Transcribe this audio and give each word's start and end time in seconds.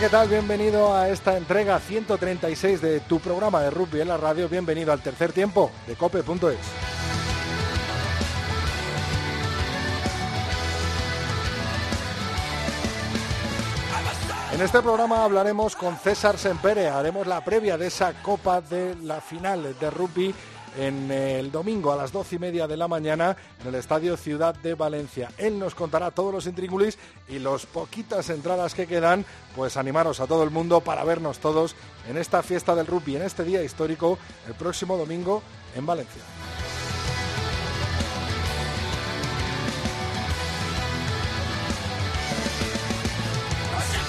¿Qué 0.00 0.08
tal? 0.08 0.28
Bienvenido 0.28 0.94
a 0.94 1.08
esta 1.08 1.36
entrega 1.36 1.80
136 1.80 2.80
de 2.80 3.00
tu 3.00 3.18
programa 3.18 3.62
de 3.62 3.70
rugby 3.70 4.00
en 4.00 4.08
la 4.08 4.16
radio. 4.16 4.48
Bienvenido 4.48 4.92
al 4.92 5.00
tercer 5.00 5.32
tiempo 5.32 5.72
de 5.88 5.96
cope.es. 5.96 6.56
En 14.52 14.60
este 14.60 14.80
programa 14.82 15.24
hablaremos 15.24 15.74
con 15.74 15.96
César 15.96 16.38
Sempere, 16.38 16.88
haremos 16.88 17.26
la 17.26 17.44
previa 17.44 17.76
de 17.76 17.88
esa 17.88 18.12
copa 18.22 18.60
de 18.60 18.94
la 19.02 19.20
final 19.20 19.76
de 19.78 19.90
rugby 19.90 20.34
en 20.78 21.10
el 21.10 21.50
domingo 21.50 21.92
a 21.92 21.96
las 21.96 22.12
doce 22.12 22.36
y 22.36 22.38
media 22.38 22.68
de 22.68 22.76
la 22.76 22.88
mañana 22.88 23.36
en 23.60 23.68
el 23.68 23.74
Estadio 23.74 24.16
Ciudad 24.16 24.54
de 24.54 24.74
Valencia. 24.74 25.30
Él 25.36 25.58
nos 25.58 25.74
contará 25.74 26.12
todos 26.12 26.32
los 26.32 26.46
intríngulis 26.46 26.98
y 27.28 27.40
las 27.40 27.66
poquitas 27.66 28.30
entradas 28.30 28.74
que 28.74 28.86
quedan, 28.86 29.24
pues 29.56 29.76
animaros 29.76 30.20
a 30.20 30.26
todo 30.26 30.44
el 30.44 30.50
mundo 30.50 30.80
para 30.80 31.04
vernos 31.04 31.40
todos 31.40 31.74
en 32.08 32.16
esta 32.16 32.42
fiesta 32.42 32.74
del 32.74 32.86
rugby, 32.86 33.16
en 33.16 33.22
este 33.22 33.44
día 33.44 33.62
histórico, 33.62 34.18
el 34.46 34.54
próximo 34.54 34.96
domingo 34.96 35.42
en 35.74 35.84
Valencia. 35.84 36.22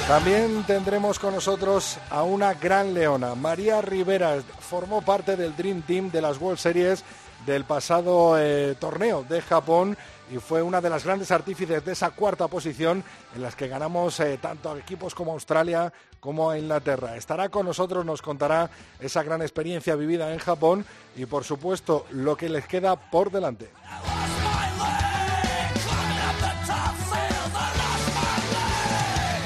También 0.10 0.64
tendremos 0.64 1.20
con 1.20 1.36
nosotros 1.36 2.00
a 2.10 2.24
una 2.24 2.56
gran 2.56 2.96
leona. 2.96 3.36
María 3.36 3.80
Rivera 3.80 4.42
formó 4.60 5.04
parte 5.04 5.36
del 5.36 5.56
Dream 5.56 5.84
Team 5.84 6.10
de 6.10 6.20
las 6.20 6.42
World 6.42 6.58
Series 6.58 7.04
del 7.46 7.64
pasado 7.64 8.36
eh, 8.40 8.76
torneo 8.80 9.24
de 9.30 9.40
Japón 9.44 9.96
y 10.34 10.38
fue 10.38 10.64
una 10.64 10.82
de 10.82 10.90
las 10.90 11.06
grandes 11.06 11.30
artífices 11.30 11.86
de 11.86 11.92
esa 11.92 12.10
cuarta 12.10 12.48
posición 12.48 13.04
en 13.36 13.44
las 13.44 13.56
que 13.56 13.68
ganamos 13.68 14.20
eh, 14.20 14.40
tanto 14.42 14.72
a 14.72 14.80
equipos 14.80 15.14
como 15.14 15.34
Australia 15.34 15.94
como 16.20 16.50
a 16.50 16.58
Inglaterra. 16.58 17.16
Estará 17.16 17.50
con 17.50 17.68
nosotros, 17.68 18.04
nos 18.04 18.24
contará 18.24 18.68
esa 19.00 19.22
gran 19.22 19.44
experiencia 19.44 19.96
vivida 19.96 20.34
en 20.34 20.40
Japón 20.40 20.88
y 21.18 21.28
por 21.28 21.44
supuesto 21.44 22.08
lo 22.10 22.36
que 22.36 22.50
les 22.50 22.66
queda 22.66 22.96
por 22.96 23.30
delante. 23.30 23.70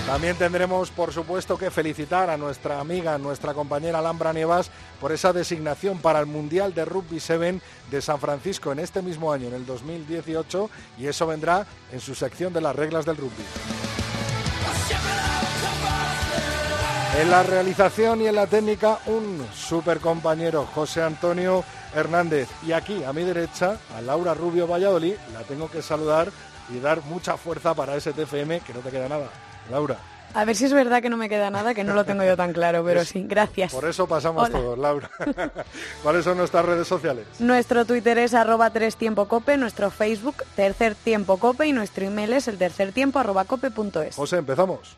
También 0.07 0.35
tendremos, 0.35 0.91
por 0.91 1.13
supuesto, 1.13 1.57
que 1.57 1.71
felicitar 1.71 2.29
a 2.29 2.35
nuestra 2.35 2.79
amiga, 2.81 3.17
nuestra 3.17 3.53
compañera 3.53 3.99
Alhambra 3.99 4.33
Nievas, 4.33 4.69
por 4.99 5.13
esa 5.13 5.31
designación 5.31 5.99
para 5.99 6.19
el 6.19 6.25
Mundial 6.25 6.73
de 6.73 6.83
Rugby 6.83 7.21
7 7.21 7.61
de 7.89 8.01
San 8.01 8.19
Francisco 8.19 8.73
en 8.73 8.79
este 8.79 9.01
mismo 9.01 9.31
año, 9.31 9.47
en 9.47 9.53
el 9.53 9.65
2018, 9.65 10.69
y 10.99 11.07
eso 11.07 11.25
vendrá 11.25 11.65
en 11.91 12.01
su 12.01 12.15
sección 12.15 12.51
de 12.51 12.59
las 12.59 12.75
reglas 12.75 13.05
del 13.05 13.15
rugby. 13.15 13.43
En 17.17 17.31
la 17.31 17.43
realización 17.43 18.21
y 18.21 18.27
en 18.27 18.35
la 18.35 18.47
técnica, 18.47 18.99
un 19.05 19.47
super 19.53 19.99
compañero, 19.99 20.67
José 20.75 21.01
Antonio 21.01 21.63
Hernández. 21.95 22.49
Y 22.67 22.73
aquí, 22.73 23.03
a 23.03 23.13
mi 23.13 23.23
derecha, 23.23 23.77
a 23.95 24.01
Laura 24.01 24.33
Rubio 24.33 24.67
Valladolid, 24.67 25.15
la 25.31 25.43
tengo 25.43 25.71
que 25.71 25.81
saludar 25.81 26.29
y 26.69 26.79
dar 26.79 27.03
mucha 27.03 27.37
fuerza 27.37 27.73
para 27.73 27.95
ese 27.95 28.11
TFM, 28.11 28.59
que 28.61 28.73
no 28.73 28.81
te 28.81 28.89
queda 28.89 29.07
nada. 29.07 29.29
Laura. 29.69 29.97
A 30.35 30.45
ver 30.45 30.55
si 30.55 30.65
es 30.65 30.73
verdad 30.73 31.01
que 31.01 31.09
no 31.09 31.17
me 31.17 31.29
queda 31.29 31.51
nada, 31.51 31.75
que 31.75 31.83
no 31.83 31.93
lo 31.93 32.05
tengo 32.05 32.23
yo 32.23 32.35
tan 32.35 32.53
claro, 32.53 32.83
pero 32.83 33.05
sí, 33.05 33.23
gracias. 33.27 33.71
Por 33.71 33.85
eso 33.85 34.07
pasamos 34.07 34.49
todos, 34.49 34.79
Laura. 34.79 35.09
¿Cuáles 36.03 36.23
son 36.23 36.37
nuestras 36.37 36.65
redes 36.65 36.87
sociales? 36.87 37.27
Nuestro 37.39 37.85
Twitter 37.85 38.17
es 38.17 38.33
arroba 38.33 38.71
tres 38.71 38.95
tiempo 38.95 39.27
cope, 39.27 39.57
nuestro 39.57 39.91
Facebook 39.91 40.37
tercer 40.55 40.95
tiempo 40.95 41.37
cope 41.37 41.67
y 41.67 41.71
nuestro 41.71 42.05
email 42.05 42.33
es 42.33 42.47
el 42.47 42.57
tercer 42.57 42.91
tiempo 42.93 43.19
arroba 43.19 43.45
cope 43.45 43.69
punto 43.69 44.01
es. 44.01 44.15
José, 44.15 44.37
empezamos. 44.37 44.97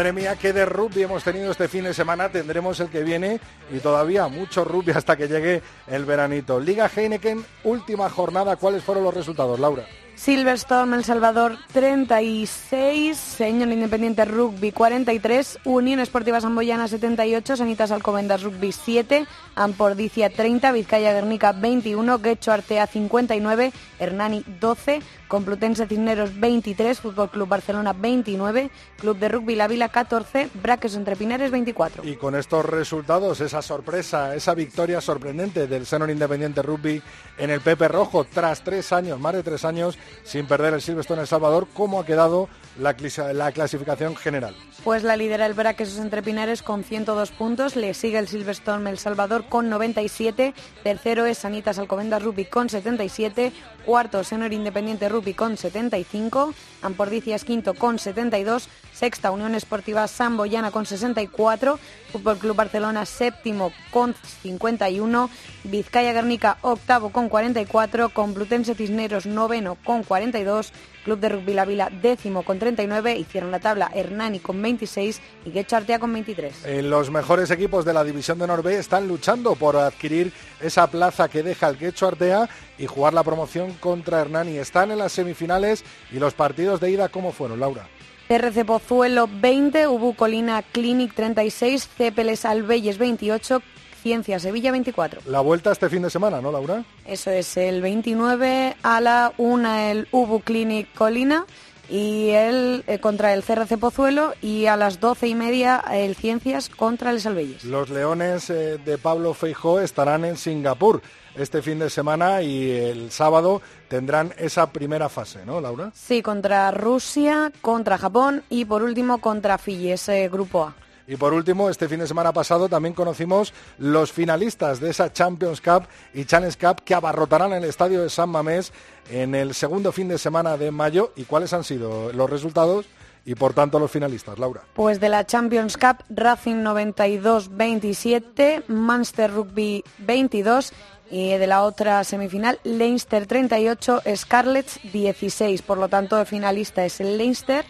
Madre 0.00 0.14
mía, 0.14 0.34
qué 0.34 0.54
de 0.54 0.64
rugby 0.64 1.02
hemos 1.02 1.22
tenido 1.22 1.50
este 1.50 1.68
fin 1.68 1.84
de 1.84 1.92
semana, 1.92 2.30
tendremos 2.30 2.80
el 2.80 2.88
que 2.88 3.02
viene 3.02 3.38
y 3.70 3.80
todavía 3.80 4.28
mucho 4.28 4.64
rugby 4.64 4.92
hasta 4.92 5.14
que 5.14 5.28
llegue 5.28 5.60
el 5.88 6.06
veranito. 6.06 6.58
Liga 6.58 6.88
Heineken, 6.88 7.44
última 7.64 8.08
jornada, 8.08 8.56
¿cuáles 8.56 8.82
fueron 8.82 9.04
los 9.04 9.12
resultados, 9.12 9.60
Laura? 9.60 9.84
Silverstone, 10.20 10.96
El 10.96 11.04
Salvador 11.04 11.56
36, 11.72 13.16
Señor 13.16 13.70
Independiente 13.70 14.26
Rugby 14.26 14.70
43, 14.70 15.60
Unión 15.64 15.98
Esportiva 15.98 16.42
Samboyana 16.42 16.88
78, 16.88 17.56
Sanitas 17.56 17.90
Alcobendas 17.90 18.42
Rugby 18.42 18.70
7, 18.70 19.26
Ampordicia 19.54 20.28
30, 20.28 20.72
Vizcaya 20.72 21.14
Guernica 21.14 21.52
21, 21.52 22.18
Guecho 22.18 22.52
Artea 22.52 22.86
59, 22.86 23.72
Hernani 23.98 24.44
12, 24.60 25.00
Complutense 25.26 25.86
Cisneros 25.86 26.38
23, 26.38 27.00
Fútbol 27.00 27.30
Club 27.30 27.48
Barcelona 27.48 27.94
29, 27.94 28.70
Club 28.98 29.18
de 29.18 29.28
Rugby 29.30 29.54
La 29.54 29.68
Vila 29.68 29.88
14, 29.88 30.50
Braques 30.62 30.96
Entre 30.96 31.16
Pinares 31.16 31.50
24. 31.50 32.04
Y 32.04 32.16
con 32.16 32.34
estos 32.34 32.66
resultados, 32.66 33.40
esa 33.40 33.62
sorpresa, 33.62 34.34
esa 34.34 34.52
victoria 34.52 35.00
sorprendente 35.00 35.66
del 35.66 35.86
Senon 35.86 36.10
Independiente 36.10 36.60
Rugby 36.60 37.00
en 37.38 37.48
el 37.48 37.62
Pepe 37.62 37.88
Rojo, 37.88 38.24
tras 38.24 38.62
tres 38.62 38.92
años, 38.92 39.18
más 39.18 39.32
de 39.32 39.42
tres 39.42 39.64
años, 39.64 39.96
sin 40.24 40.46
perder 40.46 40.74
el 40.74 40.80
Silverstone 40.80 41.22
El 41.22 41.26
Salvador, 41.26 41.66
¿cómo 41.74 42.00
ha 42.00 42.06
quedado 42.06 42.48
la, 42.78 42.94
la 43.32 43.52
clasificación 43.52 44.16
general? 44.16 44.54
Pues 44.84 45.02
la 45.02 45.14
lidera 45.14 45.44
el 45.44 45.52
Braquesos 45.52 45.98
Entre 45.98 46.22
Pinares 46.22 46.62
con 46.62 46.84
102 46.84 47.32
puntos, 47.32 47.76
le 47.76 47.92
sigue 47.92 48.18
el 48.18 48.28
Silverstone 48.28 48.88
El 48.88 48.96
Salvador 48.96 49.44
con 49.46 49.68
97, 49.68 50.54
tercero 50.82 51.26
es 51.26 51.36
Sanitas 51.36 51.78
Alcobendas 51.78 52.22
Rugby 52.22 52.46
con 52.46 52.70
77, 52.70 53.52
cuarto 53.84 54.24
Senor 54.24 54.54
Independiente 54.54 55.10
Rugby 55.10 55.34
con 55.34 55.58
75, 55.58 56.54
Ampordicias 56.80 57.44
quinto 57.44 57.74
con 57.74 57.98
72, 57.98 58.70
sexta 58.94 59.30
Unión 59.30 59.54
Esportiva 59.54 60.08
Samboyana 60.08 60.70
con 60.70 60.86
64, 60.86 61.78
Fútbol 62.10 62.38
Club 62.38 62.56
Barcelona 62.56 63.04
séptimo 63.04 63.72
con 63.90 64.14
51, 64.42 65.28
Vizcaya 65.64 66.14
Guernica 66.14 66.56
octavo 66.62 67.10
con 67.10 67.28
44, 67.28 68.08
Complutense 68.08 68.74
Cisneros 68.74 69.26
noveno 69.26 69.76
con 69.84 70.04
42, 70.04 70.72
Club 71.04 71.18
de 71.20 71.28
Rugby 71.28 71.54
La 71.54 71.64
Vila 71.64 71.90
décimo 72.02 72.42
con 72.42 72.58
39, 72.58 73.16
hicieron 73.16 73.50
la 73.50 73.60
tabla 73.60 73.90
Hernani 73.94 74.38
con 74.38 74.60
26 74.60 75.20
y 75.46 75.50
Guechartea 75.50 75.98
con 75.98 76.12
23. 76.12 76.64
Eh, 76.66 76.82
los 76.82 77.10
mejores 77.10 77.50
equipos 77.50 77.84
de 77.84 77.92
la 77.92 78.04
División 78.04 78.38
de 78.38 78.46
Norbe 78.46 78.78
están 78.78 79.08
luchando 79.08 79.54
por 79.54 79.76
adquirir 79.76 80.32
esa 80.60 80.86
plaza 80.88 81.28
que 81.28 81.42
deja 81.42 81.68
el 81.68 81.78
Quecho 81.78 82.06
Artea 82.06 82.48
y 82.78 82.86
jugar 82.86 83.14
la 83.14 83.22
promoción 83.22 83.72
contra 83.74 84.20
Hernani. 84.20 84.58
Están 84.58 84.90
en 84.90 84.98
las 84.98 85.12
semifinales 85.12 85.84
y 86.10 86.18
los 86.18 86.34
partidos 86.34 86.80
de 86.80 86.90
ida, 86.90 87.08
¿cómo 87.08 87.32
fueron, 87.32 87.60
Laura? 87.60 87.86
RC 88.28 88.64
Pozuelo 88.64 89.28
20, 89.28 89.88
Ubu 89.88 90.14
Colina 90.14 90.62
Clinic 90.62 91.14
36, 91.14 91.88
Cepeles 91.96 92.44
Albelles 92.44 92.96
28, 92.96 93.60
Ciencia 94.00 94.38
Sevilla 94.38 94.72
24. 94.72 95.22
La 95.26 95.40
vuelta 95.40 95.72
este 95.72 95.88
fin 95.88 96.02
de 96.02 96.10
semana, 96.10 96.40
¿no, 96.40 96.50
Laura? 96.50 96.84
Eso 97.04 97.30
es, 97.30 97.56
el 97.56 97.82
29 97.82 98.76
a 98.82 99.00
la 99.00 99.32
1 99.36 99.74
el 99.90 100.08
Ubu 100.10 100.40
Clinic 100.40 100.92
Colina 100.94 101.44
y 101.90 102.30
el 102.30 102.84
eh, 102.86 102.98
contra 103.00 103.34
el 103.34 103.42
CRC 103.42 103.76
Pozuelo 103.78 104.32
y 104.40 104.66
a 104.66 104.76
las 104.76 105.00
doce 105.00 105.26
y 105.26 105.34
media 105.34 105.82
el 105.92 106.14
Ciencias 106.14 106.68
contra 106.68 107.10
el 107.10 107.20
Salvelles. 107.20 107.64
Los 107.64 107.90
Leones 107.90 108.48
eh, 108.50 108.78
de 108.78 108.96
Pablo 108.96 109.34
Feijó 109.34 109.80
estarán 109.80 110.24
en 110.24 110.36
Singapur. 110.36 111.02
este 111.34 111.62
fin 111.62 111.78
de 111.78 111.90
semana 111.90 112.42
y 112.42 112.70
el 112.70 113.10
sábado 113.10 113.60
tendrán 113.88 114.32
esa 114.38 114.72
primera 114.72 115.08
fase, 115.08 115.44
¿no, 115.44 115.60
Laura? 115.60 115.90
Sí, 115.94 116.22
contra 116.22 116.70
Rusia, 116.70 117.52
contra 117.60 117.98
Japón 117.98 118.44
y 118.48 118.64
por 118.64 118.82
último 118.82 119.18
contra 119.18 119.58
Fiji, 119.58 119.92
ese 119.92 120.28
grupo 120.28 120.64
A. 120.64 120.74
Y 121.10 121.16
por 121.16 121.34
último, 121.34 121.68
este 121.68 121.88
fin 121.88 121.98
de 121.98 122.06
semana 122.06 122.32
pasado 122.32 122.68
también 122.68 122.94
conocimos 122.94 123.52
los 123.78 124.12
finalistas 124.12 124.78
de 124.78 124.90
esa 124.90 125.12
Champions 125.12 125.60
Cup 125.60 125.88
y 126.14 126.24
Challenge 126.24 126.56
Cup 126.56 126.84
que 126.84 126.94
abarrotarán 126.94 127.52
el 127.52 127.64
estadio 127.64 128.00
de 128.00 128.08
San 128.08 128.28
Mamés 128.28 128.72
en 129.10 129.34
el 129.34 129.54
segundo 129.54 129.90
fin 129.90 130.06
de 130.06 130.18
semana 130.18 130.56
de 130.56 130.70
mayo. 130.70 131.12
¿Y 131.16 131.24
cuáles 131.24 131.52
han 131.52 131.64
sido 131.64 132.12
los 132.12 132.30
resultados? 132.30 132.86
y 133.22 133.34
por 133.34 133.52
tanto 133.52 133.78
los 133.78 133.90
finalistas, 133.90 134.38
Laura. 134.38 134.62
Pues 134.72 134.98
de 134.98 135.10
la 135.10 135.26
Champions 135.26 135.76
Cup, 135.76 135.98
Racing 136.08 136.64
92-27, 136.64 138.64
Manchester 138.68 139.30
Rugby 139.30 139.84
22 139.98 140.72
y 141.10 141.36
de 141.36 141.46
la 141.46 141.64
otra 141.64 142.02
semifinal, 142.04 142.60
Leinster 142.64 143.26
38, 143.26 144.02
Scarlets 144.16 144.80
16. 144.90 145.60
Por 145.62 145.76
lo 145.76 145.88
tanto, 145.88 146.18
el 146.18 146.24
finalista 146.24 146.84
es 146.84 147.00
el 147.00 147.18
Leinster 147.18 147.66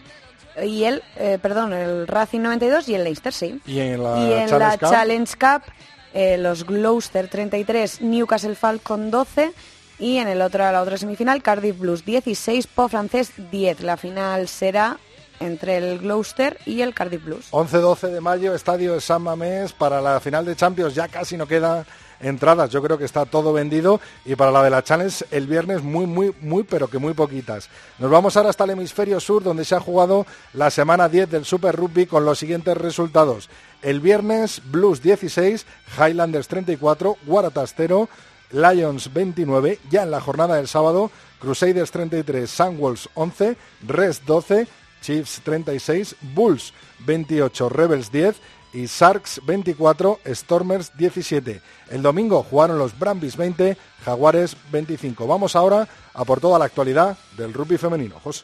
y 0.63 0.83
el, 0.83 1.03
eh, 1.17 1.39
perdón, 1.41 1.73
el 1.73 2.07
Racing 2.07 2.41
92 2.41 2.89
y 2.89 2.95
el 2.95 3.03
Leicester, 3.03 3.33
sí. 3.33 3.61
Y 3.65 3.79
en 3.79 4.03
la, 4.03 4.77
Challenge, 4.77 5.33
Cup, 5.37 5.63
eh, 6.13 6.37
los 6.37 6.65
Gloucester 6.65 7.27
33, 7.27 8.01
Newcastle 8.01 8.55
Falcon 8.55 9.11
12 9.11 9.53
y 9.99 10.17
en 10.17 10.27
el 10.27 10.41
otro, 10.41 10.59
la 10.71 10.81
otra 10.81 10.97
semifinal, 10.97 11.43
Cardiff 11.43 11.77
Blues 11.77 12.03
16, 12.03 12.67
Po 12.67 12.87
francés 12.87 13.31
10. 13.51 13.81
La 13.81 13.97
final 13.97 14.47
será 14.47 14.97
entre 15.39 15.77
el 15.77 15.99
Gloucester 15.99 16.57
y 16.65 16.81
el 16.81 16.93
Cardiff 16.93 17.23
Blues. 17.23 17.51
11-12 17.51 18.09
de 18.09 18.21
mayo, 18.21 18.55
estadio 18.55 18.93
de 18.93 19.01
San 19.01 19.21
Mamés, 19.21 19.73
para 19.73 20.01
la 20.01 20.19
final 20.19 20.45
de 20.45 20.55
Champions 20.55 20.95
ya 20.95 21.07
casi 21.07 21.37
no 21.37 21.47
queda 21.47 21.85
entradas. 22.21 22.69
Yo 22.69 22.81
creo 22.81 22.97
que 22.97 23.05
está 23.05 23.25
todo 23.25 23.53
vendido 23.53 23.99
y 24.25 24.35
para 24.35 24.51
la 24.51 24.63
de 24.63 24.69
la 24.69 24.83
Challenge 24.83 25.25
el 25.31 25.47
viernes 25.47 25.83
muy, 25.83 26.05
muy, 26.05 26.33
muy, 26.41 26.63
pero 26.63 26.87
que 26.87 26.97
muy 26.97 27.13
poquitas. 27.13 27.69
Nos 27.99 28.11
vamos 28.11 28.37
ahora 28.37 28.49
hasta 28.49 28.63
el 28.63 28.71
hemisferio 28.71 29.19
sur 29.19 29.43
donde 29.43 29.65
se 29.65 29.75
ha 29.75 29.79
jugado 29.79 30.25
la 30.53 30.69
semana 30.69 31.09
10 31.09 31.29
del 31.29 31.45
Super 31.45 31.75
Rugby 31.75 32.05
con 32.05 32.25
los 32.25 32.39
siguientes 32.39 32.77
resultados. 32.77 33.49
El 33.81 33.99
viernes 33.99 34.61
Blues 34.65 35.01
16, 35.01 35.65
Highlanders 35.97 36.47
34, 36.47 37.17
Waratahs 37.25 37.73
0, 37.75 38.09
Lions 38.51 39.13
29, 39.13 39.79
ya 39.89 40.03
en 40.03 40.11
la 40.11 40.21
jornada 40.21 40.55
del 40.55 40.67
sábado 40.67 41.09
Crusaders 41.39 41.91
33, 41.91 42.49
Sunwolves 42.49 43.09
11, 43.15 43.57
Rest 43.87 44.23
12, 44.25 44.67
Chiefs 45.01 45.41
36, 45.43 46.15
Bulls 46.35 46.73
28, 46.99 47.69
Rebels 47.69 48.11
10 48.11 48.35
y 48.73 48.85
Sharks 48.85 49.41
24, 49.45 50.19
Stormers 50.27 50.91
17. 50.97 51.61
El 51.89 52.01
domingo 52.01 52.43
jugaron 52.43 52.77
los 52.77 52.97
Brambis 52.97 53.35
20, 53.35 53.77
Jaguares 54.05 54.55
25. 54.71 55.27
Vamos 55.27 55.55
ahora 55.55 55.87
a 56.13 56.25
por 56.25 56.39
toda 56.39 56.59
la 56.59 56.65
actualidad 56.65 57.17
del 57.37 57.53
rugby 57.53 57.77
femenino. 57.77 58.19
José. 58.23 58.43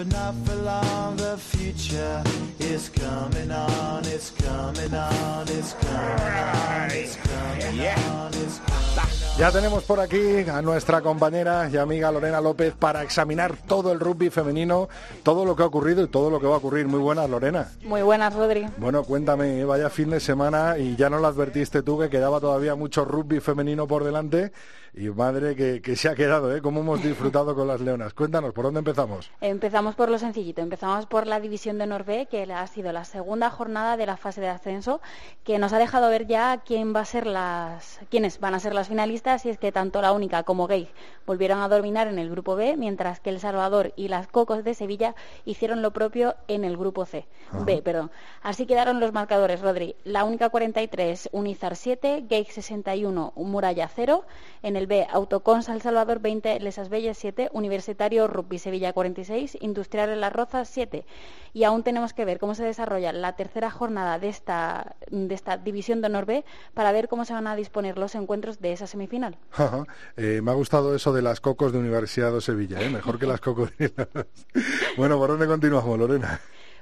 But 0.00 0.12
not 0.14 0.34
for 0.46 0.56
long. 0.62 1.16
The 1.16 1.36
future 1.36 2.22
is 2.58 2.88
coming 2.88 3.50
on. 3.50 4.02
It's 4.06 4.30
coming 4.30 4.94
on. 4.94 5.46
It's 5.48 5.74
coming 5.74 6.32
on. 6.32 6.90
It's 6.90 7.16
coming 7.16 7.80
on. 7.80 8.30
It's 8.32 8.58
coming 8.58 9.04
on. 9.10 9.40
Ya 9.40 9.50
tenemos 9.50 9.84
por 9.84 10.00
aquí 10.00 10.40
a 10.52 10.60
nuestra 10.60 11.00
compañera 11.00 11.70
y 11.72 11.78
amiga 11.78 12.12
Lorena 12.12 12.42
López 12.42 12.74
para 12.78 13.02
examinar 13.02 13.56
todo 13.66 13.90
el 13.90 13.98
rugby 13.98 14.28
femenino, 14.28 14.90
todo 15.22 15.46
lo 15.46 15.56
que 15.56 15.62
ha 15.62 15.66
ocurrido 15.66 16.02
y 16.02 16.08
todo 16.08 16.28
lo 16.28 16.40
que 16.40 16.46
va 16.46 16.56
a 16.56 16.58
ocurrir. 16.58 16.86
Muy 16.86 17.00
buenas, 17.00 17.30
Lorena. 17.30 17.68
Muy 17.82 18.02
buenas, 18.02 18.34
Rodri. 18.34 18.66
Bueno, 18.76 19.02
cuéntame, 19.02 19.64
vaya 19.64 19.88
fin 19.88 20.10
de 20.10 20.20
semana 20.20 20.76
y 20.76 20.94
ya 20.94 21.08
no 21.08 21.20
lo 21.20 21.26
advertiste 21.26 21.82
tú 21.82 21.98
que 21.98 22.10
quedaba 22.10 22.38
todavía 22.38 22.74
mucho 22.74 23.06
rugby 23.06 23.40
femenino 23.40 23.86
por 23.86 24.04
delante 24.04 24.52
y 24.92 25.08
madre 25.08 25.54
que, 25.56 25.96
se 25.96 26.08
ha 26.08 26.14
quedado, 26.14 26.54
¿eh? 26.54 26.60
Cómo 26.60 26.80
hemos 26.80 27.02
disfrutado 27.02 27.54
con 27.54 27.66
las 27.66 27.80
leonas. 27.80 28.12
Cuéntanos, 28.12 28.52
¿por 28.52 28.64
dónde 28.64 28.80
empezamos? 28.80 29.30
Empezamos 29.40 29.89
por 29.94 30.10
lo 30.10 30.18
sencillito, 30.18 30.60
empezamos 30.60 31.06
por 31.06 31.26
la 31.26 31.40
división 31.40 31.78
de 31.78 31.86
Norvé, 31.86 32.26
que 32.26 32.42
ha 32.52 32.66
sido 32.66 32.92
la 32.92 33.04
segunda 33.04 33.50
jornada 33.50 33.96
de 33.96 34.06
la 34.06 34.16
fase 34.16 34.40
de 34.40 34.48
ascenso, 34.48 35.00
que 35.44 35.58
nos 35.58 35.72
ha 35.72 35.78
dejado 35.78 36.08
ver 36.08 36.26
ya 36.26 36.62
quién 36.64 36.94
va 36.94 37.00
a 37.00 37.04
ser 37.04 37.26
las, 37.26 38.00
quiénes 38.10 38.40
van 38.40 38.54
a 38.54 38.60
ser 38.60 38.74
las 38.74 38.88
finalistas, 38.88 39.44
y 39.46 39.50
es 39.50 39.58
que 39.58 39.72
tanto 39.72 40.02
la 40.02 40.12
única 40.12 40.42
como 40.42 40.66
Gay 40.66 40.88
volvieron 41.26 41.60
a 41.60 41.68
dominar 41.68 42.08
en 42.08 42.18
el 42.18 42.30
grupo 42.30 42.56
B, 42.56 42.76
mientras 42.76 43.20
que 43.20 43.30
El 43.30 43.40
Salvador 43.40 43.92
y 43.96 44.08
las 44.08 44.26
Cocos 44.26 44.64
de 44.64 44.74
Sevilla 44.74 45.14
hicieron 45.44 45.82
lo 45.82 45.92
propio 45.92 46.34
en 46.48 46.64
el 46.64 46.76
grupo 46.76 47.06
C, 47.06 47.26
B, 47.64 47.82
perdón. 47.82 48.10
Así 48.42 48.66
quedaron 48.66 49.00
los 49.00 49.12
marcadores, 49.12 49.60
Rodri. 49.60 49.96
La 50.04 50.24
única 50.24 50.48
43, 50.48 51.28
Unizar 51.32 51.76
7, 51.76 52.24
Gay 52.28 52.44
61, 52.44 53.32
Muralla 53.36 53.88
0, 53.88 54.24
en 54.62 54.76
el 54.76 54.86
B, 54.86 55.06
Autocons 55.10 55.68
El 55.68 55.82
Salvador 55.82 56.20
20, 56.20 56.60
Lesas 56.60 56.88
Bellas 56.88 57.18
7, 57.18 57.50
Universitario 57.52 58.26
Rugby 58.26 58.58
Sevilla 58.58 58.92
46, 58.92 59.58
Industrial 59.70 60.10
en 60.10 60.20
Las 60.20 60.32
Rozas 60.32 60.68
7. 60.68 61.04
Y 61.52 61.64
aún 61.64 61.82
tenemos 61.82 62.12
que 62.12 62.24
ver 62.24 62.38
cómo 62.38 62.54
se 62.54 62.64
desarrolla 62.64 63.12
la 63.12 63.34
tercera 63.34 63.70
jornada 63.70 64.18
de 64.18 64.28
esta, 64.28 64.94
de 65.10 65.34
esta 65.34 65.56
división 65.56 66.00
de 66.00 66.06
honor 66.06 66.26
B 66.26 66.44
para 66.74 66.92
ver 66.92 67.08
cómo 67.08 67.24
se 67.24 67.32
van 67.32 67.46
a 67.46 67.56
disponer 67.56 67.98
los 67.98 68.14
encuentros 68.14 68.60
de 68.60 68.72
esa 68.72 68.86
semifinal. 68.86 69.36
Eh, 70.16 70.40
me 70.42 70.50
ha 70.50 70.54
gustado 70.54 70.94
eso 70.94 71.12
de 71.12 71.22
las 71.22 71.40
cocos 71.40 71.72
de 71.72 71.78
Universidad 71.78 72.32
de 72.32 72.40
Sevilla, 72.40 72.80
¿eh? 72.80 72.90
mejor 72.90 73.18
que 73.18 73.26
las 73.26 73.40
cocodrilas. 73.40 74.08
bueno, 74.96 75.18
¿por 75.18 75.30
dónde 75.30 75.46
continuamos, 75.46 75.98
Lorena? 75.98 76.40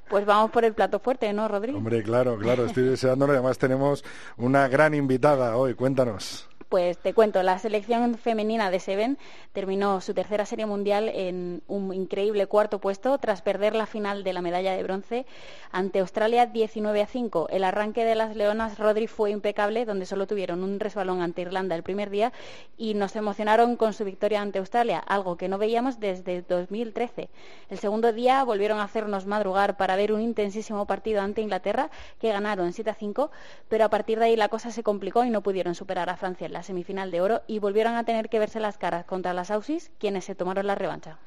Pues 0.08 0.24
vamos 0.24 0.50
por 0.50 0.64
el 0.64 0.72
plato 0.72 0.98
fuerte, 0.98 1.32
¿no, 1.32 1.48
Rodrigo? 1.48 1.78
Hombre, 1.78 2.02
claro, 2.02 2.38
claro, 2.38 2.64
estoy 2.64 2.84
deseándolo. 2.84 3.32
Además 3.34 3.58
tenemos 3.58 4.04
una 4.38 4.66
gran 4.68 4.94
invitada 4.94 5.56
hoy. 5.56 5.74
Cuéntanos. 5.74 6.48
Pues 6.68 6.98
te 6.98 7.14
cuento, 7.14 7.42
la 7.42 7.58
selección 7.58 8.18
femenina 8.18 8.70
de 8.70 8.78
Seven 8.78 9.16
terminó 9.54 10.02
su 10.02 10.12
tercera 10.12 10.44
serie 10.44 10.66
mundial 10.66 11.08
en 11.08 11.62
un 11.66 11.94
increíble 11.94 12.46
cuarto 12.46 12.78
puesto 12.78 13.16
tras 13.16 13.40
perder 13.40 13.74
la 13.74 13.86
final 13.86 14.22
de 14.22 14.34
la 14.34 14.42
medalla 14.42 14.76
de 14.76 14.82
bronce 14.82 15.24
ante 15.72 16.00
Australia 16.00 16.44
19 16.44 17.00
a 17.00 17.06
5. 17.06 17.48
El 17.48 17.64
arranque 17.64 18.04
de 18.04 18.14
las 18.14 18.36
Leonas 18.36 18.78
Rodri 18.78 19.06
fue 19.06 19.30
impecable, 19.30 19.86
donde 19.86 20.04
solo 20.04 20.26
tuvieron 20.26 20.62
un 20.62 20.78
resbalón 20.78 21.22
ante 21.22 21.40
Irlanda 21.40 21.74
el 21.74 21.82
primer 21.82 22.10
día 22.10 22.34
y 22.76 22.92
nos 22.92 23.16
emocionaron 23.16 23.76
con 23.76 23.94
su 23.94 24.04
victoria 24.04 24.42
ante 24.42 24.58
Australia, 24.58 24.98
algo 24.98 25.38
que 25.38 25.48
no 25.48 25.56
veíamos 25.56 26.00
desde 26.00 26.42
2013. 26.42 27.30
El 27.70 27.78
segundo 27.78 28.12
día 28.12 28.44
volvieron 28.44 28.78
a 28.78 28.84
hacernos 28.84 29.24
madrugar 29.24 29.78
para 29.78 29.96
ver 29.96 30.12
un 30.12 30.20
intensísimo 30.20 30.84
partido 30.84 31.22
ante 31.22 31.40
Inglaterra 31.40 31.88
que 32.20 32.28
ganaron 32.28 32.74
7 32.74 32.90
a 32.90 32.94
5, 32.94 33.30
pero 33.70 33.86
a 33.86 33.88
partir 33.88 34.18
de 34.18 34.26
ahí 34.26 34.36
la 34.36 34.50
cosa 34.50 34.70
se 34.70 34.82
complicó 34.82 35.24
y 35.24 35.30
no 35.30 35.42
pudieron 35.42 35.74
superar 35.74 36.10
a 36.10 36.16
Francia 36.18 36.44
en 36.44 36.52
la 36.52 36.57
semifinal 36.62 37.10
de 37.10 37.20
oro 37.20 37.42
y 37.46 37.58
volvieron 37.58 37.94
a 37.94 38.04
tener 38.04 38.28
que 38.28 38.38
verse 38.38 38.60
las 38.60 38.78
caras 38.78 39.04
contra 39.04 39.32
las 39.34 39.50
Aussies, 39.50 39.90
quienes 39.98 40.24
se 40.24 40.34
tomaron 40.34 40.66
la 40.66 40.74
revancha. 40.74 41.18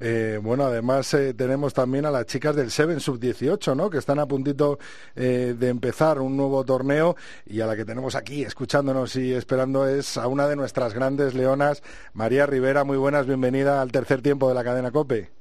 Eh, 0.00 0.38
bueno, 0.42 0.64
además 0.64 1.12
eh, 1.14 1.34
tenemos 1.34 1.74
también 1.74 2.06
a 2.06 2.10
las 2.10 2.26
chicas 2.26 2.56
del 2.56 2.70
Seven 2.70 3.00
Sub-18, 3.00 3.76
¿no? 3.76 3.90
Que 3.90 3.98
están 3.98 4.18
a 4.18 4.26
puntito 4.26 4.78
eh, 5.16 5.54
de 5.58 5.68
empezar 5.68 6.20
un 6.20 6.36
nuevo 6.36 6.64
torneo 6.64 7.16
y 7.46 7.60
a 7.60 7.66
la 7.66 7.76
que 7.76 7.84
tenemos 7.84 8.14
aquí 8.14 8.42
escuchándonos 8.42 9.16
y 9.16 9.32
esperando 9.32 9.86
es 9.86 10.16
a 10.16 10.26
una 10.26 10.48
de 10.48 10.56
nuestras 10.56 10.94
grandes 10.94 11.34
leonas, 11.34 11.82
María 12.12 12.46
Rivera. 12.46 12.84
Muy 12.84 12.96
buenas, 12.96 13.26
bienvenida 13.26 13.80
al 13.82 13.92
tercer 13.92 14.22
tiempo 14.22 14.48
de 14.48 14.54
la 14.54 14.64
cadena 14.64 14.90
COPE. 14.90 15.37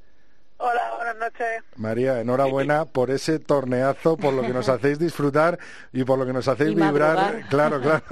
Hola, 1.18 1.32
buenas 1.32 1.40
noches. 1.40 1.64
María, 1.78 2.22
enhorabuena 2.22 2.86
por 2.86 3.10
ese 3.10 3.40
torneazo, 3.40 4.18
por 4.18 4.34
lo 4.34 4.44
que 4.44 4.54
nos 4.54 4.70
hacéis 4.70 5.00
disfrutar 5.00 5.58
y 5.92 6.04
por 6.04 6.20
lo 6.20 6.26
que 6.26 6.34
nos 6.34 6.48
hacéis 6.48 6.76
vibrar. 6.76 7.48
Claro, 7.50 7.82
claro. 7.82 8.04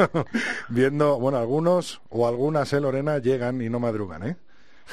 Viendo, 0.69 1.19
bueno, 1.19 1.37
algunos 1.37 2.01
o 2.09 2.27
algunas, 2.27 2.71
eh, 2.73 2.79
Lorena, 2.79 3.19
llegan 3.19 3.61
y 3.61 3.69
no 3.69 3.79
madrugan, 3.79 4.23
¿eh? 4.27 4.37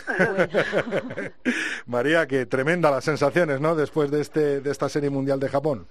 María, 1.87 2.27
que 2.27 2.47
tremenda 2.47 2.91
las 2.91 3.05
sensaciones, 3.05 3.61
¿no? 3.61 3.75
Después 3.75 4.11
de, 4.11 4.21
este, 4.21 4.61
de 4.61 4.71
esta 4.71 4.89
serie 4.89 5.11
mundial 5.11 5.41
de 5.41 5.49
Japón. 5.49 5.87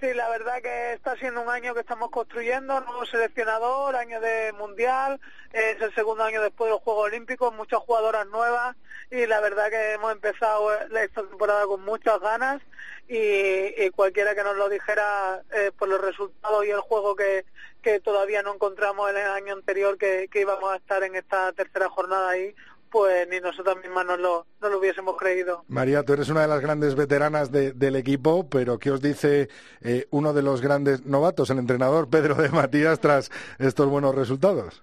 Sí, 0.00 0.14
la 0.14 0.28
verdad 0.28 0.62
que 0.62 0.92
está 0.92 1.16
siendo 1.16 1.42
un 1.42 1.48
año 1.48 1.74
que 1.74 1.80
estamos 1.80 2.10
construyendo, 2.10 2.80
nuevo 2.82 3.04
seleccionador, 3.04 3.96
año 3.96 4.20
de 4.20 4.52
mundial, 4.52 5.20
es 5.52 5.80
el 5.80 5.92
segundo 5.92 6.22
año 6.22 6.40
después 6.40 6.68
de 6.68 6.74
los 6.74 6.82
Juegos 6.82 7.06
Olímpicos, 7.06 7.52
muchas 7.52 7.80
jugadoras 7.80 8.24
nuevas 8.28 8.76
y 9.10 9.26
la 9.26 9.40
verdad 9.40 9.70
que 9.70 9.94
hemos 9.94 10.12
empezado 10.12 10.72
esta 10.72 11.22
temporada 11.24 11.66
con 11.66 11.84
muchas 11.84 12.20
ganas 12.20 12.62
y, 13.08 13.90
cualquiera 13.90 14.36
que 14.36 14.44
nos 14.44 14.56
lo 14.56 14.68
dijera 14.68 15.42
eh, 15.52 15.72
por 15.76 15.88
los 15.88 16.00
resultados 16.00 16.64
y 16.64 16.70
el 16.70 16.80
juego 16.80 17.16
que, 17.16 17.44
que 17.82 17.98
todavía 17.98 18.42
no 18.42 18.54
encontramos 18.54 19.10
en 19.10 19.16
el 19.16 19.26
año 19.26 19.54
anterior 19.54 19.98
que 19.98 20.28
íbamos 20.32 20.72
a 20.72 20.76
estar 20.76 21.02
en 21.02 21.16
esta 21.16 21.52
tercera 21.54 21.88
jornada 21.88 22.30
ahí, 22.30 22.54
pues 22.90 23.28
ni 23.28 23.40
nosotros 23.40 23.76
mismas 23.82 24.06
no 24.06 24.16
lo, 24.16 24.46
no 24.60 24.68
lo 24.68 24.78
hubiésemos 24.78 25.16
creído. 25.16 25.64
María, 25.68 26.02
tú 26.02 26.12
eres 26.12 26.28
una 26.28 26.42
de 26.42 26.48
las 26.48 26.60
grandes 26.60 26.94
veteranas 26.94 27.50
del 27.50 27.96
equipo, 27.96 28.48
pero 28.48 28.78
¿qué 28.78 28.90
os 28.90 29.00
dice 29.00 29.48
eh, 29.82 30.06
uno 30.10 30.32
de 30.32 30.42
los 30.42 30.60
grandes 30.60 31.06
novatos, 31.06 31.50
el 31.50 31.58
entrenador 31.58 32.08
Pedro 32.08 32.34
de 32.34 32.48
Matías, 32.48 33.00
tras 33.00 33.30
estos 33.58 33.88
buenos 33.88 34.14
resultados? 34.14 34.82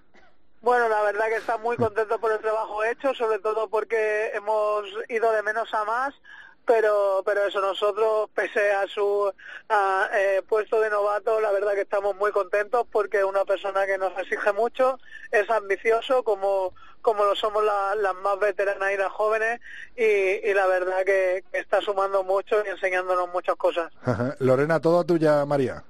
Bueno, 0.62 0.88
la 0.88 1.00
verdad 1.02 1.26
que 1.28 1.36
está 1.36 1.58
muy 1.58 1.76
contento 1.76 2.18
por 2.18 2.32
el 2.32 2.40
trabajo 2.40 2.82
hecho, 2.82 3.14
sobre 3.14 3.38
todo 3.38 3.68
porque 3.68 4.32
hemos 4.34 4.84
ido 5.08 5.30
de 5.30 5.42
menos 5.42 5.72
a 5.72 5.84
más, 5.84 6.14
pero 6.66 7.22
pero 7.24 7.46
eso 7.46 7.60
nosotros 7.60 8.28
pese 8.34 8.72
a 8.72 8.86
su 8.86 9.32
eh, 10.12 10.42
puesto 10.48 10.80
de 10.80 10.90
novato 10.90 11.40
la 11.40 11.52
verdad 11.52 11.74
que 11.74 11.82
estamos 11.82 12.16
muy 12.16 12.32
contentos 12.32 12.86
porque 12.90 13.18
es 13.18 13.24
una 13.24 13.44
persona 13.44 13.86
que 13.86 13.96
nos 13.98 14.16
exige 14.18 14.52
mucho 14.52 14.98
es 15.30 15.48
ambicioso 15.48 16.22
como 16.24 16.74
como 17.06 17.24
lo 17.24 17.36
somos 17.36 17.62
las 17.64 18.14
más 18.16 18.38
veteranas 18.40 18.92
y 18.92 18.96
las 18.96 19.12
jóvenes 19.12 19.60
y, 19.96 20.52
la 20.52 20.66
verdad 20.66 21.04
que, 21.04 21.44
está 21.52 21.80
sumando 21.80 22.24
mucho 22.24 22.56
y 22.66 22.68
enseñándonos 22.68 23.32
muchas 23.32 23.54
cosas. 23.54 23.92
Lorena 24.40 24.80
todo 24.80 25.04
tuya 25.04 25.46
María 25.46 25.84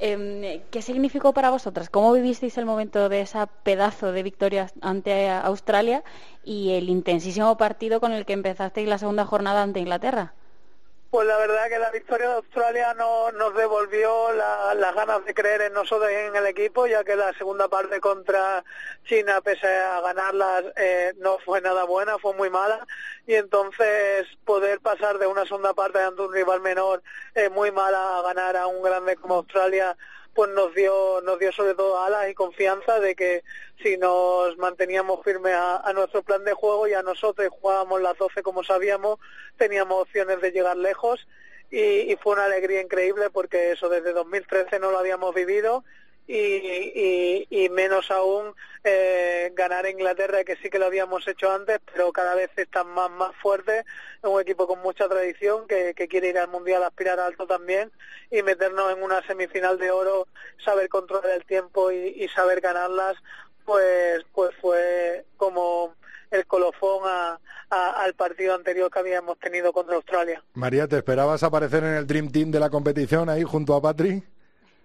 Em, 0.00 0.62
¿Qué 0.70 0.80
significó 0.82 1.32
para 1.32 1.50
vosotras? 1.50 1.90
¿Cómo 1.90 2.12
vivisteis 2.12 2.56
el 2.58 2.66
momento 2.66 3.08
de 3.08 3.20
esa 3.20 3.46
pedazo 3.46 4.12
de 4.12 4.22
victoria 4.22 4.70
ante 4.80 5.28
Australia 5.28 6.04
y 6.44 6.72
el 6.72 6.88
intensísimo 6.88 7.56
partido 7.56 8.00
con 8.00 8.12
el 8.12 8.24
que 8.24 8.32
empezasteis 8.34 8.88
la 8.88 8.98
segunda 8.98 9.24
jornada 9.24 9.62
ante 9.62 9.80
Inglaterra? 9.80 10.34
Pues 11.10 11.26
la 11.26 11.38
verdad 11.38 11.70
que 11.70 11.78
la 11.78 11.90
victoria 11.90 12.28
de 12.28 12.34
Australia 12.34 12.92
no, 12.92 13.32
nos 13.32 13.54
devolvió 13.54 14.30
las 14.34 14.94
ganas 14.94 15.24
de 15.24 15.32
creer 15.32 15.62
en 15.62 15.72
nosotros 15.72 16.10
y 16.10 16.14
en 16.14 16.36
el 16.36 16.44
equipo, 16.44 16.86
ya 16.86 17.02
que 17.02 17.16
la 17.16 17.32
segunda 17.32 17.66
parte 17.66 17.98
contra 17.98 18.62
China, 19.06 19.40
pese 19.40 19.66
a 19.66 20.02
ganarlas, 20.02 20.64
eh, 20.76 21.14
no 21.16 21.38
fue 21.38 21.62
nada 21.62 21.84
buena, 21.84 22.18
fue 22.18 22.34
muy 22.34 22.50
mala. 22.50 22.86
Y 23.26 23.34
entonces 23.34 24.26
poder 24.44 24.80
pasar 24.80 25.16
de 25.16 25.26
una 25.26 25.46
segunda 25.46 25.72
parte 25.72 25.98
ante 25.98 26.20
un 26.20 26.32
rival 26.32 26.60
menor 26.60 27.02
eh, 27.34 27.48
muy 27.48 27.70
mala 27.70 28.18
a 28.18 28.22
ganar 28.22 28.58
a 28.58 28.66
un 28.66 28.82
grande 28.82 29.16
como 29.16 29.36
Australia 29.36 29.96
pues 30.34 30.50
nos 30.50 30.74
dio 30.74 31.20
nos 31.22 31.38
dio 31.38 31.52
sobre 31.52 31.74
todo 31.74 32.00
alas 32.00 32.30
y 32.30 32.34
confianza 32.34 33.00
de 33.00 33.14
que 33.14 33.42
si 33.82 33.96
nos 33.96 34.56
manteníamos 34.58 35.22
firmes 35.24 35.54
a, 35.54 35.92
nuestro 35.94 36.22
plan 36.22 36.44
de 36.44 36.52
juego 36.52 36.86
y 36.86 36.94
a 36.94 37.02
nosotros 37.02 37.48
jugábamos 37.50 38.00
las 38.00 38.16
12 38.18 38.42
como 38.42 38.62
sabíamos, 38.64 39.18
teníamos 39.56 40.02
opciones 40.02 40.40
de 40.40 40.52
llegar 40.52 40.76
lejos. 40.76 41.26
Y, 41.70 42.10
y 42.10 42.16
fue 42.16 42.32
una 42.32 42.46
alegría 42.46 42.80
increíble 42.80 43.28
porque 43.30 43.72
eso 43.72 43.90
desde 43.90 44.14
2013 44.14 44.78
no 44.78 44.90
lo 44.90 44.98
habíamos 44.98 45.34
vivido 45.34 45.84
y, 46.28 47.46
y, 47.48 47.68
menos 47.70 48.10
aún 48.10 48.54
eh, 48.84 49.50
ganar 49.54 49.86
a 49.86 49.90
Inglaterra, 49.90 50.44
que 50.44 50.56
sí 50.56 50.68
que 50.68 50.78
lo 50.78 50.84
habíamos 50.84 51.26
hecho 51.26 51.50
antes, 51.50 51.80
pero 51.90 52.12
cada 52.12 52.34
vez 52.34 52.50
están 52.56 52.86
más, 52.88 53.10
más 53.10 53.34
fuertes. 53.36 53.86
Es 54.22 54.28
un 54.28 54.38
equipo 54.38 54.66
con 54.66 54.80
mucha 54.80 55.08
tradición 55.08 55.66
que, 55.66 55.94
que 55.94 56.06
quiere 56.06 56.28
ir 56.28 56.38
al 56.38 56.48
Mundial 56.48 56.82
aspirar 56.82 57.18
alto 57.18 57.46
también 57.46 57.90
y 58.30 58.42
meternos 58.42 58.92
en 58.92 59.02
una 59.02 59.26
semifinal 59.26 59.78
de 59.78 59.90
oro, 59.90 60.28
saber 60.62 60.90
controlar 60.90 61.30
el 61.30 61.46
tiempo 61.46 61.90
y, 61.90 62.28
saber 62.28 62.60
ganarlas, 62.60 63.16
pues, 63.64 64.22
pues 64.34 64.50
fue 64.60 65.24
como 65.38 65.94
el 66.30 66.46
colofón 66.46 67.04
a, 67.06 67.38
al 67.70 68.12
partido 68.14 68.54
anterior 68.54 68.90
que 68.90 68.98
habíamos 68.98 69.38
tenido 69.38 69.72
contra 69.72 69.96
Australia. 69.96 70.42
María, 70.52 70.86
¿te 70.86 70.98
esperabas 70.98 71.42
aparecer 71.42 71.84
en 71.84 71.94
el 71.94 72.06
Dream 72.06 72.30
Team 72.30 72.50
de 72.50 72.60
la 72.60 72.68
competición 72.68 73.30
ahí 73.30 73.44
junto 73.44 73.74
a 73.74 73.80
Patrick? 73.80 74.24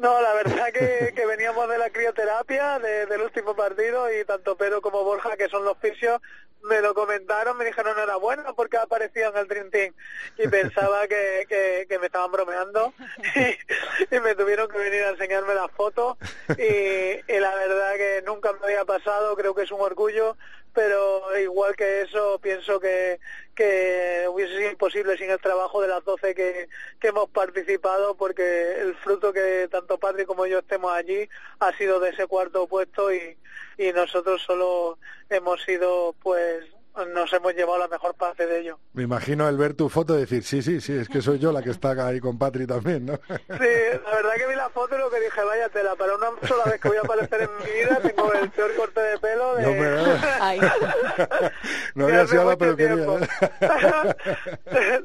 No, 0.03 0.21
la 0.21 0.33
verdad 0.33 0.73
que, 0.73 1.13
que 1.15 1.25
veníamos 1.25 1.69
de 1.69 1.77
la 1.77 1.89
crioterapia 1.89 2.77
del 2.77 3.21
último 3.21 3.55
partido 3.55 4.13
y 4.13 4.25
tanto 4.25 4.57
Pedro 4.57 4.81
como 4.81 5.01
Borja, 5.05 5.37
que 5.37 5.47
son 5.47 5.63
los 5.63 5.77
fisios, 5.77 6.19
me 6.63 6.81
lo 6.81 6.93
comentaron, 6.93 7.57
me 7.57 7.63
dijeron 7.63 7.93
enhorabuena 7.97 8.51
porque 8.53 8.77
aparecido 8.77 9.29
en 9.31 9.37
el 9.37 9.47
Dream 9.47 9.69
Team. 9.69 9.93
Y 10.37 10.47
pensaba 10.49 11.07
que, 11.07 11.87
me 11.99 12.05
estaban 12.05 12.31
bromeando. 12.31 12.93
Y, 14.11 14.19
me 14.19 14.35
tuvieron 14.35 14.67
que 14.67 14.77
venir 14.77 15.03
a 15.03 15.09
enseñarme 15.11 15.55
las 15.55 15.71
fotos. 15.71 16.17
Y 16.49 17.39
la 17.39 17.55
verdad 17.55 17.95
que 17.95 18.23
nunca 18.25 18.51
me 18.53 18.65
había 18.65 18.85
pasado, 18.85 19.35
creo 19.35 19.55
que 19.55 19.63
es 19.63 19.71
un 19.71 19.81
orgullo 19.81 20.35
pero 20.73 21.37
igual 21.37 21.75
que 21.75 22.01
eso 22.01 22.39
pienso 22.41 22.79
que, 22.79 23.19
que 23.55 24.25
hubiese 24.29 24.57
sido 24.57 24.71
imposible 24.71 25.17
sin 25.17 25.29
el 25.29 25.39
trabajo 25.39 25.81
de 25.81 25.87
las 25.87 26.03
12 26.03 26.33
que, 26.33 26.69
que 26.99 27.07
hemos 27.09 27.29
participado 27.29 28.15
porque 28.15 28.81
el 28.81 28.95
fruto 28.95 29.31
que 29.31 29.67
tanto 29.71 29.97
Patrick 29.97 30.27
como 30.27 30.45
yo 30.47 30.59
estemos 30.59 30.91
allí 30.91 31.29
ha 31.59 31.71
sido 31.77 31.99
de 31.99 32.09
ese 32.09 32.27
cuarto 32.27 32.67
puesto 32.67 33.13
y, 33.13 33.37
y 33.77 33.91
nosotros 33.93 34.41
solo 34.41 34.97
hemos 35.29 35.61
sido 35.63 36.15
pues 36.21 36.65
nos 37.13 37.33
hemos 37.33 37.53
llevado 37.53 37.79
la 37.79 37.87
mejor 37.87 38.13
parte 38.15 38.45
de 38.45 38.59
ello. 38.59 38.79
Me 38.93 39.03
imagino 39.03 39.47
el 39.49 39.57
ver 39.57 39.73
tu 39.73 39.89
foto 39.89 40.15
y 40.15 40.21
decir, 40.21 40.43
sí, 40.43 40.61
sí, 40.61 40.79
sí, 40.79 40.93
es 40.93 41.09
que 41.09 41.21
soy 41.21 41.39
yo 41.39 41.51
la 41.51 41.61
que 41.61 41.71
está 41.71 41.91
ahí 42.05 42.19
con 42.19 42.37
Patri 42.37 42.67
también, 42.67 43.05
¿no? 43.05 43.19
Sí, 43.27 43.99
la 44.05 44.15
verdad 44.15 44.33
que 44.37 44.47
vi 44.47 44.55
la 44.55 44.69
foto 44.69 44.95
y 44.95 44.99
lo 44.99 45.09
que 45.09 45.19
dije, 45.19 45.43
vaya 45.43 45.69
tela, 45.69 45.95
para 45.95 46.15
una 46.15 46.27
sola 46.47 46.65
vez 46.65 46.79
que 46.79 46.87
voy 46.89 46.97
a 46.97 47.01
aparecer 47.01 47.41
en 47.41 47.49
mi 47.57 47.71
vida 47.71 47.99
tengo 48.01 48.33
el 48.33 48.49
peor 48.51 48.75
corte 48.75 49.01
de 49.01 49.17
pelo 49.19 49.55
de... 49.55 49.63
No, 49.63 49.71
me... 49.71 49.89
no 51.95 52.05
había 52.05 52.27
sido 52.27 52.45
la 52.45 52.57
peluquería. 52.57 52.95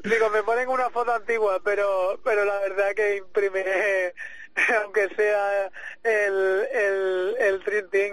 Digo, 0.03 0.29
me 0.31 0.43
ponen 0.43 0.69
una 0.69 0.89
foto 0.89 1.13
antigua, 1.13 1.59
pero, 1.63 2.19
pero 2.23 2.45
la 2.45 2.59
verdad 2.59 2.93
que 2.95 3.17
imprime 3.17 3.63
aunque 4.83 5.07
sea 5.15 5.71
el, 6.03 6.67
el, 6.73 7.35
el 7.39 7.61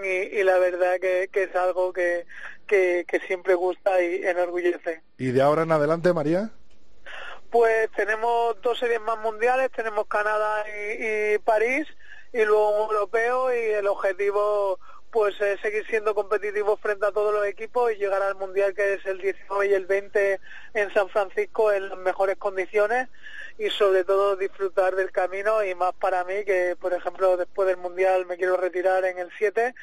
y, 0.05 0.39
y, 0.39 0.43
la 0.43 0.57
verdad 0.59 0.99
que, 0.99 1.29
que 1.31 1.43
es 1.43 1.55
algo 1.55 1.91
que, 1.91 2.25
que, 2.67 3.05
siempre 3.25 3.55
gusta 3.55 4.01
y 4.01 4.23
enorgullece. 4.23 5.01
¿Y 5.17 5.31
de 5.31 5.41
ahora 5.41 5.63
en 5.63 5.71
adelante, 5.71 6.13
María? 6.13 6.51
Pues 7.49 7.89
tenemos 7.95 8.61
dos 8.61 8.77
series 8.77 9.01
más 9.01 9.17
mundiales, 9.19 9.71
tenemos 9.71 10.05
Canadá 10.07 10.65
y, 10.67 11.37
París, 11.39 11.87
y 12.33 12.43
luego 12.43 12.83
un 12.83 12.91
europeo, 12.91 13.53
y 13.53 13.71
el 13.71 13.87
objetivo 13.87 14.79
pues 15.17 15.41
es 15.41 15.59
seguir 15.61 15.83
siendo 15.87 16.13
competitivos 16.13 16.79
frente 16.79 17.07
a 17.07 17.11
todos 17.11 17.33
los 17.33 17.43
equipos 17.47 17.91
y 17.91 17.95
llegar 17.95 18.21
al 18.21 18.35
mundial 18.35 18.75
que 18.75 18.93
es 18.93 19.05
el 19.07 19.17
19 19.17 19.67
y 19.67 19.73
el 19.73 19.87
20 19.87 20.39
en 20.75 20.93
San 20.93 21.09
Francisco 21.09 21.71
en 21.71 21.89
las 21.89 21.97
mejores 21.97 22.37
condiciones 22.37 23.09
y 23.57 23.71
sobre 23.71 24.03
todo 24.03 24.35
disfrutar 24.35 24.95
del 24.95 25.11
camino 25.11 25.63
y 25.63 25.73
más 25.73 25.95
para 25.95 26.23
mí 26.23 26.45
que 26.45 26.75
por 26.79 26.93
ejemplo 26.93 27.35
después 27.35 27.67
del 27.67 27.77
mundial 27.77 28.27
me 28.27 28.37
quiero 28.37 28.57
retirar 28.57 29.05
en 29.05 29.17
el 29.17 29.31
7 29.39 29.73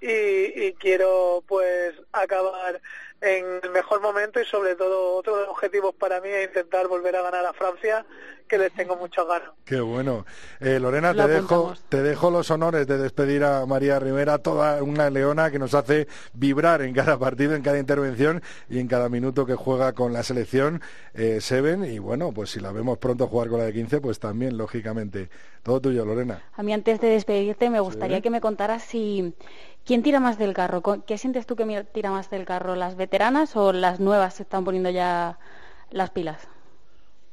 y, 0.00 0.72
quiero 0.74 1.42
pues 1.48 1.94
acabar 2.12 2.80
en 3.24 3.60
el 3.62 3.70
mejor 3.70 4.02
momento 4.02 4.40
y 4.40 4.44
sobre 4.44 4.76
todo 4.76 5.16
otro 5.16 5.36
de 5.36 5.42
los 5.42 5.50
objetivos 5.50 5.94
para 5.94 6.20
mí 6.20 6.28
es 6.28 6.48
intentar 6.48 6.86
volver 6.88 7.16
a 7.16 7.22
ganar 7.22 7.46
a 7.46 7.52
Francia 7.54 8.04
que 8.46 8.58
les 8.58 8.72
tengo 8.74 8.96
muchas 8.96 9.26
ganas. 9.26 9.50
Qué 9.64 9.80
bueno. 9.80 10.26
Eh, 10.60 10.78
Lorena, 10.78 11.14
te 11.14 11.26
dejo, 11.26 11.74
te 11.88 12.02
dejo 12.02 12.30
los 12.30 12.50
honores 12.50 12.86
de 12.86 12.98
despedir 12.98 13.42
a 13.42 13.64
María 13.64 13.98
Rivera, 13.98 14.38
toda 14.38 14.82
una 14.82 15.08
leona 15.08 15.50
que 15.50 15.58
nos 15.58 15.72
hace 15.74 16.06
vibrar 16.34 16.82
en 16.82 16.92
cada 16.92 17.18
partido, 17.18 17.54
en 17.54 17.62
cada 17.62 17.78
intervención 17.78 18.42
y 18.68 18.80
en 18.80 18.88
cada 18.88 19.08
minuto 19.08 19.46
que 19.46 19.54
juega 19.54 19.94
con 19.94 20.12
la 20.12 20.22
selección 20.22 20.82
eh, 21.14 21.40
Seven. 21.40 21.84
Y 21.84 21.98
bueno, 21.98 22.32
pues 22.32 22.50
si 22.50 22.60
la 22.60 22.72
vemos 22.72 22.98
pronto 22.98 23.26
jugar 23.26 23.48
con 23.48 23.58
la 23.58 23.64
de 23.64 23.72
15, 23.72 24.00
pues 24.00 24.18
también, 24.18 24.58
lógicamente. 24.58 25.30
Todo 25.62 25.80
tuyo, 25.80 26.04
Lorena. 26.04 26.42
A 26.52 26.62
mí 26.62 26.74
antes 26.74 27.00
de 27.00 27.08
despedirte 27.08 27.70
me 27.70 27.80
gustaría 27.80 28.20
que 28.20 28.28
me 28.28 28.42
contaras 28.42 28.82
si 28.82 29.34
¿Quién 29.84 30.02
tira 30.02 30.20
más 30.20 30.36
del 30.38 30.52
carro? 30.54 30.82
¿Qué 31.06 31.16
sientes 31.18 31.46
tú 31.46 31.56
que 31.56 31.84
tira 31.84 32.10
más 32.10 32.28
del 32.30 32.44
carro? 32.44 32.74
¿Las 32.74 32.96
veteranas 32.96 33.56
o 33.56 33.72
las 33.72 34.00
nuevas 34.00 34.34
se 34.34 34.42
están 34.42 34.64
poniendo 34.64 34.90
ya 34.90 35.38
las 35.90 36.10
pilas? 36.10 36.48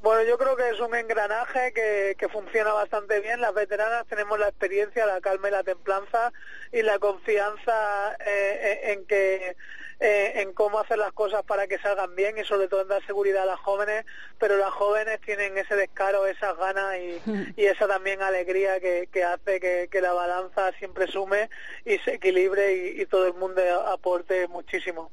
Bueno, 0.02 0.24
yo 0.24 0.36
creo 0.40 0.56
que 0.56 0.68
es 0.70 0.80
un 0.80 0.96
engranaje 0.96 1.74
que, 1.74 2.16
que, 2.18 2.28
funciona 2.28 2.74
bastante 2.74 3.20
bien. 3.20 3.40
Las 3.40 3.54
veteranas 3.54 4.08
tenemos 4.08 4.40
la 4.40 4.48
experiencia, 4.48 5.06
la 5.06 5.22
calma 5.22 5.50
y 5.50 5.52
la 5.52 5.64
templanza 5.64 6.34
y 6.72 6.82
la 6.82 6.98
confianza 6.98 8.18
eh, 8.26 8.94
en 8.94 9.06
que 9.06 9.56
eh, 10.00 10.42
en 10.42 10.54
cómo 10.54 10.80
hacer 10.80 10.98
las 10.98 11.12
cosas 11.14 11.44
para 11.44 11.68
que 11.68 11.78
salgan 11.78 12.16
bien 12.16 12.36
y 12.40 12.44
sobre 12.44 12.68
todo 12.68 12.82
en 12.82 12.88
dar 12.88 13.06
seguridad 13.06 13.44
a 13.44 13.46
las 13.46 13.60
jóvenes, 13.60 14.04
pero 14.40 14.58
las 14.58 14.72
jóvenes 14.72 15.22
tienen 15.22 15.56
ese 15.60 15.76
descaro, 15.76 16.26
esas 16.26 16.58
ganas 16.58 16.98
y, 16.98 17.22
y 17.56 17.66
esa 17.66 17.88
también 17.88 18.24
alegría 18.24 18.80
que, 18.80 19.08
que 19.12 19.24
hace 19.24 19.60
que, 19.60 19.88
que, 19.92 20.02
la 20.02 20.14
balanza 20.14 20.72
siempre 20.80 21.06
sume 21.06 21.52
y 21.86 22.00
se 22.00 22.16
equilibre 22.16 22.74
y, 22.74 23.02
y 23.02 23.06
todo 23.06 23.28
el 23.28 23.36
mundo 23.36 23.62
aporte 23.88 24.48
muchísimo. 24.48 25.12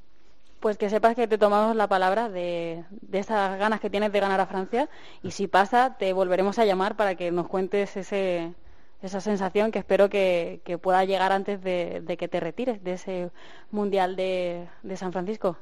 Pues 0.60 0.76
que 0.76 0.90
sepas 0.90 1.14
que 1.14 1.28
te 1.28 1.38
tomamos 1.38 1.76
la 1.76 1.86
palabra 1.88 2.28
de, 2.28 2.84
de, 2.90 3.18
esas 3.18 3.58
ganas 3.58 3.80
que 3.80 3.90
tienes 3.90 4.12
de 4.12 4.20
ganar 4.20 4.40
a 4.40 4.46
Francia 4.46 4.88
y 5.22 5.30
si 5.30 5.46
pasa 5.46 5.96
te 5.98 6.12
volveremos 6.12 6.58
a 6.58 6.64
llamar 6.64 6.96
para 6.96 7.14
que 7.14 7.30
nos 7.30 7.46
cuentes 7.46 7.96
ese, 7.96 8.54
esa 9.02 9.20
sensación 9.20 9.70
que 9.70 9.78
espero 9.78 10.08
que, 10.08 10.60
pueda 10.82 11.04
llegar 11.04 11.32
antes 11.32 11.62
de, 11.62 12.16
que 12.18 12.28
te 12.28 12.40
retires 12.40 12.82
de 12.82 12.92
ese 12.92 13.30
Mundial 13.70 14.16
de, 14.16 14.68
San 14.96 15.12
Francisco. 15.12 15.56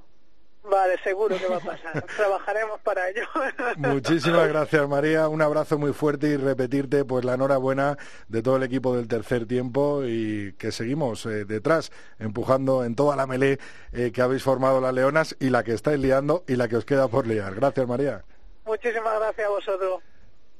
Vale, 0.68 0.98
seguro 1.04 1.36
que 1.38 1.46
va 1.46 1.56
a 1.56 1.60
pasar. 1.60 2.04
Trabajaremos 2.16 2.80
para 2.80 3.08
ello. 3.08 3.22
Muchísimas 3.76 4.48
gracias, 4.48 4.88
María. 4.88 5.28
Un 5.28 5.40
abrazo 5.42 5.78
muy 5.78 5.92
fuerte 5.92 6.28
y 6.28 6.36
repetirte 6.36 7.04
pues 7.04 7.24
la 7.24 7.34
enhorabuena 7.34 7.96
de 8.28 8.42
todo 8.42 8.56
el 8.56 8.64
equipo 8.64 8.96
del 8.96 9.06
tercer 9.06 9.46
tiempo 9.46 10.02
y 10.04 10.54
que 10.54 10.72
seguimos 10.72 11.24
eh, 11.26 11.44
detrás, 11.44 11.92
empujando 12.18 12.84
en 12.84 12.96
toda 12.96 13.14
la 13.14 13.26
melé 13.26 13.58
eh, 13.92 14.10
que 14.12 14.22
habéis 14.22 14.42
formado 14.42 14.80
las 14.80 14.92
Leonas 14.92 15.36
y 15.38 15.50
la 15.50 15.62
que 15.62 15.72
estáis 15.72 16.00
liando 16.00 16.42
y 16.48 16.56
la 16.56 16.66
que 16.68 16.76
os 16.76 16.84
queda 16.84 17.06
por 17.06 17.26
liar. 17.26 17.54
Gracias, 17.54 17.86
María. 17.86 18.24
Muchísimas 18.64 19.20
gracias 19.20 19.46
a 19.46 19.50
vosotros. 19.50 20.02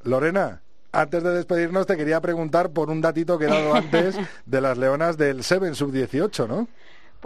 Lorena. 0.05 0.63
Antes 0.93 1.23
de 1.23 1.31
despedirnos 1.31 1.87
te 1.87 1.97
quería 1.97 2.21
preguntar 2.23 2.71
por 2.71 2.89
un 2.89 3.03
datito 3.03 3.39
que 3.39 3.47
he 3.47 3.49
dado 3.49 3.75
antes 3.75 4.17
de 4.47 4.61
las 4.61 4.79
leonas 4.79 5.19
del 5.19 5.43
Seven 5.43 5.75
Sub-18, 5.75 6.49
¿no? 6.49 6.69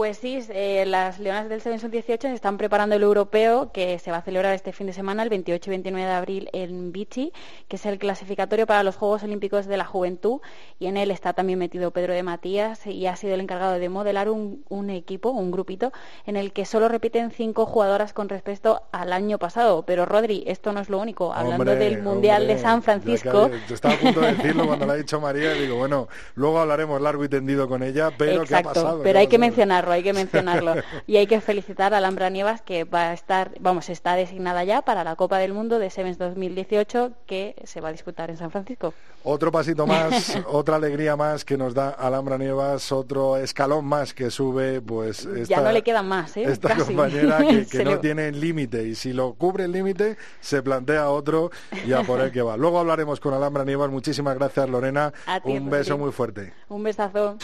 Pues 0.01 0.17
sí, 0.17 0.39
eh, 0.49 0.87
las 0.87 1.19
Leonas 1.19 1.51
del 1.51 1.61
Seven 1.61 1.91
18 1.91 2.29
se 2.29 2.35
están 2.35 2.57
preparando 2.57 2.97
el 2.97 3.03
europeo 3.03 3.71
que 3.71 3.99
se 3.99 4.11
va 4.11 4.17
a 4.17 4.23
celebrar 4.23 4.55
este 4.55 4.73
fin 4.73 4.87
de 4.87 4.95
semana, 4.95 5.23
el 5.23 5.29
28 5.29 5.69
y 5.69 5.73
29 5.73 6.09
de 6.09 6.15
abril 6.15 6.49
en 6.55 6.91
Vichy, 6.91 7.35
que 7.69 7.77
es 7.77 7.85
el 7.85 7.99
clasificatorio 7.99 8.67
para 8.67 8.83
los 8.83 8.97
Juegos 8.97 9.25
Olímpicos 9.25 9.67
de 9.67 9.77
la 9.77 9.85
Juventud. 9.85 10.41
Y 10.79 10.87
en 10.87 10.97
él 10.97 11.11
está 11.11 11.35
también 11.35 11.59
metido 11.59 11.91
Pedro 11.91 12.15
de 12.15 12.23
Matías 12.23 12.87
y 12.87 13.07
ha 13.09 13.17
sido 13.17 13.35
el 13.35 13.43
encargado 13.43 13.79
de 13.79 13.91
modelar 13.91 14.31
un, 14.31 14.89
equipo, 14.89 15.33
un 15.33 15.51
grupito, 15.51 15.93
en 16.25 16.39
el 16.39 16.55
que 16.55 16.65
solo 16.65 16.89
repiten 16.89 17.31
cinco 17.31 17.67
jugadoras 17.67 18.15
con 18.15 18.31
respecto 18.31 18.81
al 18.93 19.13
año 19.13 19.37
pasado. 19.37 19.83
Pero 19.83 20.07
Rodri, 20.07 20.45
esto 20.47 20.73
no 20.73 20.81
es 20.81 20.89
lo 20.89 20.99
único. 20.99 21.35
Hablando 21.35 21.77
del 21.77 22.03
Mundial 22.03 22.47
de 22.47 22.57
San 22.57 22.83
Francisco. 22.83 23.51
Yo 23.69 23.75
estaba 23.75 23.97
a 23.97 23.99
punto 23.99 24.21
de 24.21 24.33
decirlo 24.35 24.67
cuando 24.67 24.87
lo 24.87 24.93
ha 24.93 24.97
dicho 24.97 25.21
María. 25.21 25.53
Digo, 25.53 25.77
bueno, 25.77 26.09
luego 26.37 26.59
hablaremos 26.59 27.03
largo 27.03 27.23
y 27.23 27.29
tendido 27.29 27.69
con 27.69 27.83
ella, 27.83 28.11
pero 28.17 28.45
¿qué 28.45 28.57
ha 28.57 28.63
pasado? 28.63 29.03
Pero 29.03 29.19
hay 29.19 29.27
que 29.27 29.37
mencionar 29.37 29.90
hay 29.93 30.03
que 30.03 30.13
mencionarlo. 30.13 30.75
Y 31.07 31.17
hay 31.17 31.27
que 31.27 31.41
felicitar 31.41 31.95
a 31.95 31.99
Alhambra 31.99 32.31
Nievas 32.31 32.63
que 32.63 32.85
va 32.85 33.11
a 33.11 33.13
estar, 33.13 33.53
vamos, 33.61 33.89
está 33.89 34.15
designada 34.15 34.65
ya 34.65 34.83
para 34.83 35.05
la 35.05 35.17
Copa 35.17 35.39
del 35.39 35.53
Mundo 35.53 35.79
de 35.79 35.91
Sevens 35.91 36.19
2018 36.19 37.13
que 37.27 37.55
se 37.65 37.81
va 37.81 37.89
a 37.89 37.93
disputar 37.93 38.31
en 38.31 38.37
San 38.37 38.51
Francisco. 38.51 38.95
Otro 39.23 39.53
pasito 39.53 39.87
más, 39.87 40.39
otra 40.47 40.77
alegría 40.77 41.15
más 41.15 41.45
que 41.45 41.59
nos 41.59 41.75
da 41.75 41.91
Alhambra 41.91 42.39
Nievas, 42.39 42.91
otro 42.91 43.37
escalón 43.37 43.85
más 43.85 44.15
que 44.15 44.31
sube, 44.31 44.81
pues 44.81 45.27
esta, 45.27 45.57
ya 45.57 45.61
no 45.61 45.73
le 45.73 45.83
quedan 45.83 46.09
más, 46.09 46.37
¿eh? 46.37 46.45
Esta 46.45 46.75
compañera 46.75 47.39
que, 47.71 47.85
no 47.85 48.01
tiene 48.01 48.33
límite 48.33 48.85
y 48.85 48.95
si 48.95 49.13
lo 49.13 49.35
cubre 49.35 49.65
el 49.65 49.73
límite 49.73 50.17
se 50.41 50.63
plantea 50.63 51.11
otro 51.11 51.51
y 51.87 51.93
a 51.93 52.03
por 52.03 52.21
el 52.21 52.33
que 52.33 52.43
va. 52.43 52.57
Luego 52.57 52.79
hablaremos 52.79 53.21
con 53.21 53.35
Alhambra 53.35 53.65
Nievas. 53.65 53.91
Muchísimas 53.91 54.37
gracias 54.37 54.69
Lorena. 54.69 55.13
Un 55.45 55.69
beso 55.69 55.99
muy 55.99 56.13
fuerte. 56.13 56.53
Un 56.69 56.83
besazo. 56.83 57.37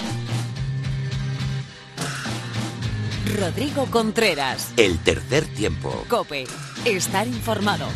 Rodrigo 3.34 3.86
Contreras. 3.86 4.72
El 4.76 4.98
tercer 4.98 5.44
tiempo. 5.54 6.04
Cope. 6.08 6.46
Estar 6.84 7.26
informado. 7.26 7.86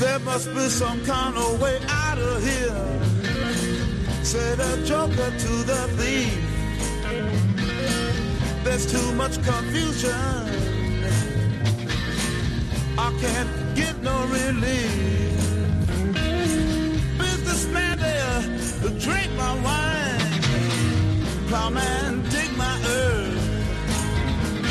There 0.00 0.18
must 0.20 0.52
be 0.54 0.68
some 0.68 1.00
kind 1.04 1.36
of 1.36 1.60
way 1.60 1.78
out 1.88 2.18
of 2.18 2.42
here. 2.44 2.74
Said 4.22 4.58
a 4.58 4.84
joker 4.84 5.30
to 5.30 5.64
the 5.64 5.88
thief. 5.96 6.56
There's 8.64 8.90
too 8.90 9.12
much 9.14 9.40
confusion. 9.44 10.56
I 12.98 13.12
can't 13.20 13.76
get 13.76 13.85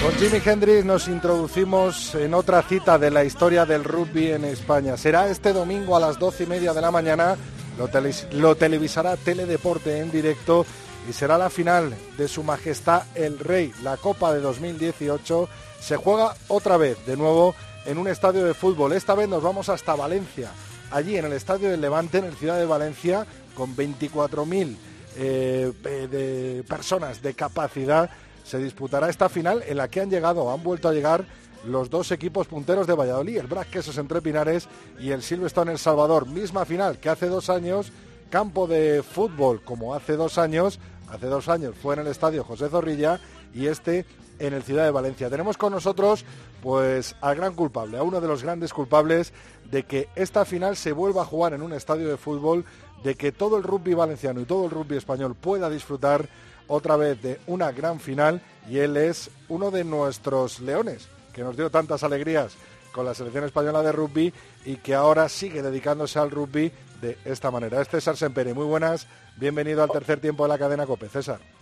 Con 0.06 0.14
Jimi 0.18 0.40
Hendrix 0.46 0.86
nos 0.86 1.08
introducimos 1.08 2.14
en 2.14 2.36
otra 2.36 2.62
cita 2.62 3.00
de 3.00 3.10
la 3.10 3.24
historia 3.24 3.66
del 3.66 3.84
rugby 3.84 4.32
en 4.32 4.46
España. 4.46 4.98
Será 4.98 5.28
este 5.30 5.52
domingo 5.52 5.96
a 5.96 6.00
las 6.00 6.20
doce 6.20 6.44
y 6.44 6.46
media 6.46 6.74
de 6.74 6.82
la 6.82 6.92
mañana. 6.92 7.36
Lo, 7.78 7.90
lo 8.34 8.56
televisará 8.56 9.18
Teledeporte 9.18 9.98
en 10.00 10.12
directo 10.12 10.64
y 11.10 11.14
será 11.14 11.40
la 11.40 11.50
final 11.50 11.96
de 12.20 12.28
Su 12.28 12.44
Majestad 12.44 13.02
el 13.16 13.40
Rey, 13.40 13.72
la 13.82 13.98
Copa 13.98 14.32
de 14.32 14.42
2018. 14.42 15.50
Se 15.80 15.98
juega 15.98 16.36
otra 16.50 16.78
vez, 16.78 17.04
de 17.08 17.18
nuevo 17.18 17.56
en 17.86 17.98
un 17.98 18.08
estadio 18.08 18.44
de 18.44 18.54
fútbol. 18.54 18.94
Esta 18.94 19.16
vez 19.16 19.30
nos 19.30 19.44
vamos 19.44 19.70
hasta 19.70 19.96
Valencia, 19.96 20.52
allí 20.92 21.18
en 21.18 21.26
el 21.26 21.34
estadio 21.34 21.70
del 21.70 21.82
Levante, 21.82 22.18
en 22.18 22.26
el 22.26 22.36
ciudad 22.36 22.58
de 22.58 22.66
Valencia, 22.66 23.26
con 23.56 23.76
24.000 23.76 24.76
eh, 25.18 25.72
de 25.84 26.64
personas 26.68 27.22
de 27.22 27.34
capacidad. 27.34 28.10
Se 28.44 28.58
disputará 28.58 29.10
esta 29.10 29.30
final 29.30 29.64
en 29.68 29.78
la 29.78 29.88
que 29.88 30.02
han 30.02 30.10
llegado, 30.10 30.52
han 30.52 30.64
vuelto 30.64 30.90
a 30.90 30.94
llegar 30.94 31.26
los 31.66 31.90
dos 31.90 32.12
equipos 32.12 32.48
punteros 32.48 32.86
de 32.86 32.94
Valladolid, 32.94 33.38
el 33.38 33.48
Brac 33.48 33.70
Quesos 33.70 33.98
entre 33.98 34.22
Pinares 34.22 34.68
y 35.00 35.12
el 35.12 35.24
Silverstone 35.24 35.72
El 35.72 35.80
Salvador. 35.80 36.28
Misma 36.28 36.66
final 36.66 37.00
que 37.00 37.10
hace 37.10 37.28
dos 37.28 37.50
años, 37.50 37.92
campo 38.30 38.68
de 38.68 39.04
fútbol 39.04 39.62
como 39.64 39.96
hace 39.96 40.16
dos 40.16 40.38
años, 40.38 40.80
hace 41.10 41.28
dos 41.28 41.50
años 41.50 41.76
fue 41.82 41.96
en 41.96 42.02
el 42.02 42.08
estadio 42.08 42.44
José 42.44 42.70
Zorrilla 42.70 43.20
y 43.54 43.68
este 43.68 44.06
en 44.40 44.54
el 44.54 44.64
Ciudad 44.64 44.86
de 44.86 44.92
Valencia. 44.92 45.30
Tenemos 45.30 45.58
con 45.58 45.74
nosotros 45.74 46.26
pues 46.62 47.16
al 47.22 47.36
gran 47.36 47.54
culpable, 47.54 47.98
a 47.98 48.04
uno 48.04 48.22
de 48.22 48.28
los 48.28 48.44
grandes 48.44 48.74
culpables 48.74 49.34
de 49.70 49.84
que 49.84 50.10
esta 50.16 50.46
final 50.46 50.76
se 50.76 50.92
vuelva 50.92 51.22
a 51.22 51.26
jugar 51.26 51.54
en 51.54 51.62
un 51.62 51.74
estadio 51.74 52.10
de 52.10 52.18
fútbol, 52.18 52.66
de 53.04 53.16
que 53.16 53.32
todo 53.32 53.58
el 53.58 53.64
rugby 53.64 53.94
valenciano 53.94 54.42
y 54.42 54.46
todo 54.46 54.66
el 54.66 54.72
rugby 54.72 54.98
español 54.98 55.36
pueda 55.36 55.70
disfrutar 55.70 56.28
otra 56.68 56.96
vez 56.96 57.22
de 57.22 57.40
una 57.48 57.72
gran 57.72 58.00
final 58.00 58.42
y 58.70 58.80
él 58.80 58.98
es 58.98 59.30
uno 59.50 59.72
de 59.72 59.84
nuestros 59.84 60.60
leones 60.60 61.08
que 61.34 61.44
nos 61.44 61.56
dio 61.56 61.70
tantas 61.70 62.04
alegrías 62.04 62.56
con 62.92 63.06
la 63.06 63.14
selección 63.14 63.44
española 63.44 63.84
de 63.84 63.92
rugby 63.92 64.34
y 64.64 64.78
que 64.78 64.96
ahora 64.96 65.28
sigue 65.28 65.62
dedicándose 65.62 66.18
al 66.18 66.32
rugby 66.32 66.72
de 67.02 67.18
esta 67.26 67.52
manera. 67.52 67.82
Es 67.82 67.90
César 67.90 68.16
Sempere, 68.16 68.54
muy 68.54 68.66
buenas, 68.66 69.06
bienvenido 69.36 69.84
al 69.84 69.90
tercer 69.90 70.20
tiempo 70.20 70.44
de 70.44 70.50
la 70.50 70.58
cadena 70.58 70.86
COPE. 70.86 71.10
César. 71.10 71.55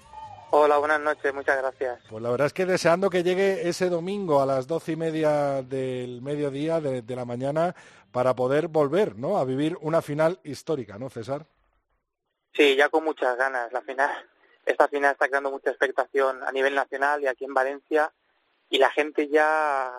Hola, 0.56 0.78
buenas 0.78 1.00
noches, 1.00 1.34
muchas 1.34 1.58
gracias. 1.58 2.00
Pues 2.08 2.22
la 2.22 2.30
verdad 2.30 2.46
es 2.46 2.54
que 2.54 2.68
deseando 2.68 3.10
que 3.10 3.24
llegue 3.24 3.68
ese 3.68 3.90
domingo 3.90 4.40
a 4.40 4.46
las 4.46 4.68
doce 4.68 4.92
y 4.92 4.96
media 4.96 5.64
del 5.64 6.22
mediodía 6.22 6.80
de, 6.80 7.16
la 7.16 7.26
mañana 7.26 7.74
para 8.12 8.36
poder 8.36 8.68
volver, 8.68 9.18
¿no? 9.18 9.40
A 9.40 9.46
vivir 9.46 9.76
una 9.82 10.04
final 10.04 10.40
histórica, 10.44 11.00
¿no, 11.00 11.10
César? 11.10 11.48
Sí, 12.54 12.76
ya 12.76 12.90
con 12.90 13.04
muchas 13.04 13.36
ganas. 13.36 13.74
La 13.74 13.82
final, 13.82 14.12
esta 14.64 14.88
final 14.88 15.14
está 15.14 15.28
creando 15.28 15.50
mucha 15.50 15.72
expectación 15.72 16.44
a 16.44 16.52
nivel 16.52 16.76
nacional 16.76 17.24
y 17.24 17.26
aquí 17.26 17.46
en 17.46 17.56
Valencia 17.56 18.14
y 18.70 18.78
la 18.78 18.92
gente 18.92 19.30
ya 19.30 19.92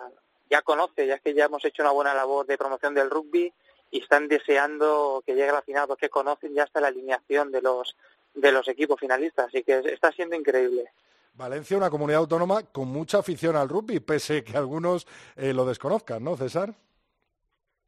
ya 0.49 0.61
conoce, 0.61 1.05
ya 1.05 1.15
es 1.15 1.21
que 1.21 1.33
ya 1.33 1.45
hemos 1.45 1.65
hecho 1.65 1.83
una 1.83 1.91
buena 1.91 2.13
labor 2.13 2.45
de 2.45 2.57
promoción 2.57 2.93
del 2.93 3.09
rugby 3.09 3.53
y 3.91 4.01
están 4.01 4.29
deseando 4.29 5.21
que 5.25 5.35
llegue 5.35 5.51
la 5.51 5.63
final 5.63 5.85
porque 5.85 6.07
conocen 6.07 6.53
ya 6.53 6.63
hasta 6.63 6.79
la 6.79 6.87
alineación 6.87 7.51
de 7.51 7.61
los 7.61 7.97
de 8.35 8.51
los 8.51 8.67
equipos 8.67 8.99
finalistas, 8.99 9.47
así 9.47 9.63
que 9.63 9.79
está 9.85 10.11
siendo 10.11 10.35
increíble. 10.35 10.91
Valencia, 11.33 11.75
una 11.75 11.89
comunidad 11.89 12.19
autónoma 12.19 12.63
con 12.63 12.87
mucha 12.87 13.19
afición 13.19 13.55
al 13.55 13.67
rugby, 13.67 13.99
pese 13.99 14.43
que 14.43 14.55
algunos 14.55 15.05
eh, 15.35 15.53
lo 15.53 15.65
desconozcan, 15.65 16.23
¿no, 16.23 16.37
César? 16.37 16.73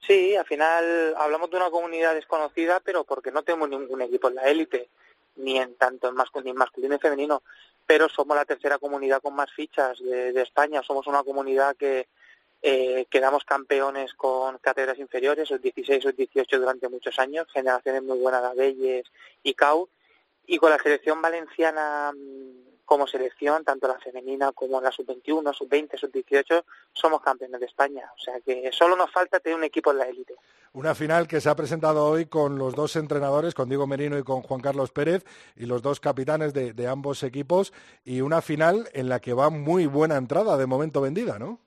Sí, 0.06 0.36
al 0.36 0.46
final 0.46 1.16
hablamos 1.18 1.50
de 1.50 1.58
una 1.58 1.70
comunidad 1.70 2.14
desconocida, 2.14 2.80
pero 2.82 3.04
porque 3.04 3.32
no 3.32 3.44
tenemos 3.44 3.70
ningún 3.70 4.02
equipo 4.02 4.28
en 4.28 4.36
la 4.36 4.44
élite, 4.44 4.90
ni 5.38 5.58
en 5.58 5.76
tanto 5.76 6.10
en 6.10 6.16
masculino, 6.16 6.54
ni 6.54 6.58
masculino 6.58 6.94
ni 6.96 7.00
femenino, 7.00 7.44
pero 7.86 8.10
somos 8.10 8.36
la 8.36 8.46
tercera 8.46 8.80
comunidad 8.80 9.22
con 9.22 9.34
más 9.34 9.52
fichas 9.52 10.00
de, 10.00 10.42
España, 10.42 10.82
somos 10.84 11.08
una 11.08 11.24
comunidad 11.24 11.76
que 11.76 12.08
eh, 12.62 13.06
quedamos 13.10 13.44
campeones 13.44 14.14
con 14.14 14.58
cátedras 14.58 15.00
inferiores, 15.00 15.50
los 15.52 15.62
16 15.62 16.06
o 16.06 16.12
18 16.12 16.60
durante 16.60 16.90
muchos 16.90 17.18
años, 17.20 17.48
generaciones 17.54 18.04
muy 18.04 18.18
buenas 18.18 18.42
de 18.42 18.48
Abelles 18.48 19.06
y 19.44 19.54
CAU, 19.54 19.88
y 20.48 20.58
con 20.58 20.72
la 20.72 20.80
selección 20.80 21.22
valenciana 21.22 22.12
mm, 22.12 22.86
como 22.86 23.06
selección, 23.06 23.66
tanto 23.66 23.88
la 23.88 24.00
femenina 24.00 24.54
como 24.54 24.80
la 24.80 24.92
sub-21, 24.92 25.54
sub-20, 25.54 26.00
sub-18, 26.00 26.64
somos 26.94 27.22
campeones 27.22 27.60
de 27.60 27.66
España. 27.66 28.10
O 28.16 28.20
sea 28.20 28.40
que 28.40 28.72
solo 28.72 28.96
nos 28.96 29.12
falta 29.12 29.42
tener 29.42 29.58
un 29.58 29.66
equipo 29.66 29.92
en 29.92 29.98
la 29.98 30.06
élite. 30.06 30.36
Una 30.72 30.96
final 30.96 31.28
que 31.28 31.42
se 31.42 31.50
ha 31.50 31.56
presentado 31.56 32.06
hoy 32.06 32.28
con 32.28 32.58
los 32.58 32.76
dos 32.76 32.96
entrenadores, 32.96 33.54
con 33.54 33.68
Diego 33.68 33.88
Merino 33.88 34.18
y 34.18 34.24
con 34.24 34.42
Juan 34.42 34.62
Carlos 34.62 34.92
Pérez, 34.92 35.26
y 35.58 35.66
los 35.66 35.82
dos 35.82 36.00
capitanes 36.00 36.54
de, 36.54 36.72
de 36.72 36.88
ambos 36.88 37.24
equipos, 37.24 37.74
y 38.06 38.22
una 38.22 38.42
final 38.42 38.90
en 38.94 39.10
la 39.10 39.20
que 39.20 39.34
va 39.34 39.50
muy 39.50 39.86
buena 39.86 40.16
entrada 40.16 40.56
de 40.56 40.66
momento 40.66 41.02
vendida, 41.02 41.38
¿no? 41.38 41.60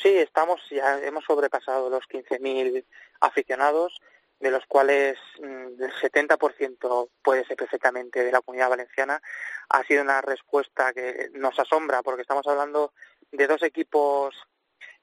Sí, 0.00 0.10
estamos, 0.10 0.60
ya 0.70 1.04
hemos 1.04 1.24
sobrepasado 1.24 1.90
los 1.90 2.04
15.000 2.04 2.84
aficionados 3.20 3.98
de 4.38 4.50
los 4.50 4.66
cuales 4.66 5.16
mm, 5.40 5.82
el 5.82 5.92
70% 5.92 7.08
puede 7.22 7.44
ser 7.46 7.56
perfectamente 7.56 8.24
de 8.24 8.32
la 8.32 8.40
comunidad 8.40 8.70
valenciana, 8.70 9.20
ha 9.68 9.82
sido 9.84 10.02
una 10.02 10.20
respuesta 10.20 10.92
que 10.92 11.30
nos 11.34 11.58
asombra 11.58 12.02
porque 12.02 12.22
estamos 12.22 12.46
hablando 12.46 12.92
de 13.32 13.46
dos 13.46 13.62
equipos 13.62 14.34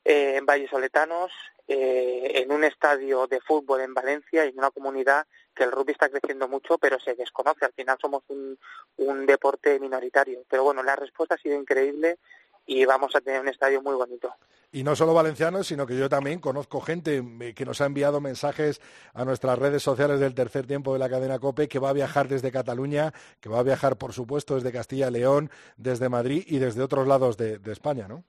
eh, 0.05 0.39
vallesoletanos, 0.43 1.31
eh, 1.65 2.43
en 2.43 2.51
un 2.51 2.65
estadio 2.65 3.25
de 3.25 3.39
fútbol 3.39 3.79
en 3.81 3.93
Valencia 3.93 4.45
y 4.45 4.49
en 4.49 4.57
una 4.57 4.69
comunidad 4.69 5.25
que 5.55 5.63
el 5.63 5.71
rugby 5.71 5.93
está 5.93 6.09
creciendo 6.09 6.49
mucho, 6.49 6.77
pero 6.77 6.99
se 6.99 7.15
desconoce. 7.15 7.63
Al 7.63 7.71
final 7.71 7.97
somos 8.01 8.23
un, 8.27 8.59
un 8.97 9.25
deporte 9.25 9.79
minoritario. 9.79 10.43
Pero 10.49 10.63
bueno, 10.63 10.83
la 10.83 10.97
respuesta 10.97 11.35
ha 11.35 11.37
sido 11.37 11.55
increíble 11.55 12.17
y 12.65 12.86
vamos 12.86 13.15
a 13.15 13.21
tener 13.21 13.41
un 13.41 13.49
estadio 13.49 13.82
muy 13.82 13.95
bonito. 13.95 14.34
Y 14.71 14.84
no 14.84 14.95
solo 14.95 15.13
valencianos, 15.13 15.67
sino 15.67 15.86
que 15.86 15.97
yo 15.97 16.10
también 16.10 16.39
conozco 16.39 16.82
gente 16.82 17.23
eh, 17.41 17.54
que 17.54 17.65
nos 17.65 17.80
ha 17.82 17.86
enviado 17.86 18.21
mensajes 18.21 18.82
a 19.13 19.23
nuestras 19.23 19.60
redes 19.60 19.84
sociales 19.84 20.19
del 20.19 20.34
tercer 20.34 20.65
tiempo 20.65 20.93
de 20.93 20.99
la 20.99 21.10
cadena 21.10 21.38
COPE, 21.38 21.67
que 21.67 21.80
va 21.80 21.89
a 21.89 21.93
viajar 21.93 22.28
desde 22.28 22.52
Cataluña, 22.52 23.13
que 23.39 23.49
va 23.49 23.60
a 23.60 23.63
viajar, 23.63 23.97
por 23.97 24.13
supuesto, 24.13 24.56
desde 24.56 24.71
Castilla 24.71 25.10
y 25.10 25.12
León, 25.12 25.52
desde 25.78 26.10
Madrid 26.10 26.43
y 26.47 26.58
desde 26.58 26.82
otros 26.82 27.08
lados 27.08 27.38
de, 27.38 27.60
de 27.60 27.71
España, 27.71 28.08
¿no? 28.08 28.23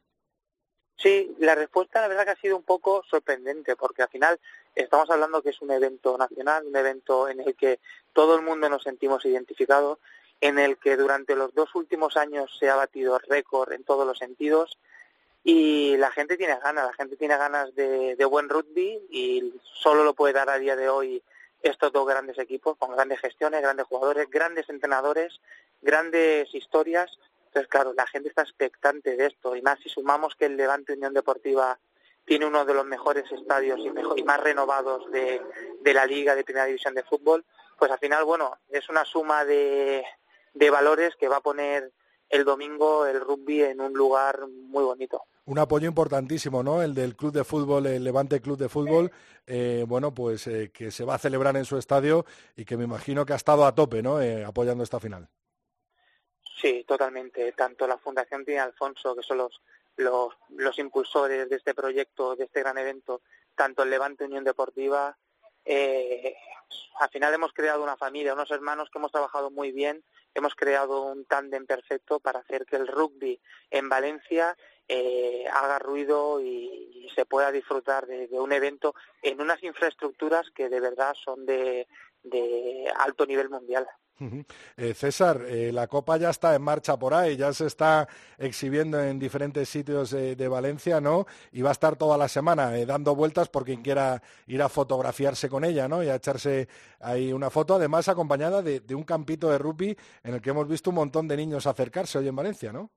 Sí, 0.97 1.35
la 1.39 1.55
respuesta 1.55 2.01
la 2.01 2.09
verdad 2.09 2.25
que 2.25 2.31
ha 2.31 2.37
sido 2.37 2.57
un 2.57 2.63
poco 2.63 3.03
sorprendente 3.11 3.77
porque 3.77 4.03
al 4.03 4.09
final 4.09 4.41
estamos 4.75 5.11
hablando 5.11 5.43
que 5.43 5.51
es 5.51 5.61
un 5.61 5.71
evento 5.71 6.17
nacional, 6.17 6.65
un 6.67 6.77
evento 6.77 7.29
en 7.29 7.41
el 7.41 7.55
que 7.57 7.81
todo 8.13 8.37
el 8.37 8.43
mundo 8.43 8.69
nos 8.69 8.85
sentimos 8.85 9.25
identificados, 9.25 9.99
en 10.45 10.59
el 10.59 10.77
que 10.77 10.99
durante 10.99 11.35
los 11.35 11.55
dos 11.55 11.75
últimos 11.75 12.19
años 12.19 12.55
se 12.61 12.69
ha 12.69 12.77
batido 12.77 13.19
récord 13.19 13.73
en 13.73 13.83
todos 13.83 14.07
los 14.07 14.19
sentidos 14.19 14.79
y 15.43 15.97
la 15.97 16.11
gente 16.11 16.37
tiene 16.37 16.59
ganas, 16.63 16.85
la 16.87 16.93
gente 16.93 17.17
tiene 17.17 17.39
ganas 17.39 17.75
de, 17.75 18.23
buen 18.27 18.51
rugby 18.51 19.07
y 19.09 19.55
solo 19.63 20.05
lo 20.05 20.13
puede 20.13 20.35
dar 20.35 20.51
a 20.51 20.59
día 20.59 20.77
de 20.77 20.91
hoy 20.91 21.23
estos 21.63 21.91
dos 21.93 22.07
grandes 22.07 22.37
equipos 22.39 22.77
con 22.77 22.93
grandes 22.95 23.21
gestiones, 23.21 23.63
grandes 23.63 23.87
jugadores, 23.87 24.29
grandes 24.29 24.69
entrenadores, 24.69 25.41
grandes 25.81 26.55
historias. 26.55 27.11
Entonces, 27.47 27.71
claro, 27.71 27.95
la 27.95 28.07
gente 28.07 28.29
está 28.29 28.43
expectante 28.43 29.17
de 29.17 29.29
esto 29.29 29.57
y 29.57 29.63
más 29.63 29.79
si 29.81 29.89
sumamos 29.89 30.35
que 30.35 30.45
el 30.45 30.59
Levante 30.59 30.93
Unión 30.93 31.15
Deportiva 31.15 31.79
tiene 32.27 32.45
uno 32.45 32.67
de 32.67 32.75
los 32.75 32.85
mejores 32.85 33.25
estadios 33.33 33.81
y, 33.81 33.89
mejor, 33.89 34.19
y 34.19 34.25
más 34.25 34.41
renovados 34.41 35.11
de, 35.11 35.41
la 35.85 36.05
Liga 36.05 36.35
de 36.35 36.45
Primera 36.45 36.67
División 36.67 36.95
de 36.95 37.03
Fútbol, 37.03 37.47
pues 37.79 37.91
al 37.91 37.99
final, 37.99 38.25
bueno, 38.25 38.59
es 38.69 38.91
una 38.91 39.07
suma 39.07 39.47
de, 39.47 40.05
de 40.55 40.71
valores 40.71 41.15
que 41.17 41.29
va 41.29 41.37
a 41.37 41.43
poner 41.43 41.93
el 42.31 42.45
domingo 42.45 43.07
el 43.07 43.21
rugby 43.21 43.63
en 43.63 43.81
un 43.81 43.93
lugar 43.93 44.47
muy 44.49 44.83
bonito. 44.83 45.23
Un 45.47 45.59
apoyo 45.59 45.87
importantísimo, 45.87 46.63
¿no? 46.63 46.83
El 46.83 46.95
del 46.95 47.17
Club 47.17 47.33
de 47.33 47.45
Fútbol, 47.45 47.87
el 47.87 48.03
Levante 48.03 48.41
Club 48.41 48.57
de 48.57 48.69
Fútbol, 48.69 49.13
eh, 49.47 49.85
bueno, 49.87 50.15
pues 50.15 50.47
eh, 50.47 50.71
que 50.73 50.91
se 50.91 51.05
va 51.05 51.17
a 51.17 51.19
celebrar 51.19 51.57
en 51.57 51.67
su 51.67 51.77
estadio 51.77 52.25
y 52.57 52.65
que 52.65 52.79
me 52.79 52.85
imagino 52.85 53.27
que 53.27 53.35
ha 53.35 53.37
estado 53.37 53.67
a 53.67 53.75
tope, 53.75 54.03
¿no? 54.03 54.23
Eh, 54.23 54.43
apoyando 54.43 54.83
esta 54.83 55.01
final. 55.01 55.29
Sí, 56.61 56.85
totalmente. 56.89 57.53
Tanto 57.53 57.87
la 57.87 57.99
Fundación 57.99 58.45
Tiene 58.45 58.61
Alfonso, 58.61 59.15
que 59.15 59.23
son 59.23 59.37
los, 59.37 59.61
los, 59.97 60.33
los, 60.49 60.79
impulsores 60.79 61.51
de 61.51 61.57
este 61.57 61.75
proyecto, 61.75 62.35
de 62.37 62.45
este 62.45 62.61
gran 62.61 62.79
evento, 62.79 63.21
tanto 63.55 63.83
el 63.83 63.91
Levante 63.91 64.25
Unión 64.25 64.45
Deportiva, 64.45 65.15
eh, 65.65 66.37
al 67.01 67.09
final 67.11 67.35
hemos 67.35 67.53
creado 67.53 67.83
una 67.83 67.97
familia, 67.97 68.35
unos 68.35 68.51
hermanos 68.51 68.89
que 68.91 68.99
hemos 68.99 69.13
trabajado 69.13 69.51
muy 69.51 69.73
bien, 69.73 70.05
hemos 70.35 70.55
creado 70.55 71.03
un 71.03 71.25
tándem 71.25 71.67
perfecto 71.67 72.21
para 72.21 72.41
hacer 72.41 72.67
que 72.67 72.77
el 72.77 72.87
rugby 72.87 73.41
en 73.71 73.89
Valencia 73.89 74.57
eh, 74.89 75.45
haga 75.53 75.79
ruido 75.79 76.41
y, 76.41 76.83
se 77.15 77.27
pueda 77.27 77.53
disfrutar 77.53 78.09
de, 78.09 78.27
un 78.33 78.51
evento 78.51 78.93
en 79.23 79.41
unas 79.41 79.63
infraestructuras 79.63 80.51
que 80.51 80.69
de 80.69 80.81
verdad 80.81 81.15
son 81.15 81.47
de 81.47 81.87
alto 82.97 83.25
nivel 83.25 83.49
mundial. 83.49 83.87
Eh, 84.77 84.95
César, 84.95 85.43
eh, 85.47 85.73
la 85.73 85.87
Copa 85.87 86.17
ya 86.17 86.31
está 86.31 86.55
en 86.55 86.63
marcha 86.63 86.97
por 86.97 87.15
ahí, 87.15 87.37
ya 87.37 87.53
se 87.53 87.67
está 87.67 88.09
exhibiendo 88.39 89.01
en 89.01 89.19
diferentes 89.19 89.69
sitios 89.69 90.11
de 90.11 90.49
Valencia, 90.49 91.01
¿no? 91.01 91.27
Y 91.53 91.63
va 91.63 91.71
a 91.71 91.73
estar 91.73 91.97
toda 91.97 92.17
la 92.17 92.29
semana 92.29 92.77
eh, 92.77 92.87
dando 92.87 93.15
vueltas 93.15 93.49
por 93.49 93.65
quien 93.65 93.83
quiera 93.83 94.23
ir 94.47 94.63
a 94.63 94.69
fotografiarse 94.69 95.49
con 95.49 95.65
ella, 95.65 95.89
¿no? 95.89 96.03
Y 96.03 96.09
a 96.09 96.17
echarse 96.17 96.69
ahí 97.01 97.33
una 97.33 97.51
foto, 97.51 97.75
además 97.75 98.09
acompañada 98.09 98.63
de, 98.63 98.81
de, 98.81 98.95
un 98.95 99.05
campito 99.05 99.51
de 99.51 99.59
rugby 99.59 99.97
en 100.23 100.35
el 100.35 100.41
que 100.41 100.51
hemos 100.51 100.69
visto 100.69 100.91
un 100.91 100.97
montón 100.97 101.29
de 101.29 101.37
niños 101.37 101.67
acercarse 101.67 102.19
hoy 102.19 102.29
en 102.29 102.37
Valencia, 102.37 102.73
¿no? 102.73 102.91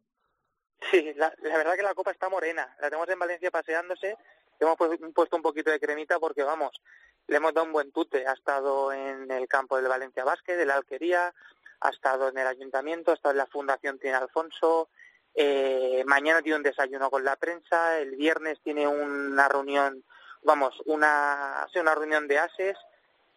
Sí, 0.91 1.13
la, 1.15 1.33
la 1.41 1.57
verdad 1.57 1.75
que 1.75 1.83
la 1.83 1.95
Copa 1.95 2.11
está 2.11 2.29
morena, 2.29 2.75
la 2.79 2.89
tenemos 2.89 3.09
en 3.09 3.19
Valencia 3.19 3.51
paseándose, 3.51 4.15
hemos 4.59 4.77
puesto 5.13 5.35
un 5.35 5.41
poquito 5.41 5.71
de 5.71 5.79
cremita 5.79 6.19
porque, 6.19 6.43
vamos, 6.43 6.81
le 7.27 7.37
hemos 7.37 7.53
dado 7.53 7.67
un 7.67 7.73
buen 7.73 7.91
tute. 7.91 8.25
Ha 8.25 8.33
estado 8.33 8.91
en 8.91 9.29
el 9.31 9.47
campo 9.47 9.75
del 9.75 9.87
Valencia 9.87 10.23
Basket, 10.23 10.55
de 10.55 10.65
la 10.65 10.75
Alquería, 10.75 11.33
ha 11.81 11.89
estado 11.89 12.29
en 12.29 12.37
el 12.37 12.47
ayuntamiento, 12.47 13.11
ha 13.11 13.15
estado 13.15 13.33
en 13.33 13.39
la 13.39 13.47
Fundación 13.47 13.99
Tiene 13.99 14.17
Alfonso. 14.17 14.89
Eh, 15.35 16.03
mañana 16.07 16.41
tiene 16.41 16.57
un 16.57 16.63
desayuno 16.63 17.11
con 17.11 17.23
la 17.23 17.35
prensa. 17.35 17.99
El 17.99 18.15
viernes 18.15 18.59
tiene 18.63 18.87
una 18.87 19.47
reunión, 19.47 20.03
vamos, 20.43 20.81
una, 20.85 21.67
sí, 21.71 21.79
una 21.79 21.93
reunión 21.93 22.27
de 22.27 22.39
ases. 22.39 22.77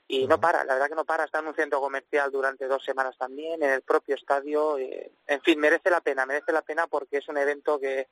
Y 0.09 0.27
no 0.27 0.41
para, 0.41 0.65
la 0.65 0.75
verdad 0.75 0.89
que 0.89 0.95
no 0.95 1.05
para. 1.05 1.25
Está 1.25 1.41
en 1.41 1.49
un 1.49 1.55
centro 1.55 1.81
comercial 1.81 2.33
durante 2.33 2.67
dos 2.67 2.85
semanas 2.85 3.17
también, 3.19 3.63
en 3.63 3.71
el 3.71 3.83
propio 3.83 4.15
estadio. 4.15 4.79
Eh, 4.79 5.13
en 5.27 5.41
fin, 5.43 5.61
merece 5.61 5.91
la 5.91 6.01
pena, 6.01 6.27
merece 6.27 6.53
la 6.53 6.63
pena 6.63 6.87
porque 6.87 7.19
es 7.19 7.29
un 7.29 7.37
evento 7.37 7.79
que, 7.79 8.09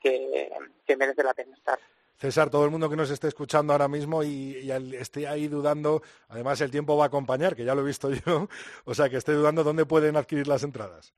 que, 0.00 0.50
que 0.86 0.96
merece 0.96 1.22
la 1.24 1.34
pena 1.34 1.56
estar. 1.56 1.78
César, 2.22 2.50
todo 2.50 2.64
el 2.64 2.70
mundo 2.70 2.88
que 2.88 2.94
nos 2.94 3.10
esté 3.10 3.26
escuchando 3.26 3.72
ahora 3.72 3.88
mismo 3.88 4.22
y, 4.22 4.56
y, 4.62 4.70
esté 4.94 5.26
ahí 5.26 5.48
dudando, 5.48 6.02
además 6.28 6.60
el 6.60 6.70
tiempo 6.70 6.96
va 6.96 7.02
a 7.02 7.06
acompañar, 7.08 7.56
que 7.56 7.64
ya 7.64 7.74
lo 7.74 7.80
he 7.82 7.84
visto 7.84 8.10
yo, 8.26 8.48
o 8.84 8.94
sea, 8.94 9.08
que 9.08 9.16
esté 9.16 9.32
dudando 9.32 9.64
dónde 9.64 9.86
pueden 9.86 10.16
adquirir 10.16 10.46
las 10.46 10.62
entradas. 10.62 11.12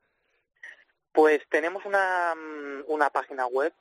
Pues 1.12 1.42
tenemos 1.50 1.84
una, 1.84 2.32
una 2.86 3.10
página 3.10 3.44
web 3.46 3.74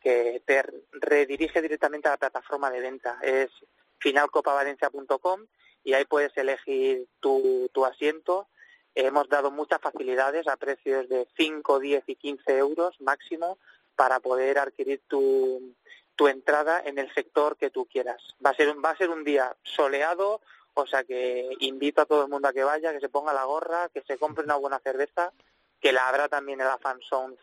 que 0.00 0.44
te 0.46 0.62
redirige 0.92 1.60
directamente 1.60 2.06
a 2.06 2.12
la 2.12 2.18
plataforma 2.18 2.70
de 2.70 2.78
venta. 2.78 3.18
Es 3.20 3.50
finalcopavalencia.com 3.98 5.46
y 5.82 5.94
ahí 5.94 6.04
puedes 6.04 6.36
elegir 6.36 7.08
tu, 7.18 7.68
tu 7.74 7.84
asiento. 7.84 8.46
Hemos 8.94 9.28
dado 9.28 9.50
muchas 9.50 9.80
facilidades 9.80 10.46
a 10.46 10.56
precios 10.56 11.08
de 11.08 11.26
5, 11.36 11.80
10 11.80 12.04
y 12.06 12.14
15 12.14 12.58
euros 12.58 13.00
máximo 13.00 13.58
para 13.96 14.20
poder 14.20 14.58
adquirir 14.58 15.02
tu, 15.08 15.74
tu 16.20 16.28
entrada 16.28 16.82
en 16.84 16.98
el 16.98 17.10
sector 17.14 17.56
que 17.56 17.70
tú 17.70 17.86
quieras. 17.86 18.22
Va 18.44 18.50
a 18.50 18.54
ser 18.54 18.68
un, 18.68 18.84
va 18.84 18.90
a 18.90 18.96
ser 18.98 19.08
un 19.08 19.24
día 19.24 19.56
soleado, 19.62 20.42
o 20.74 20.86
sea 20.86 21.02
que 21.02 21.48
invito 21.60 22.02
a 22.02 22.04
todo 22.04 22.24
el 22.24 22.28
mundo 22.28 22.46
a 22.46 22.52
que 22.52 22.62
vaya, 22.62 22.92
que 22.92 23.00
se 23.00 23.08
ponga 23.08 23.32
la 23.32 23.44
gorra, 23.44 23.88
que 23.88 24.02
se 24.02 24.18
compre 24.18 24.44
una 24.44 24.56
buena 24.56 24.78
cerveza, 24.80 25.32
que 25.80 25.92
la 25.92 26.06
habrá 26.06 26.28
también 26.28 26.60
en 26.60 26.66
la 26.66 26.78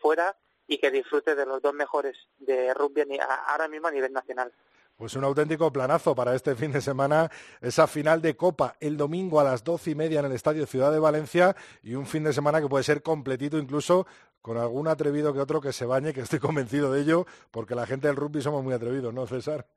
fuera 0.00 0.36
y 0.68 0.78
que 0.78 0.92
disfrute 0.92 1.34
de 1.34 1.44
los 1.44 1.60
dos 1.60 1.74
mejores 1.74 2.16
de 2.38 2.72
rugby 2.72 3.18
ahora 3.48 3.66
mismo 3.66 3.88
a 3.88 3.90
nivel 3.90 4.12
nacional. 4.12 4.52
Pues 4.98 5.14
un 5.14 5.22
auténtico 5.22 5.72
planazo 5.72 6.12
para 6.16 6.34
este 6.34 6.56
fin 6.56 6.72
de 6.72 6.80
semana, 6.80 7.30
esa 7.60 7.86
final 7.86 8.20
de 8.20 8.36
Copa 8.36 8.74
el 8.80 8.96
domingo 8.96 9.38
a 9.38 9.44
las 9.44 9.62
doce 9.62 9.92
y 9.92 9.94
media 9.94 10.18
en 10.18 10.26
el 10.26 10.32
Estadio 10.32 10.66
Ciudad 10.66 10.90
de 10.90 10.98
Valencia 10.98 11.54
y 11.84 11.94
un 11.94 12.04
fin 12.04 12.24
de 12.24 12.32
semana 12.32 12.60
que 12.60 12.66
puede 12.66 12.82
ser 12.82 13.00
completito 13.00 13.58
incluso 13.58 14.08
con 14.42 14.56
algún 14.56 14.88
atrevido 14.88 15.32
que 15.32 15.38
otro 15.38 15.60
que 15.60 15.72
se 15.72 15.86
bañe, 15.86 16.12
que 16.12 16.22
estoy 16.22 16.40
convencido 16.40 16.92
de 16.92 17.02
ello, 17.02 17.26
porque 17.52 17.76
la 17.76 17.86
gente 17.86 18.08
del 18.08 18.16
rugby 18.16 18.42
somos 18.42 18.64
muy 18.64 18.74
atrevidos, 18.74 19.14
¿no, 19.14 19.24
César? 19.28 19.68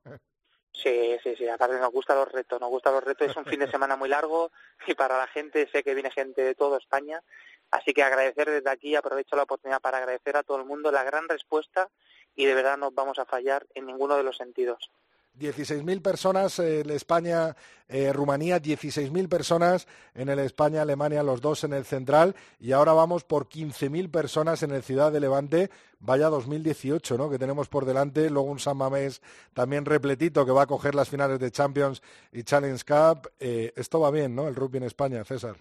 Sí, 0.73 1.15
sí, 1.21 1.35
sí, 1.37 1.47
aparte 1.47 1.77
nos 1.77 1.91
gustan 1.91 2.17
los 2.17 2.31
retos, 2.31 2.59
nos 2.59 2.71
gustan 2.71 2.95
los 2.95 3.03
retos, 3.03 3.29
es 3.29 3.37
un 3.37 3.45
fin 3.45 3.59
de 3.59 3.69
semana 3.69 3.95
muy 3.95 4.09
largo 4.09 4.49
y 4.87 4.95
para 4.95 5.19
la 5.19 5.27
gente, 5.27 5.69
sé 5.71 5.83
que 5.83 5.93
viene 5.93 6.09
gente 6.09 6.41
de 6.41 6.55
toda 6.55 6.79
España, 6.79 7.21
así 7.69 7.93
que 7.93 8.01
agradecer 8.01 8.49
desde 8.49 8.71
aquí, 8.71 8.95
aprovecho 8.95 9.35
la 9.35 9.43
oportunidad 9.43 9.81
para 9.81 9.99
agradecer 9.99 10.35
a 10.35 10.41
todo 10.41 10.57
el 10.57 10.65
mundo 10.65 10.91
la 10.91 11.03
gran 11.03 11.29
respuesta 11.29 11.89
y 12.35 12.45
de 12.45 12.55
verdad 12.55 12.79
no 12.79 12.89
vamos 12.89 13.19
a 13.19 13.25
fallar 13.25 13.67
en 13.75 13.85
ninguno 13.85 14.17
de 14.17 14.23
los 14.23 14.37
sentidos. 14.37 14.89
16.000 15.39 16.01
personas 16.01 16.59
en 16.59 16.89
España, 16.89 17.55
eh, 17.87 18.11
Rumanía, 18.13 18.61
16.000 18.61 19.29
personas 19.29 19.87
en 20.13 20.29
el 20.29 20.39
España, 20.39 20.81
Alemania, 20.81 21.23
los 21.23 21.41
dos 21.41 21.63
en 21.63 21.73
el 21.73 21.85
central 21.85 22.35
y 22.59 22.71
ahora 22.73 22.93
vamos 22.93 23.23
por 23.23 23.47
15.000 23.47 24.11
personas 24.11 24.63
en 24.63 24.71
el 24.71 24.83
Ciudad 24.83 25.11
de 25.11 25.19
Levante. 25.19 25.69
Vaya 25.99 26.29
2018, 26.29 27.17
¿no? 27.17 27.29
Que 27.29 27.39
tenemos 27.39 27.69
por 27.69 27.85
delante. 27.85 28.29
Luego 28.29 28.49
un 28.49 28.59
San 28.59 28.77
Mamés 28.77 29.21
también 29.53 29.85
repletito 29.85 30.45
que 30.45 30.51
va 30.51 30.63
a 30.63 30.67
coger 30.67 30.95
las 30.95 31.09
finales 31.09 31.39
de 31.39 31.51
Champions 31.51 32.01
y 32.31 32.43
Challenge 32.43 32.83
Cup. 32.83 33.31
Eh, 33.39 33.73
esto 33.75 33.99
va 33.99 34.11
bien, 34.11 34.35
¿no? 34.35 34.47
El 34.47 34.55
rugby 34.55 34.77
en 34.77 34.83
España, 34.83 35.23
César. 35.23 35.55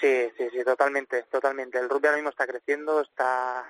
Sí, 0.00 0.30
sí, 0.36 0.48
sí, 0.52 0.64
totalmente, 0.64 1.24
totalmente. 1.24 1.78
El 1.78 1.88
rugby 1.88 2.06
ahora 2.06 2.18
mismo 2.18 2.30
está 2.30 2.46
creciendo, 2.46 3.00
está 3.00 3.64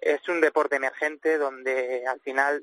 es 0.00 0.28
un 0.28 0.40
deporte 0.40 0.76
emergente 0.76 1.38
donde 1.38 2.06
al 2.06 2.20
final 2.20 2.62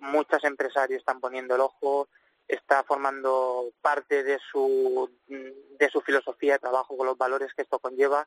muchos 0.00 0.42
empresarios 0.44 1.00
están 1.00 1.20
poniendo 1.20 1.54
el 1.54 1.60
ojo, 1.60 2.08
está 2.48 2.82
formando 2.82 3.70
parte 3.80 4.22
de 4.22 4.38
su, 4.50 5.10
de 5.28 5.88
su 5.90 6.00
filosofía 6.00 6.54
de 6.54 6.58
trabajo 6.58 6.96
con 6.96 7.06
los 7.06 7.16
valores 7.16 7.54
que 7.54 7.62
esto 7.62 7.78
conlleva. 7.78 8.26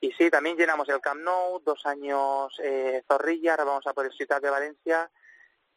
Y 0.00 0.12
sí, 0.12 0.30
también 0.30 0.56
llenamos 0.56 0.88
el 0.88 1.00
Camp 1.00 1.22
Nou, 1.22 1.60
dos 1.64 1.84
años 1.84 2.54
eh, 2.62 3.02
Zorrilla, 3.08 3.52
ahora 3.52 3.64
vamos 3.64 3.86
a 3.86 3.92
por 3.92 4.06
el 4.06 4.12
Ciudad 4.12 4.40
de 4.40 4.50
Valencia. 4.50 5.10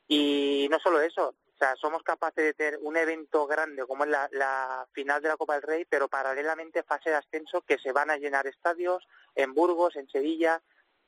Y 0.07 0.67
no 0.69 0.77
solo 0.79 1.01
eso, 1.01 1.29
o 1.29 1.57
sea, 1.57 1.75
somos 1.75 2.03
capaces 2.03 2.43
de 2.43 2.53
tener 2.53 2.79
un 2.81 2.97
evento 2.97 3.47
grande 3.47 3.85
como 3.85 4.03
es 4.03 4.09
la, 4.11 4.29
la 4.31 4.87
final 4.91 5.21
de 5.21 5.29
la 5.29 5.37
Copa 5.37 5.55
del 5.55 5.63
Rey, 5.63 5.85
pero 5.85 6.07
paralelamente 6.07 6.83
fase 6.83 7.09
de 7.09 7.15
ascenso 7.15 7.61
que 7.61 7.79
se 7.79 7.91
van 7.91 8.11
a 8.11 8.17
llenar 8.17 8.45
estadios 8.45 9.07
en 9.33 9.53
Burgos, 9.53 9.95
en 9.95 10.07
Sevilla, 10.09 10.61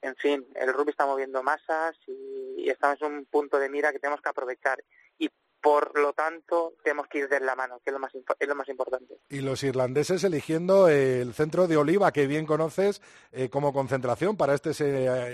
en 0.03 0.15
fin, 0.17 0.45
el 0.55 0.73
rugby 0.73 0.91
está 0.91 1.05
moviendo 1.05 1.41
masas 1.41 1.97
y 2.07 2.69
estamos 2.69 3.01
en 3.01 3.13
un 3.13 3.25
punto 3.25 3.57
de 3.57 3.69
mira 3.69 3.91
que 3.91 3.99
tenemos 3.99 4.21
que 4.21 4.29
aprovechar. 4.29 4.83
Y 5.17 5.29
por 5.61 5.97
lo 5.97 6.11
tanto 6.11 6.73
tenemos 6.83 7.07
que 7.07 7.19
ir 7.19 7.29
de 7.29 7.39
la 7.39 7.55
mano, 7.55 7.79
que 7.83 7.89
es 7.89 7.93
lo 7.93 7.99
más, 7.99 8.11
es 8.13 8.47
lo 8.47 8.55
más 8.55 8.67
importante. 8.67 9.15
Y 9.29 9.39
los 9.39 9.63
irlandeses 9.63 10.23
eligiendo 10.25 10.89
el 10.89 11.33
centro 11.33 11.67
de 11.67 11.77
Oliva, 11.77 12.11
que 12.11 12.27
bien 12.27 12.45
conoces, 12.45 13.01
eh, 13.31 13.49
como 13.49 13.71
concentración 13.71 14.35
para 14.35 14.53
este, 14.55 14.71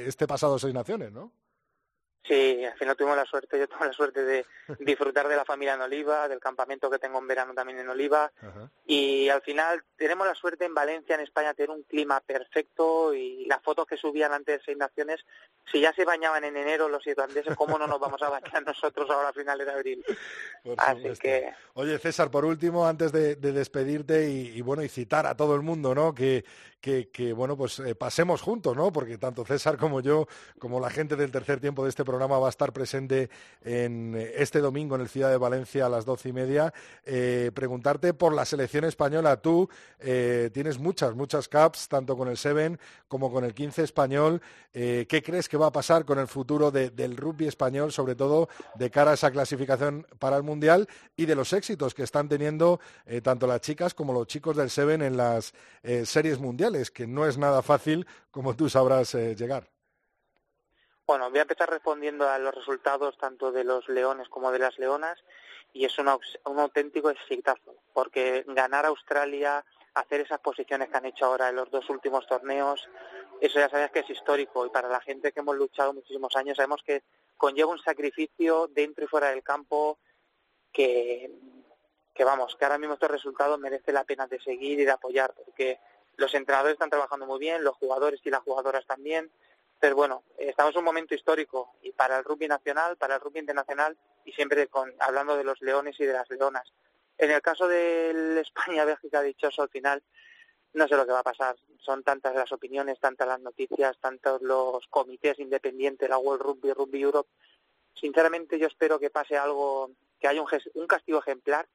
este 0.07 0.27
pasado 0.27 0.59
Seis 0.59 0.73
Naciones, 0.73 1.11
¿no? 1.11 1.31
Sí, 2.23 2.63
al 2.63 2.77
final 2.77 2.95
tuvimos 2.95 3.17
la 3.17 3.25
suerte, 3.25 3.57
yo 3.57 3.67
tuve 3.69 3.87
la 3.87 3.93
suerte 3.93 4.23
de 4.23 4.45
disfrutar 4.79 5.27
de 5.27 5.35
la 5.35 5.45
familia 5.45 5.73
en 5.73 5.81
Oliva, 5.81 6.27
del 6.27 6.39
campamento 6.39 6.89
que 6.89 6.99
tengo 6.99 7.19
en 7.19 7.27
verano 7.27 7.53
también 7.53 7.79
en 7.79 7.89
Oliva 7.89 8.31
y 8.85 9.29
al 9.29 9.41
final 9.41 9.83
tenemos 9.97 10.27
la 10.27 10.35
suerte 10.35 10.65
en 10.65 10.73
Valencia, 10.73 11.15
en 11.15 11.21
España, 11.21 11.53
tener 11.53 11.71
un 11.71 11.83
clima 11.83 12.19
perfecto 12.21 13.13
y 13.13 13.45
las 13.45 13.61
fotos 13.61 13.87
que 13.87 13.97
subían 13.97 14.33
antes 14.33 14.59
de 14.59 14.65
Seis 14.65 14.77
Naciones, 14.77 15.25
si 15.71 15.81
ya 15.81 15.93
se 15.93 16.05
bañaban 16.05 16.43
en 16.43 16.57
enero 16.57 16.89
los 16.89 17.05
irlandeses, 17.05 17.55
¿cómo 17.55 17.77
no 17.77 17.87
nos 17.87 17.99
vamos 17.99 18.21
a 18.21 18.29
bañar 18.29 18.63
nosotros 18.65 19.09
ahora 19.09 19.29
a 19.29 19.33
finales 19.33 19.65
de 19.65 19.73
abril? 19.73 20.05
Así 20.77 21.13
que... 21.19 21.53
Oye, 21.73 21.97
César, 21.99 22.29
por 22.29 22.45
último, 22.45 22.87
antes 22.87 23.11
de, 23.11 23.35
despedirte 23.35 24.29
y, 24.29 24.61
bueno, 24.61 24.83
y 24.83 24.89
citar 24.89 25.25
a 25.25 25.35
todo 25.35 25.55
el 25.55 25.61
mundo, 25.61 25.95
¿no? 25.95 26.13
Que, 26.13 26.43
que, 26.79 27.33
bueno, 27.35 27.57
pues 27.57 27.79
eh, 27.79 27.93
pasemos 27.93 28.41
juntos, 28.41 28.75
¿no? 28.75 28.91
Porque 28.91 29.17
tanto 29.17 29.43
César 29.43 29.77
como 29.77 29.99
yo, 29.99 30.27
como 30.59 30.79
la 30.79 30.89
gente 30.89 31.15
del 31.15 31.31
tercer 31.31 31.59
tiempo 31.59 31.83
de 31.83 31.89
este 31.89 32.05
programa 32.05 32.39
va 32.39 32.47
a 32.47 32.49
estar 32.49 32.71
presente 32.71 33.29
en 33.63 34.15
eh, 34.15 34.33
este 34.37 34.59
domingo 34.59 34.95
en 34.95 35.01
el 35.01 35.09
Ciudad 35.09 35.29
de 35.29 35.37
Valencia 35.37 35.85
a 35.85 35.89
las 35.89 36.05
doce 36.05 36.29
y 36.29 36.33
media. 36.33 36.73
Eh, 37.05 37.51
preguntarte 37.53 38.13
por 38.13 38.33
la 38.33 38.45
selección 38.45 38.85
española. 38.85 39.37
Tú 39.37 39.69
tienes 39.99 40.79
muchas, 40.79 41.13
muchas 41.15 41.49
caps, 41.49 41.89
tanto 41.89 42.15
con 42.15 42.29
el 42.29 42.37
Seven 42.37 42.79
como 43.07 43.31
con 43.31 43.43
el 43.43 43.53
15 43.53 43.83
español. 43.83 44.41
¿Qué 44.71 45.21
crees 45.25 45.49
que 45.49 45.57
va 45.57 45.67
a 45.67 45.71
pasar 45.71 46.05
con 46.05 46.19
el 46.19 46.27
futuro 46.27 46.71
del 46.71 47.17
rugby 47.17 47.47
español, 47.47 47.91
sobre 47.91 48.15
todo 48.15 48.47
de 48.75 48.89
cara 48.89 49.11
a 49.11 49.13
esa 49.15 49.31
clasificación 49.31 50.07
para 50.19 50.37
el 50.37 50.43
Mundial 50.43 50.87
y 51.17 51.25
de 51.25 51.35
los 51.35 51.51
éxitos 51.51 51.93
que 51.93 52.03
están 52.03 52.29
teniendo 52.29 52.79
tanto 53.21 53.45
las 53.45 53.61
chicas 53.61 53.93
como 53.93 54.13
los 54.13 54.27
chicos 54.27 54.55
del 54.55 54.69
Seven 54.69 55.01
en 55.01 55.17
las 55.17 55.53
series 56.03 56.39
mundiales? 56.39 56.68
Que 56.91 57.07
no 57.07 57.25
es 57.25 57.37
nada 57.37 57.61
fácil, 57.63 58.05
como 58.31 58.55
tú 58.55 58.69
sabrás 58.69 59.15
eh, 59.15 59.35
llegar. 59.35 59.67
Bueno, 61.07 61.29
voy 61.31 61.39
a 61.39 61.41
empezar 61.41 61.67
respondiendo 61.67 62.29
a 62.29 62.37
los 62.37 62.53
resultados 62.53 63.17
tanto 63.17 63.51
de 63.51 63.63
los 63.63 63.89
leones 63.89 64.29
como 64.29 64.51
de 64.51 64.59
las 64.59 64.77
leonas 64.77 65.17
y 65.73 65.85
es 65.85 65.97
un 65.97 66.59
auténtico 66.59 67.09
exitazo, 67.09 67.75
porque 67.93 68.45
ganar 68.47 68.85
Australia, 68.85 69.65
hacer 69.95 70.21
esas 70.21 70.39
posiciones 70.39 70.89
que 70.89 70.97
han 70.97 71.07
hecho 71.07 71.25
ahora 71.25 71.49
en 71.49 71.55
los 71.55 71.71
dos 71.71 71.89
últimos 71.89 72.27
torneos, 72.27 72.87
eso 73.41 73.59
ya 73.59 73.69
sabes 73.69 73.89
que 73.89 73.99
es 73.99 74.09
histórico 74.09 74.65
y 74.65 74.69
para 74.69 74.87
la 74.87 75.01
gente 75.01 75.31
que 75.31 75.39
hemos 75.39 75.55
luchado 75.55 75.93
muchísimos 75.93 76.35
años 76.35 76.57
sabemos 76.57 76.83
que 76.83 77.01
conlleva 77.37 77.71
un 77.71 77.81
sacrificio 77.81 78.67
dentro 78.67 79.03
y 79.03 79.07
fuera 79.07 79.31
del 79.31 79.41
campo 79.41 79.97
que, 80.71 81.31
que 82.13 82.23
vamos, 82.23 82.55
que 82.55 82.65
ahora 82.65 82.77
mismo 82.77 82.93
estos 82.93 83.09
resultados 83.09 83.59
merece 83.59 83.91
la 83.91 84.03
pena 84.03 84.27
de 84.27 84.39
seguir 84.41 84.79
y 84.79 84.85
de 84.85 84.91
apoyar, 84.91 85.33
porque 85.33 85.79
los 86.19 86.33
entrenadores 86.33 86.73
están 86.73 86.89
trabajando 86.89 87.25
muy 87.25 87.39
bien, 87.39 87.63
los 87.63 87.77
jugadores 87.77 88.19
y 88.23 88.29
las 88.29 88.41
jugadoras 88.41 88.85
también. 88.85 89.31
Pero 89.79 89.95
bueno, 89.95 90.23
estamos 90.37 90.73
en 90.75 90.79
un 90.79 90.85
momento 90.85 91.15
histórico 91.15 91.75
y 91.81 91.91
para 91.93 92.17
el 92.17 92.25
rugby 92.25 92.47
nacional, 92.47 92.97
para 92.97 93.15
el 93.15 93.21
rugby 93.21 93.39
internacional 93.39 93.97
y 94.25 94.33
siempre 94.33 94.67
con, 94.67 94.93
hablando 94.99 95.37
de 95.37 95.45
los 95.45 95.61
leones 95.61 95.97
y 95.99 96.05
de 96.05 96.13
las 96.13 96.29
leonas. 96.29 96.73
En 97.17 97.31
el 97.31 97.41
caso 97.41 97.67
del 97.67 98.37
España-Bélgica 98.45 99.21
dichoso 99.21 99.61
al 99.61 99.69
final, 99.69 100.03
no 100.73 100.87
sé 100.87 100.97
lo 100.97 101.05
que 101.05 101.13
va 101.13 101.19
a 101.19 101.23
pasar. 101.23 101.55
Son 101.77 102.03
tantas 102.03 102.35
las 102.35 102.51
opiniones, 102.51 102.99
tantas 102.99 103.27
las 103.27 103.39
noticias, 103.39 103.97
tantos 103.99 104.41
los 104.41 104.85
comités 104.87 105.39
independientes, 105.39 106.09
la 106.09 106.17
World 106.17 106.41
Rugby, 106.41 106.73
Rugby 106.73 107.01
Europe. 107.01 107.29
Sinceramente 107.95 108.59
yo 108.59 108.67
espero 108.67 108.99
que 108.99 109.09
pase 109.09 109.37
algo, 109.37 109.91
que 110.19 110.27
haya 110.27 110.41
un, 110.41 110.49
un 110.73 110.87
castigo 110.87 111.19
ejemplar 111.19 111.65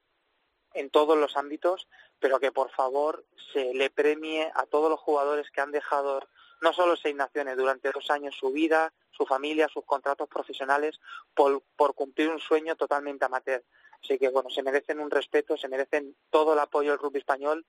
en 0.75 0.89
todos 0.89 1.17
los 1.17 1.35
ámbitos, 1.37 1.87
pero 2.19 2.39
que 2.39 2.51
por 2.51 2.69
favor 2.69 3.25
se 3.53 3.73
le 3.73 3.89
premie 3.89 4.51
a 4.53 4.65
todos 4.65 4.89
los 4.89 4.99
jugadores 4.99 5.49
que 5.49 5.61
han 5.61 5.71
dejado 5.71 6.21
no 6.61 6.73
solo 6.73 6.95
seis 6.95 7.15
naciones 7.15 7.57
durante 7.57 7.91
dos 7.91 8.09
años 8.09 8.35
su 8.39 8.51
vida, 8.51 8.93
su 9.11 9.25
familia, 9.25 9.67
sus 9.67 9.85
contratos 9.85 10.27
profesionales 10.27 10.99
por, 11.33 11.61
cumplir 11.93 12.29
un 12.29 12.39
sueño 12.39 12.75
totalmente 12.75 13.25
amateur. 13.25 13.63
Así 14.03 14.17
que 14.17 14.29
bueno, 14.29 14.49
se 14.49 14.63
merecen 14.63 14.99
un 14.99 15.09
respeto, 15.09 15.57
se 15.57 15.67
merecen 15.67 16.15
todo 16.29 16.53
el 16.53 16.59
apoyo 16.59 16.91
del 16.91 16.99
rugby 16.99 17.19
español 17.19 17.65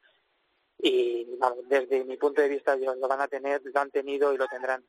y 0.79 1.27
desde 1.64 2.05
mi 2.05 2.16
punto 2.16 2.42
de 2.42 2.49
vista 2.49 2.77
lo 2.77 3.09
van 3.09 3.21
a 3.21 3.29
tener, 3.29 3.62
lo 3.64 3.81
han 3.81 3.90
tenido 3.90 4.33
y 4.33 4.37
lo 4.37 4.47
tendrán. 4.47 4.85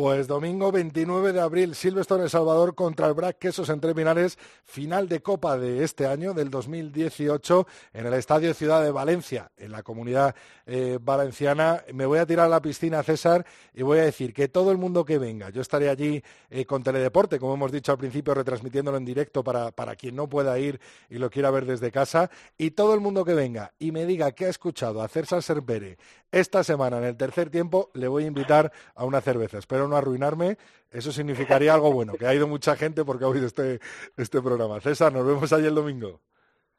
Pues 0.00 0.26
domingo 0.26 0.72
29 0.72 1.34
de 1.34 1.42
abril, 1.42 1.74
Silverstone 1.74 2.22
El 2.22 2.30
Salvador 2.30 2.74
contra 2.74 3.06
el 3.06 3.12
Brac 3.12 3.36
Quesos 3.36 3.68
entre 3.68 3.94
Pinares, 3.94 4.38
final 4.64 5.10
de 5.10 5.20
Copa 5.20 5.58
de 5.58 5.84
este 5.84 6.06
año, 6.06 6.32
del 6.32 6.48
2018, 6.48 7.66
en 7.92 8.06
el 8.06 8.14
Estadio 8.14 8.54
Ciudad 8.54 8.82
de 8.82 8.92
Valencia, 8.92 9.50
en 9.58 9.72
la 9.72 9.82
comunidad 9.82 10.34
eh, 10.64 10.98
valenciana. 10.98 11.84
Me 11.92 12.06
voy 12.06 12.18
a 12.18 12.24
tirar 12.24 12.46
a 12.46 12.48
la 12.48 12.62
piscina, 12.62 13.02
César, 13.02 13.44
y 13.74 13.82
voy 13.82 13.98
a 13.98 14.04
decir 14.04 14.32
que 14.32 14.48
todo 14.48 14.72
el 14.72 14.78
mundo 14.78 15.04
que 15.04 15.18
venga, 15.18 15.50
yo 15.50 15.60
estaré 15.60 15.90
allí 15.90 16.24
eh, 16.48 16.64
con 16.64 16.82
Teledeporte, 16.82 17.38
como 17.38 17.52
hemos 17.52 17.70
dicho 17.70 17.92
al 17.92 17.98
principio, 17.98 18.32
retransmitiéndolo 18.32 18.96
en 18.96 19.04
directo 19.04 19.44
para, 19.44 19.70
para 19.70 19.96
quien 19.96 20.16
no 20.16 20.30
pueda 20.30 20.58
ir 20.58 20.80
y 21.10 21.18
lo 21.18 21.28
quiera 21.28 21.50
ver 21.50 21.66
desde 21.66 21.92
casa, 21.92 22.30
y 22.56 22.70
todo 22.70 22.94
el 22.94 23.00
mundo 23.00 23.22
que 23.22 23.34
venga 23.34 23.74
y 23.78 23.92
me 23.92 24.06
diga 24.06 24.32
que 24.32 24.46
ha 24.46 24.48
escuchado 24.48 25.02
a 25.02 25.08
César 25.08 25.42
Serpere 25.42 25.98
esta 26.32 26.62
semana 26.64 26.98
en 26.98 27.04
el 27.04 27.16
tercer 27.16 27.50
tiempo, 27.50 27.90
le 27.94 28.08
voy 28.08 28.24
a 28.24 28.28
invitar 28.28 28.72
a 28.94 29.04
una 29.04 29.20
cerveza 29.20 29.58
no 29.70 29.96
arruinarme, 29.96 30.58
eso 30.90 31.12
significaría 31.12 31.74
algo 31.74 31.92
bueno, 31.92 32.14
que 32.14 32.26
ha 32.26 32.34
ido 32.34 32.46
mucha 32.46 32.76
gente 32.76 33.04
porque 33.04 33.24
ha 33.24 33.28
oído 33.28 33.46
este, 33.46 33.80
este 34.16 34.42
programa. 34.42 34.80
César, 34.80 35.12
nos 35.12 35.26
vemos 35.26 35.52
ahí 35.52 35.66
el 35.66 35.74
domingo. 35.74 36.20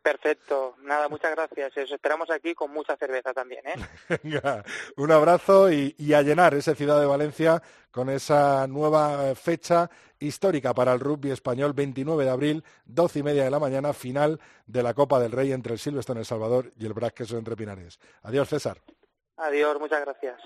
Perfecto, 0.01 0.75
nada, 0.81 1.07
muchas 1.09 1.31
gracias. 1.31 1.77
Os 1.77 1.91
esperamos 1.91 2.29
aquí 2.31 2.55
con 2.55 2.71
mucha 2.71 2.97
cerveza 2.97 3.33
también. 3.33 3.61
¿eh? 3.67 3.75
Venga, 4.23 4.63
un 4.97 5.11
abrazo 5.11 5.71
y, 5.71 5.95
a 6.13 6.23
llenar 6.23 6.55
esa 6.55 6.73
ciudad 6.73 6.99
de 6.99 7.05
Valencia 7.05 7.61
con 7.91 8.09
esa 8.09 8.65
nueva 8.67 9.35
fecha 9.35 9.89
histórica 10.17 10.73
para 10.73 10.93
el 10.93 10.99
rugby 10.99 11.29
español, 11.29 11.73
29 11.73 12.23
de 12.23 12.29
abril, 12.31 12.63
12 12.85 13.19
y 13.19 13.23
media 13.23 13.43
de 13.43 13.51
la 13.51 13.59
mañana, 13.59 13.93
final 13.93 14.39
de 14.65 14.81
la 14.81 14.93
Copa 14.95 15.19
del 15.19 15.31
Rey 15.31 15.51
entre 15.51 15.73
el 15.73 15.79
Silvestre 15.79 16.13
en 16.13 16.19
El 16.19 16.25
Salvador 16.25 16.71
y 16.77 16.85
el 16.85 16.93
Brac 16.93 17.13
Queso 17.13 17.37
entre 17.37 17.55
Pinares. 17.55 17.99
Adiós, 18.23 18.49
César. 18.49 18.81
Adiós, 19.41 19.79
muchas 19.79 20.01
gracias. 20.01 20.37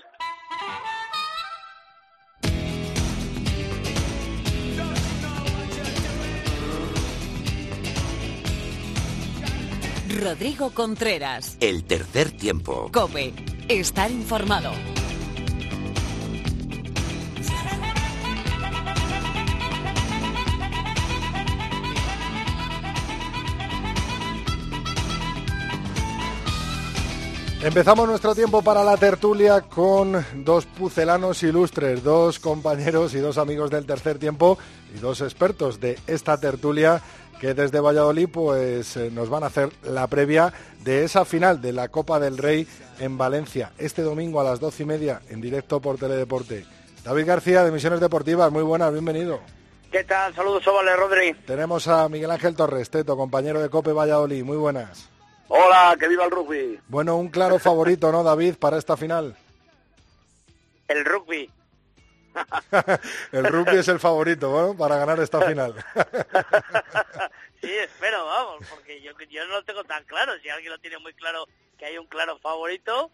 Rodrigo 10.18 10.70
Contreras. 10.70 11.58
El 11.60 11.84
tercer 11.84 12.30
tiempo. 12.30 12.90
Cope. 12.92 13.34
Estar 13.68 14.10
informado. 14.10 14.70
Empezamos 27.62 28.06
nuestro 28.06 28.34
tiempo 28.34 28.62
para 28.62 28.84
la 28.84 28.98
tertulia 28.98 29.62
con 29.62 30.24
dos 30.44 30.66
pucelanos 30.66 31.42
ilustres, 31.42 32.04
dos 32.04 32.38
compañeros 32.38 33.14
y 33.14 33.18
dos 33.18 33.38
amigos 33.38 33.70
del 33.70 33.86
tercer 33.86 34.18
tiempo 34.18 34.58
y 34.94 34.98
dos 34.98 35.22
expertos 35.22 35.80
de 35.80 35.98
esta 36.06 36.38
tertulia 36.38 37.00
que 37.40 37.54
desde 37.54 37.80
Valladolid 37.80 38.28
pues 38.30 38.96
eh, 38.98 39.10
nos 39.10 39.30
van 39.30 39.42
a 39.42 39.46
hacer 39.46 39.70
la 39.84 40.06
previa 40.06 40.52
de 40.84 41.04
esa 41.04 41.24
final 41.24 41.62
de 41.62 41.72
la 41.72 41.88
Copa 41.88 42.20
del 42.20 42.36
Rey 42.36 42.68
en 43.00 43.16
Valencia 43.16 43.72
este 43.78 44.02
domingo 44.02 44.38
a 44.40 44.44
las 44.44 44.60
doce 44.60 44.82
y 44.82 44.86
media 44.86 45.22
en 45.30 45.40
directo 45.40 45.80
por 45.80 45.96
Teledeporte. 45.96 46.66
David 47.04 47.26
García 47.26 47.64
de 47.64 47.72
Misiones 47.72 48.00
Deportivas, 48.00 48.52
muy 48.52 48.64
buenas, 48.64 48.92
bienvenido. 48.92 49.40
¿Qué 49.90 50.04
tal? 50.04 50.34
Saludos, 50.34 50.66
Ovale, 50.66 50.94
Rodri. 50.94 51.32
Tenemos 51.46 51.88
a 51.88 52.06
Miguel 52.10 52.30
Ángel 52.30 52.54
Torres, 52.54 52.90
Teto, 52.90 53.16
compañero 53.16 53.62
de 53.62 53.70
Cope 53.70 53.92
Valladolid, 53.92 54.44
muy 54.44 54.58
buenas. 54.58 55.15
Hola, 55.48 55.96
que 55.98 56.08
viva 56.08 56.24
el 56.24 56.30
rugby. 56.30 56.80
Bueno, 56.88 57.16
un 57.16 57.28
claro 57.28 57.58
favorito, 57.58 58.10
¿no, 58.10 58.22
David, 58.22 58.56
para 58.56 58.78
esta 58.78 58.96
final? 58.96 59.36
El 60.88 61.04
rugby. 61.04 61.50
el 63.32 63.44
rugby 63.44 63.76
es 63.76 63.88
el 63.88 63.98
favorito, 63.98 64.50
¿no? 64.50 64.76
Para 64.76 64.96
ganar 64.96 65.20
esta 65.20 65.40
final. 65.42 65.74
sí, 67.60 67.70
espero, 67.70 68.26
vamos, 68.26 68.66
porque 68.68 69.00
yo, 69.00 69.12
yo 69.30 69.46
no 69.46 69.54
lo 69.54 69.64
tengo 69.64 69.84
tan 69.84 70.04
claro. 70.04 70.32
Si 70.42 70.48
alguien 70.48 70.72
lo 70.72 70.78
tiene 70.78 70.98
muy 70.98 71.14
claro 71.14 71.46
que 71.78 71.86
hay 71.86 71.98
un 71.98 72.06
claro 72.06 72.38
favorito, 72.38 73.10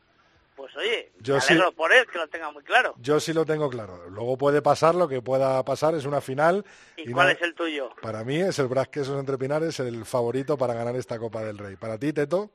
pues 0.56 0.76
oye, 0.76 1.12
yo 1.20 1.36
me 1.36 1.40
alegro 1.40 1.72
por 1.72 1.92
él 1.92 2.06
que 2.06 2.18
lo 2.18 2.28
tenga 2.28 2.50
muy 2.50 2.62
claro. 2.62 2.94
Yo 2.98 3.20
sí 3.20 3.32
lo 3.32 3.44
tengo 3.44 3.70
claro. 3.70 4.08
Luego 4.10 4.36
puede 4.36 4.62
pasar 4.62 4.94
lo 4.94 5.08
que 5.08 5.22
pueda 5.22 5.64
pasar, 5.64 5.94
es 5.94 6.04
una 6.04 6.20
final. 6.20 6.64
¿Y, 6.96 7.12
cuál 7.12 7.30
es 7.30 7.42
el 7.42 7.54
tuyo? 7.54 7.90
Para 8.00 8.24
mí 8.24 8.40
es 8.40 8.58
el 8.58 8.68
Quesos 8.90 9.18
entre 9.18 9.38
Pinares 9.38 9.80
el 9.80 10.04
favorito 10.04 10.56
para 10.56 10.74
ganar 10.74 10.96
esta 10.96 11.18
Copa 11.18 11.42
del 11.42 11.58
Rey. 11.58 11.76
¿Para 11.76 11.98
ti, 11.98 12.12
Teto? 12.12 12.50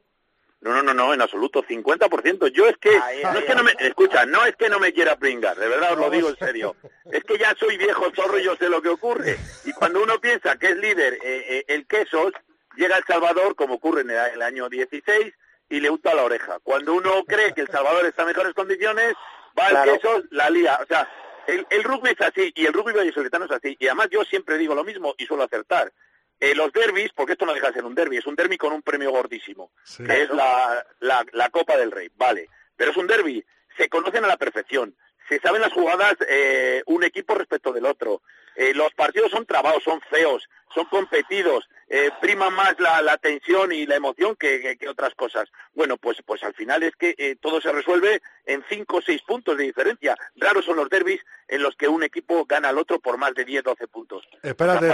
No, 0.59 0.73
no, 0.73 0.81
no, 0.81 0.93
no, 0.93 1.13
en 1.13 1.21
absoluto, 1.21 1.63
50%. 1.63 2.47
Yo 2.51 2.67
es 2.67 2.77
que, 2.77 2.91
no 3.23 3.39
es 3.39 3.45
que 3.45 3.55
no 3.55 3.63
me, 3.63 3.73
escucha, 3.79 4.25
no 4.25 4.43
es 4.45 4.55
que 4.55 4.69
no 4.69 4.79
me 4.79 4.91
quiera 4.91 5.15
pringar, 5.15 5.55
de 5.55 5.67
verdad 5.67 5.93
os 5.93 5.99
lo 5.99 6.09
digo 6.09 6.29
en 6.29 6.37
serio. 6.37 6.75
Es 7.11 7.23
que 7.23 7.37
ya 7.37 7.55
soy 7.55 7.77
viejo 7.77 8.11
zorro 8.15 8.39
y 8.39 8.43
yo 8.43 8.55
sé 8.55 8.67
lo 8.67 8.81
que 8.81 8.89
ocurre. 8.89 9.37
Y 9.65 9.73
cuando 9.73 10.01
uno 10.01 10.19
piensa 10.19 10.57
que 10.57 10.71
es 10.71 10.77
líder 10.77 11.13
eh, 11.13 11.19
eh, 11.23 11.65
el 11.67 11.85
Quesos, 11.85 12.33
llega 12.75 12.97
El 12.97 13.03
Salvador, 13.03 13.55
como 13.55 13.75
ocurre 13.75 14.01
en 14.01 14.09
el, 14.09 14.41
año 14.41 14.67
16, 14.67 15.33
y 15.69 15.79
le 15.79 15.89
unta 15.89 16.13
la 16.13 16.23
oreja. 16.23 16.59
Cuando 16.63 16.93
uno 16.93 17.23
cree 17.25 17.53
que 17.53 17.61
El 17.61 17.69
Salvador 17.69 18.05
está 18.05 18.23
en 18.23 18.29
mejores 18.29 18.53
condiciones, 18.53 19.13
va 19.57 19.69
el 19.69 19.93
Quesos, 19.93 20.23
la 20.31 20.49
lía. 20.49 20.79
O 20.81 20.85
sea, 20.85 21.09
el, 21.47 21.65
el 21.69 21.83
rugby 21.83 22.11
es 22.11 22.21
así, 22.21 22.51
y 22.55 22.65
el 22.65 22.73
rugby 22.73 22.93
vallisoletano 22.93 23.45
es 23.45 23.51
así. 23.51 23.75
Y 23.79 23.87
además 23.87 24.09
yo 24.11 24.23
siempre 24.25 24.57
digo 24.57 24.75
lo 24.75 24.83
mismo 24.83 25.15
y 25.17 25.25
suelo 25.25 25.43
acertar. 25.43 25.91
Eh, 26.39 26.53
los 26.53 26.71
derbis, 26.71 27.11
porque 27.15 27.31
esto 27.31 27.47
no 27.47 27.53
deja 27.53 27.67
de 27.67 27.73
ser 27.73 27.85
un 27.85 27.95
derby, 27.95 28.17
es 28.17 28.27
un 28.27 28.35
derby 28.35 28.57
con 28.57 28.71
un 28.71 28.83
premio 28.83 29.09
gordísimo, 29.09 29.71
que 29.97 30.21
es 30.21 30.29
la, 30.29 30.85
la, 30.99 31.49
Copa 31.49 31.75
del 31.77 31.91
Rey, 31.91 32.11
vale. 32.15 32.47
Pero 32.75 32.91
es 32.91 32.97
un 32.97 33.07
derby, 33.07 33.43
se 33.75 33.89
conocen 33.89 34.23
a 34.23 34.27
la 34.27 34.37
perfección, 34.37 34.95
se 35.27 35.39
saben 35.39 35.61
las 35.61 35.73
jugadas 35.73 36.15
eh, 36.29 36.83
un 36.85 37.03
equipo 37.03 37.33
respecto 37.33 37.73
del 37.73 37.87
otro. 37.87 38.21
Eh, 38.55 38.73
los 38.75 38.93
partidos 38.93 39.31
son 39.31 39.47
trabados, 39.47 39.81
son 39.83 39.99
feos, 40.11 40.47
son 40.75 40.85
competidos, 40.85 41.67
eh, 41.89 42.11
prima 42.19 42.49
más 42.49 42.75
la, 42.79 43.17
tensión 43.17 43.71
y 43.71 43.85
la 43.85 43.95
emoción 43.95 44.35
que, 44.35 44.77
otras 44.89 45.15
cosas. 45.15 45.49
Bueno, 45.73 45.97
pues, 45.97 46.17
pues 46.25 46.43
al 46.43 46.53
final 46.53 46.83
es 46.83 46.95
que 46.95 47.15
eh, 47.17 47.37
todo 47.39 47.61
se 47.61 47.71
resuelve 47.71 48.21
en 48.45 48.63
cinco 48.69 48.97
o 48.97 49.01
seis 49.01 49.21
puntos 49.21 49.57
de 49.57 49.63
diferencia. 49.63 50.17
Raros 50.35 50.65
son 50.65 50.77
los 50.77 50.89
derbis 50.89 51.21
en 51.47 51.61
los 51.61 51.75
que 51.75 51.87
un 51.87 52.03
equipo 52.03 52.45
gana 52.45 52.69
al 52.69 52.77
otro 52.77 52.99
por 52.99 53.17
más 53.17 53.33
de 53.33 53.45
10 53.45 53.63
12 53.63 53.87
puntos. 53.87 54.27
Espérate, 54.43 54.93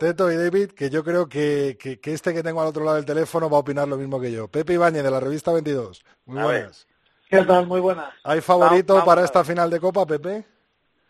Teto, 0.00 0.32
y 0.32 0.36
David, 0.36 0.72
que 0.72 0.90
yo 0.90 1.04
creo 1.04 1.28
que, 1.28 1.76
que, 1.78 2.00
este 2.12 2.34
que 2.34 2.42
tengo 2.42 2.60
al 2.60 2.68
otro 2.68 2.84
lado 2.84 2.96
del 2.96 3.06
teléfono 3.06 3.48
va 3.48 3.58
a 3.58 3.60
opinar 3.60 3.86
lo 3.86 3.96
mismo 3.96 4.20
que 4.20 4.32
yo. 4.32 4.48
Pepe 4.48 4.74
Ibañez, 4.74 5.04
de 5.04 5.10
la 5.10 5.20
revista 5.20 5.52
22. 5.52 6.04
Muy 6.26 6.42
buenas. 6.42 6.86
¿Qué 7.28 7.42
tal? 7.42 7.66
Muy 7.66 7.80
buenas. 7.80 8.12
¿Hay 8.24 8.40
favorito 8.40 9.04
para 9.04 9.24
esta 9.24 9.44
final 9.44 9.70
de 9.70 9.80
Copa, 9.80 10.04
Pepe? 10.06 10.44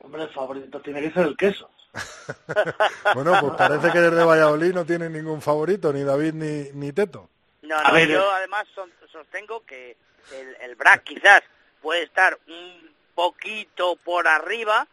Hombre, 0.00 0.22
el 0.24 0.30
favorito 0.30 0.80
tiene 0.80 1.00
que 1.00 1.12
ser 1.12 1.26
el 1.26 1.36
queso. 1.36 1.70
bueno, 3.14 3.36
pues 3.40 3.52
parece 3.56 3.90
que 3.90 4.00
desde 4.00 4.24
Valladolid 4.24 4.74
no 4.74 4.84
tiene 4.84 5.08
ningún 5.08 5.40
favorito, 5.40 5.92
ni 5.92 6.02
David 6.02 6.34
ni, 6.34 6.70
ni 6.72 6.92
Teto. 6.92 7.30
No, 7.62 7.82
no, 7.82 7.98
yo 7.98 8.20
eh. 8.20 8.34
además 8.34 8.66
sostengo 9.10 9.64
que 9.64 9.96
el, 10.32 10.56
el 10.60 10.76
BRAC 10.76 11.04
quizás 11.04 11.42
puede 11.80 12.02
estar 12.02 12.38
un 12.48 12.94
poquito 13.14 13.96
por 13.96 14.26
arriba, 14.26 14.86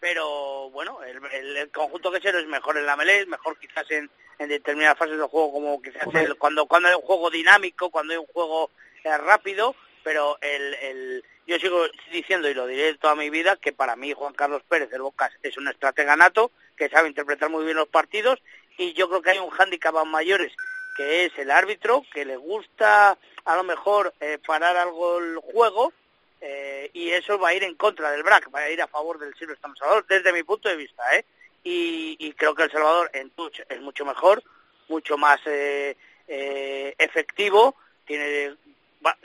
pero 0.00 0.70
bueno, 0.70 1.00
el, 1.02 1.70
conjunto 1.70 2.10
que 2.10 2.20
ser 2.20 2.36
es 2.36 2.46
mejor 2.46 2.78
en 2.78 2.86
la 2.86 2.96
melee, 2.96 3.26
mejor 3.26 3.58
quizás 3.58 3.90
en, 3.90 4.10
en 4.38 4.48
determinadas 4.48 4.98
fases 4.98 5.18
del 5.18 5.26
juego, 5.26 5.52
como 5.52 5.82
quizás 5.82 6.04
cuando, 6.38 6.66
cuando 6.66 6.88
hay 6.88 6.94
un 6.94 7.02
juego 7.02 7.30
dinámico, 7.30 7.90
cuando 7.90 8.12
hay 8.12 8.18
un 8.18 8.26
juego 8.26 8.70
eh, 9.04 9.16
rápido, 9.18 9.74
pero 10.02 10.38
el, 10.40 10.74
el 10.74 11.24
yo 11.46 11.58
sigo 11.58 11.86
diciendo 12.10 12.48
y 12.48 12.54
lo 12.54 12.66
diré 12.66 12.94
toda 12.94 13.14
mi 13.14 13.30
vida 13.30 13.56
que 13.56 13.72
para 13.72 13.96
mí 13.96 14.12
Juan 14.12 14.34
Carlos 14.34 14.62
Pérez 14.68 14.90
del 14.90 15.02
Bocas 15.02 15.32
es 15.42 15.56
un 15.56 15.68
estratega 15.68 16.16
nato 16.16 16.50
que 16.76 16.88
sabe 16.88 17.08
interpretar 17.08 17.50
muy 17.50 17.64
bien 17.64 17.76
los 17.76 17.88
partidos 17.88 18.40
y 18.76 18.92
yo 18.94 19.08
creo 19.08 19.22
que 19.22 19.30
hay 19.30 19.38
un 19.38 19.50
hándicap 19.50 19.96
a 19.96 20.04
mayores 20.04 20.52
que 20.96 21.24
es 21.24 21.38
el 21.38 21.50
árbitro 21.50 22.04
que 22.12 22.24
le 22.24 22.36
gusta 22.36 23.16
a 23.44 23.56
lo 23.56 23.62
mejor 23.62 24.12
eh, 24.20 24.38
parar 24.44 24.76
algo 24.76 25.18
el 25.18 25.36
juego 25.36 25.92
eh, 26.40 26.90
y 26.92 27.10
eso 27.10 27.38
va 27.38 27.48
a 27.48 27.54
ir 27.54 27.62
en 27.62 27.76
contra 27.76 28.10
del 28.10 28.22
BRAC, 28.22 28.54
va 28.54 28.60
a 28.60 28.70
ir 28.70 28.82
a 28.82 28.88
favor 28.88 29.18
del 29.18 29.34
Silvestre 29.34 29.70
Salvador 29.78 30.04
desde 30.08 30.32
mi 30.32 30.42
punto 30.42 30.68
de 30.68 30.76
vista 30.76 31.16
¿eh? 31.16 31.24
y, 31.62 32.16
y 32.18 32.32
creo 32.32 32.54
que 32.54 32.64
El 32.64 32.72
Salvador 32.72 33.08
en 33.12 33.30
touch 33.30 33.60
es 33.68 33.80
mucho 33.80 34.04
mejor 34.04 34.42
mucho 34.88 35.16
más 35.16 35.40
eh, 35.46 35.96
eh 36.26 36.94
efectivo 36.98 37.76
tiene 38.04 38.56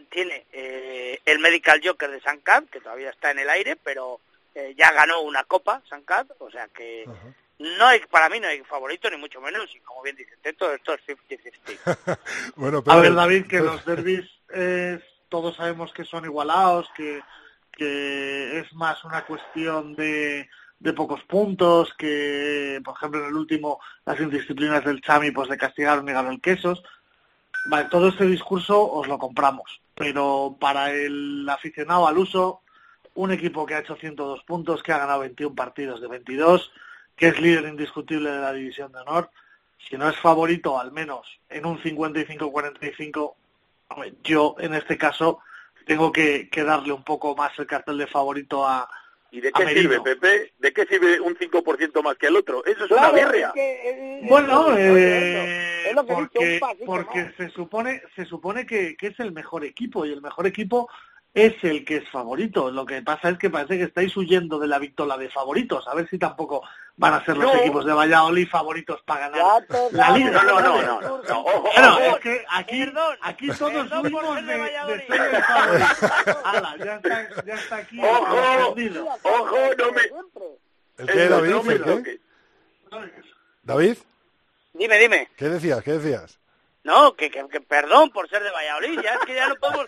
tiene 0.09 0.45
eh, 0.51 1.19
el 1.25 1.39
Medical 1.39 1.81
Joker 1.83 2.11
de 2.11 2.21
Sancad, 2.21 2.63
que 2.65 2.81
todavía 2.81 3.09
está 3.09 3.31
en 3.31 3.39
el 3.39 3.49
aire, 3.49 3.75
pero 3.75 4.19
eh, 4.55 4.73
ya 4.77 4.91
ganó 4.91 5.21
una 5.21 5.43
copa 5.43 5.81
Sancad, 5.89 6.27
o 6.39 6.49
sea 6.51 6.67
que 6.67 7.05
no 7.59 7.85
hay, 7.87 7.99
para 8.09 8.29
mí 8.29 8.39
no 8.39 8.47
hay 8.47 8.61
favorito, 8.61 9.09
ni 9.09 9.17
mucho 9.17 9.39
menos, 9.41 9.73
y 9.75 9.79
como 9.79 10.01
bien 10.01 10.15
dice 10.15 10.35
Teto, 10.41 10.73
esto 10.73 10.93
es 10.93 11.01
50-50. 11.07 12.19
bueno, 12.55 12.83
A 12.87 12.97
ver, 12.97 13.13
David, 13.13 13.47
que 13.47 13.59
los 13.59 13.85
derbis 13.85 14.29
todos 15.29 15.55
sabemos 15.55 15.93
que 15.93 16.03
son 16.03 16.25
igualados, 16.25 16.89
que, 16.95 17.21
que 17.71 18.59
es 18.59 18.73
más 18.73 19.03
una 19.05 19.25
cuestión 19.25 19.95
de, 19.95 20.49
de 20.81 20.93
pocos 20.93 21.23
puntos, 21.23 21.93
que 21.97 22.81
por 22.83 22.95
ejemplo 22.95 23.21
en 23.21 23.27
el 23.27 23.35
último 23.35 23.79
las 24.05 24.19
indisciplinas 24.19 24.83
del 24.83 25.01
Chami 25.01 25.31
pues 25.31 25.47
le 25.47 25.57
castigaron 25.57 26.07
y 26.09 26.11
ganó 26.11 26.31
el 26.31 26.41
Quesos, 26.41 26.83
Vale, 27.65 27.89
todo 27.89 28.09
este 28.09 28.25
discurso 28.25 28.91
os 28.91 29.07
lo 29.07 29.17
compramos, 29.17 29.81
pero 29.95 30.55
para 30.59 30.91
el 30.91 31.47
aficionado 31.47 32.07
al 32.07 32.17
uso, 32.17 32.61
un 33.13 33.31
equipo 33.31 33.65
que 33.65 33.75
ha 33.75 33.79
hecho 33.79 33.95
102 33.95 34.43
puntos, 34.43 34.81
que 34.81 34.91
ha 34.91 34.97
ganado 34.97 35.19
21 35.19 35.55
partidos 35.55 36.01
de 36.01 36.07
22, 36.07 36.71
que 37.15 37.27
es 37.27 37.39
líder 37.39 37.65
indiscutible 37.65 38.31
de 38.31 38.39
la 38.39 38.53
División 38.53 38.91
de 38.91 38.99
Honor, 38.99 39.29
si 39.77 39.97
no 39.97 40.09
es 40.09 40.17
favorito, 40.17 40.79
al 40.79 40.91
menos 40.91 41.39
en 41.49 41.65
un 41.65 41.79
55-45, 41.79 43.33
yo 44.23 44.55
en 44.59 44.73
este 44.73 44.97
caso 44.97 45.39
tengo 45.85 46.11
que, 46.11 46.49
que 46.49 46.63
darle 46.63 46.93
un 46.93 47.03
poco 47.03 47.35
más 47.35 47.57
el 47.59 47.67
cartel 47.67 47.97
de 47.97 48.07
favorito 48.07 48.67
a, 48.67 48.89
¿Y 49.33 49.39
de 49.39 49.51
qué 49.53 49.65
sirve, 49.67 50.01
Pepe? 50.01 50.51
¿De 50.59 50.73
qué 50.73 50.85
sirve 50.85 51.21
un 51.21 51.35
5% 51.37 52.03
más 52.03 52.17
que 52.17 52.27
el 52.27 52.35
otro? 52.35 52.65
Eso 52.65 52.83
es 52.83 52.91
una 52.91 53.11
birria. 53.11 53.53
bueno, 54.23 54.77
eh, 54.77 55.93
porque, 56.05 56.59
porque 56.85 57.31
se 57.37 57.49
supone, 57.49 58.01
se 58.15 58.25
supone 58.25 58.65
que, 58.65 58.97
que, 58.97 59.07
es 59.07 59.19
el 59.21 59.31
mejor 59.31 59.63
equipo 59.63 60.05
y 60.05 60.11
el 60.11 60.21
mejor 60.21 60.47
equipo 60.47 60.89
es 61.33 61.53
el 61.63 61.85
que 61.85 61.97
es 61.97 62.09
favorito. 62.09 62.71
Lo 62.71 62.85
que 62.85 63.01
pasa 63.01 63.29
es 63.29 63.37
que 63.37 63.49
parece 63.49 63.77
que 63.77 63.85
estáis 63.85 64.15
huyendo 64.17 64.59
de 64.59 64.67
la 64.67 64.79
victoria 64.79 65.17
de 65.17 65.29
favoritos. 65.29 65.87
A 65.87 65.95
ver 65.95 66.09
si 66.09 66.17
tampoco 66.17 66.63
van 66.97 67.13
a 67.13 67.25
ser 67.25 67.37
los 67.37 67.53
equipos 67.55 67.85
de 67.85 67.93
Valladolid 67.93 68.47
favoritos 68.49 69.01
para 69.03 69.29
ganar 69.29 69.65
la 69.91 70.11
liga. 70.11 70.43
No, 70.43 70.59
no, 70.59 70.81
no, 70.81 71.01
no. 71.01 71.23
no, 71.23 71.43
Bueno, 71.43 71.99
es 71.99 72.19
que 72.19 72.45
aquí, 72.49 72.83
aquí 73.21 73.47
todos 73.57 73.91
huimos 74.03 74.35
de, 74.35 74.57
de, 74.57 75.07
ser 75.07 75.35
el 75.35 75.43
favorito. 75.43 76.41
Ala, 76.45 76.75
ya 76.83 76.95
está, 76.95 77.43
ya 77.45 77.53
está 77.53 77.75
aquí. 77.77 77.99
Ojo, 78.01 79.05
ojo, 79.23 79.57
no 79.77 79.91
me... 79.93 80.01
¿El 80.97 81.07
qué, 81.07 81.29
David? 81.29 81.69
¿El 81.69 82.03
qué? 82.03 82.19
¿David? 83.63 83.97
Dime, 84.73 84.97
dime. 84.97 85.29
¿Qué 85.37 85.45
decías? 85.45 85.81
¿Qué 85.81 85.93
decías? 85.93 86.39
No, 86.83 87.13
que, 87.15 87.31
que, 87.31 87.47
que 87.47 87.61
perdón 87.61 88.09
por 88.09 88.27
ser 88.27 88.43
de 88.43 88.51
Valladolid, 88.51 88.99
ya 89.01 89.13
es 89.13 89.19
que 89.25 89.35
ya 89.35 89.47
no 89.47 89.55
podemos... 89.55 89.87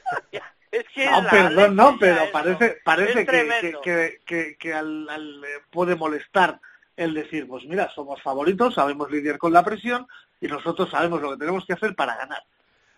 Es 0.73 0.85
que 0.89 1.05
no, 1.05 1.29
perdón, 1.29 1.75
no, 1.75 1.97
pero 1.99 2.31
parece, 2.31 2.81
parece 2.83 3.27
que, 3.27 3.77
que, 3.83 4.21
que, 4.25 4.57
que, 4.57 4.73
al, 4.73 5.07
al, 5.07 5.43
eh, 5.45 5.61
puede 5.69 5.95
molestar 5.95 6.59
el 6.97 7.13
decir, 7.13 7.47
pues 7.47 7.63
mira, 7.65 7.91
somos 7.93 8.19
favoritos, 8.23 8.73
sabemos 8.73 9.11
lidiar 9.11 9.37
con 9.37 9.53
la 9.53 9.63
presión 9.63 10.07
y 10.41 10.47
nosotros 10.47 10.89
sabemos 10.89 11.21
lo 11.21 11.29
que 11.29 11.37
tenemos 11.37 11.63
que 11.67 11.73
hacer 11.73 11.93
para 11.93 12.15
ganar. 12.15 12.43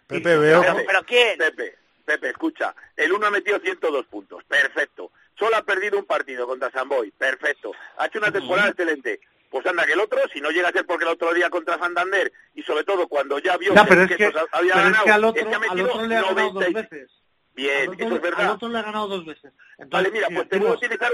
Pepe, 0.07 0.37
veo... 0.37 0.63
Pero, 0.87 1.03
¿quién? 1.03 1.37
Pepe, 1.37 1.75
Pepe, 2.05 2.29
escucha, 2.29 2.73
el 2.95 3.11
uno 3.11 3.27
ha 3.27 3.31
metido 3.31 3.59
102 3.59 4.05
puntos, 4.05 4.41
perfecto. 4.45 5.11
Solo 5.37 5.57
ha 5.57 5.63
perdido 5.63 5.99
un 5.99 6.05
partido 6.05 6.47
contra 6.47 6.71
Samboy, 6.71 7.11
perfecto. 7.11 7.73
Ha 7.97 8.05
hecho 8.05 8.19
una 8.19 8.31
temporada 8.31 8.69
excelente. 8.69 9.19
Pues 9.49 9.65
anda 9.65 9.85
que 9.85 9.93
el 9.93 9.99
otro, 9.99 10.21
si 10.31 10.39
no 10.39 10.49
llega 10.49 10.69
a 10.69 10.71
ser 10.71 10.85
porque 10.85 11.03
el 11.03 11.11
otro 11.11 11.33
día 11.33 11.49
contra 11.49 11.77
Santander 11.77 12.31
y 12.53 12.63
sobre 12.63 12.85
todo 12.85 13.09
cuando 13.09 13.37
ya 13.39 13.57
vio 13.57 13.73
que, 13.73 13.79
es 13.81 14.15
que, 14.15 14.33
había 14.53 14.75
ganado, 14.75 14.95
es 14.95 15.03
que 15.03 15.11
al 15.11 15.23
otro, 15.25 15.49
al 15.69 15.81
otro 15.81 16.07
le 16.07 16.15
ha 16.15 16.21
ganado 16.21 16.51
dos 16.51 16.73
veces. 16.73 17.24
Bien, 17.55 17.93
eso 17.97 18.15
es 18.15 18.21
verdad. 18.21 18.45
Al 18.45 18.51
otro 18.51 18.69
le 18.69 18.79
ha 18.79 18.83
ganado 18.83 19.07
dos 19.07 19.25
veces. 19.25 19.53
vale, 19.87 20.11
mira, 20.11 20.27
pues 20.33 20.49
te 20.49 20.59
voy 20.59 20.69
a 20.69 20.73
utilizar 20.73 21.11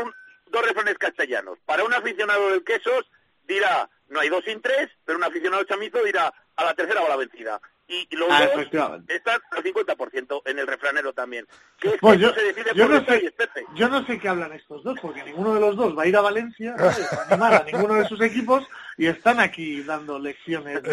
dos 0.47 0.65
refranes 0.67 0.97
castellanos. 0.97 1.59
Para 1.65 1.83
un 1.83 1.93
aficionado 1.93 2.49
del 2.49 2.63
quesos 2.63 3.09
dirá, 3.47 3.89
no 4.09 4.19
hay 4.19 4.29
dos 4.29 4.43
sin 4.43 4.61
tres, 4.61 4.89
pero 5.05 5.17
un 5.17 5.23
aficionado 5.23 5.63
chamizo 5.63 6.03
dirá, 6.03 6.33
a 6.55 6.63
la 6.63 6.73
tercera 6.73 7.01
va 7.01 7.09
la 7.09 7.15
vencida 7.17 7.61
y 7.87 8.15
los 8.15 8.29
ah, 8.31 8.47
dos 8.55 9.03
están 9.07 9.41
al 9.51 9.63
50% 9.63 10.41
en 10.45 10.59
el 10.59 10.67
refranero 10.67 11.13
también. 11.13 11.45
pues 11.99 12.19
yo, 12.19 12.31
yo, 12.73 12.87
no 12.87 13.05
sé, 13.05 13.33
yo 13.75 13.89
no 13.89 14.05
sé 14.05 14.17
qué 14.17 14.29
hablan 14.29 14.53
estos 14.53 14.83
dos, 14.83 14.97
porque 15.01 15.23
ninguno 15.23 15.53
de 15.55 15.59
los 15.59 15.75
dos 15.75 15.97
va 15.97 16.03
a 16.03 16.07
ir 16.07 16.15
a 16.15 16.21
Valencia 16.21 16.75
a 16.77 17.23
animar 17.27 17.53
a 17.53 17.63
ninguno 17.63 17.95
de 17.95 18.07
sus 18.07 18.21
equipos 18.21 18.65
y 18.97 19.07
están 19.07 19.39
aquí 19.39 19.83
dando 19.83 20.19
lecciones 20.19 20.81
de, 20.83 20.91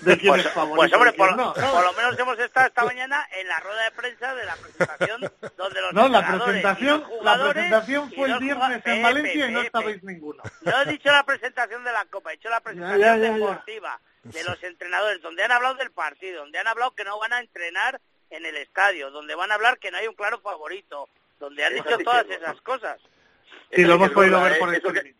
de 0.00 0.18
quién 0.18 0.32
pues, 0.32 0.46
es 0.46 0.52
favorito. 0.52 0.76
Pues 0.76 0.92
hombre, 0.94 1.12
por, 1.12 1.36
por, 1.36 1.84
lo 1.84 1.92
menos 1.94 2.18
hemos 2.18 2.38
estado 2.38 2.66
esta 2.68 2.84
mañana 2.84 3.26
en 3.38 3.48
la 3.48 3.60
rueda 3.60 3.84
de 3.84 3.90
prensa 3.90 4.34
de 4.34 4.44
la 4.44 4.56
presentación 4.56 5.20
donde 5.56 5.80
los 5.80 5.92
No, 5.92 6.08
la 6.08 6.26
presentación, 6.26 7.04
la 7.22 7.50
presentación 7.50 8.12
fue 8.12 8.30
el 8.30 8.38
viernes 8.38 8.82
en 8.86 9.02
Valencia 9.02 9.48
y 9.48 9.52
no 9.52 9.60
estabais 9.60 10.02
ninguno. 10.02 10.42
No 10.62 10.82
he 10.82 10.86
dicho 10.86 11.10
la 11.10 11.24
presentación 11.24 11.84
de 11.84 11.92
la 11.92 12.04
Copa, 12.06 12.32
he 12.32 12.36
dicho 12.36 12.48
la 12.48 12.60
presentación 12.60 13.20
deportiva 13.20 14.00
de 14.22 14.44
los 14.44 14.62
entrenadores, 14.62 15.22
donde 15.22 15.42
han 15.42 15.52
hablado 15.52 15.76
del 15.76 15.90
partido, 15.90 16.40
donde 16.40 16.58
han 16.58 16.66
hablado 16.66 16.94
que 16.94 17.04
no 17.04 17.18
van 17.18 17.32
a 17.32 17.40
entrenar 17.40 18.00
en 18.30 18.46
el 18.46 18.56
estadio, 18.56 19.10
donde 19.10 19.34
van 19.34 19.50
a 19.50 19.54
hablar 19.54 19.78
que 19.78 19.90
no 19.90 19.98
hay 19.98 20.06
un 20.06 20.14
claro 20.14 20.40
favorito, 20.40 21.08
donde 21.38 21.64
han 21.64 21.74
dicho 21.74 21.98
todas 21.98 22.28
esas 22.28 22.60
cosas. 22.60 23.00
Sí, 23.72 23.84
lo 23.84 23.94
hemos 23.94 24.10
podido 24.10 24.42
ver 24.42 24.58
por 24.58 24.74
eso 24.74 24.92
que, 24.92 25.14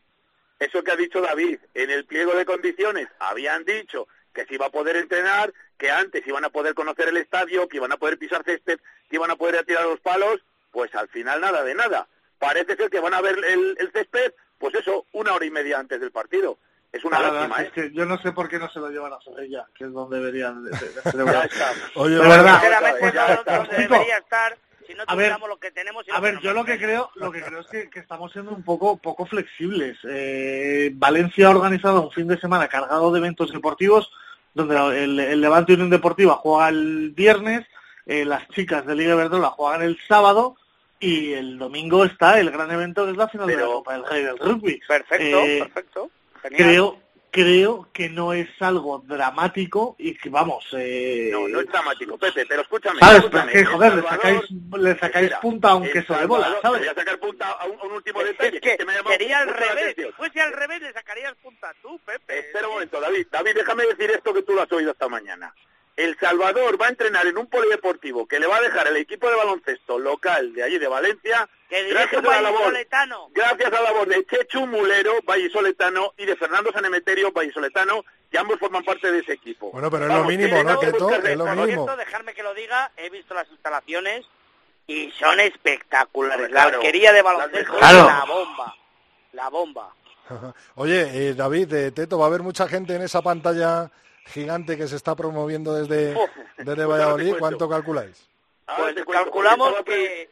eso 0.59 0.85
que 0.85 0.91
ha 0.93 0.97
dicho 0.97 1.21
David, 1.21 1.59
en 1.75 1.91
el 1.91 2.05
pliego 2.05 2.35
de 2.35 2.45
condiciones 2.45 3.09
habían 3.19 3.65
dicho 3.65 4.07
que 4.35 4.45
se 4.45 4.55
iba 4.55 4.67
a 4.67 4.71
poder 4.71 4.97
entrenar, 4.97 5.53
que 5.79 5.91
antes 5.91 6.27
iban 6.27 6.45
a 6.45 6.51
poder 6.51 6.75
conocer 6.75 7.09
el 7.09 7.17
estadio, 7.17 7.69
que 7.69 7.79
iban 7.79 7.93
a 7.93 7.97
poder 7.97 8.19
pisar 8.19 8.45
césped, 8.45 8.79
que 9.09 9.17
iban 9.17 9.31
a 9.31 9.37
poder 9.37 9.65
tirar 9.65 9.87
los 9.87 10.01
palos, 10.01 10.41
pues 10.71 10.95
al 10.95 11.09
final 11.09 11.41
nada 11.41 11.65
de 11.65 11.75
nada. 11.75 12.07
Parece 12.39 12.77
ser 12.77 12.91
que 12.91 13.01
van 13.01 13.15
a 13.15 13.21
ver 13.21 13.39
el, 13.45 13.77
el 13.79 13.91
césped, 13.93 14.35
pues 14.59 14.75
eso, 14.75 15.07
una 15.13 15.35
hora 15.35 15.45
y 15.45 15.51
media 15.51 15.79
antes 15.79 16.01
del 16.01 16.13
partido. 16.13 16.59
Es 16.93 17.05
una 17.05 17.19
La 17.21 17.31
lástima, 17.31 17.57
verdad 17.57 17.61
¿eh? 17.61 17.67
es 17.67 17.73
que 17.73 17.97
yo 17.97 18.05
no 18.05 18.19
sé 18.21 18.33
por 18.33 18.49
qué 18.49 18.59
no 18.59 18.69
se 18.71 18.81
lo 18.81 18.89
llevan 18.91 19.13
a 19.13 19.21
Zorrilla, 19.21 19.67
que 19.75 19.85
es 19.85 19.93
donde 19.93 20.19
deberían 20.19 20.65
de, 20.65 20.71
de-. 20.71 21.23
Oye, 21.95 22.19
verdad. 22.19 22.61
No 23.01 23.07
está. 23.07 23.37
donde 23.37 23.77
Chico, 23.77 23.95
debería 23.95 24.19
estar 24.19 24.59
si 24.87 24.95
no 24.95 25.05
a 25.07 25.15
ver, 25.15 25.39
lo 25.39 25.59
que 25.59 25.71
tenemos. 25.71 26.07
y 26.09 26.11
A 26.11 26.19
ver, 26.19 26.41
yo 26.41 26.53
lo 26.53 26.65
que 26.65 26.79
creo, 26.79 27.11
lo 27.15 27.31
que 27.31 27.43
creo 27.43 27.61
es 27.61 27.67
que, 27.69 27.89
que 27.91 28.01
estamos 28.01 28.33
siendo 28.33 28.51
un 28.51 28.65
poco 28.65 28.97
poco 28.97 29.25
flexibles. 29.27 29.99
Eh, 30.09 30.91
Valencia 30.95 31.47
ha 31.47 31.51
organizado 31.51 32.03
un 32.03 32.11
fin 32.11 32.27
de 32.27 32.41
semana 32.41 32.67
cargado 32.67 33.13
de 33.13 33.19
eventos 33.21 33.53
deportivos, 33.53 34.11
donde 34.55 34.77
el, 35.05 35.21
el 35.21 35.41
Levante 35.41 35.75
Unión 35.75 35.91
Deportiva 35.91 36.35
juega 36.37 36.71
el 36.71 37.13
viernes, 37.15 37.67
eh, 38.07 38.25
las 38.25 38.49
chicas 38.49 38.85
de 38.85 38.97
Liga 38.97 39.15
Verdola 39.15 39.51
juegan 39.51 39.83
el 39.83 39.97
sábado 40.09 40.57
y 40.99 41.33
el 41.35 41.59
domingo 41.59 42.05
está 42.05 42.41
el 42.41 42.51
gran 42.51 42.71
evento 42.71 43.05
que 43.05 43.13
es 43.13 43.17
la 43.17 43.29
final 43.29 43.47
de 43.47 43.57
la 43.57 43.67
Copa 43.67 43.93
del 43.93 44.05
Rey 44.07 44.25
del 44.25 44.39
Rugby. 44.39 44.81
Perfecto, 44.89 45.39
Eh, 45.41 45.59
perfecto. 45.63 46.11
Genial. 46.43 46.59
Creo 46.63 47.01
creo 47.33 47.89
que 47.93 48.09
no 48.09 48.33
es 48.33 48.49
algo 48.61 49.05
dramático 49.07 49.95
y 50.01 50.17
que 50.17 50.29
vamos 50.29 50.67
eh, 50.73 51.29
No, 51.31 51.47
no 51.47 51.61
es 51.61 51.67
dramático, 51.69 52.19
Pepe, 52.19 52.45
pero 52.45 52.63
escúchame. 52.63 52.99
¿Sabes? 52.99 53.23
Pero 53.23 53.27
escúchame, 53.39 53.53
es 53.53 53.59
que, 53.59 53.65
joder, 53.67 53.95
le 53.95 54.03
sacáis, 54.03 54.41
le 54.51 54.99
sacáis 54.99 55.25
Espera, 55.27 55.41
punta 55.41 55.69
a 55.71 55.75
un 55.77 55.89
queso 55.91 56.15
de 56.19 56.27
bola, 56.27 56.57
¿sabes? 56.61 56.81
Voy 56.81 56.89
a 56.89 56.95
sacar 56.95 57.19
punta 57.21 57.51
a 57.53 57.67
un, 57.67 57.79
a 57.79 57.85
un 57.85 57.93
último 57.93 58.21
Es 58.23 58.27
detalle. 58.31 58.61
que, 58.61 58.77
que 58.77 58.85
me 58.85 58.95
sería 58.95 59.39
al 59.39 59.49
revés. 59.49 59.83
atención. 59.93 60.09
Si 60.09 60.17
fuese 60.17 60.41
al 60.41 60.53
revés, 60.55 60.83
le 60.83 60.93
sacarías 60.93 61.35
punta 61.37 61.73
tú, 61.81 62.01
Pepe. 62.05 62.39
Espera 62.41 62.67
un 62.67 62.75
momento, 62.75 63.01
David. 63.01 63.27
David, 63.31 63.53
déjame 63.55 63.87
decir 63.87 64.11
esto 64.11 64.35
que 64.35 64.43
tú 64.43 64.53
lo 64.55 64.63
has 64.63 64.73
oído 64.73 64.91
esta 64.91 65.09
mañana. 65.09 65.55
El 65.97 66.17
Salvador 66.19 66.81
va 66.81 66.87
a 66.87 66.91
entrenar 66.91 67.27
en 67.27 67.37
un 67.37 67.47
polideportivo 67.47 68.27
que 68.27 68.41
le 68.41 68.47
va 68.47 68.57
a 68.57 68.61
dejar 68.63 68.87
el 68.89 68.97
equipo 68.97 69.29
de 69.29 69.37
baloncesto 69.37 69.99
local 69.99 70.55
de 70.55 70.63
allí 70.63 70.79
de 70.79 70.89
Valencia, 70.89 71.49
Que 71.69 71.89
gracias 71.91 72.25
a 72.25 72.29
la 72.29 72.41
labor, 72.41 72.73
gracias 73.33 73.69
a 73.69 73.71
la 73.71 73.83
labor 73.83 74.09
de 74.09 74.25
Chechu 74.27 74.67
Mulero, 74.67 75.15
vallisoletano, 75.25 76.15
y 76.17 76.25
de 76.25 76.37
Fernando 76.37 76.73
Sanemeterio, 76.73 77.33
vallisoletano, 77.33 78.05
que 78.31 78.39
ambos 78.39 78.59
forman 78.59 78.83
parte 78.85 79.13
de 79.13 79.19
ese 79.19 79.33
equipo. 79.35 79.71
Bueno, 79.73 79.91
pero 79.91 80.07
es 80.07 80.13
lo 80.15 80.25
mínimo, 80.25 80.57
que 80.57 80.65
¿no, 80.65 80.79
Teto? 80.79 81.09
buscarle- 81.09 81.33
Es 81.33 81.37
lo 81.39 81.45
mínimo. 81.47 81.85
cierto, 81.85 81.97
dejarme 81.97 82.35
que 82.35 82.43
lo 82.43 82.55
diga, 82.55 82.91
he 82.97 83.11
visto 83.11 83.35
las 83.35 83.49
instalaciones 83.51 84.25
y 84.87 85.11
son 85.13 85.39
espectaculares. 85.41 86.49
Claro, 86.49 86.71
la 86.71 86.77
arquería 86.79 87.13
de 87.13 87.23
baloncesto 87.23 87.73
mejores. 87.75 87.83
es 87.83 87.91
Claro. 87.91 88.07
la 88.09 88.25
bomba. 88.25 88.75
La 89.33 89.49
bomba. 89.49 89.95
Oye, 90.77 91.29
eh, 91.31 91.35
David, 91.35 91.73
eh, 91.75 91.91
Teto, 91.93 92.19
¿va 92.19 92.25
a 92.25 92.29
haber 92.29 92.43
mucha 92.43 92.67
gente 92.69 92.95
en 92.95 93.03
esa 93.03 93.21
pantalla 93.23 93.91
gigante 94.27 94.77
que 94.77 94.87
se 94.89 94.97
está 94.97 95.15
promoviendo 95.17 95.75
desde, 95.75 96.15
desde 96.59 96.65
pues 96.65 96.77
te 96.77 96.85
Valladolid? 96.85 97.35
¿Cuánto 97.39 97.69
calculáis? 97.69 98.29
Pues 98.77 98.95
calculamos 99.05 99.75
que... 99.85 100.31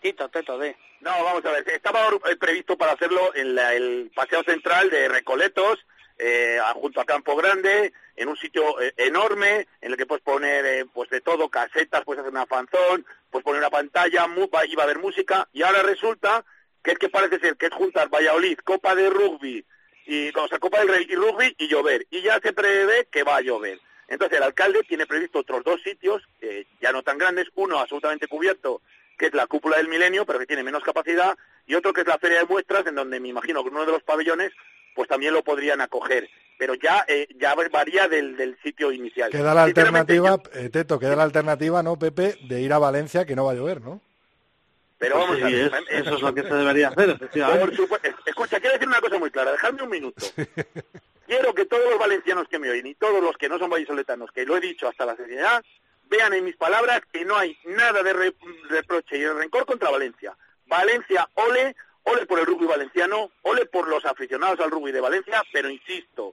Tito, 0.00 0.28
Teto, 0.28 0.58
de. 0.58 0.76
No, 1.00 1.10
vamos 1.22 1.44
a 1.44 1.52
ver, 1.52 1.68
estaba 1.68 2.08
eh, 2.28 2.36
previsto 2.36 2.76
para 2.76 2.92
hacerlo 2.92 3.34
en 3.34 3.54
la- 3.54 3.74
el 3.74 4.10
paseo 4.14 4.42
central 4.42 4.90
de 4.90 5.08
Recoletos, 5.08 5.78
eh, 6.18 6.58
junto 6.74 7.00
a 7.00 7.04
Campo 7.04 7.36
Grande, 7.36 7.92
en 8.16 8.28
un 8.28 8.36
sitio 8.36 8.80
eh, 8.80 8.92
enorme, 8.96 9.68
en 9.80 9.92
el 9.92 9.96
que 9.96 10.06
puedes 10.06 10.24
poner 10.24 10.64
eh, 10.66 10.86
pues 10.92 11.08
de 11.10 11.20
todo, 11.20 11.48
casetas, 11.48 12.02
puedes 12.04 12.20
hacer 12.20 12.32
una 12.32 12.46
fanzón, 12.46 13.06
puedes 13.30 13.44
poner 13.44 13.60
una 13.60 13.70
pantalla, 13.70 14.26
mu- 14.26 14.48
va- 14.50 14.66
iba 14.66 14.82
a 14.82 14.84
haber 14.84 14.98
música, 14.98 15.48
y 15.52 15.62
ahora 15.62 15.82
resulta 15.82 16.44
que 16.82 16.92
es 16.92 16.98
que 16.98 17.08
parece 17.10 17.38
ser 17.38 17.56
que 17.56 17.66
es 17.66 17.72
juntar 17.74 18.08
Valladolid, 18.08 18.58
Copa 18.64 18.94
de 18.94 19.10
Rugby, 19.10 19.64
y, 20.06 20.28
o 20.36 20.48
sea, 20.48 20.58
Copa 20.58 20.78
del 20.80 20.88
Rey 20.88 21.06
y 21.08 21.14
Rugby 21.14 21.54
y 21.58 21.68
llover, 21.68 22.06
y 22.10 22.22
ya 22.22 22.38
se 22.40 22.52
prevé 22.52 23.06
que 23.10 23.22
va 23.22 23.36
a 23.36 23.40
llover. 23.40 23.80
Entonces 24.08 24.38
el 24.38 24.44
alcalde 24.44 24.82
tiene 24.88 25.06
previsto 25.06 25.40
otros 25.40 25.64
dos 25.64 25.82
sitios, 25.82 26.22
eh, 26.40 26.64
ya 26.80 26.92
no 26.92 27.02
tan 27.02 27.18
grandes, 27.18 27.48
uno 27.56 27.78
absolutamente 27.78 28.28
cubierto, 28.28 28.80
que 29.18 29.26
es 29.26 29.34
la 29.34 29.46
cúpula 29.46 29.78
del 29.78 29.88
milenio, 29.88 30.24
pero 30.24 30.38
que 30.38 30.46
tiene 30.46 30.62
menos 30.62 30.82
capacidad, 30.84 31.36
y 31.66 31.74
otro 31.74 31.92
que 31.92 32.02
es 32.02 32.06
la 32.06 32.18
feria 32.18 32.38
de 32.38 32.44
muestras, 32.46 32.86
en 32.86 32.94
donde 32.94 33.18
me 33.18 33.28
imagino 33.28 33.62
que 33.64 33.70
uno 33.70 33.84
de 33.84 33.92
los 33.92 34.02
pabellones, 34.04 34.52
pues 34.94 35.08
también 35.08 35.34
lo 35.34 35.42
podrían 35.42 35.80
acoger. 35.80 36.28
Pero 36.58 36.74
ya 36.74 37.04
eh, 37.08 37.26
ya 37.38 37.54
varía 37.54 38.08
del, 38.08 38.36
del 38.36 38.56
sitio 38.62 38.90
inicial. 38.92 39.30
Queda 39.30 39.52
la 39.54 39.64
alternativa, 39.64 40.38
yo- 40.42 40.58
eh, 40.60 40.70
Teto, 40.70 40.98
queda 40.98 41.16
la 41.16 41.24
alternativa, 41.24 41.82
¿no, 41.82 41.98
Pepe, 41.98 42.36
de 42.48 42.60
ir 42.62 42.72
a 42.72 42.78
Valencia, 42.78 43.26
que 43.26 43.34
no 43.36 43.44
va 43.44 43.52
a 43.52 43.54
llover, 43.56 43.80
¿no? 43.82 44.00
Pero 44.98 45.14
Pues 45.16 45.26
vamos 45.26 45.36
sí, 45.36 45.42
a 45.42 45.46
ver. 45.46 45.74
es- 45.88 46.00
eso 46.00 46.14
es 46.16 46.22
lo 46.22 46.34
que 46.34 46.42
se 46.42 46.54
debería 46.54 46.88
hacer, 46.88 47.10
efectivamente. 47.10 47.86
Por. 47.86 48.00
Escucha, 48.26 48.60
quiero 48.60 48.74
decir 48.74 48.88
una 48.88 49.00
cosa 49.00 49.18
muy 49.18 49.30
clara. 49.30 49.52
Dejadme 49.52 49.82
un 49.82 49.90
minuto. 49.90 50.24
Quiero 51.26 51.52
que 51.54 51.64
todos 51.64 51.90
los 51.90 51.98
valencianos 51.98 52.46
que 52.48 52.58
me 52.60 52.70
oyen 52.70 52.86
y 52.86 52.94
todos 52.94 53.20
los 53.20 53.36
que 53.36 53.48
no 53.48 53.58
son 53.58 53.68
vallisoletanos, 53.68 54.30
que 54.30 54.46
lo 54.46 54.56
he 54.56 54.60
dicho 54.60 54.86
hasta 54.88 55.04
la 55.04 55.16
seriedad, 55.16 55.64
vean 56.04 56.32
en 56.34 56.44
mis 56.44 56.54
palabras 56.56 57.00
que 57.12 57.24
no 57.24 57.36
hay 57.36 57.58
nada 57.64 58.02
de 58.04 58.12
re- 58.12 58.34
reproche 58.68 59.16
y 59.16 59.22
de 59.22 59.32
rencor 59.34 59.66
contra 59.66 59.90
Valencia. 59.90 60.36
Valencia, 60.66 61.28
ole, 61.34 61.74
ole 62.04 62.26
por 62.26 62.38
el 62.38 62.46
rugby 62.46 62.66
valenciano, 62.66 63.32
ole 63.42 63.66
por 63.66 63.88
los 63.88 64.04
aficionados 64.04 64.60
al 64.60 64.70
rugby 64.70 64.92
de 64.92 65.00
Valencia, 65.00 65.42
pero 65.52 65.68
insisto, 65.68 66.32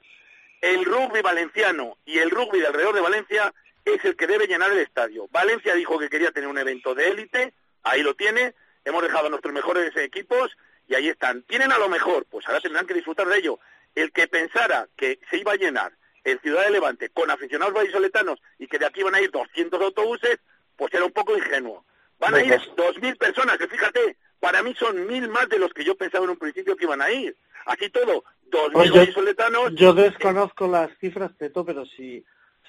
el 0.61 0.85
rugby 0.85 1.21
valenciano 1.23 1.97
y 2.05 2.19
el 2.19 2.29
rugby 2.29 2.59
de 2.59 2.67
alrededor 2.67 2.93
de 2.93 3.01
Valencia 3.01 3.51
es 3.83 4.05
el 4.05 4.15
que 4.15 4.27
debe 4.27 4.45
llenar 4.45 4.71
el 4.71 4.77
estadio. 4.79 5.27
Valencia 5.31 5.73
dijo 5.73 5.97
que 5.97 6.09
quería 6.09 6.29
tener 6.31 6.47
un 6.49 6.59
evento 6.59 6.93
de 6.93 7.07
élite, 7.09 7.53
ahí 7.83 8.01
lo 8.01 8.13
tiene, 8.15 8.53
hemos 8.85 9.01
dejado 9.03 9.27
a 9.27 9.29
nuestros 9.29 9.53
mejores 9.53 9.95
equipos 9.97 10.51
y 10.87 10.95
ahí 10.95 11.09
están. 11.09 11.43
Tienen 11.43 11.71
a 11.71 11.77
lo 11.77 11.89
mejor, 11.89 12.25
pues 12.29 12.47
ahora 12.47 12.59
tendrán 12.61 12.85
que 12.87 12.93
disfrutar 12.93 13.27
de 13.27 13.37
ello. 13.37 13.59
El 13.95 14.11
que 14.11 14.27
pensara 14.27 14.87
que 14.97 15.19
se 15.29 15.37
iba 15.37 15.51
a 15.53 15.55
llenar 15.57 15.93
el 16.23 16.39
Ciudad 16.39 16.63
de 16.63 16.71
Levante 16.71 17.09
con 17.09 17.29
aficionados 17.29 17.73
vallisoletanos 17.73 18.41
y 18.57 18.67
que 18.67 18.79
de 18.79 18.85
aquí 18.85 19.03
van 19.03 19.15
a 19.15 19.21
ir 19.21 19.29
200 19.31 19.81
autobuses, 19.81 20.39
pues 20.75 20.93
era 20.93 21.05
un 21.05 21.11
poco 21.11 21.35
ingenuo. 21.37 21.85
Van 22.19 22.33
a 22.35 22.41
ir 22.43 22.53
2.000 22.53 23.17
personas, 23.17 23.57
que 23.57 23.67
fíjate, 23.67 24.17
para 24.39 24.63
mí 24.63 24.73
son 24.79 25.05
mil 25.07 25.27
más 25.29 25.49
de 25.49 25.59
los 25.59 25.73
que 25.73 25.83
yo 25.83 25.95
pensaba 25.95 26.23
en 26.25 26.31
un 26.31 26.37
principio 26.37 26.75
que 26.77 26.85
iban 26.85 27.01
a 27.01 27.11
ir. 27.11 27.35
Aquí 27.65 27.89
todo, 27.89 28.23
2.000 28.49 28.71
Pues 28.71 28.89
yo- 28.89 28.95
vallisoletanos. 28.95 29.75
Yo 29.75 29.93
desconozco 29.93 30.67
las 30.67 30.89
cifras, 30.99 31.31
Teto, 31.37 31.65
pero 31.65 31.85
si, 31.85 32.25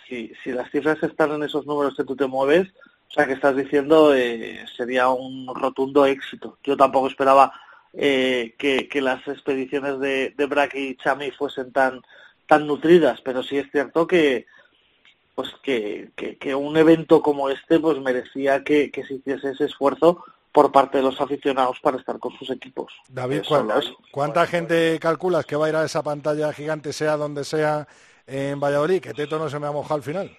si, 0.09 0.33
si 0.43 0.51
las 0.53 0.71
cifras 0.71 1.01
están 1.03 1.33
en 1.33 1.45
esos 1.45 1.65
números 1.67 1.95
que 1.97 2.05
tú 2.05 2.17
te 2.17 2.27
mueves, 2.27 2.69
sea, 3.15 3.27
que 3.27 3.33
estás 3.35 3.57
diciendo, 3.57 4.15
eh, 4.15 4.65
sería 4.77 5.09
un 5.09 5.47
rotundo 5.55 6.05
éxito. 6.07 6.59
Yo 6.65 6.77
tampoco 6.77 7.07
esperaba 7.09 7.53
eh, 7.93 8.55
que, 8.59 8.89
que 8.89 9.01
las 9.01 9.27
expediciones 9.29 10.01
de, 10.01 10.35
de 10.37 10.47
Brack 10.47 10.75
y 10.75 10.97
Chami 10.97 11.31
fuesen 11.31 11.73
tan 11.73 12.03
tan 12.47 12.67
nutridas, 12.67 13.21
pero 13.23 13.43
sí 13.43 13.57
es 13.57 13.71
cierto 13.71 14.07
que 14.07 14.47
pues 15.35 15.51
que, 15.63 16.11
que, 16.15 16.37
que 16.37 16.55
un 16.55 16.77
evento 16.77 17.23
como 17.23 17.49
este 17.49 17.81
pues 17.81 17.99
merecía 18.01 18.63
que, 18.63 18.91
que 18.91 19.05
se 19.05 19.15
hiciese 19.15 19.51
ese 19.51 19.65
esfuerzo 19.65 20.23
por 20.53 20.71
parte 20.71 20.99
de 20.99 21.05
los 21.05 21.21
aficionados 21.21 21.81
para 21.81 21.97
estar 21.97 22.19
con 22.19 22.37
sus 22.39 22.51
equipos. 22.51 22.93
David, 23.09 23.43
¿cuán- 23.49 23.63
solo 23.69 23.79
eso. 23.81 23.97
¿cuánta 24.13 24.47
gente 24.47 24.99
calculas 25.01 25.47
que 25.47 25.57
va 25.57 25.67
a 25.67 25.69
ir 25.71 25.77
a 25.77 25.85
esa 25.85 26.03
pantalla 26.03 26.53
gigante, 26.53 26.93
sea 26.93 27.17
donde 27.17 27.45
sea, 27.45 27.89
en 28.27 28.61
Valladolid? 28.61 29.01
Que 29.01 29.15
Teto 29.15 29.39
no 29.39 29.49
se 29.49 29.59
me 29.59 29.67
ha 29.67 29.73
mojado 29.73 29.97
al 29.97 30.03
final. 30.03 30.37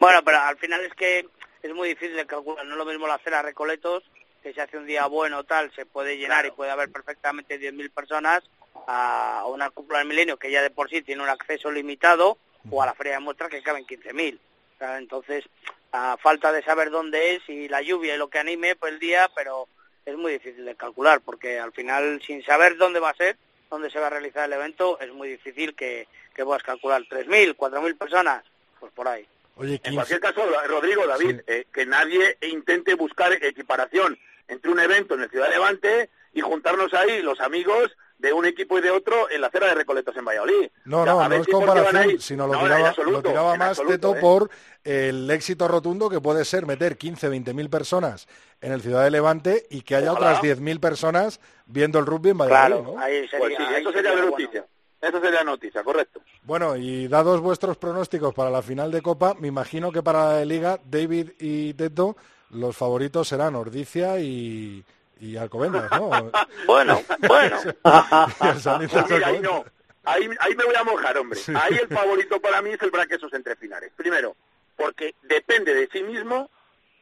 Bueno, 0.00 0.20
pero 0.24 0.38
al 0.40 0.56
final 0.56 0.80
es 0.82 0.94
que 0.94 1.26
es 1.62 1.74
muy 1.74 1.88
difícil 1.90 2.16
de 2.16 2.26
calcular. 2.26 2.64
No 2.64 2.72
es 2.72 2.78
lo 2.78 2.84
mismo 2.84 3.06
la 3.06 3.14
acera 3.14 3.42
Recoletos, 3.42 4.04
que 4.42 4.52
si 4.52 4.60
hace 4.60 4.76
un 4.76 4.86
día 4.86 5.06
bueno 5.06 5.38
o 5.38 5.44
tal, 5.44 5.72
se 5.74 5.86
puede 5.86 6.16
llenar 6.16 6.46
y 6.46 6.50
puede 6.50 6.70
haber 6.70 6.90
perfectamente 6.90 7.60
10.000 7.60 7.90
personas, 7.90 8.42
a 8.86 9.44
una 9.46 9.70
cúpula 9.70 9.98
del 9.98 10.08
milenio 10.08 10.38
que 10.38 10.50
ya 10.50 10.62
de 10.62 10.70
por 10.70 10.88
sí 10.88 11.02
tiene 11.02 11.22
un 11.22 11.28
acceso 11.28 11.70
limitado, 11.70 12.38
o 12.70 12.82
a 12.82 12.86
la 12.86 12.94
feria 12.94 13.14
de 13.14 13.20
muestras 13.20 13.50
que 13.50 13.62
caben 13.62 13.86
15.000. 13.86 14.36
O 14.36 14.78
sea, 14.78 14.98
Entonces, 14.98 15.44
a 15.92 16.16
falta 16.18 16.52
de 16.52 16.62
saber 16.62 16.90
dónde 16.90 17.34
es 17.34 17.48
y 17.48 17.68
la 17.68 17.82
lluvia 17.82 18.14
y 18.14 18.18
lo 18.18 18.28
que 18.28 18.38
anime, 18.38 18.76
pues 18.76 18.92
el 18.92 18.98
día, 18.98 19.30
pero 19.34 19.68
es 20.04 20.16
muy 20.16 20.32
difícil 20.32 20.64
de 20.64 20.74
calcular, 20.74 21.20
porque 21.20 21.58
al 21.58 21.72
final, 21.72 22.20
sin 22.26 22.42
saber 22.44 22.76
dónde 22.76 23.00
va 23.00 23.10
a 23.10 23.16
ser, 23.16 23.36
dónde 23.70 23.90
se 23.90 23.98
va 23.98 24.06
a 24.06 24.10
realizar 24.10 24.44
el 24.44 24.52
evento, 24.52 24.98
es 25.00 25.12
muy 25.12 25.28
difícil 25.28 25.74
que, 25.74 26.08
que 26.34 26.44
puedas 26.44 26.62
calcular 26.62 27.02
3.000, 27.02 27.56
4.000 27.56 27.98
personas, 27.98 28.44
pues 28.80 28.92
por 28.92 29.08
ahí. 29.08 29.26
Oye, 29.58 29.74
En 29.74 29.80
15 29.80 29.94
cualquier 29.96 30.20
caso, 30.20 30.40
Rodrigo, 30.68 31.06
David, 31.06 31.36
Sí. 31.36 31.42
eh, 31.46 31.66
que 31.72 31.84
nadie 31.86 32.38
intente 32.42 32.94
buscar 32.94 33.32
equiparación 33.32 34.18
entre 34.48 34.70
un 34.70 34.80
evento 34.80 35.14
en 35.14 35.22
el 35.22 35.30
Ciudad 35.30 35.46
de 35.46 35.52
Levante 35.52 36.10
y 36.32 36.40
juntarnos 36.40 36.94
ahí 36.94 37.20
los 37.22 37.40
amigos 37.40 37.90
de 38.18 38.32
un 38.32 38.46
equipo 38.46 38.78
y 38.78 38.80
de 38.80 38.90
otro 38.90 39.30
en 39.30 39.40
la 39.40 39.46
acera 39.46 39.68
de 39.68 39.74
Recoletos 39.74 40.16
en 40.16 40.24
Valladolid. 40.24 40.70
No, 40.84 41.02
O 41.02 41.04
sea, 41.04 41.12
no, 41.14 41.20
a 41.20 41.28
no 41.28 41.34
es 41.36 41.46
comparación, 41.46 42.20
sino 42.20 42.46
lo 42.48 42.54
No, 42.54 42.62
tiraba, 42.64 42.88
absoluto, 42.88 43.16
lo 43.16 43.22
tiraba 43.22 43.56
más 43.56 43.68
absoluto, 43.70 43.94
Teto 43.94 44.16
¿eh? 44.16 44.20
por 44.20 44.50
el 44.84 45.30
éxito 45.30 45.68
rotundo 45.68 46.08
que 46.10 46.20
puede 46.20 46.44
ser 46.44 46.66
meter 46.66 46.96
15, 46.98 47.28
20 47.28 47.54
mil 47.54 47.70
personas 47.70 48.26
en 48.60 48.72
el 48.72 48.80
Ciudad 48.80 49.04
de 49.04 49.10
Levante 49.12 49.66
y 49.70 49.82
que 49.82 49.94
haya 49.94 50.12
Ojalá. 50.12 50.28
otras 50.30 50.42
10 50.42 50.60
mil 50.60 50.80
personas 50.80 51.40
viendo 51.66 51.98
el 52.00 52.06
rugby 52.06 52.30
en 52.30 52.38
Valladolid, 52.38 52.82
Claro, 52.82 52.94
¿no? 52.94 53.00
ahí 53.00 53.20
sería, 53.28 53.38
Pues 53.38 53.56
sí, 53.56 53.62
ahí 53.62 53.80
eso 53.82 53.92
sería 53.92 54.14
la 54.14 54.24
bueno. 54.24 54.66
Eso 55.00 55.20
sería 55.20 55.44
la 55.44 55.52
noticia, 55.52 55.82
correcto. 55.84 56.20
Bueno, 56.42 56.76
y 56.76 57.06
dados 57.08 57.40
vuestros 57.40 57.76
pronósticos 57.76 58.34
para 58.34 58.50
la 58.50 58.62
final 58.62 58.90
de 58.90 59.02
Copa, 59.02 59.34
me 59.38 59.48
imagino 59.48 59.92
que 59.92 60.02
para 60.02 60.34
la 60.34 60.44
Liga, 60.44 60.80
David 60.84 61.30
y 61.38 61.74
Teto, 61.74 62.16
los 62.50 62.76
favoritos 62.76 63.28
serán 63.28 63.54
Ordicia 63.54 64.18
y, 64.18 64.84
y 65.20 65.36
Alcobendas, 65.36 65.90
¿no? 65.92 66.10
Bueno, 66.66 67.00
bueno. 67.26 67.58
Mira, 69.10 69.26
ahí 69.26 69.40
no. 69.40 69.64
ahí, 70.04 70.28
ahí 70.40 70.54
me 70.56 70.64
voy 70.64 70.74
a 70.74 70.84
mojar, 70.84 71.18
hombre. 71.18 71.38
Ahí 71.54 71.76
el 71.76 71.88
favorito 71.88 72.40
para 72.40 72.60
mí 72.62 72.70
es 72.70 72.82
el 72.82 72.90
Braquesos 72.90 73.32
entre 73.34 73.54
finales. 73.56 73.92
Primero, 73.94 74.34
porque 74.76 75.14
depende 75.22 75.74
de 75.74 75.88
sí 75.92 76.02
mismo 76.02 76.50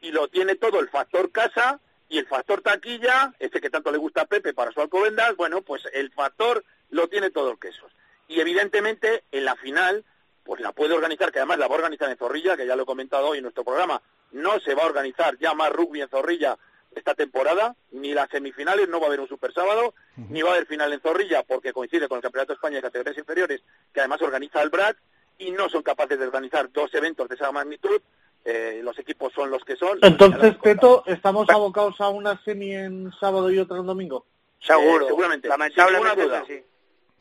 y 0.01 0.11
lo 0.11 0.27
tiene 0.27 0.55
todo 0.55 0.79
el 0.79 0.89
factor 0.89 1.31
casa 1.31 1.79
y 2.09 2.19
el 2.19 2.27
factor 2.27 2.61
taquilla, 2.61 3.33
ese 3.39 3.59
que 3.59 3.69
tanto 3.69 3.91
le 3.91 3.97
gusta 3.97 4.21
a 4.21 4.25
Pepe 4.25 4.53
para 4.53 4.71
su 4.71 4.81
Alcobendas, 4.81 5.35
bueno, 5.35 5.61
pues 5.61 5.83
el 5.93 6.11
factor 6.11 6.63
lo 6.89 7.07
tiene 7.07 7.29
todo 7.29 7.51
el 7.51 7.59
quesos. 7.59 7.91
Y 8.27 8.39
evidentemente 8.39 9.23
en 9.31 9.45
la 9.45 9.55
final, 9.55 10.03
pues 10.43 10.61
la 10.61 10.71
puede 10.71 10.93
organizar, 10.93 11.31
que 11.31 11.39
además 11.39 11.59
la 11.59 11.67
va 11.67 11.75
a 11.75 11.79
organizar 11.79 12.09
en 12.09 12.17
Zorrilla, 12.17 12.57
que 12.57 12.65
ya 12.65 12.75
lo 12.75 12.83
he 12.83 12.85
comentado 12.85 13.27
hoy 13.27 13.37
en 13.37 13.43
nuestro 13.43 13.63
programa, 13.63 14.01
no 14.31 14.59
se 14.59 14.75
va 14.75 14.83
a 14.83 14.87
organizar 14.87 15.37
ya 15.37 15.53
más 15.53 15.71
rugby 15.71 16.01
en 16.01 16.09
Zorrilla 16.09 16.57
esta 16.95 17.13
temporada, 17.13 17.75
ni 17.91 18.13
las 18.13 18.29
semifinales, 18.29 18.89
no 18.89 18.99
va 18.99 19.05
a 19.05 19.07
haber 19.07 19.19
un 19.19 19.27
super 19.27 19.53
sábado, 19.53 19.93
ni 20.29 20.41
va 20.41 20.49
a 20.49 20.53
haber 20.53 20.65
final 20.65 20.91
en 20.91 20.99
Zorrilla, 20.99 21.43
porque 21.43 21.71
coincide 21.71 22.07
con 22.07 22.17
el 22.17 22.23
Campeonato 22.23 22.53
de 22.53 22.55
España 22.55 22.77
de 22.77 22.81
categorías 22.81 23.17
inferiores, 23.17 23.61
que 23.93 23.99
además 23.99 24.21
organiza 24.21 24.61
el 24.61 24.69
BRAC, 24.69 24.97
y 25.37 25.51
no 25.51 25.69
son 25.69 25.83
capaces 25.83 26.17
de 26.17 26.25
organizar 26.25 26.71
dos 26.71 26.91
eventos 26.95 27.29
de 27.29 27.35
esa 27.35 27.51
magnitud, 27.51 28.01
eh, 28.43 28.79
los 28.83 28.97
equipos 28.97 29.31
son 29.33 29.51
los 29.51 29.63
que 29.63 29.75
son. 29.75 29.99
Entonces, 30.01 30.59
Teto, 30.61 31.03
¿estamos 31.05 31.49
abocados 31.49 31.99
a 31.99 32.09
una 32.09 32.41
semi 32.43 32.73
en 32.73 33.11
sábado 33.19 33.51
y 33.51 33.59
otra 33.59 33.77
en 33.77 33.85
domingo? 33.85 34.25
Seguro, 34.59 35.05
Eh, 35.05 35.09
seguramente. 35.09 35.47
Lamentablemente 35.47 36.09
Sin 36.09 36.19
ninguna 36.19 36.37
es 36.37 36.43
así. 36.43 36.63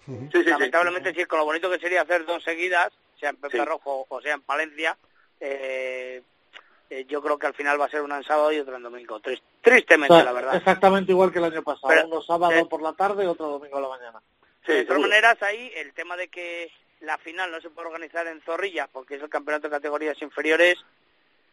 Sí, 0.06 0.28
sí, 0.32 0.38
sí. 0.44 0.50
Lamentablemente 0.50 1.12
sí, 1.14 1.24
con 1.24 1.38
lo 1.40 1.44
bonito 1.44 1.68
que 1.70 1.78
sería 1.78 2.02
hacer 2.02 2.24
dos 2.24 2.42
seguidas, 2.44 2.92
sea 3.18 3.30
en 3.30 3.36
Pepe 3.36 3.58
Sí. 3.58 3.64
Rojo 3.64 4.06
o 4.08 4.20
sea 4.20 4.34
en 4.34 4.42
Palencia, 4.42 4.96
eh, 5.40 6.22
eh, 6.90 7.04
yo 7.08 7.20
creo 7.20 7.38
que 7.38 7.46
al 7.48 7.54
final 7.54 7.80
va 7.80 7.86
a 7.86 7.90
ser 7.90 8.02
una 8.02 8.16
en 8.18 8.24
sábado 8.24 8.52
y 8.52 8.58
otra 8.60 8.76
en 8.76 8.82
domingo. 8.84 9.18
Tris- 9.20 9.42
tristemente, 9.60 10.12
O 10.12 10.16
sea, 10.16 10.24
la 10.24 10.32
verdad. 10.32 10.54
Exactamente 10.56 11.12
igual 11.12 11.32
que 11.32 11.38
el 11.38 11.44
año 11.46 11.62
pasado. 11.62 11.88
Pero- 11.88 12.06
Uno 12.06 12.22
sábado 12.22 12.52
eh, 12.52 12.66
por 12.68 12.82
la 12.82 12.92
tarde, 12.92 13.26
otro 13.26 13.46
domingo 13.48 13.78
a 13.78 13.80
la 13.80 13.88
mañana. 13.88 14.22
de 14.66 14.84
todas 14.84 15.00
maneras, 15.02 15.40
ahí 15.42 15.70
el 15.76 15.92
tema 15.92 16.16
de 16.16 16.28
que 16.28 16.70
la 17.00 17.18
final 17.18 17.50
no 17.50 17.60
se 17.60 17.70
puede 17.70 17.88
organizar 17.88 18.26
en 18.28 18.40
Zorrilla 18.42 18.88
porque 18.92 19.16
es 19.16 19.22
el 19.22 19.28
campeonato 19.28 19.68
de 19.68 19.74
categorías 19.76 20.20
inferiores, 20.22 20.78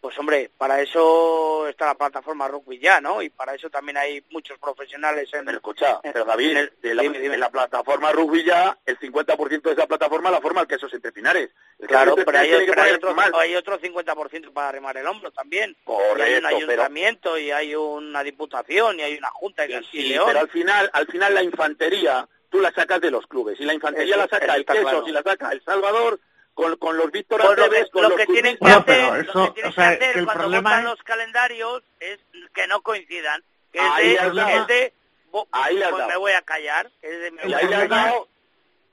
pues 0.03 0.19
hombre, 0.19 0.51
para 0.57 0.81
eso 0.81 1.65
está 1.69 1.85
la 1.85 1.95
plataforma 1.95 2.45
Rugby 2.49 2.77
ya, 2.77 2.99
¿no? 2.99 3.21
Y 3.21 3.29
para 3.29 3.55
eso 3.55 3.69
también 3.69 3.95
hay 3.95 4.21
muchos 4.31 4.59
profesionales 4.59 5.29
en... 5.33 5.45
Pero 5.45 5.57
escucha, 5.59 6.01
pero 6.03 6.25
David, 6.25 6.51
en 6.51 6.57
el- 6.57 6.73
de 6.81 6.93
la, 6.93 7.03
dime, 7.03 7.19
dime. 7.19 7.35
en 7.35 7.39
la 7.39 7.49
plataforma 7.49 8.11
rugby 8.11 8.43
ya, 8.43 8.77
el 8.85 8.99
50% 8.99 9.61
de 9.61 9.71
esa 9.71 9.87
plataforma 9.87 10.29
la 10.29 10.41
forma 10.41 10.59
el 10.59 10.67
quesos 10.67 10.93
entre 10.93 11.13
finares. 11.13 11.51
El 11.79 11.87
Claro, 11.87 12.15
pero 12.17 12.37
hay, 12.37 12.51
pero 12.67 12.81
hay 12.81 12.91
otro, 12.91 13.15
hay 13.39 13.55
otro 13.55 13.79
50% 13.79 14.51
para 14.51 14.73
remar 14.73 14.97
el 14.97 15.07
hombro 15.07 15.31
también. 15.31 15.73
Correcto, 15.85 16.19
y 16.19 16.21
hay 16.21 16.33
un 16.35 16.41
pero- 16.43 16.57
ayuntamiento 16.57 17.37
y 17.37 17.51
hay 17.51 17.73
una 17.73 18.23
diputación 18.23 18.99
y 18.99 19.03
hay 19.03 19.17
una 19.17 19.29
junta 19.29 19.65
y 19.65 19.83
Sí, 19.85 20.03
León. 20.09 20.25
pero 20.27 20.41
al 20.41 20.49
final, 20.49 20.89
al 20.91 21.07
final 21.07 21.33
la 21.33 21.43
infantería 21.43 22.27
tú 22.49 22.59
la 22.59 22.73
sacas 22.73 22.99
de 22.99 23.09
los 23.09 23.25
clubes 23.25 23.57
y 23.61 23.63
la 23.63 23.73
infantería 23.73 24.15
Eso- 24.15 24.23
la 24.25 24.27
saca 24.27 24.53
el 24.55 24.65
quesos 24.65 24.81
claro. 24.83 25.07
y 25.07 25.11
la 25.13 25.23
saca 25.23 25.49
el 25.53 25.63
Salvador 25.63 26.19
con, 26.53 26.75
con 26.77 26.97
los 26.97 27.11
Víctor 27.11 27.41
Pues 27.41 27.57
lo 27.57 27.89
con 27.91 28.03
lo 28.03 28.09
los 28.09 28.17
que 28.17 28.25
tienen 28.27 28.57
que 28.57 28.65
hacer, 28.71 29.25
eso, 29.25 29.39
lo 29.39 29.45
que 29.47 29.53
tienen 29.61 29.71
o 29.71 29.73
sea, 29.73 29.89
que 29.89 29.95
hacer 29.97 30.13
que 30.13 30.19
el 30.19 30.25
cuando 30.25 30.41
problema 30.43 30.77
es- 30.79 30.83
los 30.85 31.03
calendarios 31.03 31.83
es 31.99 32.19
que 32.53 32.67
no 32.67 32.81
coincidan. 32.81 33.43
Que 33.71 33.79
es 33.79 33.85
Ahí 33.85 34.07
de, 34.09 34.13
es 34.57 34.67
de- 34.67 34.93
bo- 35.31 35.47
Ahí 35.51 35.81
pues 35.89 36.07
me 36.07 36.17
voy 36.17 36.31
a 36.33 36.41
callar. 36.43 36.91
Es 37.01 37.19
de, 37.19 37.31
me 37.31 37.41
El 37.43 37.51
voy 37.53 37.61
problema- 37.61 37.87
dado 38.05 38.27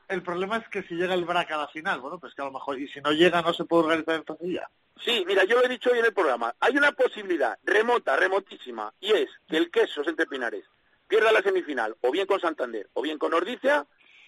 El 0.08 0.22
problema 0.22 0.56
es 0.56 0.68
que 0.68 0.82
si 0.84 0.94
llega 0.94 1.14
el 1.14 1.24
BRAC 1.24 1.50
a 1.52 1.56
la 1.58 1.68
final, 1.68 2.00
bueno, 2.00 2.18
pues 2.18 2.34
que 2.34 2.42
a 2.42 2.46
lo 2.46 2.50
mejor, 2.50 2.78
y 2.80 2.88
si 2.88 3.00
no 3.00 3.12
llega 3.12 3.42
no 3.42 3.52
se 3.54 3.64
puede 3.64 3.84
organizar 3.84 4.16
en 4.16 4.24
Zorrilla. 4.24 4.68
Sí, 5.04 5.22
mira, 5.26 5.44
yo 5.44 5.56
lo 5.58 5.64
he 5.64 5.68
dicho 5.68 5.90
hoy 5.92 5.98
en 6.00 6.04
el 6.06 6.12
programa. 6.12 6.54
Hay 6.60 6.76
una 6.76 6.92
posibilidad 6.92 7.56
remota, 7.62 8.16
remotísima, 8.16 8.92
y 9.00 9.12
es 9.12 9.28
que 9.48 9.56
el 9.56 9.70
Quesos 9.70 10.06
entre 10.08 10.26
Pinares 10.26 10.64
pierda 11.06 11.30
la 11.32 11.42
semifinal, 11.42 11.94
o 12.00 12.10
bien 12.10 12.26
con 12.26 12.40
Santander, 12.40 12.88
o 12.94 13.02
bien 13.02 13.18
con 13.18 13.32
Ordicia, 13.34 13.86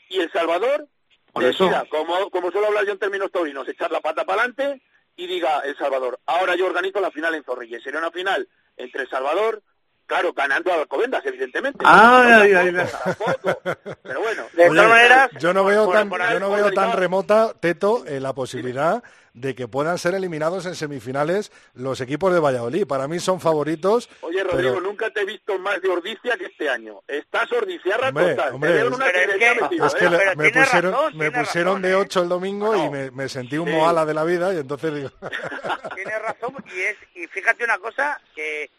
y 0.09 0.21
El 0.21 0.31
Salvador 0.33 0.87
Como, 1.33 2.31
como 2.31 2.51
suelo 2.51 2.69
hablar 2.69 2.85
yo 2.85 2.93
en 2.93 2.99
términos 2.99 3.31
taurinos, 3.33 3.67
echar 3.69 3.91
la 3.91 4.01
pata 4.01 4.25
para 4.25 4.43
adelante 4.43 4.83
y 5.17 5.27
diga 5.27 5.61
El 5.61 5.77
Salvador, 5.77 6.21
ahora 6.27 6.55
yo 6.57 6.67
organizo 6.67 7.01
la 7.01 7.11
final 7.11 7.35
en 7.35 7.45
Zorrilla. 7.45 7.81
Sería 7.81 8.01
una 8.01 8.11
final 8.11 8.49
entre 8.77 9.03
El 9.03 9.09
Salvador, 9.09 9.63
claro, 10.07 10.33
ganando 10.33 10.73
a 10.73 10.77
Alcobendas, 10.77 11.25
evidentemente. 11.27 11.79
Ah, 11.87 12.25
No, 12.29 12.41
ahí, 12.43 12.53
ahí, 12.55 12.73
tampoco, 12.75 13.55
tampoco. 13.55 13.97
Pero 14.03 14.21
bueno, 14.21 14.43
De 14.53 14.67
todas 14.69 14.89
maneras, 14.89 15.31
yo 15.39 15.53
no 15.55 15.65
veo 15.65 15.85
por- 15.87 15.95
tan, 15.95 16.09
por- 16.09 16.31
yo 16.31 16.41
no 16.41 16.51
veo 16.51 16.71
tan 16.73 16.93
remota, 16.93 17.55
Teto, 17.59 18.05
eh, 18.07 18.21
la 18.21 18.33
posibilidad 18.35 19.03
de 19.35 19.55
que 19.55 19.67
puedan 19.67 19.97
ser 19.97 20.15
eliminados 20.15 20.67
en 20.67 20.75
semifinales 20.75 21.51
los 21.73 22.03
equipos 22.03 22.35
de 22.35 22.41
Valladolid. 22.41 22.87
Para 22.87 23.09
mí 23.09 23.19
son 23.19 23.41
favoritos. 23.41 24.11
Oye, 24.21 24.45
Rodrigo, 24.45 24.75
pero- 24.75 24.81
nunca 24.83 25.09
te 25.09 25.23
he 25.23 25.25
visto 25.25 25.59
más 25.59 25.81
de 25.81 25.89
ordicia 25.89 26.37
que 26.37 26.45
este 26.47 26.69
año. 26.69 27.01
Estás 27.09 27.51
ordiciarra 27.51 28.09
Hombre, 28.11 28.35
total. 28.35 28.55
hombre, 28.55 28.71
Te 28.71 28.77
veo 28.77 28.87
en 28.89 28.93
es- 28.93 28.97
una 28.99 29.07
Pero 29.07 29.19
es 29.33 29.39
que- 29.39 29.63
metido, 29.63 29.87
Es 29.87 29.95
¿eh? 29.95 29.97
que 29.99 30.11
le- 30.11 30.37
me 30.37 30.51
pusieron, 30.53 30.93
razón, 30.93 31.17
me 31.17 31.31
pusieron 31.31 31.73
razón, 31.77 31.83
de 31.83 31.91
¿eh? 31.91 31.95
8 31.95 32.23
el 32.23 32.29
domingo 32.29 32.77
y 32.77 32.91
me, 32.91 33.11
me 33.11 33.29
sentí 33.31 33.57
un 33.57 33.69
sí. 33.69 33.75
moala 33.75 34.05
de 34.05 34.13
la 34.15 34.25
vida 34.25 34.53
y 34.53 34.59
entonces 34.59 34.95
digo... 34.95 35.11
Tienes 35.95 36.23
razón 36.23 36.55
y 36.75 36.81
es 36.81 36.97
y 37.15 37.27
fíjate 37.29 37.65
una 37.65 37.79
cosa 37.79 38.21
que 38.35 38.71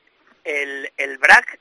el, 0.44 0.92
el 0.98 1.18
BRAC 1.18 1.60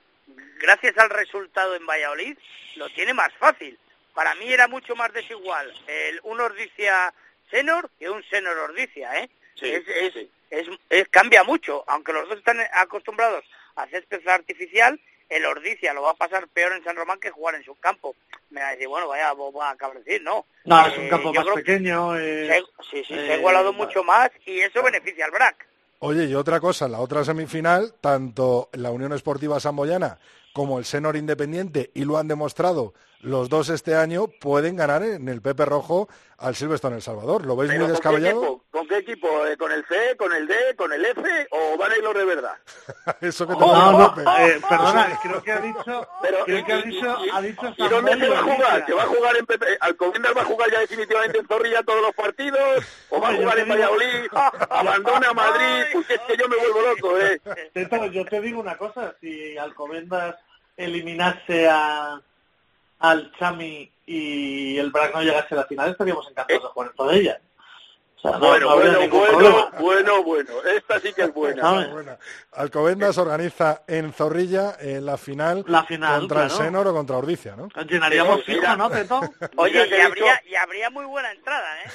gracias 0.59 0.97
al 0.99 1.11
resultado 1.11 1.75
en 1.75 1.87
Valladolid 1.87 2.37
lo 2.77 2.89
tiene 2.91 3.15
más 3.15 3.33
fácil. 3.35 3.79
Para 4.15 4.35
mí 4.37 4.53
era 4.53 4.69
mucho 4.69 4.95
más 4.95 5.13
desigual 5.13 5.73
el 5.87 6.21
un 6.25 6.41
Ordicia 6.41 7.13
Senor 7.51 7.91
que 7.99 8.09
un 8.11 8.23
Senor 8.25 8.57
Ordicia, 8.59 9.19
¿eh? 9.21 9.31
Sí, 9.55 9.71
es, 9.73 9.87
es, 9.89 10.13
sí. 10.15 10.31
es- 10.51 10.69
es- 10.91 11.09
cambia 11.09 11.45
mucho, 11.45 11.85
aunque 11.87 12.13
los 12.13 12.29
dos 12.29 12.39
están 12.39 12.59
acostumbrados 12.73 13.45
a 13.77 13.83
hacer 13.83 14.05
pesca 14.07 14.35
artificial, 14.35 14.99
el 15.29 15.47
Ordicia 15.47 15.95
lo 15.95 16.03
va 16.03 16.11
a 16.11 16.15
pasar 16.15 16.47
peor 16.49 16.73
en 16.75 16.85
San 16.85 16.97
Román 16.97 17.19
que 17.21 17.31
jugar 17.31 17.55
en 17.55 17.65
su 17.65 17.75
campo. 17.77 18.15
Me 18.51 18.61
va 18.61 18.69
a 18.69 18.73
decir, 18.73 18.89
bueno, 18.89 19.09
vaya, 19.09 19.33
va 19.33 19.71
a 19.71 19.77
cabrecir, 19.77 20.21
no. 20.23 20.47
No, 20.65 20.87
es 20.87 20.97
un 20.99 21.05
Eh, 21.05 21.09
campo 21.09 21.33
más 21.33 21.47
pequeño. 21.55 22.19
eh, 22.19 22.49
se- 22.49 22.85
sí, 22.91 23.05
sí, 23.09 23.15
se 23.15 23.31
ha 23.33 23.35
eh, 23.35 23.39
igualado 23.39 23.73
bueno. 23.73 23.87
mucho 23.87 24.05
más 24.05 24.31
y 24.45 24.61
eso 24.61 24.83
beneficia 24.83 25.25
al 25.25 25.31
BRAC. 25.31 25.67
Oye, 26.05 26.25
y 26.25 26.35
otra 26.35 26.59
cosa, 26.59 26.89
la 26.89 26.99
otra 26.99 27.25
semifinal, 27.25 27.95
tanto 28.01 28.71
la 28.73 28.91
Unión 28.91 29.13
Esportiva 29.13 29.61
Samboyana 29.61 30.19
como 30.53 30.81
el 30.81 30.85
Senor 30.85 31.15
Independiente, 31.15 31.93
y 31.95 32.05
lo 32.05 32.19
han 32.19 32.27
demostrado 32.27 32.93
los 33.23 33.49
dos 33.49 33.69
este 33.69 33.95
año, 33.95 34.27
pueden 34.41 34.77
ganar 34.77 35.03
en 35.03 35.29
el 35.29 35.41
Pepe 35.41 35.65
Rojo 35.65 36.09
al 36.39 36.57
Silverstone 36.57 36.97
El 36.97 37.03
Salvador. 37.03 37.47
¿Lo 37.47 37.55
veis 37.57 37.71
Pero 37.71 37.85
muy 37.87 37.93
¿con 37.93 38.01
qué 38.03 38.09
descabellado? 38.09 38.43
equipo? 38.43 38.65
¿Con 38.73 38.89
qué 38.89 38.97
equipo? 38.99 39.47
¿Eh, 39.47 39.57
¿Con 39.57 39.71
el 39.73 39.85
C, 39.87 40.17
con 40.17 40.33
el 40.33 40.47
D, 40.49 40.55
con 40.77 40.93
el 40.93 41.05
F 41.05 41.23
o 41.53 41.77
van 41.79 41.93
a 41.93 41.97
ir 41.97 42.03
los 42.03 42.15
de 42.15 42.25
verdad? 42.25 42.55
Eso 43.21 43.47
que 43.47 43.55
te 43.55 43.61
No, 43.61 43.67
digo, 43.75 43.93
no, 43.99 44.15
Pepe. 44.15 44.31
eh, 44.57 44.61
perdona, 44.69 45.19
creo 45.23 45.43
que 45.43 45.53
ha 45.53 45.61
dicho, 45.61 46.09
Pero, 46.23 46.45
creo 46.45 46.65
que 46.67 46.73
ha 46.73 46.79
y- 46.79 46.83
dicho, 46.83 47.17
y- 47.25 47.31
ha 47.31 47.41
dicho 47.41 47.75
¿Y 47.77 47.89
dónde 47.89 48.19
se 48.19 48.29
va 48.29 48.39
a 48.39 48.43
jugar? 48.43 48.87
¿Se 48.87 48.93
va 48.95 49.03
a 49.05 49.07
jugar 49.07 49.37
en 49.37 49.47
Pepe? 49.47 49.67
¿Alcobendas 49.81 50.33
va 50.37 50.43
a 50.43 50.45
jugar 50.47 50.71
ya 50.73 50.81
definitivamente 50.81 51.39
en 51.39 51.47
Zorrilla 51.47 51.83
todos 51.85 52.03
los 52.03 52.15
partidos? 52.15 52.85
¿O 53.11 53.21
va 53.21 53.29
a 53.29 53.35
jugar 53.37 53.59
en 53.61 53.69
Valladolid? 53.69 54.27
¿Abandona 54.69 55.33
Madrid? 55.33 55.85
Porque 55.93 56.15
es 56.15 56.21
que 56.23 56.37
yo 56.37 56.49
me 56.49 56.57
vuelvo 56.57 56.81
loco, 56.83 57.19
¿eh? 57.19 57.41
Teto, 57.73 58.07
yo 58.07 58.25
te 58.25 58.41
digo 58.41 58.59
una 58.61 58.77
cosa, 58.77 59.15
si 59.21 59.57
Alcobendas 59.57 60.35
eliminase 60.77 61.69
a, 61.69 62.21
al 63.03 63.31
Chami 63.39 63.93
y 64.07 64.79
el 64.79 64.91
Brac 64.91 65.15
no 65.15 65.23
llegase 65.23 65.55
a 65.55 65.59
la 65.59 65.65
final, 65.67 65.91
estaríamos 65.91 66.29
encantados 66.31 66.63
de 66.63 66.69
jugar 66.69 66.91
en 66.91 66.97
toda 66.97 67.15
ella. 67.15 67.41
O 68.17 68.21
sea, 68.23 68.39
no, 68.39 68.39
Bueno, 68.39 68.67
no 68.71 68.77
bueno, 68.77 69.09
bueno, 69.11 69.33
problema. 69.33 69.71
bueno, 69.81 70.23
bueno. 70.23 70.51
Esta 70.77 71.01
sí 71.01 71.13
que 71.13 71.23
es 71.23 71.35
buena. 71.35 71.89
Alcobendas 72.53 73.19
organiza 73.19 73.83
en 73.89 74.13
Zorrilla 74.13 74.77
en 74.79 75.05
la 75.07 75.17
final, 75.17 75.65
La 75.67 75.83
final, 75.85 76.21
contra 76.21 76.45
el. 76.45 76.51
Senor 76.51 76.87
o 76.87 76.93
contra 76.95 77.17
Ordicia, 77.17 77.57
¿no? 77.57 77.69
Llenaríamos 77.89 78.45
Sí, 78.47 78.53
mira. 78.55 78.77
¿no, 78.77 78.89
Teto? 78.91 79.21
Oye, 79.57 79.89
y 79.89 80.01
habría, 80.01 80.41
y 80.49 80.55
habría 80.55 80.89
muy 80.91 81.05
buena 81.05 81.33
entrada, 81.33 81.83
¿eh? 81.83 81.91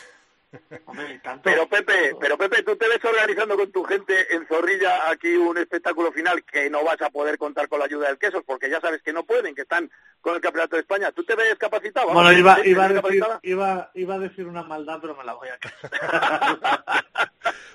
Hombre, 0.85 1.19
tanto. 1.23 1.41
Pero 1.43 1.67
Pepe, 1.67 2.15
pero 2.19 2.37
Pepe, 2.37 2.63
tú 2.63 2.75
te 2.77 2.87
ves 2.87 3.03
organizando 3.03 3.57
con 3.57 3.71
tu 3.71 3.83
gente 3.83 4.33
en 4.33 4.47
Zorrilla 4.47 5.09
aquí 5.09 5.35
un 5.35 5.57
espectáculo 5.57 6.11
final 6.11 6.43
que 6.45 6.69
no 6.69 6.83
vas 6.85 7.01
a 7.01 7.09
poder 7.09 7.37
contar 7.37 7.67
con 7.67 7.79
la 7.79 7.85
ayuda 7.85 8.07
del 8.07 8.17
Quesos 8.17 8.43
porque 8.45 8.69
ya 8.69 8.79
sabes 8.79 9.01
que 9.01 9.11
no 9.11 9.23
pueden, 9.25 9.53
que 9.53 9.63
están 9.63 9.91
con 10.21 10.35
el 10.35 10.41
Campeonato 10.41 10.75
de 10.77 10.81
España. 10.83 11.11
¿Tú 11.11 11.23
te 11.25 11.35
ves 11.35 11.55
capacitado? 11.59 12.11
Bueno, 12.13 12.31
iba, 12.31 12.55
¿te- 12.55 12.63
te 12.63 12.69
iba, 12.69 12.85
a 12.85 12.87
decir, 12.89 13.23
iba, 13.43 13.91
iba 13.93 14.15
a 14.15 14.19
decir 14.19 14.47
una 14.47 14.63
maldad, 14.63 14.99
pero 15.01 15.15
me 15.15 15.23
la 15.25 15.33
voy 15.33 15.49
a. 15.49 15.57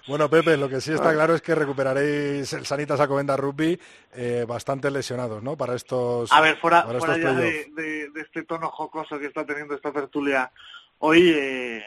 Bueno, 0.09 0.29
Pepe, 0.29 0.57
lo 0.57 0.68
que 0.68 0.81
sí 0.81 0.93
está 0.93 1.12
claro 1.12 1.33
es 1.35 1.41
que 1.43 1.55
recuperaréis 1.55 2.53
el 2.55 2.66
Sanitas 2.66 2.99
Alcobendas 2.99 3.39
Rugby 3.39 3.79
eh, 4.12 4.45
bastante 4.49 4.91
lesionados, 4.91 5.43
¿no? 5.45 5.57
Para 5.57 5.75
estos 5.77 6.31
A 6.33 6.41
ver, 6.41 6.57
fuera, 6.57 6.83
fuera 6.83 6.99
estos 6.99 7.16
ya 7.18 7.23
playoffs. 7.33 7.75
de, 7.77 7.83
de- 7.83 8.11
de 8.11 8.20
este 8.20 8.43
tono 8.43 8.68
jocoso 8.70 9.16
que 9.20 9.27
está 9.27 9.47
teniendo 9.47 9.75
esta 9.77 9.93
tertulia 9.93 10.51
hoy, 10.99 11.33
eh, 11.37 11.85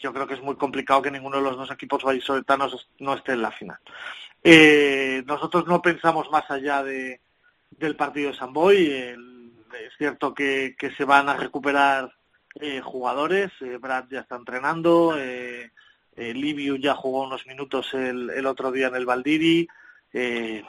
yo 0.00 0.12
creo 0.12 0.26
que 0.26 0.34
es 0.34 0.42
muy 0.42 0.56
complicado 0.56 1.02
que 1.02 1.10
ninguno 1.10 1.36
de 1.36 1.42
los 1.42 1.56
dos 1.56 1.70
equipos 1.70 2.02
vallisoletanos 2.02 2.88
no 2.98 3.14
esté 3.14 3.32
en 3.32 3.42
la 3.42 3.50
final. 3.50 3.78
Eh, 4.42 5.22
nosotros 5.26 5.66
no 5.66 5.82
pensamos 5.82 6.30
más 6.30 6.50
allá 6.50 6.82
de, 6.82 7.20
del 7.70 7.96
partido 7.96 8.30
de 8.30 8.36
San 8.36 8.52
Boy. 8.52 8.86
Es 8.90 9.96
cierto 9.98 10.34
que, 10.34 10.74
que 10.78 10.90
se 10.92 11.04
van 11.04 11.28
a 11.28 11.36
recuperar 11.36 12.12
eh, 12.54 12.80
jugadores. 12.80 13.50
eh, 13.60 13.76
Brad 13.76 14.06
ya 14.10 14.20
está 14.20 14.36
entrenando. 14.36 15.14
Eh, 15.16 15.70
eh, 16.16 16.34
Liviu 16.34 16.76
ya 16.76 16.94
jugó 16.94 17.22
unos 17.24 17.46
minutos 17.46 17.94
el, 17.94 18.30
el 18.30 18.46
otro 18.46 18.72
día 18.72 18.88
en 18.88 18.96
el 18.96 19.06
Valdiri. 19.06 19.68
Eh, 20.12 20.62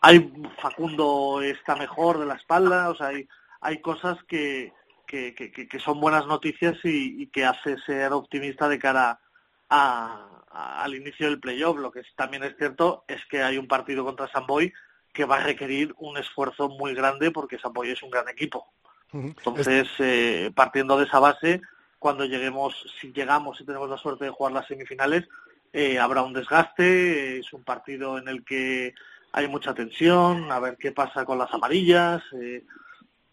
hay 0.00 0.32
Facundo 0.60 1.40
está 1.42 1.74
mejor 1.74 2.18
de 2.18 2.26
la 2.26 2.34
espalda. 2.34 2.90
O 2.90 2.94
sea, 2.94 3.08
hay, 3.08 3.26
hay 3.60 3.80
cosas 3.80 4.22
que, 4.24 4.72
que, 5.06 5.34
que, 5.34 5.50
que 5.50 5.78
son 5.78 6.00
buenas 6.00 6.26
noticias 6.26 6.76
y, 6.84 7.22
y, 7.22 7.26
que 7.28 7.44
hace 7.44 7.78
ser 7.78 8.12
optimista 8.12 8.68
de 8.68 8.78
cara 8.78 9.20
a, 9.68 10.42
a, 10.50 10.82
al 10.82 10.94
inicio 10.94 11.28
del 11.28 11.40
playoff. 11.40 11.78
Lo 11.78 11.90
que 11.90 12.02
también 12.16 12.42
es 12.44 12.56
cierto 12.56 13.04
es 13.08 13.24
que 13.26 13.42
hay 13.42 13.58
un 13.58 13.68
partido 13.68 14.04
contra 14.04 14.28
Samboy 14.28 14.72
que 15.12 15.24
va 15.24 15.36
a 15.36 15.44
requerir 15.44 15.94
un 15.98 16.18
esfuerzo 16.18 16.68
muy 16.68 16.94
grande 16.94 17.30
porque 17.30 17.58
Samboy 17.58 17.90
es 17.90 18.02
un 18.02 18.10
gran 18.10 18.28
equipo. 18.28 18.72
Entonces, 19.12 19.88
eh, 19.98 20.50
partiendo 20.54 20.98
de 20.98 21.06
esa 21.06 21.20
base, 21.20 21.62
cuando 21.98 22.24
lleguemos, 22.26 22.74
si 23.00 23.12
llegamos 23.12 23.60
y 23.60 23.64
tenemos 23.64 23.88
la 23.88 23.96
suerte 23.96 24.26
de 24.26 24.30
jugar 24.30 24.52
las 24.52 24.66
semifinales, 24.66 25.26
eh, 25.72 25.98
habrá 25.98 26.22
un 26.22 26.32
desgaste, 26.32 27.38
es 27.38 27.52
un 27.52 27.64
partido 27.64 28.18
en 28.18 28.28
el 28.28 28.44
que 28.44 28.94
hay 29.32 29.48
mucha 29.48 29.74
tensión, 29.74 30.50
a 30.50 30.60
ver 30.60 30.76
qué 30.78 30.92
pasa 30.92 31.24
con 31.24 31.38
las 31.38 31.52
amarillas, 31.52 32.22
eh, 32.40 32.64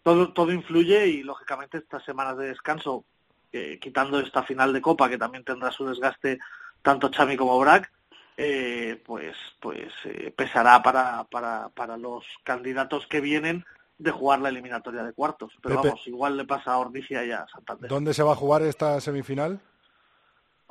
todo, 0.04 0.32
todo 0.32 0.52
influye 0.52 1.06
y 1.08 1.22
lógicamente 1.24 1.78
estas 1.78 2.04
semanas 2.04 2.36
de 2.36 2.48
descanso, 2.48 3.04
eh, 3.50 3.78
quitando 3.80 4.20
esta 4.20 4.44
final 4.44 4.72
de 4.72 4.80
Copa 4.80 5.08
que 5.08 5.18
también 5.18 5.42
tendrá 5.42 5.72
su 5.72 5.86
desgaste 5.86 6.38
tanto 6.82 7.10
Xavi 7.10 7.36
como 7.36 7.58
Brack, 7.58 7.90
eh, 8.36 9.02
pues, 9.04 9.34
pues 9.60 9.92
eh, 10.04 10.32
pesará 10.36 10.82
para, 10.82 11.24
para, 11.24 11.70
para 11.70 11.96
los 11.96 12.24
candidatos 12.44 13.06
que 13.06 13.20
vienen 13.20 13.64
de 13.96 14.10
jugar 14.10 14.40
la 14.40 14.50
eliminatoria 14.50 15.02
de 15.02 15.14
cuartos. 15.14 15.52
Pero 15.62 15.76
Pepe. 15.76 15.88
vamos, 15.88 16.06
igual 16.06 16.36
le 16.36 16.44
pasa 16.44 16.72
a 16.72 16.78
Ordicia 16.78 17.24
y 17.24 17.32
a 17.32 17.46
Santander. 17.48 17.88
¿Dónde 17.88 18.12
se 18.12 18.22
va 18.22 18.32
a 18.32 18.36
jugar 18.36 18.62
esta 18.62 19.00
semifinal? 19.00 19.60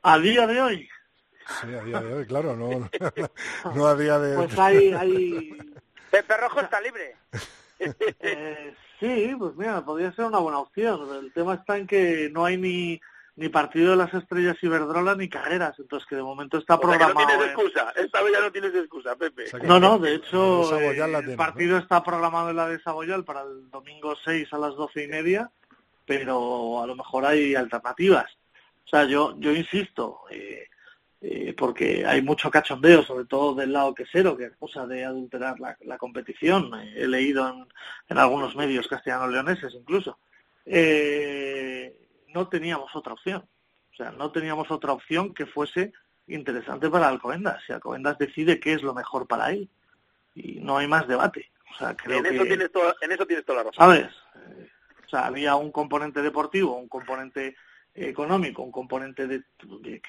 A 0.03 0.19
día 0.19 0.45
de 0.45 0.61
hoy, 0.61 0.89
Sí, 1.61 1.73
a 1.73 1.84
día 1.84 1.99
de 1.99 2.13
hoy, 2.13 2.25
claro, 2.25 2.55
no, 2.55 2.89
no 3.75 3.88
a 3.88 3.95
día 3.95 4.17
de... 4.17 4.36
pues 4.36 4.57
hay, 4.57 4.93
hay 4.93 5.57
Pepe 6.09 6.38
Rojo 6.38 6.61
está 6.61 6.79
libre. 6.79 7.15
Eh, 8.19 8.73
sí, 8.99 9.36
pues 9.38 9.55
mira, 9.55 9.84
podría 9.84 10.11
ser 10.13 10.25
una 10.25 10.39
buena 10.39 10.59
opción. 10.59 11.01
El 11.23 11.34
tema 11.34 11.55
está 11.55 11.77
en 11.77 11.88
que 11.88 12.29
no 12.31 12.45
hay 12.45 12.57
ni, 12.57 13.01
ni 13.36 13.49
partido 13.49 13.91
de 13.91 13.97
las 13.97 14.13
estrellas 14.13 14.57
Iberdrola 14.61 15.15
ni 15.15 15.27
carreras, 15.29 15.77
entonces 15.79 16.07
que 16.07 16.15
de 16.15 16.23
momento 16.23 16.57
está 16.57 16.75
O 16.75 16.77
sea, 16.77 16.81
que 16.81 16.93
no 16.93 16.97
programado. 16.99 17.27
tienes 17.27 17.45
en- 17.45 17.51
excusa. 17.51 17.93
Esta 17.95 18.21
vez 18.23 18.34
ya 18.34 18.39
no 18.41 18.51
tienes 18.51 18.75
excusa, 18.75 19.15
Pepe. 19.15 19.43
O 19.45 19.47
sea 19.47 19.59
que- 19.59 19.67
No, 19.67 19.79
no, 19.79 19.99
de 19.99 20.15
hecho, 20.15 20.71
la 20.71 21.19
eh, 21.19 21.23
el 21.29 21.36
partido 21.36 21.77
está 21.77 22.03
programado 22.03 22.49
en 22.51 22.55
la 22.55 22.67
de 22.67 22.79
Saboyal 22.81 23.23
para 23.23 23.41
el 23.41 23.69
domingo 23.69 24.15
6 24.23 24.51
a 24.53 24.57
las 24.57 24.75
doce 24.75 25.03
y 25.03 25.07
media, 25.07 25.49
pero 26.05 26.81
a 26.81 26.88
lo 26.88 26.95
mejor 26.95 27.25
hay 27.25 27.55
alternativas. 27.55 28.29
O 28.86 28.88
sea, 28.89 29.05
yo, 29.05 29.36
yo 29.39 29.51
insisto, 29.51 30.21
eh, 30.29 30.67
eh, 31.24 31.53
porque 31.57 32.05
hay 32.05 32.21
mucho 32.21 32.51
cachondeo, 32.51 33.01
sobre 33.03 33.26
todo 33.26 33.55
del 33.55 33.71
lado 33.71 33.95
quesero, 33.95 34.36
que 34.36 34.45
acusa 34.47 34.86
de 34.86 35.05
adulterar 35.05 35.59
la, 35.59 35.78
la 35.82 35.97
competición. 35.97 36.71
He 36.95 37.07
leído 37.07 37.47
en, 37.47 37.65
en 38.09 38.17
algunos 38.17 38.55
medios 38.55 38.88
castellano-leoneses 38.88 39.74
incluso. 39.74 40.19
Eh, 40.65 41.95
no 42.28 42.47
teníamos 42.49 42.93
otra 42.95 43.13
opción. 43.13 43.47
O 43.93 43.95
sea, 43.95 44.11
no 44.11 44.32
teníamos 44.32 44.69
otra 44.69 44.91
opción 44.91 45.34
que 45.34 45.45
fuese 45.45 45.93
interesante 46.28 46.89
para 46.89 47.07
Alcobendas. 47.07 47.63
Si 47.65 47.71
Alcobendas 47.74 48.17
decide 48.17 48.59
qué 48.59 48.74
es 48.74 48.84
lo 48.84 48.93
mejor 48.93 49.26
para 49.26 49.51
él. 49.51 49.69
Y 50.36 50.59
no 50.59 50.78
hay 50.78 50.88
más 50.88 51.07
debate. 51.07 51.51
O 51.74 51.78
sea, 51.78 51.95
creo 51.95 52.17
En 52.17 52.24
que... 52.24 52.36
eso, 52.36 52.43
tienes 52.43 52.71
toda, 52.71 52.95
en 53.01 53.11
eso 53.11 53.26
tienes 53.26 53.45
toda 53.45 53.59
la 53.59 53.69
razón. 53.69 53.86
¿Sabes? 53.86 54.07
Eh, 54.36 54.69
O 55.05 55.09
sea, 55.09 55.28
había 55.28 55.55
un 55.55 55.71
componente 55.71 56.21
deportivo, 56.21 56.76
un 56.76 56.89
componente 56.89 57.55
económico, 57.95 58.63
un 58.63 58.71
componente 58.71 59.27
de, 59.27 59.43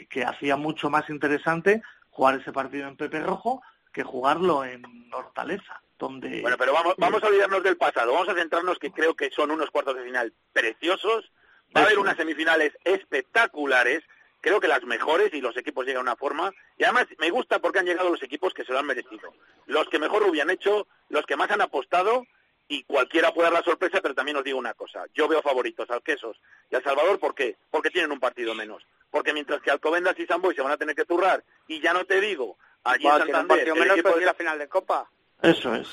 que, 0.09 0.25
hacía 0.25 0.57
mucho 0.57 0.91
más 0.91 1.09
interesante 1.11 1.83
jugar 2.11 2.41
ese 2.41 2.53
partido 2.53 2.89
en 2.89 2.97
Pepe 2.97 3.21
Rojo 3.21 3.63
que 3.93 4.03
jugarlo 4.03 4.65
en 4.65 4.83
Hortaleza, 5.13 5.81
donde... 5.99 6.41
Bueno, 6.41 6.57
pero 6.59 6.73
vamos, 6.73 6.95
vamos 6.99 7.23
a 7.23 7.29
olvidarnos 7.29 7.63
del 7.63 7.77
pasado. 7.77 8.13
Vamos 8.13 8.29
a 8.29 8.35
centrarnos 8.35 8.79
que 8.79 8.91
creo 8.91 9.15
que 9.15 9.31
son 9.31 9.51
unos 9.51 9.71
cuartos 9.71 9.97
de 9.97 10.05
final 10.05 10.33
preciosos. 10.53 11.31
Va 11.77 11.83
a 11.83 11.85
haber 11.85 11.99
unas 11.99 12.15
es. 12.15 12.19
semifinales 12.19 12.73
espectaculares. 12.83 14.03
Creo 14.41 14.61
que 14.61 14.69
las 14.69 14.83
mejores 14.83 15.33
y 15.33 15.41
los 15.41 15.57
equipos 15.57 15.87
llegan 15.87 16.01
a 16.01 16.11
una 16.11 16.17
forma. 16.17 16.53
Y 16.77 16.85
además 16.85 17.07
me 17.19 17.31
gusta 17.31 17.61
porque 17.61 17.79
han 17.79 17.87
llegado 17.87 18.11
los 18.11 18.23
equipos 18.23 18.53
que 18.53 18.65
se 18.65 18.73
lo 18.73 18.81
han 18.81 18.87
merecido. 18.87 19.33
Los 19.67 19.89
que 19.89 20.01
mejor 20.01 20.25
hubieran 20.25 20.51
hecho, 20.51 20.89
los 21.09 21.25
que 21.25 21.37
más 21.37 21.51
han 21.51 21.61
apostado 21.61 22.27
y 22.69 22.83
cualquiera 22.85 23.33
puede 23.33 23.51
dar 23.51 23.59
la 23.61 23.65
sorpresa, 23.65 24.01
pero 24.01 24.15
también 24.15 24.37
os 24.37 24.45
digo 24.45 24.59
una 24.59 24.75
cosa. 24.75 25.05
Yo 25.15 25.29
veo 25.29 25.43
favoritos 25.43 25.91
al 25.91 26.03
Quesos 26.03 26.41
y 26.71 26.75
al 26.77 26.83
Salvador, 26.83 27.19
¿por 27.19 27.35
qué? 27.35 27.57
Porque 27.71 27.91
tienen 27.91 28.11
un 28.13 28.21
partido 28.21 28.55
menos. 28.55 28.83
Porque 29.11 29.33
mientras 29.33 29.61
que 29.63 29.71
Alcobendas 29.71 30.19
y 30.19 30.27
San 30.27 30.41
Boy 30.43 30.55
se 30.55 30.63
van 30.63 30.73
a 30.73 30.77
tener 30.77 30.95
que 30.97 31.05
turrar, 31.05 31.45
y 31.69 31.81
ya 31.81 31.93
no 31.93 32.05
te 32.05 32.21
digo, 32.21 32.57
allí 32.83 33.05
Bueno, 33.05 33.19
en 33.19 33.23
tiene 33.25 33.39
un 33.39 33.49
Santander, 33.49 33.67
partido 33.67 33.75
menos, 33.77 34.03
pero 34.03 34.17
de- 34.19 34.27
la 34.27 34.35
final 34.35 34.59
de 34.59 34.69
Copa. 34.69 35.11
Eso 35.43 35.75
es. 35.75 35.89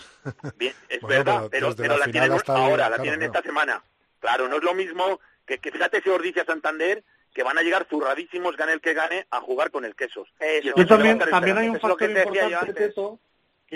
Bien, 0.56 0.74
es 0.88 1.02
Bueno, 1.02 1.18
verdad, 1.26 1.48
pero 1.52 1.76
pero, 1.76 1.98
la 1.98 2.06
tienen 2.06 2.32
ahora, 2.48 2.90
la 2.90 3.00
tienen 3.00 3.20
claro. 3.20 3.34
esta 3.34 3.42
semana. 3.48 3.84
Claro, 4.20 4.48
no 4.48 4.58
es 4.58 4.64
lo 4.64 4.74
mismo 4.74 5.20
que, 5.46 5.58
que 5.60 5.72
fíjate 5.72 6.02
si 6.02 6.10
Ordicia 6.10 6.46
Santander, 6.46 7.04
que 7.34 7.44
van 7.44 7.58
a 7.58 7.62
llegar 7.62 7.86
zurradísimos, 7.90 8.56
gane 8.56 8.74
el 8.74 8.82
que 8.82 8.94
gane, 8.94 9.28
a 9.30 9.42
jugar 9.42 9.72
con 9.72 9.84
el 9.84 9.96
Quesos. 9.96 10.30
Eso. 10.40 10.40
Y 10.40 10.58
el 10.58 10.64
Yo 10.70 10.74
Quesos 10.76 10.88
también, 10.90 11.22
a 11.22 11.26
también 11.28 11.58
hay 11.58 11.68
un 11.70 11.80
factor 11.80 11.98
te 11.98 12.08
decía 12.08 12.42
yo 12.44 12.50
importante, 12.50 12.94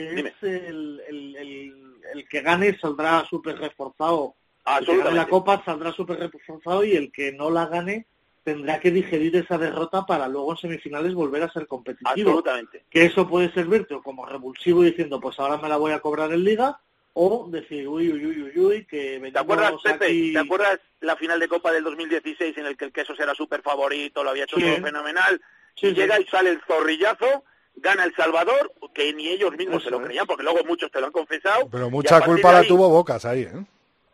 que 0.04 0.12
Dime. 0.16 0.30
es 0.30 0.44
el, 0.44 1.02
el, 1.08 1.36
el, 1.38 1.94
el 2.14 2.28
que 2.30 2.42
gane 2.42 2.78
saldrá 2.78 3.26
súper 3.30 3.58
reforzado. 3.58 4.36
El 4.36 4.64
que 4.64 4.66
gane 4.66 4.78
Absolutamente. 4.80 5.18
la 5.18 5.28
Copa 5.28 5.64
saldrá 5.66 5.92
súper 5.94 6.20
reforzado 6.20 6.84
y 6.84 6.96
el 6.96 7.12
que 7.12 7.32
no 7.32 7.50
la 7.50 7.66
gane 7.68 8.06
tendrá 8.44 8.80
que 8.80 8.92
digerir 8.92 9.36
esa 9.36 9.58
derrota 9.58 10.06
para 10.06 10.28
luego 10.28 10.52
en 10.52 10.58
semifinales 10.58 11.16
volver 11.16 11.42
a 11.44 11.52
ser 11.52 11.66
competitivo. 11.66 12.12
Absolutamente. 12.30 12.86
Que 12.92 13.06
eso 13.06 13.28
puede 13.28 13.52
servirte 13.54 14.00
como 14.04 14.24
revulsivo 14.26 14.84
diciendo, 14.84 15.20
pues 15.20 15.40
ahora 15.40 15.58
me 15.58 15.68
la 15.70 15.78
voy 15.78 15.94
a 15.94 16.00
cobrar 16.00 16.32
en 16.32 16.44
Liga, 16.44 16.80
o 17.14 17.48
decir, 17.50 17.88
uy, 17.88 18.12
uy, 18.12 18.26
uy, 18.26 18.42
uy, 18.44 18.60
uy, 18.60 18.86
que 18.86 19.20
¿Te 19.34 19.40
acuerdas, 19.40 19.74
Pepe? 19.84 20.06
aquí... 20.06 20.34
¿Te 20.34 20.40
acuerdas 20.40 20.80
la 21.00 21.16
final 21.16 21.40
de 21.40 21.48
Copa 21.48 21.72
del 21.72 21.84
2016 21.86 22.58
en 22.58 22.66
el 22.68 22.76
que 22.78 22.86
el 22.86 22.92
Quesos 22.92 23.20
era 23.20 23.34
súper 23.34 23.62
favorito, 23.62 24.24
lo 24.24 24.32
había 24.32 24.44
hecho 24.44 24.58
Sí. 24.58 24.64
todo 24.64 24.82
fenomenal? 24.84 25.42
Sí, 25.76 25.88
y 25.88 25.90
sí. 25.92 25.96
llega 25.96 26.20
y 26.20 26.26
sale 26.26 26.50
el 26.52 26.62
zorrillazo, 26.68 27.46
gana 27.78 28.04
El 28.06 28.16
Salvador, 28.16 28.72
que 28.94 29.14
ni 29.14 29.28
ellos 29.30 29.52
mismos 29.58 29.78
Eso 29.78 29.86
se 29.86 29.92
lo 29.92 30.00
es. 30.00 30.06
creían, 30.06 30.26
porque 30.28 30.44
luego 30.44 30.64
muchos 30.66 30.92
te 30.92 31.00
lo 31.00 31.08
han 31.08 31.12
confesado. 31.12 31.70
Pero 31.70 31.90
mucha 31.90 32.22
culpa 32.22 32.52
la 32.54 32.64
tuvo 32.64 32.90
Bocas 32.90 33.26
ahí, 33.26 33.44
¿eh? 33.44 33.52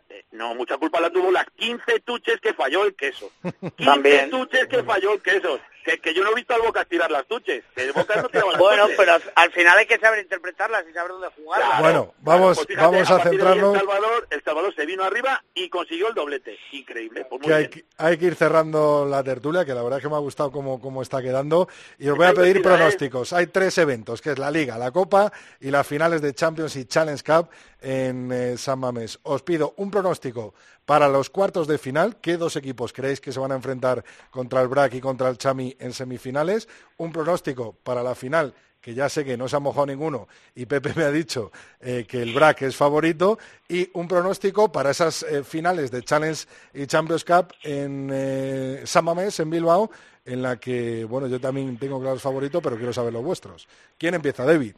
Eh, 0.09 0.25
No, 0.31 0.55
mucha 0.55 0.77
culpa 0.77 0.99
la 0.99 1.09
tuvo 1.09 1.31
las 1.31 1.45
15 1.55 1.99
tuches 2.01 2.39
que 2.41 2.53
falló 2.53 2.85
el 2.85 2.95
queso. 2.95 3.31
15 3.43 3.75
También. 3.85 4.29
tuches 4.29 4.67
que 4.67 4.83
falló 4.83 5.13
el 5.13 5.21
queso. 5.21 5.59
Que, 5.83 5.99
que 5.99 6.13
yo 6.13 6.23
no 6.23 6.31
he 6.31 6.35
visto 6.35 6.53
al 6.53 6.61
Bocas 6.61 6.87
tirar 6.87 7.09
las 7.09 7.25
tuches. 7.25 7.63
Que 7.75 7.83
el 7.85 7.91
Bocas 7.93 8.21
no 8.21 8.29
tiraba 8.29 8.51
las 8.51 8.59
Bueno, 8.59 8.83
tuches. 8.83 8.97
pero 8.97 9.13
al- 9.13 9.31
al 9.35 9.51
final 9.51 9.77
hay 9.77 9.85
que 9.87 9.97
saber 9.97 10.19
interpretarlas 10.19 10.83
y 10.89 10.93
saber 10.93 11.11
dónde 11.11 11.27
jugarlas. 11.35 11.67
Claro, 11.69 11.83
Bueno, 11.83 12.13
vamos- 12.19 12.57
pues 12.57 12.67
fíjate, 12.67 12.85
vamos 12.85 13.09
a 13.11 13.15
ahí 13.15 13.21
centrarnos- 13.23 13.73
El 13.73 13.79
Salvador, 13.79 14.27
el 14.29 14.43
Salvador 14.43 14.75
se 14.75 14.85
vino 14.85 15.03
arriba 15.03 15.43
y 15.55 15.69
consiguió 15.69 16.09
el 16.09 16.13
doblete. 16.13 16.57
Increíble. 16.71 17.25
Pues 17.25 17.41
muy 17.41 17.47
que 17.47 17.53
hay, 17.53 17.67
bien. 17.67 17.71
que 17.71 17.85
hay 17.97 18.17
que 18.17 18.25
ir 18.25 18.35
cerrando 18.35 19.05
la 19.09 19.23
tertulia, 19.23 19.65
que 19.65 19.73
la 19.73 19.81
verdad 19.83 19.99
es 19.99 20.03
que 20.03 20.09
me 20.09 20.15
ha 20.15 20.19
gustado 20.19 20.51
cómo, 20.51 20.79
cómo 20.79 21.01
está 21.01 21.21
quedando. 21.21 21.67
Y 21.97 22.09
os 22.09 22.17
voy 22.17 22.27
a 22.27 22.33
pedir 22.33 22.61
pronósticos. 22.61 23.33
Hay 23.33 23.47
tres 23.47 23.77
eventos, 23.77 24.21
que 24.21 24.31
es 24.31 24.39
la 24.39 24.51
Liga, 24.51 24.77
la 24.77 24.91
Copa 24.91 25.31
y 25.59 25.71
las 25.71 25.87
finales 25.87 26.21
de 26.21 26.33
Champions 26.33 26.75
y 26.75 26.85
Challenge 26.85 27.23
Cup 27.23 27.49
en 27.81 28.31
eh, 28.31 28.57
San 28.57 28.79
Mamés. 28.79 29.19
Os 29.23 29.41
pido 29.41 29.73
un 29.77 29.89
pronóstico 29.89 30.53
para 30.85 31.07
los 31.07 31.29
cuartos 31.29 31.67
de 31.67 31.77
final. 31.77 32.17
¿Qué 32.21 32.37
dos 32.37 32.55
equipos 32.55 32.93
creéis 32.93 33.21
que 33.21 33.31
se 33.31 33.39
van 33.39 33.51
a 33.51 33.55
enfrentar 33.55 34.03
contra 34.29 34.61
el 34.61 34.67
BRAC 34.67 34.95
y 34.95 35.01
contra 35.01 35.29
el 35.29 35.37
Chami 35.37 35.75
en 35.79 35.93
semifinales? 35.93 36.67
Un 36.97 37.11
pronóstico 37.11 37.75
para 37.83 38.03
la 38.03 38.15
final 38.15 38.53
que 38.81 38.95
ya 38.95 39.07
sé 39.07 39.23
que 39.23 39.37
no 39.37 39.47
se 39.47 39.55
ha 39.55 39.59
mojado 39.59 39.85
ninguno 39.85 40.27
y 40.55 40.65
Pepe 40.65 40.93
me 40.95 41.03
ha 41.03 41.11
dicho 41.11 41.51
eh, 41.79 42.05
que 42.07 42.21
el 42.21 42.33
BRAC 42.33 42.63
es 42.63 42.75
favorito 42.75 43.37
y 43.69 43.89
un 43.93 44.07
pronóstico 44.07 44.71
para 44.71 44.89
esas 44.89 45.23
eh, 45.23 45.43
finales 45.43 45.91
de 45.91 46.01
Challenge 46.01 46.45
y 46.73 46.87
Champions 46.87 47.23
Cup 47.23 47.53
en 47.63 48.09
eh, 48.11 48.81
San 48.85 49.05
Mamés, 49.05 49.39
en 49.39 49.49
Bilbao, 49.51 49.91
en 50.25 50.41
la 50.41 50.59
que, 50.59 51.05
bueno, 51.05 51.27
yo 51.27 51.39
también 51.39 51.77
tengo 51.77 51.99
claros 51.99 52.21
favoritos, 52.21 52.61
pero 52.61 52.75
quiero 52.75 52.93
saber 52.93 53.13
los 53.13 53.23
vuestros. 53.23 53.67
¿Quién 53.97 54.15
empieza, 54.15 54.45
David? 54.45 54.75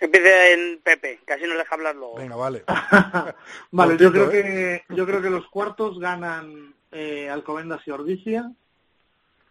Empiece 0.00 0.54
en 0.54 0.80
Pepe, 0.82 1.20
que 1.26 1.34
así 1.34 1.44
nos 1.44 1.58
deja 1.58 1.74
hablar 1.74 1.94
luego. 1.94 2.16
Venga, 2.16 2.34
vale. 2.34 2.64
Vale, 3.70 3.98
yo 3.98 4.10
creo 4.10 4.30
que 4.30 4.82
yo 4.88 5.04
creo 5.06 5.20
que 5.20 5.28
los 5.28 5.46
cuartos 5.48 5.98
ganan 6.00 6.74
eh, 6.90 7.28
Alcobendas 7.28 7.86
y 7.86 7.90
Ordicia. 7.90 8.50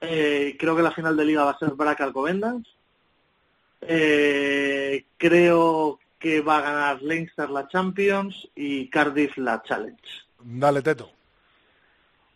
Eh, 0.01 0.55
creo 0.57 0.75
que 0.75 0.81
la 0.81 0.91
final 0.91 1.15
de 1.15 1.25
liga 1.25 1.43
va 1.43 1.51
a 1.51 1.59
ser 1.59 1.69
Braca 1.71 2.03
Alcobendas. 2.03 2.57
Eh, 3.81 5.05
creo 5.17 5.99
que 6.17 6.41
va 6.41 6.57
a 6.57 6.61
ganar 6.61 7.01
Leinster 7.03 7.49
la 7.49 7.67
Champions 7.67 8.49
y 8.55 8.89
Cardiff 8.89 9.37
la 9.37 9.61
Challenge. 9.61 10.01
Dale, 10.39 10.81
Teto. 10.81 11.11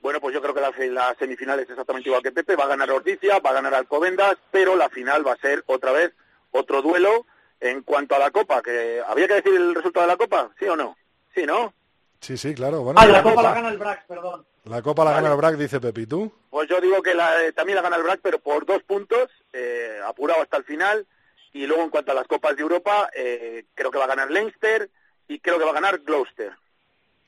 Bueno, 0.01 0.19
pues 0.19 0.35
yo 0.35 0.41
creo 0.41 0.53
que 0.53 0.61
la, 0.61 0.71
la 0.91 1.15
semifinal 1.17 1.59
es 1.59 1.69
exactamente 1.69 2.09
igual 2.09 2.21
que 2.21 2.31
Pepe. 2.31 2.55
Va 2.55 2.65
a 2.65 2.67
ganar 2.67 2.91
Orticia, 2.91 3.39
va 3.39 3.49
a 3.49 3.53
ganar 3.53 3.73
Alcobendas, 3.73 4.37
pero 4.51 4.75
la 4.75 4.89
final 4.89 5.25
va 5.25 5.33
a 5.33 5.37
ser 5.37 5.63
otra 5.65 5.91
vez 5.91 6.13
otro 6.51 6.83
duelo 6.83 7.25
en 7.63 7.81
cuanto 7.81 8.15
a 8.15 8.19
la 8.19 8.29
Copa. 8.31 8.61
que 8.61 9.01
¿Había 9.07 9.27
que 9.27 9.35
decir 9.35 9.53
el 9.55 9.73
resultado 9.73 10.05
de 10.05 10.11
la 10.13 10.17
Copa? 10.17 10.51
¿Sí 10.59 10.65
o 10.65 10.75
no? 10.75 10.95
Sí, 11.33 11.43
¿no? 11.45 11.73
Sí, 12.19 12.37
sí, 12.37 12.53
claro. 12.53 12.81
Bueno, 12.83 12.99
Ah, 13.01 13.05
la 13.07 13.23
Copa 13.23 13.41
la 13.41 13.53
gana 13.53 13.69
el 13.69 13.77
Brac, 13.77 14.05
perdón. 14.05 14.45
la 14.65 14.81
Copa 14.81 15.03
la 15.03 15.11
Vale. 15.11 15.23
gana 15.23 15.33
el 15.35 15.37
BRAC, 15.41 15.55
dice 15.57 15.79
Pepe. 15.81 16.01
¿Y 16.01 16.05
tú? 16.05 16.31
Pues 16.49 16.69
yo 16.69 16.79
digo 16.79 17.01
que 17.01 17.13
la- 17.13 17.43
eh, 17.43 17.51
también 17.53 17.75
la 17.75 17.81
gana 17.81 17.95
el 17.97 18.03
BRAC, 18.03 18.19
pero 18.21 18.39
por 18.39 18.65
dos 18.65 18.81
puntos, 18.83 19.29
eh, 19.51 19.99
apurado 20.05 20.41
hasta 20.41 20.57
el 20.57 20.63
final. 20.63 21.05
Y 21.53 21.65
luego 21.67 21.83
en 21.83 21.89
cuanto 21.89 22.11
a 22.11 22.15
las 22.15 22.27
Copas 22.27 22.55
de 22.55 22.61
Europa, 22.63 23.09
eh, 23.15 23.65
creo 23.75 23.91
que 23.91 23.97
va 23.97 24.05
a 24.05 24.07
ganar 24.07 24.31
Leinster 24.31 24.89
y 25.27 25.39
creo 25.39 25.57
que 25.59 25.65
va 25.65 25.71
a 25.71 25.75
ganar 25.75 25.99
Gloucester. 25.99 26.51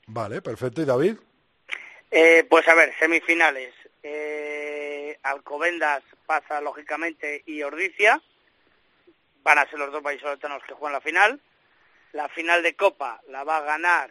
Vale, 0.06 0.40
perfecto. 0.42 0.80
¿Y 0.82 0.84
David? 0.84 1.16
Eh, 2.10 2.46
pues 2.48 2.66
a 2.68 2.74
ver, 2.74 2.92
semifinales. 2.98 3.74
Eh, 4.02 5.18
Alcobendas 5.22 6.02
pasa 6.26 6.60
lógicamente 6.60 7.42
y 7.46 7.62
Ordicia. 7.62 8.20
Van 9.46 9.58
a 9.58 9.70
ser 9.70 9.78
los 9.78 9.92
dos 9.92 10.02
vallisoletanos 10.02 10.60
que 10.64 10.74
juegan 10.74 10.94
la 10.94 11.00
final. 11.00 11.40
La 12.14 12.28
final 12.30 12.64
de 12.64 12.74
Copa 12.74 13.22
la 13.28 13.44
va 13.44 13.58
a 13.58 13.60
ganar, 13.60 14.10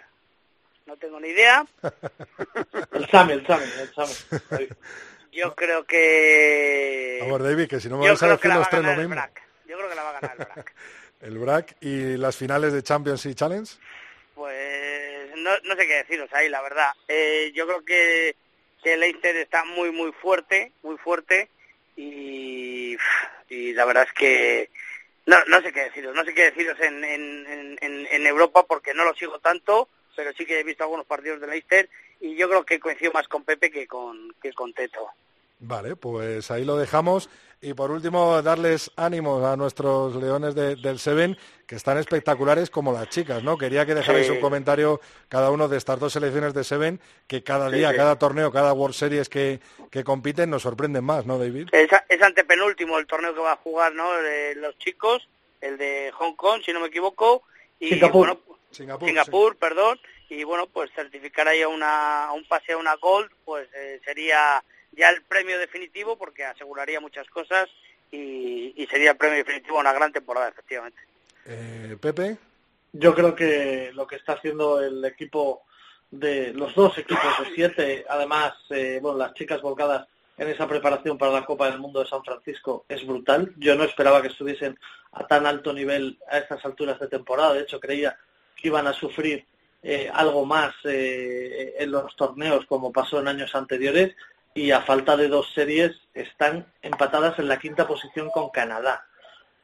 no 0.86 0.96
tengo 0.96 1.20
ni 1.20 1.28
idea. 1.28 1.66
el 2.94 3.10
Sami, 3.10 3.34
el 3.34 3.46
Sami, 3.46 3.66
el 3.82 3.94
Sami. 3.94 4.68
Yo 5.34 5.54
creo 5.54 5.84
que... 5.84 7.18
Vamos, 7.20 7.44
David, 7.44 7.68
que 7.68 7.82
si 7.82 7.90
no 7.90 7.98
me 7.98 8.08
vas 8.08 8.24
a 8.24 8.30
decir 8.30 8.54
los 8.54 8.70
tres 8.70 8.82
lo 8.82 8.96
mismo. 8.96 9.16
Yo 9.68 9.78
creo 9.78 9.90
que 9.90 9.96
la 9.96 10.04
va 10.04 10.10
a 10.12 10.22
ganar 10.22 10.38
el 10.40 10.46
BRAC. 10.46 10.74
¿El 11.22 11.38
BRAC 11.38 11.76
y 11.82 12.16
las 12.16 12.38
finales 12.38 12.72
de 12.72 12.82
Champions 12.82 13.26
y 13.26 13.36
Challenge? 13.36 13.70
Pues 14.36 15.32
no, 15.36 15.52
no 15.66 15.76
sé 15.76 15.86
qué 15.86 15.96
deciros 15.96 16.32
ahí, 16.32 16.48
la 16.48 16.62
verdad. 16.62 16.94
Eh, 17.10 17.52
yo 17.54 17.68
creo 17.68 17.84
que, 17.84 18.38
que 18.82 18.96
Leicester 18.96 19.36
está 19.36 19.66
muy, 19.66 19.92
muy 19.92 20.14
fuerte, 20.14 20.72
muy 20.82 20.96
fuerte. 20.96 21.50
Y, 21.98 22.96
y 23.50 23.74
la 23.74 23.84
verdad 23.84 24.08
es 24.08 24.14
que 24.14 24.70
no, 25.26 25.38
no 25.48 25.62
sé 25.62 25.72
qué 25.72 25.86
deciros, 25.86 26.16
no 26.16 26.24
sé 26.24 26.34
qué 26.34 26.52
deciros 26.52 26.80
en, 26.80 27.04
en, 27.04 27.78
en, 27.82 28.28
Europa 28.28 28.64
porque 28.68 28.94
no 28.94 29.04
lo 29.04 29.14
sigo 29.16 29.40
tanto, 29.40 29.90
pero 30.16 30.32
sí 30.34 30.46
que 30.46 30.60
he 30.60 30.64
visto 30.64 30.84
algunos 30.84 31.06
partidos 31.06 31.42
de 31.42 31.48
Leicester 31.48 31.90
y 32.20 32.36
yo 32.36 32.48
creo 32.48 32.66
que 32.66 32.80
coincido 32.80 33.12
más 33.12 33.28
con 33.28 33.44
Pepe 33.44 33.72
que 33.72 33.88
con, 33.88 34.34
que 34.42 34.54
con 34.54 34.74
Teto. 34.74 35.08
Vale, 35.60 35.96
pues 35.96 36.52
ahí 36.52 36.66
lo 36.66 36.78
dejamos. 36.78 37.30
Y 37.62 37.74
por 37.74 37.90
último, 37.90 38.42
darles 38.42 38.92
ánimos 38.96 39.44
a 39.44 39.56
nuestros 39.56 40.16
leones 40.16 40.54
del 40.56 41.00
Seven, 41.00 41.38
que 41.66 41.76
están 41.76 41.98
espectaculares 41.98 42.70
como 42.70 42.94
las 42.94 43.10
chicas, 43.10 43.44
¿no? 43.44 43.58
Quería 43.58 43.86
que 43.86 43.96
dejarais 43.96 44.30
un 44.30 44.40
comentario 44.40 45.02
cada 45.30 45.50
uno 45.50 45.68
de 45.68 45.78
estas 45.78 46.00
dos 46.00 46.14
selecciones 46.14 46.54
de 46.54 46.64
Seven, 46.64 47.00
que 47.28 47.44
cada 47.44 47.70
día, 47.72 47.96
cada 47.96 48.20
torneo, 48.20 48.52
cada 48.52 48.74
World 48.74 48.96
Series 48.96 49.30
que, 49.30 49.60
que 49.90 50.04
compiten 50.04 50.50
nos 50.50 50.62
sorprenden 50.62 51.04
más, 51.04 51.26
¿no, 51.26 51.40
David? 51.40 51.70
Es, 51.72 51.90
es 52.08 52.22
antepenúltimo 52.22 53.00
el 53.00 53.08
torneo 53.08 53.34
que 53.34 53.42
va 53.42 53.54
a 53.54 53.58
jugar, 53.58 53.94
¿no? 53.96 54.10
los 54.58 54.78
chicos, 54.78 55.28
el 55.62 55.78
de 55.78 56.12
Hong 56.14 56.36
Kong, 56.36 56.62
si 56.64 56.72
no 56.72 56.80
me 56.80 56.88
equivoco. 56.88 57.44
Y, 57.80 57.90
Singapur. 57.90 58.38
Singapur, 58.72 59.58
perdón. 59.58 60.00
Y 60.30 60.44
bueno, 60.44 60.68
pues 60.68 60.92
certificar 60.94 61.48
ahí 61.48 61.62
a, 61.62 61.68
una, 61.68 62.26
a 62.26 62.34
un 62.34 62.46
pase 62.46 62.74
a 62.74 62.78
una 62.78 62.96
Gold, 62.96 63.30
pues 63.44 63.68
eh, 63.76 64.02
sería 64.04 64.64
ya 64.96 65.10
el 65.10 65.22
premio 65.24 65.60
definitivo 65.60 66.18
porque 66.18 66.46
aseguraría 66.46 67.00
muchas 67.00 67.28
cosas 67.30 67.70
y, 68.12 68.88
sería 68.90 69.12
el 69.12 69.18
premio 69.18 69.38
definitivo 69.38 69.80
una 69.80 69.94
gran 69.94 70.12
temporada, 70.12 70.50
efectivamente. 70.50 71.00
Eh, 71.46 71.98
Pepe. 72.00 72.38
Yo 72.94 73.14
creo 73.14 73.36
que 73.36 73.92
lo 73.94 74.08
que 74.08 74.16
está 74.16 74.34
haciendo 74.34 74.82
el 74.82 75.04
equipo 75.04 75.64
de 76.12 76.54
los 76.54 76.74
dos 76.76 76.98
equipos 76.98 77.40
de 77.40 77.54
siete, 77.54 78.06
además, 78.08 78.54
eh, 78.70 79.00
bueno, 79.02 79.18
las 79.18 79.34
chicas 79.34 79.62
volcadas 79.62 80.08
en 80.38 80.50
esa 80.50 80.68
preparación 80.68 81.18
para 81.18 81.32
la 81.32 81.46
Copa 81.46 81.70
del 81.70 81.80
Mundo 81.80 82.00
de 82.02 82.10
San 82.10 82.24
Francisco 82.24 82.86
es 82.88 83.06
brutal. 83.06 83.54
Yo 83.58 83.76
no 83.76 83.84
esperaba 83.84 84.22
que 84.22 84.30
estuviesen 84.30 84.78
a 85.12 85.28
tan 85.28 85.46
alto 85.46 85.74
nivel 85.74 86.20
a 86.30 86.38
estas 86.38 86.64
alturas 86.66 87.00
de 87.00 87.08
temporada. 87.08 87.54
De 87.54 87.62
hecho, 87.62 87.80
creía 87.80 88.18
que 88.56 88.68
iban 88.68 88.88
a 88.88 88.94
sufrir 88.94 89.46
eh, 89.84 90.10
algo 90.12 90.46
más 90.46 90.74
eh, 90.84 91.76
en 91.78 91.92
los 91.92 92.16
torneos 92.16 92.66
como 92.66 92.92
pasó 92.92 93.20
en 93.20 93.28
años 93.28 93.54
anteriores 93.54 94.16
y 94.56 94.72
a 94.72 94.82
falta 94.82 95.18
de 95.18 95.28
dos 95.28 95.52
series 95.54 95.92
están 96.14 96.66
empatadas 96.82 97.38
en 97.40 97.50
la 97.50 97.60
quinta 97.60 97.86
posición 97.86 98.30
con 98.30 98.50
Canadá. 98.50 99.06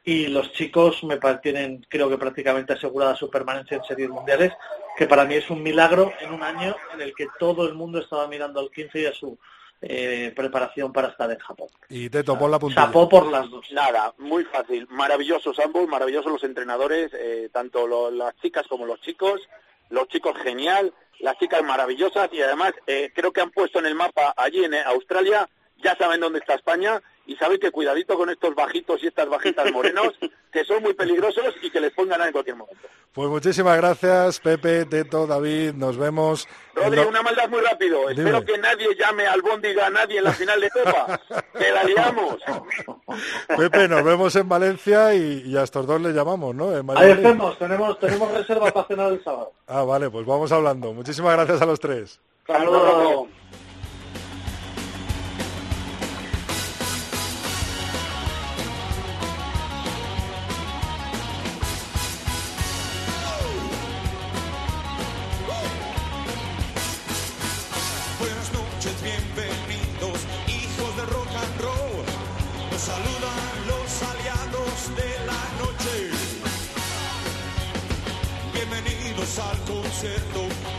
Y 0.04 0.26
los 0.26 0.52
chicos 0.52 1.02
me 1.02 1.18
tienen, 1.42 1.86
creo 1.88 2.10
que 2.10 2.18
prácticamente 2.18 2.74
asegurada 2.74 3.16
su 3.16 3.30
permanencia 3.30 3.78
en 3.78 3.84
series 3.84 4.10
mundiales, 4.10 4.52
que 4.96 5.06
para 5.06 5.24
mí 5.24 5.34
es 5.34 5.48
un 5.48 5.62
milagro 5.62 6.12
en 6.20 6.34
un 6.34 6.42
año 6.42 6.76
en 6.92 7.00
el 7.00 7.14
que 7.14 7.26
todo 7.38 7.66
el 7.66 7.74
mundo 7.74 8.00
estaba 8.00 8.28
mirando 8.28 8.60
al 8.60 8.70
15 8.70 9.00
y 9.00 9.06
a 9.06 9.14
su 9.14 9.38
eh, 9.80 10.32
preparación 10.36 10.92
para 10.92 11.08
estar 11.08 11.30
en 11.30 11.38
Japón. 11.38 11.68
Y 11.88 12.10
te 12.10 12.22
topó 12.22 12.46
la 12.46 12.58
puntilla. 12.58 12.86
Tapó 12.86 13.08
por 13.08 13.26
las 13.28 13.48
dos. 13.48 13.72
Nada, 13.72 14.12
muy 14.18 14.44
fácil. 14.44 14.86
Maravillosos 14.90 15.58
ambos, 15.60 15.88
maravillosos 15.88 16.32
los 16.32 16.44
entrenadores, 16.44 17.10
eh, 17.14 17.48
tanto 17.50 18.10
las 18.10 18.36
chicas 18.42 18.66
como 18.68 18.84
los 18.84 19.00
chicos. 19.00 19.40
Los 19.88 20.08
chicos 20.08 20.34
genial, 20.42 20.92
las 21.22 21.38
chicas 21.38 21.62
maravillosas 21.62 22.28
y 22.32 22.42
además 22.42 22.72
eh, 22.86 23.10
creo 23.14 23.32
que 23.32 23.40
han 23.40 23.50
puesto 23.50 23.78
en 23.78 23.86
el 23.86 23.94
mapa 23.94 24.34
allí 24.36 24.64
en 24.64 24.74
Australia, 24.74 25.48
ya 25.82 25.96
saben 25.96 26.20
dónde 26.20 26.40
está 26.40 26.54
España 26.54 27.00
y 27.26 27.36
saben 27.36 27.58
que 27.58 27.70
cuidadito 27.70 28.16
con 28.16 28.30
estos 28.30 28.54
bajitos 28.54 29.02
y 29.02 29.06
estas 29.06 29.28
bajitas 29.28 29.70
morenos, 29.72 30.12
que 30.52 30.64
son 30.64 30.82
muy 30.82 30.94
peligrosos 30.94 31.54
y 31.62 31.70
que 31.70 31.80
les 31.80 31.92
pongan 31.92 32.20
en 32.22 32.32
cualquier 32.32 32.56
momento. 32.56 32.88
Pues 33.12 33.28
muchísimas 33.28 33.76
gracias, 33.76 34.40
Pepe, 34.40 34.86
Teto, 34.86 35.26
David, 35.26 35.74
nos 35.74 35.98
vemos. 35.98 36.48
Rodri, 36.74 37.00
una 37.00 37.22
maldad 37.22 37.48
muy 37.50 37.60
rápido. 37.60 38.08
Espero 38.08 38.42
que 38.42 38.56
nadie 38.56 38.88
llame 38.98 39.26
al 39.26 39.42
Bóndiga 39.42 39.86
a 39.86 39.90
nadie 39.90 40.18
en 40.18 40.24
la 40.24 40.32
final 40.32 40.60
de 40.60 40.70
Copa. 40.70 41.20
que 41.58 41.70
la 41.70 41.84
liamos. 41.84 42.38
Pepe, 43.56 43.86
nos 43.86 44.02
vemos 44.02 44.34
en 44.36 44.48
Valencia 44.48 45.14
y, 45.14 45.54
a 45.56 45.62
estos 45.62 45.86
dos 45.86 46.00
le 46.00 46.12
llamamos, 46.12 46.54
¿no? 46.54 46.70
Ahí 46.96 47.10
estamos, 47.10 47.58
tenemos, 47.58 47.98
tenemos 47.98 48.32
reserva 48.32 48.70
para 48.70 48.86
cenar 48.86 49.12
el 49.12 49.22
sábado. 49.22 49.52
Ah, 49.66 49.82
vale, 49.82 50.08
pues 50.08 50.24
vamos 50.24 50.50
hablando. 50.50 50.94
Muchísimas 50.94 51.34
gracias 51.36 51.60
a 51.60 51.66
los 51.66 51.78
tres. 51.78 52.18
Saludos. 52.46 53.28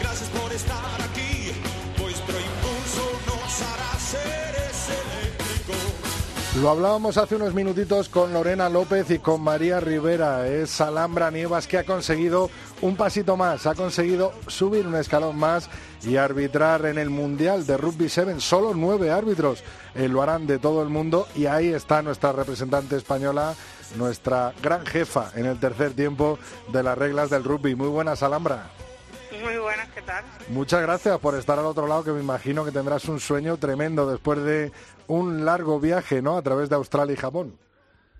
Gracias 0.01 0.30
por 0.32 0.51
estar 0.51 1.01
aquí. 1.01 1.53
Vuestro 1.97 2.36
impulso 2.36 3.09
nos 3.26 3.61
hará 3.61 3.97
seres 3.97 4.89
eléctricos. 4.89 6.61
Lo 6.61 6.69
hablábamos 6.69 7.15
hace 7.17 7.38
unos 7.38 7.53
minutitos 7.53 8.09
con 8.09 8.34
Lorena 8.34 8.67
López 8.67 9.09
y 9.11 9.19
con 9.19 9.41
María 9.41 9.80
Rivera. 9.80 10.49
Es 10.49 10.82
Alhambra 10.82 11.32
Nievas 11.32 11.67
que 11.67 11.78
ha 11.78 11.86
conseguido 11.86 12.49
un 12.82 12.97
pasito 12.97 13.38
más, 13.38 13.65
ha 13.65 13.76
conseguido 13.76 14.34
subir 14.47 14.86
un 14.86 14.95
escalón 14.95 15.38
más 15.38 15.69
y 16.03 16.17
arbitrar 16.17 16.86
en 16.86 16.97
el 16.97 17.09
Mundial 17.09 17.65
de 17.65 17.78
Rugby 17.78 18.09
7. 18.09 18.41
Solo 18.41 18.74
nueve 18.76 19.09
árbitros 19.09 19.63
eh, 19.95 20.09
lo 20.09 20.21
harán 20.21 20.47
de 20.47 20.59
todo 20.59 20.84
el 20.84 20.89
mundo 20.89 21.30
y 21.34 21.45
ahí 21.45 21.69
está 21.69 22.01
nuestra 22.01 22.34
representante 22.34 22.97
española, 22.97 23.55
nuestra 23.95 24.53
gran 24.61 24.86
jefa 24.86 25.32
en 25.34 25.45
el 25.45 25.61
tercer 25.61 25.93
tiempo 25.93 26.39
de 26.74 26.84
las 26.84 26.97
reglas 26.97 27.30
del 27.30 27.45
rugby. 27.45 27.74
Muy 27.74 27.88
buenas, 27.88 28.21
Alhambra. 28.21 28.82
Muy 29.43 29.57
buenas, 29.57 29.89
¿qué 29.89 30.01
tal? 30.03 30.23
Muchas 30.47 30.81
gracias 30.81 31.19
por 31.19 31.35
estar 31.35 31.59
al 31.59 31.65
otro 31.65 31.85
lado, 31.85 32.05
que 32.05 32.11
me 32.11 32.21
imagino 32.21 32.63
que 32.63 32.71
tendrás 32.71 33.03
un 33.09 33.19
sueño 33.19 33.57
tremendo 33.57 34.09
después 34.09 34.41
de 34.41 34.71
un 35.07 35.43
largo 35.43 35.81
viaje, 35.81 36.21
¿no? 36.21 36.37
A 36.37 36.41
través 36.41 36.69
de 36.69 36.75
Australia 36.75 37.13
y 37.13 37.17
Japón. 37.17 37.59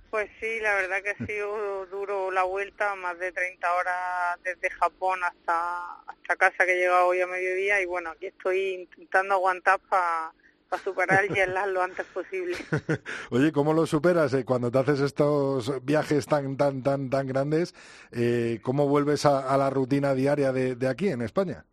Pues 0.10 0.30
sí, 0.42 0.60
la 0.60 0.76
verdad 0.76 1.02
que 1.02 1.12
ha 1.12 1.26
sido 1.26 1.86
duro 1.86 2.30
la 2.30 2.44
vuelta, 2.44 2.94
más 2.96 3.18
de 3.20 3.32
30 3.32 3.74
horas 3.74 4.44
desde 4.44 4.70
Japón 4.72 5.24
hasta, 5.24 5.94
hasta 6.06 6.36
casa 6.36 6.66
que 6.66 6.74
he 6.74 6.80
llegado 6.80 7.08
hoy 7.08 7.22
a 7.22 7.28
mediodía 7.28 7.82
y 7.82 7.86
bueno, 7.86 8.10
aquí 8.12 8.26
estoy 8.26 8.74
intentando 8.74 9.36
aguantar 9.36 9.80
para 9.90 10.34
para 10.74 10.84
superar 10.84 11.26
el 11.26 11.74
lo 11.74 11.84
antes 11.84 12.06
posible. 12.08 12.58
Oye, 13.30 13.52
¿cómo 13.52 13.74
lo 13.74 13.86
superas 13.86 14.34
eh, 14.34 14.44
cuando 14.44 14.72
te 14.72 14.80
haces 14.80 15.02
estos 15.02 15.86
viajes 15.86 16.26
tan 16.26 16.58
tan 16.58 16.82
tan 16.82 17.12
tan 17.12 17.28
grandes? 17.28 17.76
Eh, 18.12 18.60
¿Cómo 18.64 18.88
vuelves 18.88 19.28
a, 19.28 19.56
la 19.56 19.70
rutina 19.70 20.16
diaria 20.16 20.52
de, 20.52 20.88
aquí 20.88 21.10
en 21.10 21.22
España? 21.22 21.64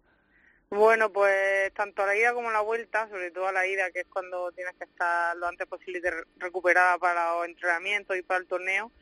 Bueno, 0.68 1.10
pues 1.10 1.72
tanto 1.72 2.02
a 2.02 2.06
la 2.06 2.16
ida 2.16 2.34
como 2.34 2.50
a 2.50 2.52
la 2.52 2.60
vuelta, 2.60 3.08
sobre 3.08 3.30
todo 3.30 3.48
a 3.48 3.52
la 3.52 3.66
ida, 3.66 3.90
que 3.90 4.00
es 4.00 4.06
cuando 4.06 4.52
tienes 4.52 4.74
que 4.74 4.84
estar 4.84 5.34
lo 5.36 5.46
antes 5.46 5.66
posible 5.66 6.02
recuperada 6.36 6.98
para 6.98 7.36
los 7.36 7.46
entrenamientos 7.46 8.16
y 8.18 8.22
para 8.22 8.40
el 8.40 8.46
torneo, 8.46 8.92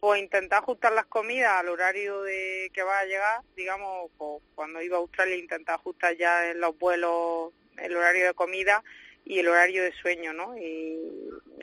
pues 0.00 0.20
intentar 0.20 0.58
ajustar 0.58 0.92
las 0.92 1.06
comidas 1.06 1.52
al 1.52 1.68
horario 1.68 2.22
de 2.22 2.70
que 2.74 2.82
va 2.82 2.98
a 2.98 3.04
llegar, 3.04 3.42
digamos, 3.54 4.10
pues 4.18 4.42
cuando 4.56 4.82
iba 4.82 4.96
a 4.96 5.00
Australia 5.00 5.36
intentar 5.36 5.76
ajustar 5.76 6.16
ya 6.16 6.50
en 6.50 6.60
los 6.60 6.76
vuelos 6.76 7.52
el 7.78 7.96
horario 7.96 8.26
de 8.26 8.34
comida 8.34 8.82
y 9.26 9.40
el 9.40 9.48
horario 9.48 9.82
de 9.82 9.92
sueño, 9.92 10.32
¿no? 10.32 10.56
Y, 10.56 10.98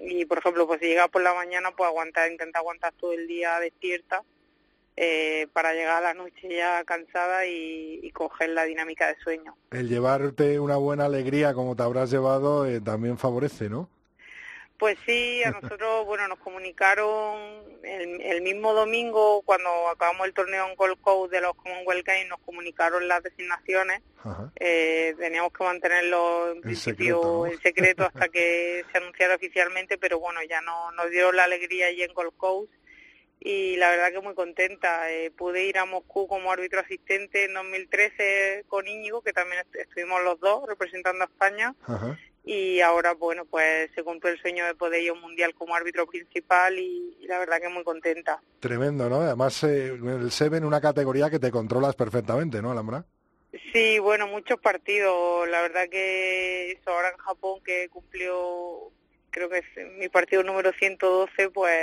y 0.02 0.26
por 0.26 0.38
ejemplo, 0.38 0.68
pues 0.68 0.82
si 0.82 0.88
llega 0.88 1.08
por 1.08 1.24
la 1.24 1.34
mañana, 1.34 1.72
pues 1.72 1.88
aguantar, 1.88 2.30
intentar 2.30 2.60
aguantar 2.60 2.94
todo 2.94 3.14
el 3.14 3.26
día 3.26 3.60
despierta 3.60 4.22
eh, 4.96 5.48
para 5.54 5.74
llegar 5.74 6.04
a 6.04 6.14
la 6.14 6.14
noche 6.14 6.56
ya 6.56 6.84
cansada 6.84 7.48
y, 7.48 8.12
coger 8.14 8.50
la 8.50 8.64
dinámica 8.66 9.08
de 9.08 9.16
sueño. 9.24 9.56
El 9.72 9.90
llevarte 9.90 10.60
una 10.60 10.76
buena 10.76 11.06
alegría 11.06 11.56
como 11.56 11.76
te 11.76 11.82
habrás 11.82 12.12
llevado 12.12 12.68
eh, 12.68 12.80
también 12.80 13.18
favorece, 13.18 13.70
¿no? 13.70 13.90
Pues 14.84 14.98
sí, 15.06 15.42
a 15.46 15.52
nosotros, 15.52 16.06
bueno, 16.06 16.28
nos 16.28 16.40
comunicaron 16.40 17.40
el, 17.84 18.20
el, 18.20 18.42
mismo 18.42 18.74
domingo, 18.74 19.42
cuando 19.44 19.70
acabamos 19.88 20.28
el 20.28 20.34
torneo 20.34 20.68
en 20.68 20.76
Gold 20.76 21.00
Coast 21.00 21.32
de 21.32 21.40
los 21.40 21.56
Commonwealth 21.56 22.06
Games, 22.06 22.28
nos 22.28 22.42
comunicaron 22.42 23.08
las 23.08 23.24
designaciones. 23.24 24.02
Eh, 24.58 25.16
teníamos 25.18 25.54
que 25.54 25.64
mantenerlo 25.64 26.52
en 26.52 26.60
principio 26.60 27.48
en 27.48 27.62
secreto 27.62 28.04
hasta 28.04 28.28
que 28.28 28.84
se 28.92 28.98
anunciara 28.98 29.36
oficialmente, 29.36 29.98
pero 29.98 30.20
bueno, 30.20 30.42
ya 30.50 30.60
no, 30.60 30.92
nos 30.92 31.10
dio 31.12 31.32
la 31.32 31.46
alegría 31.46 31.88
allí 31.88 32.04
en 32.04 32.14
Gold 32.14 32.36
Coast 32.36 32.70
y 33.40 33.78
la 33.78 33.90
verdad 33.90 34.12
que 34.12 34.20
muy 34.20 34.36
contenta. 34.36 35.10
Eh, 35.10 35.32
pude 35.32 35.66
ir 35.66 35.78
a 35.78 35.86
Moscú 35.86 36.28
como 36.28 36.52
árbitro 36.52 36.82
asistente 36.82 37.46
en 37.46 37.54
2013 37.54 38.66
con 38.68 38.86
Íñigo, 38.86 39.22
que 39.22 39.32
también 39.32 39.64
estuvimos 39.80 40.22
los 40.26 40.42
dos 40.42 40.68
representando 40.68 41.24
a 41.24 41.28
España. 41.28 41.74
Y 42.46 42.82
ahora, 42.82 43.14
bueno, 43.14 43.46
pues 43.46 43.90
se 43.96 44.04
cumplió 44.04 44.34
el 44.34 44.42
sueño 44.42 44.66
de 44.66 44.76
poder 44.76 45.02
ir 45.02 45.12
a 45.12 45.14
un 45.14 45.22
mundial 45.22 45.54
como 45.56 45.76
árbitro 45.76 46.06
principal 46.06 46.78
y, 46.78 47.26
la 47.26 47.40
verdad 47.40 47.62
que 47.62 47.70
muy 47.70 47.84
contenta. 47.86 48.42
Tremendo, 48.60 49.10
¿no? 49.10 49.22
Además, 49.22 49.64
eh, 49.64 49.94
el 49.94 50.30
SEVEN 50.30 50.66
una 50.66 50.82
categoría 50.82 51.30
que 51.30 51.40
te 51.40 51.52
controlas 51.52 51.96
perfectamente, 51.96 52.62
¿no, 52.62 52.72
Alhambra? 52.72 53.06
Sí, 53.72 53.98
bueno, 54.00 54.28
muchos 54.28 54.60
partidos. 54.60 55.48
La 55.48 55.62
verdad 55.62 55.88
que 55.90 56.72
eso 56.72 56.90
ahora 56.90 57.10
en 57.10 57.18
Japón 57.18 57.62
que 57.64 57.88
cumplió 57.90 58.92
creo 59.30 59.50
que 59.50 59.60
es 59.60 59.92
mi 59.98 60.10
partido 60.10 60.44
número 60.44 60.72
112, 60.74 61.50
pues 61.50 61.80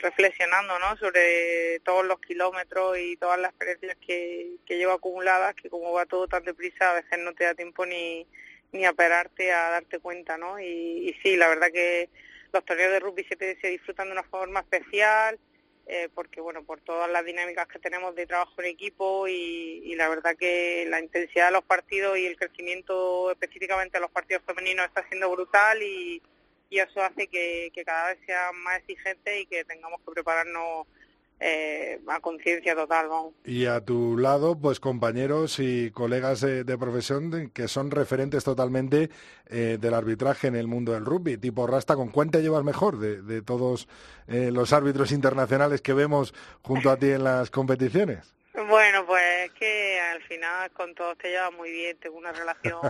reflexionando 0.00 0.78
¿no? 0.78 0.96
sobre 0.98 1.80
todos 1.80 2.04
los 2.04 2.20
kilómetros 2.20 2.98
y 2.98 3.16
todas 3.16 3.40
las 3.40 3.50
experiencias 3.50 3.96
que, 4.06 4.56
que 4.66 4.76
llevo 4.76 4.92
acumuladas, 4.92 5.54
que 5.54 5.70
como 5.70 5.92
va 5.92 6.04
todo 6.04 6.28
tan 6.28 6.44
deprisa, 6.44 6.90
a 6.90 6.94
veces 6.94 7.18
no 7.20 7.32
te 7.32 7.44
da 7.44 7.54
tiempo 7.54 7.86
ni, 7.86 8.26
ni 8.72 8.84
a 8.84 8.90
esperarte 8.90 9.52
a 9.52 9.70
darte 9.70 9.98
cuenta, 9.98 10.36
¿no? 10.38 10.58
Y, 10.58 11.14
sí, 11.22 11.36
la 11.36 11.48
verdad 11.48 11.70
que 11.72 12.08
los 12.52 12.64
torneos 12.64 12.92
de 12.92 13.00
rugby 13.00 13.24
se, 13.24 13.68
disfrutan 13.68 14.08
de 14.08 14.12
una 14.12 14.22
forma 14.24 14.60
especial, 14.60 15.38
eh, 15.86 16.08
porque 16.14 16.40
bueno, 16.40 16.64
por 16.64 16.80
todas 16.80 17.10
las 17.10 17.24
dinámicas 17.24 17.66
que 17.68 17.78
tenemos 17.78 18.14
de 18.14 18.26
trabajo 18.26 18.54
en 18.58 18.66
equipo 18.66 19.28
y, 19.28 19.82
y, 19.84 19.94
la 19.94 20.08
verdad 20.08 20.36
que 20.36 20.86
la 20.88 21.00
intensidad 21.00 21.46
de 21.46 21.52
los 21.52 21.64
partidos 21.64 22.18
y 22.18 22.26
el 22.26 22.36
crecimiento 22.36 23.30
específicamente 23.30 23.98
de 23.98 24.02
los 24.02 24.10
partidos 24.10 24.42
femeninos 24.46 24.86
está 24.86 25.06
siendo 25.08 25.30
brutal 25.30 25.82
y, 25.82 26.22
y 26.72 26.78
eso 26.78 27.02
hace 27.02 27.28
que, 27.28 27.70
cada 27.84 28.08
vez 28.08 28.18
sea 28.24 28.50
más 28.52 28.78
exigente 28.78 29.40
y 29.40 29.46
que 29.46 29.62
tengamos 29.62 30.00
que 30.00 30.12
prepararnos 30.12 30.86
eh, 31.42 32.00
a 32.06 32.20
conciencia 32.20 32.74
total. 32.74 33.08
Y 33.44 33.66
a 33.66 33.80
tu 33.80 34.16
lado, 34.16 34.56
pues 34.56 34.80
compañeros 34.80 35.58
y 35.58 35.90
colegas 35.90 36.40
de, 36.40 36.64
profesión 36.78 37.50
que 37.52 37.68
son 37.68 37.90
referentes 37.90 38.44
totalmente 38.44 39.10
eh, 39.46 39.78
del 39.80 39.94
arbitraje 39.94 40.46
en 40.46 40.56
el 40.56 40.68
mundo 40.68 40.92
del 40.92 41.04
rugby, 41.04 41.38
tipo 41.38 41.66
Rasta, 41.66 41.96
¿con 41.96 42.08
cuál 42.08 42.30
te 42.30 42.42
llevas 42.42 42.64
mejor 42.64 42.98
de, 42.98 43.42
todos 43.42 43.88
eh, 44.28 44.50
los 44.52 44.72
árbitros 44.72 45.12
internacionales 45.12 45.80
que 45.80 45.92
vemos 45.92 46.32
junto 46.62 46.90
a 46.90 46.96
ti 46.96 47.10
en 47.10 47.24
las 47.24 47.50
competiciones? 47.50 48.34
Bueno, 48.54 49.06
pues 49.06 49.22
es 49.46 49.52
que 49.52 49.98
al 49.98 50.22
final 50.24 50.70
con 50.72 50.94
todos 50.94 51.16
te 51.16 51.30
llevas 51.30 51.52
muy 51.54 51.70
bien, 51.70 51.96
tengo 51.96 52.18
una 52.18 52.32
relación, 52.32 52.80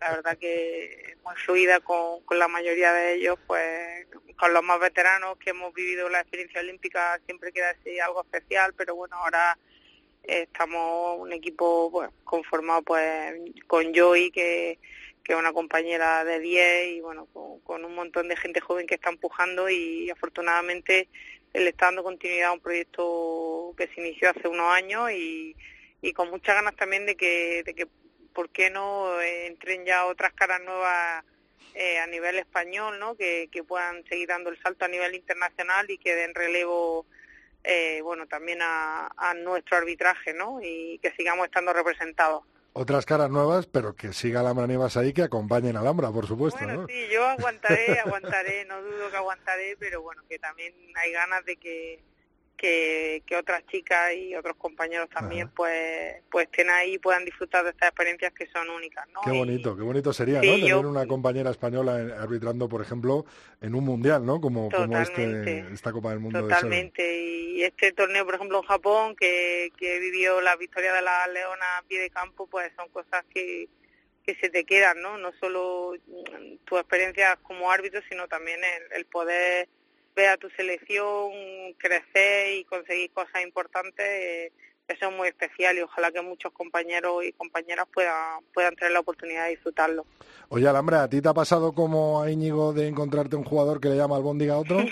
la 0.00 0.10
verdad 0.12 0.38
que 0.38 1.16
muy 1.22 1.36
fluida 1.36 1.80
con, 1.80 2.22
con 2.24 2.38
la 2.38 2.48
mayoría 2.48 2.94
de 2.94 3.16
ellos, 3.16 3.38
pues 3.46 4.06
con 4.38 4.54
los 4.54 4.62
más 4.62 4.80
veteranos 4.80 5.36
que 5.36 5.50
hemos 5.50 5.74
vivido 5.74 6.08
la 6.08 6.20
experiencia 6.20 6.62
olímpica 6.62 7.20
siempre 7.26 7.52
queda 7.52 7.70
así 7.70 8.00
algo 8.00 8.22
especial, 8.22 8.72
pero 8.74 8.94
bueno, 8.94 9.16
ahora 9.16 9.58
estamos 10.22 11.18
un 11.18 11.34
equipo 11.34 11.90
pues, 11.90 12.08
conformado 12.24 12.80
pues 12.82 13.34
con 13.66 13.92
Joy, 13.92 14.30
que, 14.30 14.78
que 15.22 15.34
es 15.34 15.38
una 15.38 15.52
compañera 15.52 16.24
de 16.24 16.40
10 16.40 16.92
y 16.92 17.00
bueno, 17.02 17.26
con, 17.26 17.60
con 17.60 17.84
un 17.84 17.94
montón 17.94 18.28
de 18.28 18.36
gente 18.36 18.60
joven 18.60 18.86
que 18.86 18.94
está 18.94 19.10
empujando 19.10 19.68
y 19.68 20.08
afortunadamente 20.08 21.08
él 21.52 21.68
está 21.68 21.86
dando 21.86 22.02
continuidad 22.02 22.50
a 22.50 22.52
un 22.52 22.60
proyecto 22.60 23.74
que 23.76 23.88
se 23.88 24.00
inició 24.00 24.30
hace 24.30 24.48
unos 24.48 24.70
años 24.72 25.10
y, 25.10 25.56
y 26.02 26.12
con 26.12 26.30
muchas 26.30 26.54
ganas 26.54 26.76
también 26.76 27.06
de 27.06 27.16
que, 27.16 27.62
de 27.64 27.74
que 27.74 27.86
¿por 28.32 28.50
qué 28.50 28.70
no 28.70 29.20
entren 29.20 29.84
ya 29.84 30.06
otras 30.06 30.32
caras 30.32 30.60
nuevas 30.60 31.24
eh, 31.74 31.98
a 31.98 32.06
nivel 32.06 32.38
español, 32.38 32.98
¿no? 32.98 33.16
Que, 33.16 33.48
que 33.50 33.62
puedan 33.62 34.04
seguir 34.04 34.28
dando 34.28 34.50
el 34.50 34.60
salto 34.62 34.84
a 34.84 34.88
nivel 34.88 35.14
internacional 35.14 35.90
y 35.90 35.98
que 35.98 36.14
den 36.14 36.34
relevo, 36.34 37.06
eh, 37.64 38.00
bueno, 38.02 38.26
también 38.26 38.60
a, 38.62 39.10
a 39.16 39.34
nuestro 39.34 39.76
arbitraje, 39.76 40.34
¿no? 40.34 40.60
Y 40.62 40.98
que 41.02 41.12
sigamos 41.12 41.46
estando 41.46 41.72
representados 41.72 42.44
otras 42.72 43.06
caras 43.06 43.30
nuevas, 43.30 43.66
pero 43.66 43.94
que 43.94 44.12
siga 44.12 44.42
la 44.42 44.54
Nievas 44.66 44.96
ahí, 44.96 45.12
que 45.12 45.22
acompañen 45.22 45.76
a 45.76 45.80
Alhambra, 45.80 46.10
por 46.10 46.26
supuesto. 46.26 46.60
Bueno, 46.62 46.86
sí, 46.88 47.08
yo 47.12 47.24
aguantaré, 47.24 47.98
aguantaré, 48.00 48.64
no 48.66 48.80
dudo 48.82 49.10
que 49.10 49.16
aguantaré, 49.16 49.76
pero 49.78 50.02
bueno, 50.02 50.22
que 50.28 50.38
también 50.38 50.74
hay 50.96 51.12
ganas 51.12 51.44
de 51.44 51.56
que 51.56 52.00
que, 52.60 53.22
que 53.24 53.36
otras 53.36 53.66
chicas 53.68 54.12
y 54.14 54.34
otros 54.34 54.54
compañeros 54.56 55.08
también 55.08 55.48
pues 55.48 56.16
pues 56.30 56.44
estén 56.44 56.68
ahí 56.68 56.94
y 56.94 56.98
puedan 56.98 57.24
disfrutar 57.24 57.64
de 57.64 57.70
estas 57.70 57.88
experiencias 57.88 58.34
que 58.34 58.46
son 58.48 58.68
únicas, 58.68 59.08
¿no? 59.14 59.22
Qué 59.24 59.30
bonito, 59.30 59.74
qué 59.74 59.82
bonito 59.82 60.12
sería, 60.12 60.42
¿no? 60.42 60.42
Tener 60.42 60.84
una 60.84 61.06
compañera 61.06 61.50
española 61.50 61.94
arbitrando, 62.20 62.68
por 62.68 62.82
ejemplo, 62.82 63.24
en 63.62 63.74
un 63.74 63.84
mundial, 63.84 64.26
¿no? 64.26 64.42
Como, 64.42 64.70
como 64.70 64.98
este, 64.98 65.60
esta 65.72 65.90
Copa 65.90 66.10
del 66.10 66.20
Mundo. 66.20 66.40
Totalmente, 66.40 67.02
y 67.60 67.64
este 67.64 67.92
torneo, 67.92 68.24
por 68.24 68.36
ejemplo, 68.36 68.58
en 68.58 68.64
Japón, 68.64 69.16
que, 69.16 69.70
que 69.76 69.98
vivió 69.98 70.40
la 70.40 70.56
victoria 70.56 70.92
de 70.94 71.02
la 71.02 71.26
Leona 71.26 71.78
a 71.78 71.82
pie 71.82 72.00
de 72.00 72.10
campo, 72.10 72.46
pues 72.46 72.72
son 72.76 72.88
cosas 72.88 73.24
que 73.32 73.68
que 74.22 74.34
se 74.34 74.50
te 74.50 74.64
quedan, 74.64 75.00
¿no? 75.00 75.16
No 75.16 75.32
solo 75.40 75.94
tu 76.66 76.76
experiencia 76.76 77.36
como 77.42 77.70
árbitro, 77.70 78.02
sino 78.08 78.28
también 78.28 78.60
el, 78.62 78.92
el 78.92 79.06
poder 79.06 79.66
a 80.26 80.36
tu 80.36 80.50
selección 80.50 81.32
crecer 81.78 82.58
y 82.58 82.64
conseguir 82.64 83.10
cosas 83.12 83.42
importantes, 83.42 84.06
eh, 84.06 84.52
eso 84.90 85.08
es 85.08 85.16
muy 85.16 85.28
especial 85.28 85.78
y 85.78 85.82
ojalá 85.82 86.10
que 86.10 86.20
muchos 86.20 86.52
compañeros 86.52 87.24
y 87.24 87.32
compañeras 87.32 87.86
puedan, 87.92 88.42
puedan 88.52 88.74
tener 88.74 88.92
la 88.92 89.00
oportunidad 89.00 89.44
de 89.44 89.50
disfrutarlo. 89.50 90.04
Oye, 90.48 90.66
Alhambra, 90.66 91.04
¿a 91.04 91.08
ti 91.08 91.22
te 91.22 91.28
ha 91.28 91.34
pasado 91.34 91.72
como 91.72 92.20
a 92.20 92.30
Íñigo 92.30 92.72
de 92.72 92.88
encontrarte 92.88 93.36
un 93.36 93.44
jugador 93.44 93.80
que 93.80 93.88
le 93.88 93.96
llama 93.96 94.16
Albóndiga 94.16 94.54
a 94.54 94.58
otro? 94.58 94.78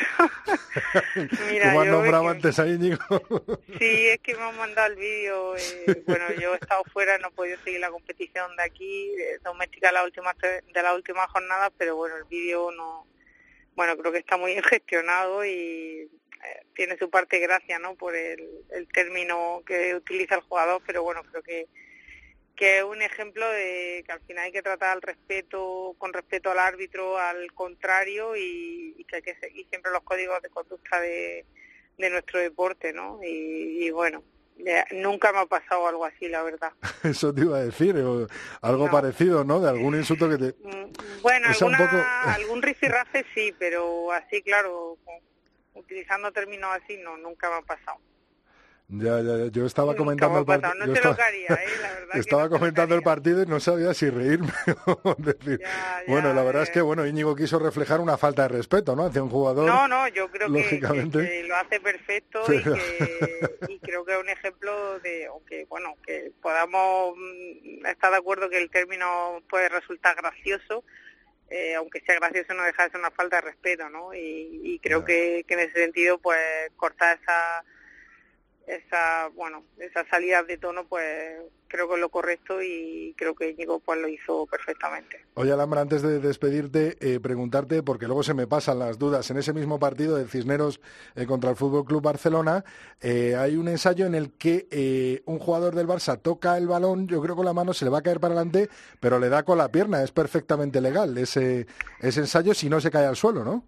Mira, 1.50 1.70
¿Cómo 1.70 1.80
has 1.80 1.88
nombrado 1.88 2.28
antes 2.28 2.58
a 2.58 2.66
Íñigo? 2.68 2.98
sí, 3.78 4.08
es 4.08 4.20
que 4.20 4.36
me 4.36 4.42
han 4.42 4.56
mandado 4.56 4.92
el 4.92 4.96
vídeo. 4.96 5.56
Eh, 5.56 6.02
bueno, 6.06 6.26
yo 6.40 6.54
he 6.54 6.58
estado 6.58 6.84
fuera, 6.92 7.18
no 7.18 7.28
he 7.28 7.32
podido 7.32 7.58
seguir 7.64 7.80
la 7.80 7.90
competición 7.90 8.54
de 8.56 8.62
aquí, 8.62 9.08
de 9.16 9.38
doméstica 9.38 9.90
la 9.90 10.04
última, 10.04 10.34
de 10.40 10.82
la 10.82 10.94
última 10.94 11.26
jornada, 11.26 11.70
pero 11.76 11.96
bueno, 11.96 12.16
el 12.16 12.24
vídeo 12.24 12.70
no 12.70 13.06
bueno, 13.78 13.96
creo 13.96 14.10
que 14.10 14.18
está 14.18 14.36
muy 14.36 14.60
gestionado 14.60 15.44
y 15.44 15.50
eh, 15.50 16.08
tiene 16.74 16.96
su 16.96 17.10
parte 17.10 17.38
gracia, 17.38 17.78
¿no? 17.78 17.94
Por 17.94 18.14
el, 18.14 18.64
el 18.70 18.88
término 18.88 19.62
que 19.66 19.94
utiliza 19.94 20.36
el 20.36 20.42
jugador, 20.42 20.82
pero 20.86 21.02
bueno, 21.02 21.22
creo 21.24 21.42
que 21.42 21.66
que 22.54 22.78
es 22.78 22.82
un 22.82 23.00
ejemplo 23.02 23.48
de 23.48 24.02
que 24.04 24.10
al 24.10 24.20
final 24.22 24.46
hay 24.46 24.50
que 24.50 24.62
tratar 24.62 24.90
al 24.90 25.00
respeto, 25.00 25.94
con 25.96 26.12
respeto 26.12 26.50
al 26.50 26.58
árbitro, 26.58 27.16
al 27.16 27.52
contrario, 27.52 28.34
y, 28.36 29.06
que 29.08 29.16
hay 29.16 29.22
que 29.22 29.36
seguir 29.36 29.64
siempre 29.68 29.92
los 29.92 30.02
códigos 30.02 30.42
de 30.42 30.50
conducta 30.50 31.00
de, 31.00 31.46
de 31.96 32.10
nuestro 32.10 32.40
deporte, 32.40 32.92
¿no? 32.92 33.20
y 33.22 33.90
bueno, 33.90 34.24
nunca 34.92 35.32
me 35.32 35.38
ha 35.38 35.46
pasado 35.46 35.86
algo 35.86 36.04
así, 36.04 36.28
la 36.28 36.42
verdad. 36.42 36.72
Eso 37.04 37.32
te 37.32 37.42
iba 37.42 37.58
a 37.58 37.64
decir, 37.64 37.96
algo 38.60 38.90
parecido, 38.90 39.44
¿no? 39.44 39.60
De 39.60 39.68
algún 39.68 39.94
insulto 39.94 40.28
que 40.28 40.38
te... 40.38 40.54
Mm, 40.62 40.92
bueno, 41.22 41.48
alguna, 41.48 42.34
algún 42.34 42.62
rifirrafe 42.62 43.24
sí, 43.34 43.54
pero 43.58 44.12
así, 44.12 44.42
claro, 44.42 44.98
utilizando 45.78 46.32
términos 46.32 46.70
así, 46.74 46.96
no, 46.98 47.16
nunca 47.16 47.48
me 47.50 47.56
ha 47.56 47.62
pasado. 47.62 47.98
Ya, 48.90 49.20
ya, 49.20 49.48
yo 49.52 49.66
estaba 49.66 49.94
comentando 49.94 50.38
el 50.38 50.46
partido. 50.46 50.72
estaba 52.14 52.48
comentando 52.48 52.94
el 52.94 53.02
partido 53.02 53.42
y 53.42 53.46
no 53.46 53.60
sabía 53.60 53.92
si 53.92 54.08
reírme 54.08 54.50
o 54.86 55.14
decir. 55.18 55.60
bueno, 56.06 56.32
la 56.32 56.42
verdad 56.42 56.62
es 56.62 56.70
que 56.70 56.80
bueno, 56.80 57.06
Íñigo 57.06 57.36
quiso 57.36 57.58
reflejar 57.58 58.00
una 58.00 58.16
falta 58.16 58.42
de 58.42 58.48
respeto, 58.48 58.96
¿no? 58.96 59.04
Hacia 59.04 59.22
un 59.22 59.28
jugador. 59.28 59.66
No, 59.66 59.86
no, 59.88 60.08
yo 60.08 60.30
creo 60.30 60.50
que, 60.50 60.80
lo 61.46 61.56
hace 61.56 61.80
perfecto 61.80 62.42
y, 62.50 62.62
que, 62.62 63.50
y 63.68 63.78
creo 63.80 64.06
que 64.06 64.12
es 64.14 64.20
un 64.20 64.28
ejemplo 64.30 64.98
de, 65.00 65.26
aunque 65.26 65.66
bueno, 65.68 65.94
que 66.06 66.32
podamos 66.40 67.14
mm, 67.14 67.84
estar 67.84 68.10
de 68.10 68.16
acuerdo 68.16 68.48
que 68.48 68.56
el 68.56 68.70
término 68.70 69.42
puede 69.50 69.68
resultar 69.68 70.16
gracioso, 70.16 70.82
eh, 71.50 71.74
aunque 71.74 72.00
sea 72.00 72.16
gracioso 72.16 72.54
no 72.54 72.62
deja 72.64 72.84
de 72.84 72.90
ser 72.90 73.00
una 73.00 73.10
falta 73.10 73.36
de 73.36 73.42
respeto, 73.42 73.88
¿no? 73.88 74.14
Y, 74.14 74.60
y 74.62 74.78
creo 74.80 75.04
que, 75.04 75.44
que 75.46 75.54
en 75.54 75.60
ese 75.60 75.80
sentido, 75.84 76.18
pues 76.18 76.40
cortar 76.76 77.18
esa 77.22 77.64
esa 78.68 79.28
bueno 79.34 79.64
esa 79.78 80.04
salida 80.08 80.42
de 80.42 80.58
tono 80.58 80.86
pues 80.86 81.40
creo 81.68 81.86
que 81.88 81.94
es 81.94 82.00
lo 82.00 82.08
correcto 82.08 82.62
y 82.62 83.14
creo 83.16 83.34
que 83.34 83.50
Íñigo 83.50 83.78
pues 83.80 84.00
lo 84.00 84.08
hizo 84.08 84.46
perfectamente. 84.46 85.24
Oye 85.34 85.52
Alhambra, 85.52 85.82
antes 85.82 86.02
de 86.02 86.18
despedirte, 86.18 86.96
eh, 87.00 87.20
preguntarte, 87.20 87.82
porque 87.82 88.06
luego 88.06 88.22
se 88.22 88.34
me 88.34 88.46
pasan 88.46 88.78
las 88.78 88.98
dudas, 88.98 89.30
en 89.30 89.36
ese 89.36 89.52
mismo 89.52 89.78
partido 89.78 90.16
de 90.16 90.26
Cisneros 90.26 90.80
eh, 91.14 91.26
contra 91.26 91.50
el 91.50 91.56
Fútbol 91.56 91.84
Club 91.84 92.02
Barcelona, 92.02 92.64
eh, 93.00 93.36
hay 93.36 93.56
un 93.56 93.68
ensayo 93.68 94.06
en 94.06 94.14
el 94.14 94.32
que 94.32 95.22
un 95.26 95.38
jugador 95.38 95.74
del 95.74 95.86
Barça 95.86 96.20
toca 96.20 96.56
el 96.56 96.66
balón, 96.66 97.06
yo 97.06 97.20
creo 97.20 97.36
con 97.36 97.44
la 97.44 97.52
mano 97.52 97.74
se 97.74 97.84
le 97.84 97.90
va 97.90 97.98
a 97.98 98.02
caer 98.02 98.20
para 98.20 98.34
adelante, 98.34 98.68
pero 99.00 99.18
le 99.18 99.28
da 99.28 99.42
con 99.42 99.58
la 99.58 99.70
pierna, 99.70 100.02
es 100.02 100.10
perfectamente 100.10 100.80
legal 100.80 101.16
ese, 101.18 101.66
ese 102.00 102.20
ensayo 102.20 102.54
si 102.54 102.68
no 102.68 102.80
se 102.80 102.90
cae 102.90 103.06
al 103.06 103.16
suelo, 103.16 103.44
¿no? 103.44 103.64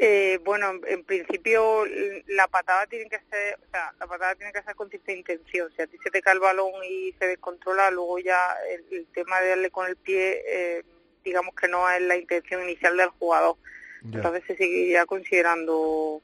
Eh, 0.00 0.38
bueno, 0.44 0.70
en, 0.70 0.80
en 0.86 1.04
principio 1.04 1.84
la 2.28 2.46
patada 2.46 2.86
tiene 2.86 3.10
que 3.10 3.18
ser, 3.28 3.58
o 3.66 3.70
sea, 3.72 3.92
la 3.98 4.06
patada 4.06 4.36
tiene 4.36 4.52
que 4.52 4.62
ser 4.62 4.76
con 4.76 4.88
cierta 4.88 5.10
intención. 5.12 5.72
Si 5.74 5.82
a 5.82 5.88
ti 5.88 5.96
se 6.02 6.10
te 6.10 6.22
cae 6.22 6.34
el 6.34 6.40
balón 6.40 6.72
y 6.88 7.12
se 7.18 7.26
descontrola, 7.26 7.90
luego 7.90 8.20
ya 8.20 8.56
el, 8.70 8.84
el 8.92 9.06
tema 9.06 9.40
de 9.40 9.48
darle 9.48 9.70
con 9.70 9.88
el 9.88 9.96
pie, 9.96 10.42
eh, 10.46 10.84
digamos 11.24 11.52
que 11.56 11.66
no 11.66 11.90
es 11.90 12.00
la 12.00 12.16
intención 12.16 12.62
inicial 12.62 12.96
del 12.96 13.08
jugador. 13.08 13.56
Ya. 14.02 14.18
Entonces 14.18 14.44
se 14.46 14.56
seguiría 14.56 15.04
considerando 15.04 16.22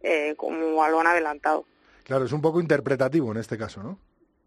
eh, 0.00 0.34
como 0.36 0.76
balón 0.76 1.08
adelantado. 1.08 1.66
Claro, 2.04 2.24
es 2.24 2.32
un 2.32 2.40
poco 2.40 2.60
interpretativo 2.60 3.32
en 3.32 3.38
este 3.38 3.58
caso, 3.58 3.82
¿no? 3.82 3.98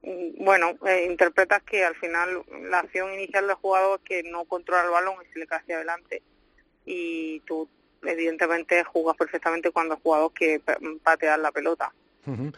Mm, 0.04 0.46
Bueno, 0.46 0.78
eh, 0.88 1.08
interpretas 1.10 1.62
que 1.64 1.84
al 1.84 1.96
final 1.96 2.44
la 2.70 2.80
acción 2.80 3.14
inicial 3.14 3.48
del 3.48 3.58
jugador 3.58 4.00
es 4.02 4.08
que 4.08 4.24
no 4.24 4.46
controla 4.46 4.86
el 4.86 4.92
balón 4.92 5.16
y 5.22 5.34
se 5.34 5.40
le 5.40 5.46
cae 5.46 5.60
hacia 5.60 5.76
adelante. 5.76 6.24
Y 6.86 7.42
tú, 7.42 7.68
evidentemente, 8.04 8.84
jugas 8.84 9.16
perfectamente 9.18 9.72
cuando 9.72 9.98
jugador 9.98 10.32
que 10.34 10.60
pa- 10.60 10.78
patear 11.04 11.40
la 11.40 11.52
pelota. 11.52 11.92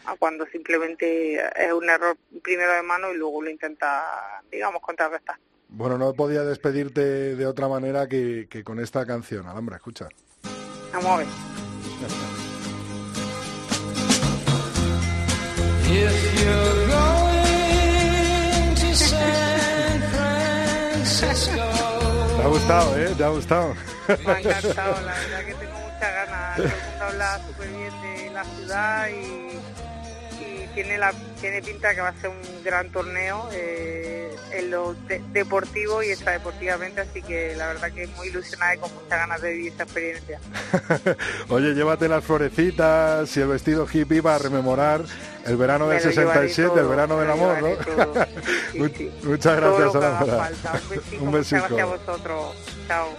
A 0.05 0.15
cuando 0.17 0.45
simplemente 0.47 1.35
es 1.35 1.71
un 1.71 1.89
error 1.89 2.17
primero 2.41 2.73
de 2.73 2.81
mano 2.83 3.13
y 3.13 3.17
luego 3.17 3.41
lo 3.41 3.49
intenta, 3.49 4.41
digamos, 4.51 4.81
contrarrestar. 4.81 5.37
Bueno, 5.69 5.97
no 5.97 6.13
podía 6.13 6.43
despedirte 6.43 7.35
de 7.35 7.45
otra 7.45 7.67
manera 7.69 8.07
que, 8.07 8.47
que 8.49 8.63
con 8.63 8.79
esta 8.79 9.05
canción. 9.05 9.47
Alhambra, 9.47 9.77
escucha. 9.77 10.09
Vamos 10.91 11.05
a 11.11 11.17
ver. 11.17 11.27
If 15.95 16.82
Ha 22.43 22.47
gustado, 22.47 22.97
¿eh? 22.97 23.13
Te 23.17 23.23
ha 23.23 23.29
gustado. 23.29 23.73
Me 24.25 24.31
ha 24.31 24.39
encantado, 24.39 25.01
la 25.01 25.13
verdad 25.13 25.45
que 25.45 25.53
tengo 25.53 25.79
muchas 25.79 26.13
ganas. 26.13 26.57
Todo 26.57 26.65
el 26.67 27.17
mundo 27.17 27.47
súper 27.47 27.69
bien 27.69 28.01
de 28.01 28.29
la 28.31 28.43
ciudad 28.43 29.07
y 29.07 29.52
tiene 30.73 30.97
la 30.97 31.13
tiene 31.39 31.61
pinta 31.61 31.93
que 31.93 32.01
va 32.01 32.09
a 32.09 32.13
ser 32.21 32.29
un 32.29 32.63
gran 32.63 32.89
torneo 32.91 33.49
eh, 33.51 34.35
en 34.51 34.71
lo 34.71 34.93
de- 35.07 35.21
deportivo 35.31 36.01
y 36.03 36.09
extradeportivamente, 36.09 37.01
así 37.01 37.21
que 37.21 37.55
la 37.55 37.67
verdad 37.67 37.91
que 37.91 38.07
muy 38.07 38.27
ilusionada 38.27 38.75
y 38.75 38.77
con 38.79 38.93
muchas 38.93 39.09
ganas 39.19 39.41
de 39.41 39.51
vivir 39.51 39.71
esta 39.71 39.83
experiencia. 39.83 40.39
Oye, 41.49 41.73
llévate 41.73 42.07
las 42.07 42.23
florecitas 42.23 43.35
y 43.35 43.41
el 43.41 43.47
vestido 43.47 43.85
hippie 43.91 44.21
para 44.21 44.37
rememorar 44.37 45.01
el 45.45 45.57
verano 45.57 45.87
del 45.89 45.97
Me 45.99 46.03
lo 46.05 46.11
llevaré 46.11 46.47
67, 46.49 46.79
el 46.79 46.87
verano 46.87 47.19
del 47.19 47.31
amor, 47.31 47.61
¿no? 47.61 47.69
Sí, 48.71 48.79
sí. 48.97 49.11
Muchas 49.23 49.59
Todo 49.59 49.75
gracias, 49.77 49.93
lo 49.93 49.99
que 49.99 50.05
haga 50.05 50.19
Alhambra. 50.19 50.37
falta. 50.45 50.79
Un 51.19 51.25
muchas 51.27 51.51
gracias 51.51 51.79
a 51.81 51.85
vosotros. 51.85 52.55
Chao. 52.87 53.09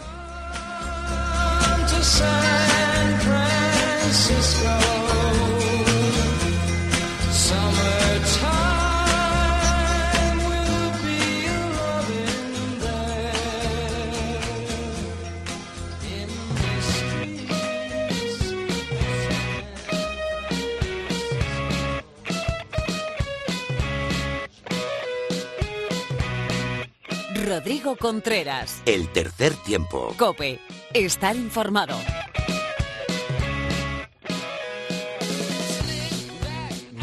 Rodrigo 27.45 27.97
Contreras. 27.97 28.83
El 28.87 29.13
tercer 29.13 29.53
tiempo. 29.65 30.15
Cope. 30.19 30.61
Estar 30.95 31.37
informado. 31.37 31.95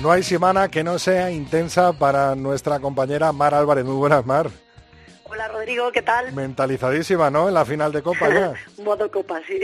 No 0.02 0.12
hay 0.12 0.24
semana 0.24 0.70
que 0.70 0.84
no 0.84 0.98
sea 0.98 1.30
intensa 1.30 1.94
para 1.94 2.36
nuestra 2.36 2.80
compañera 2.80 3.32
Mar 3.32 3.54
Álvarez. 3.54 3.86
Muy 3.86 3.96
buenas, 3.96 4.26
Mar. 4.26 4.50
Hola 5.26 5.48
Rodrigo, 5.48 5.92
¿qué 5.92 6.02
tal? 6.02 6.34
Mentalizadísima, 6.34 7.30
¿no? 7.30 7.48
En 7.48 7.54
la 7.54 7.64
final 7.64 7.92
de 7.92 8.02
Copa 8.02 8.28
ya. 8.34 8.54
Modo 8.84 9.10
copa, 9.12 9.40
sí. 9.48 9.60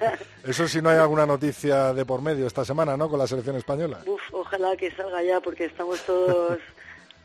Eso 0.44 0.66
si 0.66 0.80
no 0.80 0.88
hay 0.88 0.98
alguna 0.98 1.26
noticia 1.26 1.92
de 1.92 2.06
por 2.06 2.22
medio 2.22 2.46
esta 2.46 2.64
semana, 2.64 2.96
¿no? 2.96 3.10
Con 3.10 3.18
la 3.18 3.26
selección 3.26 3.56
española. 3.56 3.98
Uf, 4.06 4.22
ojalá 4.32 4.76
que 4.76 4.90
salga 4.92 5.22
ya 5.22 5.40
porque 5.40 5.66
estamos 5.66 6.00
todos 6.00 6.58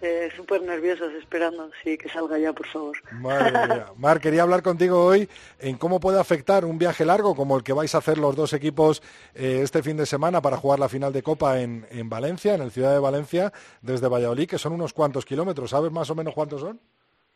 eh, 0.01 0.29
súper 0.35 0.61
nerviosos 0.61 1.11
esperando. 1.13 1.71
Sí, 1.83 1.97
que 1.97 2.09
salga 2.09 2.37
ya, 2.37 2.53
por 2.53 2.67
favor. 2.67 2.97
Madre 3.13 3.51
mía. 3.51 3.85
Mar, 3.97 4.19
quería 4.21 4.43
hablar 4.43 4.61
contigo 4.61 5.03
hoy 5.03 5.27
en 5.59 5.77
cómo 5.77 5.99
puede 5.99 6.19
afectar 6.19 6.65
un 6.65 6.77
viaje 6.77 7.03
largo 7.05 7.35
como 7.35 7.57
el 7.57 7.63
que 7.63 7.73
vais 7.73 7.93
a 7.95 7.99
hacer 7.99 8.17
los 8.17 8.35
dos 8.35 8.53
equipos 8.53 9.01
eh, 9.33 9.61
este 9.63 9.81
fin 9.83 9.97
de 9.97 10.05
semana 10.05 10.41
para 10.41 10.57
jugar 10.57 10.79
la 10.79 10.89
final 10.89 11.11
de 11.13 11.23
Copa 11.23 11.59
en, 11.61 11.87
en 11.89 12.09
Valencia, 12.09 12.53
en 12.55 12.61
el 12.61 12.71
Ciudad 12.71 12.93
de 12.93 12.99
Valencia, 12.99 13.51
desde 13.81 14.07
Valladolid, 14.07 14.47
que 14.49 14.57
son 14.59 14.73
unos 14.73 14.93
cuantos 14.93 15.25
kilómetros. 15.25 15.69
¿Sabes 15.71 15.91
más 15.91 16.09
o 16.09 16.15
menos 16.15 16.33
cuántos 16.33 16.61
son? 16.61 16.79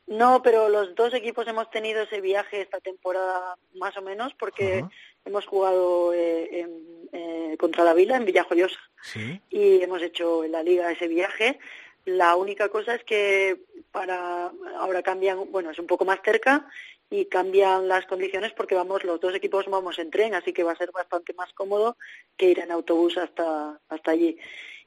No, 0.07 0.41
pero 0.43 0.67
los 0.67 0.93
dos 0.95 1.13
equipos 1.13 1.47
hemos 1.47 1.69
tenido 1.69 2.01
ese 2.01 2.19
viaje 2.19 2.61
esta 2.61 2.79
temporada 2.81 3.55
más 3.75 3.95
o 3.95 4.01
menos 4.01 4.33
porque 4.37 4.83
hemos 5.23 5.45
jugado 5.45 6.13
eh, 6.13 6.59
en- 6.59 7.09
eh, 7.13 7.55
contra 7.57 7.83
la 7.85 7.93
Vila 7.93 8.17
en 8.17 8.25
Villajoyosa 8.25 8.77
Sí. 9.03 9.41
y 9.49 9.81
hemos 9.81 10.01
hecho 10.01 10.43
en 10.43 10.51
la 10.53 10.63
liga 10.63 10.91
ese 10.91 11.07
viaje. 11.07 11.59
La 12.05 12.35
única 12.35 12.69
cosa 12.69 12.95
es 12.95 13.03
que 13.03 13.61
para 13.91 14.51
ahora 14.77 15.03
cambian, 15.03 15.51
bueno, 15.51 15.71
es 15.71 15.79
un 15.79 15.87
poco 15.87 16.05
más 16.05 16.19
cerca 16.23 16.67
y 17.09 17.25
cambian 17.25 17.87
las 17.87 18.05
condiciones 18.05 18.53
porque 18.53 18.75
vamos 18.75 19.03
los 19.03 19.19
dos 19.19 19.35
equipos 19.35 19.65
vamos 19.67 19.99
en 19.99 20.09
tren, 20.09 20.33
así 20.33 20.53
que 20.53 20.63
va 20.63 20.71
a 20.71 20.77
ser 20.77 20.91
bastante 20.91 21.33
más 21.33 21.51
cómodo 21.53 21.97
que 22.37 22.49
ir 22.49 22.59
en 22.59 22.71
autobús 22.71 23.17
hasta 23.17 23.79
hasta 23.89 24.11
allí. 24.11 24.37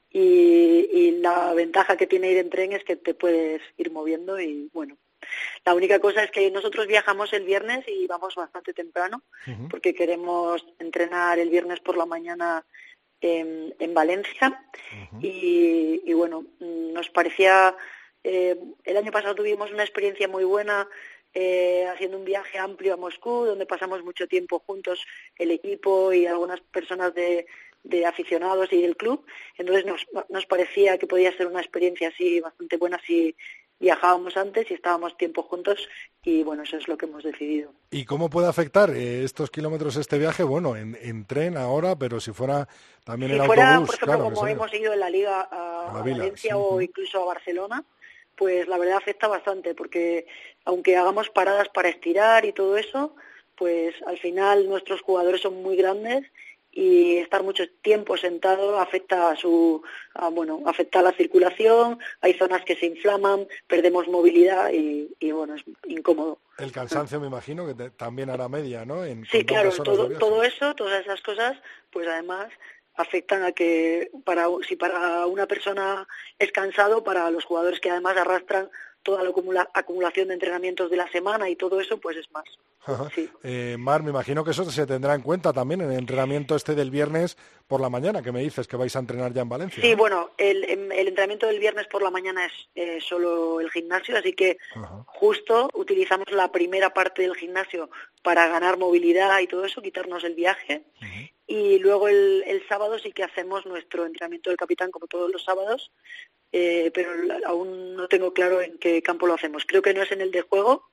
Y, 0.09 0.89
y 0.91 1.11
la 1.19 1.53
ventaja 1.53 1.97
que 1.97 2.07
tiene 2.07 2.31
ir 2.31 2.37
en 2.37 2.49
tren 2.49 2.73
es 2.73 2.83
que 2.83 2.95
te 2.95 3.13
puedes 3.13 3.61
ir 3.77 3.91
moviendo 3.91 4.39
y 4.39 4.69
bueno. 4.73 4.97
La 5.65 5.73
única 5.73 5.99
cosa 5.99 6.23
es 6.23 6.31
que 6.31 6.51
nosotros 6.51 6.87
viajamos 6.87 7.33
el 7.33 7.43
viernes 7.43 7.83
y 7.87 8.05
vamos 8.07 8.35
bastante 8.35 8.73
temprano 8.73 9.23
porque 9.69 9.93
queremos 9.93 10.65
entrenar 10.79 11.39
el 11.39 11.49
viernes 11.49 11.79
por 11.79 11.97
la 11.97 12.05
mañana 12.05 12.63
en, 13.25 13.75
en 13.79 13.93
Valencia 13.93 14.63
y, 15.19 16.01
y 16.05 16.13
bueno, 16.13 16.45
mm, 16.59 16.93
nos 16.93 17.09
parecía, 17.09 17.75
eh, 18.23 18.57
el 18.83 18.97
año 18.97 19.11
pasado 19.11 19.35
tuvimos 19.35 19.71
una 19.71 19.83
experiencia 19.83 20.27
muy 20.27 20.43
buena 20.43 20.87
eh, 21.33 21.85
haciendo 21.87 22.17
un 22.17 22.25
viaje 22.25 22.57
amplio 22.57 22.93
a 22.93 22.97
Moscú, 22.97 23.45
donde 23.45 23.65
pasamos 23.65 24.03
mucho 24.03 24.27
tiempo 24.27 24.59
juntos 24.59 25.05
el 25.37 25.51
equipo 25.51 26.13
y 26.13 26.25
algunas 26.25 26.61
personas 26.61 27.13
de, 27.13 27.45
de 27.83 28.05
aficionados 28.05 28.71
y 28.71 28.81
del 28.81 28.95
club. 28.95 29.25
Entonces 29.57 29.85
nos, 29.85 30.07
nos 30.29 30.45
parecía 30.45 30.97
que 30.97 31.07
podía 31.07 31.35
ser 31.35 31.47
una 31.47 31.61
experiencia 31.61 32.09
así 32.09 32.39
bastante 32.39 32.77
buena 32.77 32.99
si 33.05 33.35
viajábamos 33.79 34.37
antes 34.37 34.69
y 34.71 34.73
estábamos 34.73 35.17
tiempo 35.17 35.43
juntos 35.43 35.87
y 36.23 36.43
bueno, 36.43 36.63
eso 36.63 36.77
es 36.77 36.87
lo 36.87 36.97
que 36.97 37.05
hemos 37.05 37.23
decidido. 37.23 37.73
¿Y 37.91 38.05
cómo 38.05 38.29
puede 38.29 38.47
afectar 38.47 38.89
eh, 38.91 39.23
estos 39.23 39.51
kilómetros 39.51 39.95
este 39.97 40.17
viaje? 40.17 40.43
Bueno, 40.43 40.75
en, 40.75 40.97
en 41.01 41.25
tren 41.25 41.57
ahora, 41.57 41.95
pero 41.95 42.19
si 42.19 42.31
fuera 42.31 42.67
también 43.03 43.31
Si 43.31 43.37
en 43.37 43.45
fuera, 43.45 43.75
autobús, 43.75 43.87
por 43.87 43.95
ejemplo, 43.95 44.15
claro. 44.17 44.35
como 44.35 44.47
hemos 44.47 44.73
ido 44.73 44.93
en 44.93 44.99
la 44.99 45.09
liga 45.09 45.41
a, 45.41 45.89
A 45.89 45.93
la 45.93 45.99
a 45.99 46.03
Vila, 46.03 46.17
Valencia 46.19 46.53
sí, 46.53 46.57
o 46.59 46.81
incluso 46.81 47.21
a 47.21 47.25
Barcelona, 47.25 47.83
pues 48.35 48.67
la 48.67 48.77
verdad 48.77 48.97
afecta 48.97 49.27
bastante, 49.27 49.73
porque 49.75 50.27
aunque 50.65 50.97
hagamos 50.97 51.29
paradas 51.29 51.69
para 51.69 51.89
estirar 51.89 52.45
y 52.45 52.53
todo 52.53 52.77
eso, 52.77 53.15
pues 53.55 53.95
al 54.07 54.17
final 54.17 54.67
nuestros 54.67 55.01
jugadores 55.01 55.41
son 55.41 55.61
muy 55.61 55.75
grandes 55.75 56.25
y 56.77 57.17
estar 57.19 57.41
mucho 57.41 57.63
tiempo 57.81 58.17
sentado 58.17 58.77
afecta 58.79 59.29
a 59.29 59.35
su 59.37 59.81
a, 60.13 60.27
bueno 60.29 60.61
afecta 60.65 60.99
a 60.99 61.03
la 61.03 61.13
circulación 61.13 61.97
hay 62.19 62.33
zonas 62.33 62.63
que 62.65 62.75
se 62.75 62.85
inflaman 62.85 63.47
perdemos 63.65 64.09
movilidad 64.09 64.71
y, 64.73 65.09
y, 65.19 65.31
bueno 65.31 65.55
es 65.55 65.63
incómodo 65.87 66.37
El 66.57 66.73
cansancio, 66.73 67.19
me 67.21 67.27
imagino, 67.27 67.65
que 67.65 67.73
te- 67.73 67.89
también 67.91 68.29
hará 68.29 68.47
media, 68.49 68.85
¿no? 68.85 69.03
En, 69.05 69.25
Sí, 69.25 69.43
claro, 69.45 69.71
todo, 69.71 70.09
todo 70.19 70.43
eso, 70.43 70.73
todas 70.75 71.01
esas 71.01 71.21
cosas, 71.21 71.57
pues 71.91 72.07
además 72.07 72.49
afectan 72.95 73.43
a 73.43 73.51
que 73.53 74.09
para 74.25 74.47
si 74.67 74.75
para 74.75 75.25
una 75.27 75.47
persona 75.47 76.07
es 76.39 76.51
cansado, 76.51 77.03
para 77.03 77.29
los 77.31 77.43
jugadores 77.45 77.79
que 77.79 77.89
además 77.89 78.15
arrastran 78.17 78.69
toda 79.03 79.23
la 79.23 79.29
acumula- 79.29 79.69
acumulación 79.73 80.27
de 80.29 80.33
entrenamientos 80.35 80.89
de 80.89 80.97
la 80.97 81.09
semana 81.11 81.49
y 81.49 81.55
todo 81.55 81.79
eso, 81.79 81.97
pues 81.99 82.17
es 82.17 82.29
más. 82.31 82.45
Ajá. 82.85 83.09
Eh, 83.43 83.75
Mar, 83.79 84.03
me 84.03 84.11
imagino 84.11 84.43
que 84.43 84.51
eso 84.51 84.69
se 84.69 84.85
tendrá 84.85 85.15
en 85.15 85.21
cuenta 85.21 85.51
también 85.51 85.81
en 85.81 85.91
el 85.91 85.97
entrenamiento 85.97 86.55
este 86.55 86.75
del 86.75 86.91
viernes 86.91 87.37
por 87.67 87.81
la 87.81 87.89
mañana, 87.89 88.21
que 88.21 88.31
me 88.31 88.41
dices 88.41 88.67
que 88.67 88.77
vais 88.77 88.95
a 88.95 88.99
entrenar 88.99 89.33
ya 89.33 89.41
en 89.41 89.49
Valencia. 89.49 89.81
Sí, 89.81 89.91
¿no? 89.91 89.97
bueno, 89.97 90.31
el, 90.37 90.63
em, 90.69 90.91
el 90.91 91.07
entrenamiento 91.07 91.47
del 91.47 91.59
viernes 91.59 91.87
por 91.87 92.03
la 92.03 92.11
mañana 92.11 92.45
es 92.45 92.53
eh, 92.75 92.99
solo 93.01 93.59
el 93.59 93.71
gimnasio, 93.71 94.17
así 94.17 94.33
que 94.33 94.57
justo 95.05 95.69
utilizamos 95.73 96.31
la 96.31 96.51
primera 96.51 96.93
parte 96.93 97.23
del 97.23 97.35
gimnasio 97.35 97.89
para 98.21 98.47
ganar 98.47 98.77
movilidad 98.77 99.39
y 99.39 99.47
todo 99.47 99.65
eso, 99.65 99.81
quitarnos 99.81 100.23
el 100.23 100.35
viaje. 100.35 100.83
Y 101.47 101.77
luego 101.77 102.07
el, 102.07 102.43
el 102.47 102.67
sábado 102.67 102.97
sí 102.97 103.11
que 103.11 103.23
hacemos 103.23 103.67
nuestro 103.67 104.05
entrenamiento 104.05 104.49
del 104.49 104.57
capitán, 104.57 104.89
como 104.89 105.05
todos 105.05 105.31
los 105.31 105.43
sábados, 105.43 105.91
eh, 106.51 106.89
pero 106.93 107.11
aún 107.45 107.95
no 107.95 108.07
tengo 108.07 108.33
claro 108.33 108.61
en 108.61 108.77
qué 108.77 109.01
campo 109.01 109.27
lo 109.27 109.33
hacemos. 109.33 109.65
Creo 109.65 109.81
que 109.81 109.93
no 109.93 110.01
es 110.01 110.11
en 110.11 110.21
el 110.21 110.31
de 110.31 110.41
juego, 110.41 110.89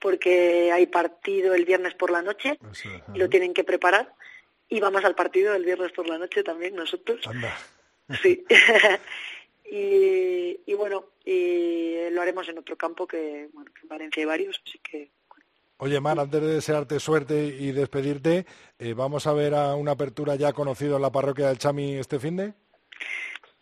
porque 0.00 0.72
hay 0.72 0.86
partido 0.86 1.54
el 1.54 1.64
viernes 1.64 1.94
por 1.94 2.10
la 2.10 2.22
noche 2.22 2.58
y 3.14 3.18
lo 3.18 3.28
tienen 3.28 3.54
que 3.54 3.64
preparar. 3.64 4.14
Y 4.68 4.80
vamos 4.80 5.04
al 5.04 5.14
partido 5.14 5.54
el 5.54 5.64
viernes 5.64 5.92
por 5.92 6.08
la 6.08 6.18
noche 6.18 6.42
también 6.42 6.74
nosotros. 6.74 7.26
Anda. 7.26 7.56
Sí. 8.20 8.44
y, 9.70 10.58
y 10.66 10.74
bueno, 10.74 11.10
y 11.24 12.10
lo 12.10 12.20
haremos 12.20 12.48
en 12.48 12.58
otro 12.58 12.76
campo 12.76 13.06
que, 13.06 13.48
bueno, 13.52 13.70
que 13.72 13.82
en 13.82 13.88
Valencia 13.88 14.20
hay 14.20 14.26
varios, 14.26 14.60
así 14.66 14.80
que 14.80 15.12
Oye, 15.82 15.98
Mar, 15.98 16.20
antes 16.20 16.42
de 16.42 16.54
desearte 16.56 17.00
suerte 17.00 17.42
y 17.42 17.72
despedirte, 17.72 18.44
eh, 18.78 18.92
¿vamos 18.92 19.26
a 19.26 19.32
ver 19.32 19.54
a 19.54 19.74
una 19.76 19.92
apertura 19.92 20.34
ya 20.34 20.52
conocido 20.52 20.96
en 20.96 21.02
la 21.02 21.10
parroquia 21.10 21.48
del 21.48 21.56
Chami 21.56 21.94
este 21.94 22.18
fin 22.18 22.36
de? 22.36 22.52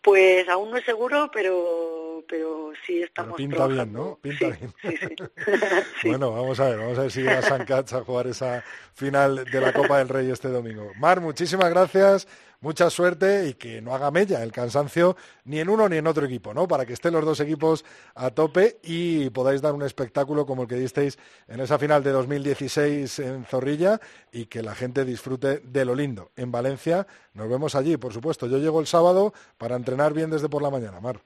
Pues 0.02 0.48
aún 0.48 0.72
no 0.72 0.78
es 0.78 0.84
seguro, 0.84 1.30
pero 1.32 1.97
pero 2.28 2.72
sí 2.86 3.02
estamos 3.02 3.36
Pero 3.36 3.36
pinta 3.36 3.56
trabajando. 3.56 3.74
bien, 3.76 3.92
¿no? 3.92 4.18
Pinta 4.20 4.50
Sí, 4.50 4.52
bien. 4.52 4.74
sí, 4.82 4.98
sí. 6.02 6.08
Bueno, 6.08 6.32
vamos 6.32 6.60
a 6.60 6.68
ver, 6.70 6.78
vamos 6.78 6.98
a 6.98 7.02
ver 7.02 7.10
si 7.12 7.22
llega 7.22 7.42
San 7.42 7.64
Cats 7.64 7.92
a 7.94 8.04
jugar 8.04 8.26
esa 8.28 8.64
final 8.94 9.44
de 9.50 9.60
la 9.60 9.72
Copa 9.72 9.98
del 9.98 10.08
Rey 10.08 10.30
este 10.30 10.48
domingo. 10.48 10.92
Mar, 10.96 11.20
muchísimas 11.20 11.70
gracias, 11.70 12.28
mucha 12.60 12.90
suerte 12.90 13.48
y 13.48 13.54
que 13.54 13.80
no 13.82 13.94
haga 13.94 14.10
mella 14.10 14.42
el 14.42 14.52
cansancio 14.52 15.16
ni 15.44 15.60
en 15.60 15.68
uno 15.68 15.88
ni 15.88 15.96
en 15.98 16.06
otro 16.06 16.26
equipo, 16.26 16.54
¿no? 16.54 16.66
Para 16.68 16.86
que 16.86 16.92
estén 16.94 17.12
los 17.14 17.24
dos 17.24 17.40
equipos 17.40 17.84
a 18.14 18.30
tope 18.30 18.78
y 18.82 19.30
podáis 19.30 19.62
dar 19.62 19.74
un 19.74 19.82
espectáculo 19.82 20.46
como 20.46 20.62
el 20.62 20.68
que 20.68 20.76
disteis 20.76 21.18
en 21.48 21.60
esa 21.60 21.78
final 21.78 22.02
de 22.02 22.10
2016 22.12 23.18
en 23.20 23.44
Zorrilla 23.44 24.00
y 24.32 24.46
que 24.46 24.62
la 24.62 24.74
gente 24.74 25.04
disfrute 25.04 25.60
de 25.60 25.84
lo 25.84 25.94
lindo. 25.94 26.30
En 26.36 26.50
Valencia 26.52 27.06
nos 27.34 27.48
vemos 27.48 27.74
allí, 27.74 27.96
por 27.96 28.12
supuesto. 28.12 28.46
Yo 28.46 28.58
llego 28.58 28.80
el 28.80 28.86
sábado 28.86 29.32
para 29.58 29.76
entrenar 29.76 30.12
bien 30.14 30.30
desde 30.30 30.48
por 30.48 30.62
la 30.62 30.70
mañana, 30.70 31.00
Mar. 31.00 31.20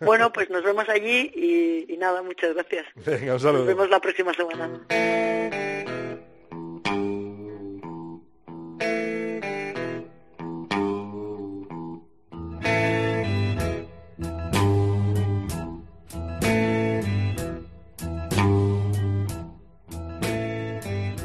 Bueno, 0.00 0.32
pues 0.32 0.48
nos 0.50 0.62
vemos 0.62 0.88
allí 0.88 1.30
y, 1.34 1.92
y 1.92 1.96
nada, 1.96 2.22
muchas 2.22 2.54
gracias. 2.54 2.86
Venga, 2.94 3.34
un 3.34 3.40
saludo. 3.40 3.58
Nos 3.64 3.66
vemos 3.68 3.90
la 3.90 4.00
próxima 4.00 4.32
semana. 4.34 4.80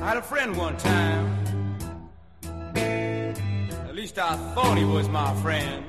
I 0.02 0.08
had 0.08 0.18
a 0.18 0.22
friend 0.22 0.56
one 0.58 0.78
time. 0.78 1.76
At 2.76 3.96
least 3.96 4.20
I 4.20 4.36
thought 4.54 4.78
he 4.78 4.84
was 4.84 5.08
my 5.08 5.34
friend. 5.42 5.86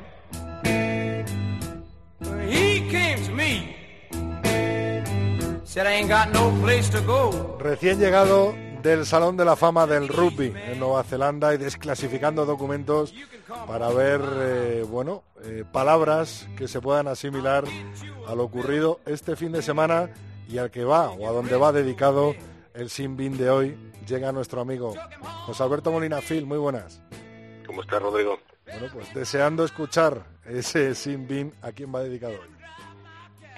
Recién 7.59 7.99
llegado 7.99 8.55
del 8.81 9.05
Salón 9.05 9.37
de 9.37 9.45
la 9.45 9.57
Fama 9.57 9.89
del 9.89 10.07
Rugby 10.07 10.53
en 10.55 10.79
Nueva 10.79 11.03
Zelanda 11.03 11.53
y 11.53 11.59
desclasificando 11.59 12.47
documentos 12.47 13.13
para 13.67 13.89
ver, 13.89 14.21
eh, 14.37 14.85
bueno, 14.89 15.25
eh, 15.43 15.65
palabras 15.73 16.47
que 16.57 16.69
se 16.69 16.81
puedan 16.81 17.09
asimilar 17.09 17.65
a 18.29 18.37
lo 18.37 18.45
ocurrido 18.45 19.01
este 19.05 19.35
fin 19.35 19.51
de 19.51 19.63
semana 19.63 20.11
y 20.49 20.59
al 20.59 20.71
que 20.71 20.85
va 20.85 21.11
o 21.11 21.29
a 21.29 21.33
donde 21.33 21.57
va 21.57 21.73
dedicado 21.73 22.37
el 22.73 22.89
Sin 22.89 23.17
Bin 23.17 23.37
de 23.37 23.51
hoy. 23.51 23.77
Llega 24.07 24.31
nuestro 24.31 24.61
amigo 24.61 24.95
José 25.45 25.61
Alberto 25.65 25.91
Molina 25.91 26.21
Phil, 26.21 26.47
muy 26.47 26.59
buenas. 26.59 27.01
¿Cómo 27.67 27.83
estás, 27.83 28.01
Rodrigo? 28.01 28.39
Bueno, 28.65 28.87
pues 28.93 29.13
deseando 29.13 29.65
escuchar 29.65 30.25
ese 30.45 30.95
Sin 30.95 31.27
Bin, 31.27 31.53
¿a 31.63 31.73
quién 31.73 31.93
va 31.93 32.01
dedicado 32.01 32.35
hoy? 32.35 32.54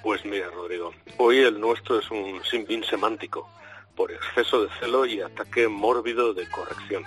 Pues 0.03 0.23
mira, 0.25 0.49
Rodrigo, 0.49 0.93
hoy 1.17 1.39
el 1.39 1.59
nuestro 1.59 1.99
es 1.99 2.09
un 2.11 2.41
sinbin 2.43 2.83
semántico, 2.83 3.49
por 3.95 4.11
exceso 4.11 4.63
de 4.63 4.69
celo 4.79 5.05
y 5.05 5.21
ataque 5.21 5.67
mórbido 5.67 6.33
de 6.33 6.47
corrección. 6.49 7.03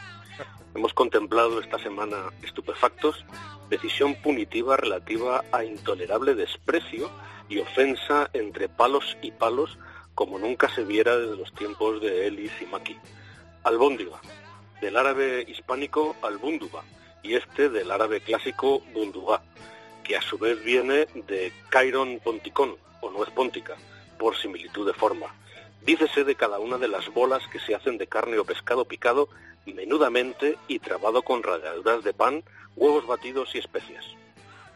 Hemos 0.74 0.93
contemplado 0.93 1.61
esta 1.61 1.78
semana 1.78 2.16
estupefactos, 2.43 3.24
decisión 3.68 4.16
punitiva 4.16 4.76
relativa 4.76 5.45
a 5.53 5.64
intolerable 5.64 6.34
desprecio 6.34 7.11
y 7.49 7.61
ofensa 7.61 8.28
entre 8.32 8.68
palos 8.68 9.16
y 9.22 9.30
palos 9.30 9.78
como 10.14 10.38
nunca 10.38 10.68
se 10.68 10.84
viera 10.84 11.16
desde 11.16 11.36
los 11.36 11.53
tiempos 11.55 12.01
de 12.01 12.26
Elis 12.26 12.53
y 12.61 12.66
Maki. 12.66 12.97
Albóndiga, 13.62 14.20
del 14.80 14.97
árabe 14.97 15.45
hispánico 15.49 16.16
albúnduba, 16.22 16.82
y 17.22 17.34
este 17.34 17.68
del 17.68 17.91
árabe 17.91 18.20
clásico 18.20 18.80
bundugá, 18.93 19.43
que 20.11 20.16
a 20.16 20.22
su 20.22 20.38
vez 20.38 20.61
viene 20.64 21.06
de 21.28 21.52
Cairon 21.68 22.18
ponticón, 22.18 22.76
o 23.00 23.12
nuez 23.12 23.30
póntica, 23.30 23.76
por 24.18 24.36
similitud 24.36 24.84
de 24.84 24.92
forma. 24.92 25.32
Dícese 25.82 26.24
de 26.24 26.34
cada 26.34 26.58
una 26.58 26.78
de 26.78 26.88
las 26.88 27.08
bolas 27.14 27.46
que 27.46 27.61
se 27.61 27.76
hacen 27.76 27.96
de 27.96 28.08
carne 28.08 28.36
o 28.36 28.44
pescado 28.44 28.84
picado 28.86 29.28
menudamente 29.66 30.58
y 30.66 30.80
trabado 30.80 31.22
con 31.22 31.44
ralladuras 31.44 32.02
de 32.02 32.12
pan, 32.12 32.42
huevos 32.74 33.06
batidos 33.06 33.54
y 33.54 33.58
especias. 33.58 34.04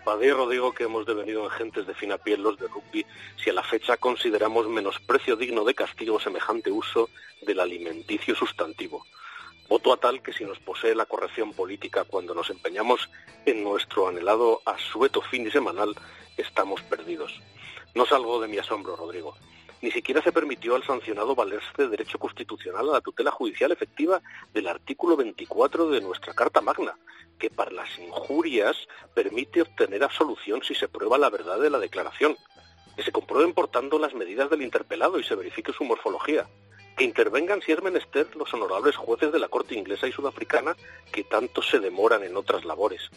Padre 0.04 0.34
Rodrigo 0.34 0.72
que 0.72 0.84
hemos 0.84 1.04
devenido 1.04 1.42
en 1.42 1.50
gentes 1.50 1.84
de 1.88 1.94
fina 1.94 2.16
piel 2.16 2.40
los 2.40 2.56
de 2.56 2.68
rugby 2.68 3.04
si 3.42 3.50
a 3.50 3.54
la 3.54 3.64
fecha 3.64 3.96
consideramos 3.96 4.68
menosprecio 4.68 5.34
digno 5.34 5.64
de 5.64 5.74
castigo 5.74 6.20
semejante 6.20 6.70
uso 6.70 7.10
del 7.42 7.58
alimenticio 7.58 8.36
sustantivo. 8.36 9.04
Voto 9.68 9.92
a 9.92 9.96
tal 9.96 10.22
que 10.22 10.32
si 10.32 10.44
nos 10.44 10.58
posee 10.58 10.94
la 10.94 11.06
corrección 11.06 11.52
política 11.52 12.04
cuando 12.04 12.34
nos 12.34 12.50
empeñamos 12.50 13.08
en 13.46 13.64
nuestro 13.64 14.08
anhelado 14.08 14.60
asueto 14.66 15.22
fin 15.22 15.44
de 15.44 15.50
semanal, 15.50 15.94
estamos 16.36 16.82
perdidos. 16.82 17.40
No 17.94 18.04
salgo 18.04 18.40
de 18.40 18.48
mi 18.48 18.58
asombro, 18.58 18.94
Rodrigo. 18.96 19.34
Ni 19.80 19.90
siquiera 19.90 20.22
se 20.22 20.32
permitió 20.32 20.74
al 20.74 20.82
sancionado 20.82 21.34
valerse 21.34 21.68
de 21.76 21.88
derecho 21.88 22.18
constitucional 22.18 22.88
a 22.88 22.92
la 22.94 23.00
tutela 23.00 23.30
judicial 23.30 23.70
efectiva 23.72 24.20
del 24.52 24.68
artículo 24.68 25.16
24 25.16 25.90
de 25.90 26.00
nuestra 26.00 26.34
Carta 26.34 26.60
Magna, 26.60 26.96
que 27.38 27.50
para 27.50 27.70
las 27.70 27.98
injurias 27.98 28.76
permite 29.14 29.62
obtener 29.62 30.02
absolución 30.02 30.62
si 30.62 30.74
se 30.74 30.88
prueba 30.88 31.18
la 31.18 31.30
verdad 31.30 31.58
de 31.58 31.70
la 31.70 31.78
declaración. 31.78 32.36
Que 32.96 33.02
se 33.02 33.12
comprueben, 33.12 33.52
por 33.52 33.68
tanto, 33.68 33.98
las 33.98 34.14
medidas 34.14 34.48
del 34.50 34.62
interpelado 34.62 35.18
y 35.18 35.24
se 35.24 35.34
verifique 35.34 35.72
su 35.72 35.84
morfología. 35.84 36.46
Que 36.96 37.04
intervengan 37.04 37.60
si 37.60 37.72
es 37.72 37.82
menester 37.82 38.28
los 38.36 38.52
honorables 38.54 38.96
jueces 38.96 39.32
de 39.32 39.40
la 39.40 39.48
Corte 39.48 39.74
inglesa 39.74 40.06
y 40.06 40.12
sudafricana 40.12 40.76
que 41.10 41.24
tanto 41.24 41.60
se 41.60 41.80
demoran 41.80 42.22
en 42.22 42.36
otras 42.36 42.64
labores. 42.64 43.10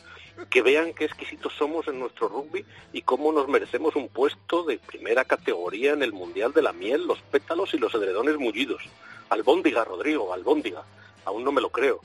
Que 0.49 0.63
vean 0.63 0.93
qué 0.93 1.05
exquisitos 1.05 1.53
somos 1.53 1.88
en 1.88 1.99
nuestro 1.99 2.28
rugby 2.28 2.65
y 2.91 3.03
cómo 3.03 3.32
nos 3.32 3.47
merecemos 3.47 3.95
un 3.95 4.09
puesto 4.09 4.63
de 4.63 4.80
primera 4.80 5.25
categoría 5.25 5.93
en 5.93 6.01
el 6.01 6.11
Mundial 6.11 6.53
de 6.53 6.63
la 6.63 6.73
Miel, 6.73 7.05
los 7.05 7.21
pétalos 7.21 7.73
y 7.75 7.78
los 7.78 7.93
edredones 7.93 8.38
mullidos. 8.38 8.82
Albóndiga, 9.30 9.84
Rodrigo, 9.84 10.34
albóndiga. 10.34 10.84
Aún 11.25 11.43
no 11.43 11.51
me 11.51 11.61
lo 11.61 11.69
creo. 11.69 12.01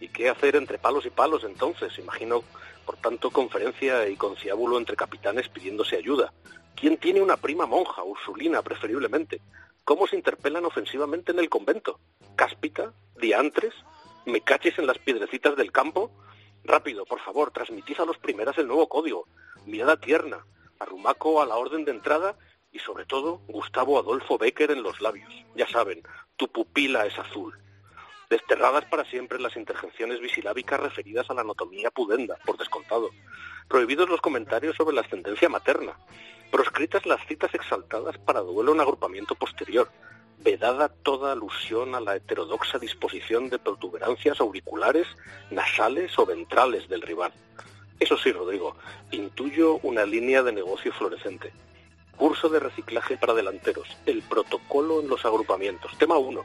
¿Y 0.00 0.08
qué 0.08 0.28
hacer 0.28 0.56
entre 0.56 0.78
palos 0.78 1.06
y 1.06 1.10
palos 1.10 1.44
entonces? 1.44 1.98
Imagino, 1.98 2.42
por 2.84 2.96
tanto, 2.96 3.30
conferencia 3.30 4.06
y 4.08 4.16
conciliábulo 4.16 4.76
entre 4.76 4.96
capitanes 4.96 5.48
pidiéndose 5.48 5.96
ayuda. 5.96 6.32
¿Quién 6.74 6.98
tiene 6.98 7.22
una 7.22 7.36
prima 7.38 7.64
monja, 7.64 8.02
Ursulina 8.02 8.60
preferiblemente? 8.60 9.40
¿Cómo 9.84 10.06
se 10.06 10.16
interpelan 10.16 10.64
ofensivamente 10.64 11.32
en 11.32 11.38
el 11.38 11.50
convento? 11.50 12.00
¿Cáspita? 12.36 12.94
¿Diantres? 13.20 13.74
¿Me 14.24 14.40
caches 14.40 14.78
en 14.78 14.86
las 14.86 14.98
piedrecitas 14.98 15.56
del 15.56 15.72
campo? 15.72 16.10
Rápido, 16.64 17.04
por 17.04 17.20
favor, 17.20 17.50
transmitid 17.50 18.00
a 18.00 18.06
los 18.06 18.16
primeras 18.16 18.56
el 18.56 18.66
nuevo 18.66 18.88
código. 18.88 19.28
Mirada 19.66 20.00
tierna, 20.00 20.46
arrumaco 20.78 21.42
a 21.42 21.46
la 21.46 21.56
orden 21.56 21.84
de 21.84 21.90
entrada 21.90 22.34
y 22.72 22.78
sobre 22.78 23.04
todo 23.04 23.42
Gustavo 23.46 23.98
Adolfo 23.98 24.38
Becker 24.38 24.70
en 24.70 24.82
los 24.82 25.02
labios. 25.02 25.30
Ya 25.54 25.68
saben, 25.68 26.02
tu 26.36 26.48
pupila 26.48 27.04
es 27.04 27.18
azul. 27.18 27.58
Desterradas 28.30 28.86
para 28.86 29.04
siempre 29.04 29.38
las 29.38 29.54
interjecciones 29.54 30.18
bisilábicas 30.18 30.80
referidas 30.80 31.28
a 31.28 31.34
la 31.34 31.42
anatomía 31.42 31.90
pudenda, 31.90 32.38
por 32.46 32.56
descontado. 32.56 33.10
Prohibidos 33.68 34.08
los 34.08 34.22
comentarios 34.22 34.76
sobre 34.76 34.94
la 34.94 35.02
ascendencia 35.02 35.50
materna. 35.50 35.94
Proscritas 36.54 37.04
las 37.04 37.20
citas 37.26 37.52
exaltadas 37.52 38.16
para 38.16 38.38
duelo 38.38 38.74
en 38.74 38.80
agrupamiento 38.80 39.34
posterior. 39.34 39.90
Vedada 40.38 40.88
toda 40.88 41.32
alusión 41.32 41.96
a 41.96 42.00
la 42.00 42.14
heterodoxa 42.14 42.78
disposición 42.78 43.50
de 43.50 43.58
protuberancias 43.58 44.40
auriculares, 44.40 45.08
nasales 45.50 46.16
o 46.16 46.24
ventrales 46.24 46.88
del 46.88 47.02
rival. 47.02 47.32
Eso 47.98 48.16
sí, 48.16 48.30
Rodrigo, 48.30 48.76
intuyo 49.10 49.80
una 49.82 50.06
línea 50.06 50.44
de 50.44 50.52
negocio 50.52 50.92
florecente. 50.92 51.52
Curso 52.16 52.48
de 52.48 52.60
reciclaje 52.60 53.16
para 53.16 53.34
delanteros. 53.34 53.88
El 54.06 54.22
protocolo 54.22 55.00
en 55.00 55.08
los 55.08 55.24
agrupamientos. 55.24 55.98
Tema 55.98 56.18
1. 56.18 56.40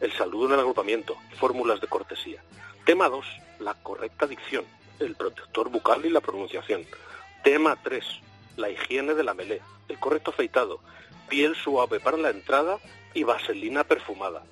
El 0.00 0.12
saludo 0.14 0.46
en 0.46 0.52
el 0.54 0.60
agrupamiento. 0.60 1.18
Fórmulas 1.38 1.82
de 1.82 1.86
cortesía. 1.86 2.42
Tema 2.86 3.10
2. 3.10 3.26
La 3.58 3.74
correcta 3.74 4.26
dicción. 4.26 4.64
El 4.98 5.16
protector 5.16 5.68
bucal 5.68 6.06
y 6.06 6.08
la 6.08 6.22
pronunciación. 6.22 6.86
Tema 7.44 7.76
3. 7.82 8.22
La 8.56 8.70
higiene 8.70 9.14
de 9.14 9.24
la 9.24 9.34
melé. 9.34 9.60
El 9.88 9.98
correcto 9.98 10.30
afeitado. 10.30 10.80
Piel 11.28 11.54
suave 11.54 12.00
para 12.00 12.16
la 12.16 12.30
entrada 12.30 12.78
y 13.14 13.24
vaselina 13.24 13.84
perfumada. 13.84 14.42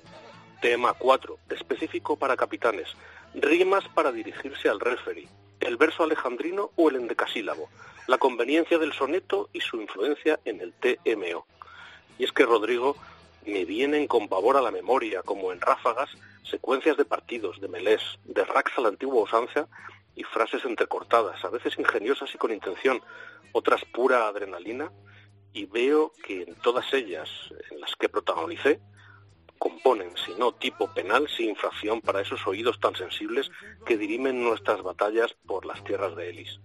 Tema 0.61 0.93
4. 0.93 1.37
Específico 1.49 2.17
para 2.17 2.35
capitanes. 2.35 2.89
Rimas 3.33 3.87
para 3.89 4.11
dirigirse 4.11 4.69
al 4.69 4.79
referee. 4.79 5.27
El 5.59 5.77
verso 5.77 6.03
alejandrino 6.03 6.71
o 6.75 6.89
el 6.89 6.95
endecasílabo. 6.95 7.69
La 8.07 8.17
conveniencia 8.17 8.77
del 8.77 8.93
soneto 8.93 9.49
y 9.53 9.61
su 9.61 9.81
influencia 9.81 10.39
en 10.45 10.61
el 10.61 10.73
TMO. 10.73 11.45
Y 12.17 12.23
es 12.23 12.31
que, 12.31 12.45
Rodrigo, 12.45 12.95
me 13.45 13.65
vienen 13.65 14.07
con 14.07 14.27
pavor 14.27 14.57
a 14.57 14.61
la 14.61 14.71
memoria, 14.71 15.21
como 15.23 15.51
en 15.51 15.61
ráfagas, 15.61 16.09
secuencias 16.43 16.97
de 16.97 17.05
partidos, 17.05 17.59
de 17.61 17.67
melés, 17.67 18.01
de 18.25 18.43
racks 18.43 18.77
a 18.77 18.81
la 18.81 18.89
antigua 18.89 19.23
usanza 19.23 19.67
y 20.19 20.23
frases 20.23 20.65
entrecortadas, 20.65 21.45
a 21.45 21.49
veces 21.49 21.79
ingeniosas 21.79 22.35
y 22.35 22.37
con 22.37 22.51
intención, 22.51 23.01
otras 23.53 23.85
pura 23.85 24.27
adrenalina, 24.27 24.91
y 25.53 25.65
veo 25.65 26.11
que 26.25 26.41
en 26.41 26.55
todas 26.55 26.93
ellas, 26.93 27.29
en 27.71 27.79
las 27.79 27.95
que 27.95 28.09
protagonicé, 28.09 28.81
componen, 29.57 30.11
si 30.17 30.33
no 30.33 30.51
tipo 30.51 30.93
penal, 30.93 31.29
si 31.29 31.47
infracción 31.47 32.01
para 32.01 32.19
esos 32.19 32.45
oídos 32.45 32.81
tan 32.81 32.95
sensibles 32.97 33.49
que 33.85 33.97
dirimen 33.97 34.43
nuestras 34.43 34.83
batallas 34.83 35.33
por 35.47 35.65
las 35.65 35.81
tierras 35.85 36.13
de 36.17 36.29
Elis. 36.29 36.59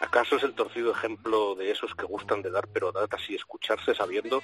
¿Acaso 0.00 0.36
es 0.36 0.42
el 0.42 0.54
torcido 0.54 0.92
ejemplo 0.92 1.54
de 1.54 1.70
esos 1.70 1.94
que 1.94 2.06
gustan 2.06 2.40
de 2.40 2.50
dar 2.50 2.66
peroratas 2.66 3.28
y 3.28 3.34
escucharse 3.34 3.94
sabiendo 3.94 4.42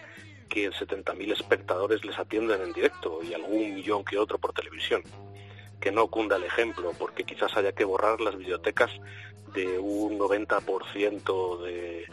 que 0.50 0.70
70.000 0.70 1.32
espectadores 1.32 2.04
les 2.04 2.18
atienden 2.18 2.60
en 2.60 2.74
directo 2.74 3.20
y 3.22 3.32
algún 3.32 3.74
millón 3.74 4.04
que 4.04 4.18
otro 4.18 4.38
por 4.38 4.52
televisión? 4.52 5.02
Que 5.82 5.92
no 5.92 6.06
cunda 6.06 6.36
el 6.36 6.44
ejemplo, 6.44 6.92
porque 6.98 7.24
quizás 7.24 7.54
haya 7.56 7.72
que 7.72 7.84
borrar 7.84 8.20
las 8.20 8.36
bibliotecas 8.36 8.90
de 9.52 9.78
un 9.78 10.18
90% 10.18 11.60
de 11.60 12.06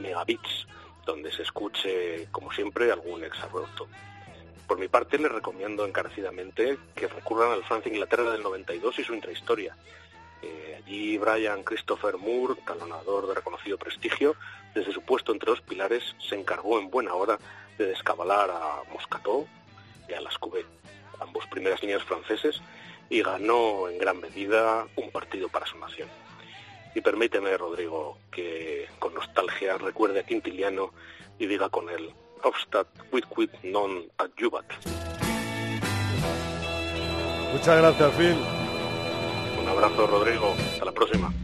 megabits, 0.00 0.66
donde 1.04 1.30
se 1.30 1.42
escuche, 1.42 2.26
como 2.32 2.50
siempre, 2.50 2.90
algún 2.90 3.22
exabrupto. 3.22 3.86
Por 4.66 4.78
mi 4.78 4.88
parte, 4.88 5.18
les 5.18 5.30
recomiendo 5.30 5.84
encarecidamente 5.84 6.78
que 6.94 7.08
recurran 7.08 7.52
al 7.52 7.64
Francia 7.64 7.92
Inglaterra 7.92 8.30
del 8.30 8.42
92 8.42 8.98
y 8.98 9.04
su 9.04 9.14
intrahistoria, 9.14 9.76
eh, 10.42 10.80
allí 10.82 11.18
Brian 11.18 11.62
Christopher 11.62 12.16
Moore, 12.16 12.54
talonador 12.64 13.26
de 13.26 13.34
reconocido 13.34 13.76
prestigio, 13.76 14.36
desde 14.74 14.92
su 14.92 15.02
puesto 15.02 15.32
entre 15.32 15.50
dos 15.50 15.60
pilares, 15.60 16.14
se 16.18 16.36
encargó 16.36 16.78
en 16.78 16.90
buena 16.90 17.14
hora 17.14 17.38
de 17.76 17.86
descabalar 17.86 18.50
a 18.50 18.82
Moscato 18.92 19.46
y 20.08 20.14
a 20.14 20.20
Lascouvet, 20.20 20.66
ambos 21.18 21.46
primeras 21.48 21.82
líneas 21.82 22.04
franceses, 22.04 22.62
y 23.10 23.22
ganó 23.22 23.88
en 23.88 23.98
gran 23.98 24.20
medida 24.20 24.86
un 24.96 25.10
partido 25.10 25.48
para 25.48 25.66
su 25.66 25.76
nación. 25.78 26.08
Y 26.94 27.00
permíteme, 27.02 27.56
Rodrigo, 27.56 28.18
que 28.30 28.88
con 28.98 29.14
nostalgia 29.14 29.76
recuerde 29.76 30.20
a 30.20 30.22
Quintiliano 30.22 30.92
y 31.38 31.46
diga 31.46 31.68
con 31.68 31.90
él, 31.90 32.14
obstat 32.42 32.86
quid 33.10 33.24
quid 33.34 33.50
non 33.62 34.08
adjuvat. 34.16 34.64
Muchas 37.52 37.76
gracias, 37.78 38.14
Phil. 38.16 38.38
Un 39.60 39.68
abrazo, 39.68 40.06
Rodrigo. 40.06 40.54
Hasta 40.72 40.84
la 40.84 40.92
próxima. 40.92 41.39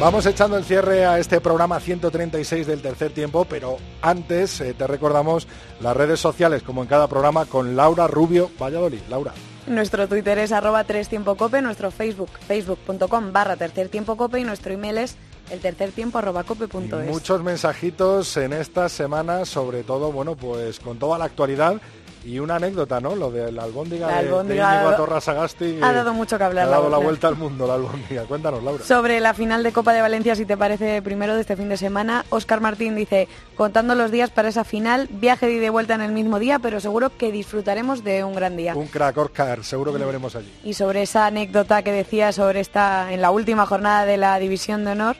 Vamos 0.00 0.24
echando 0.24 0.56
el 0.56 0.64
cierre 0.64 1.04
a 1.04 1.18
este 1.18 1.42
programa 1.42 1.78
136 1.78 2.66
del 2.66 2.80
tercer 2.80 3.12
tiempo, 3.12 3.44
pero 3.44 3.76
antes 4.00 4.58
eh, 4.62 4.72
te 4.72 4.86
recordamos 4.86 5.46
las 5.82 5.94
redes 5.94 6.18
sociales, 6.18 6.62
como 6.62 6.80
en 6.80 6.88
cada 6.88 7.06
programa, 7.06 7.44
con 7.44 7.76
Laura 7.76 8.06
Rubio 8.06 8.50
Valladolid. 8.58 9.02
Laura. 9.10 9.34
Nuestro 9.66 10.08
Twitter 10.08 10.38
es 10.38 10.52
arroba 10.52 10.84
tres 10.84 11.10
tiempo 11.10 11.34
cope, 11.34 11.60
nuestro 11.60 11.90
Facebook, 11.90 12.30
facebook.com 12.48 13.30
barra 13.30 13.56
tercer 13.56 13.90
tiempo 13.90 14.16
cope 14.16 14.40
y 14.40 14.44
nuestro 14.44 14.72
email 14.72 14.96
es 14.96 15.18
el 15.50 15.60
tercer 15.60 15.90
tiempo 15.92 16.16
arroba 16.16 16.44
cope 16.44 16.66
punto 16.66 16.98
es. 16.98 17.10
Muchos 17.10 17.42
mensajitos 17.42 18.38
en 18.38 18.54
estas 18.54 18.92
semanas, 18.92 19.50
sobre 19.50 19.82
todo, 19.82 20.12
bueno, 20.12 20.34
pues 20.34 20.80
con 20.80 20.98
toda 20.98 21.18
la 21.18 21.26
actualidad 21.26 21.78
y 22.24 22.38
una 22.38 22.56
anécdota, 22.56 23.00
¿no? 23.00 23.14
Lo 23.16 23.30
de 23.30 23.50
la 23.50 23.62
albóndiga, 23.64 24.06
La 24.06 24.16
de- 24.18 24.22
de, 24.24 24.28
albóndiga 24.28 24.74
Íñigo 24.74 24.88
ha- 24.90 24.96
Torra 24.96 25.20
Sagasti. 25.20 25.78
ha 25.82 25.92
dado 25.92 26.12
mucho 26.14 26.36
que 26.38 26.44
hablar, 26.44 26.66
Ha 26.66 26.70
dado 26.70 26.90
la 26.90 26.98
vuelta 26.98 27.28
al 27.28 27.36
mundo 27.36 27.66
la 27.66 27.74
albóndiga. 27.74 28.24
Cuéntanos, 28.24 28.62
Laura. 28.62 28.84
Sobre 28.84 29.20
la 29.20 29.32
final 29.34 29.62
de 29.62 29.72
Copa 29.72 29.92
de 29.92 30.00
Valencia, 30.02 30.34
si 30.34 30.44
te 30.44 30.56
parece, 30.56 31.00
primero 31.02 31.34
de 31.34 31.40
este 31.40 31.56
fin 31.56 31.68
de 31.68 31.76
semana, 31.76 32.24
Óscar 32.30 32.60
Martín 32.60 32.94
dice, 32.94 33.28
contando 33.56 33.94
los 33.94 34.10
días 34.10 34.30
para 34.30 34.48
esa 34.48 34.64
final, 34.64 35.08
viaje 35.10 35.46
de 35.46 35.54
ida 35.54 35.66
y 35.66 35.70
vuelta 35.70 35.94
en 35.94 36.02
el 36.02 36.12
mismo 36.12 36.38
día, 36.38 36.58
pero 36.58 36.80
seguro 36.80 37.10
que 37.16 37.32
disfrutaremos 37.32 38.04
de 38.04 38.24
un 38.24 38.34
gran 38.34 38.56
día. 38.56 38.74
Un 38.76 38.86
crack, 38.86 39.16
Oscar, 39.16 39.64
seguro 39.64 39.92
que 39.92 39.98
le 39.98 40.04
veremos 40.04 40.36
allí. 40.36 40.52
Y 40.64 40.74
sobre 40.74 41.02
esa 41.02 41.26
anécdota 41.26 41.82
que 41.82 41.92
decía 41.92 42.32
sobre 42.32 42.60
esta, 42.60 43.12
en 43.12 43.22
la 43.22 43.30
última 43.30 43.66
jornada 43.66 44.04
de 44.04 44.16
la 44.16 44.38
División 44.38 44.84
de 44.84 44.92
Honor, 44.92 45.16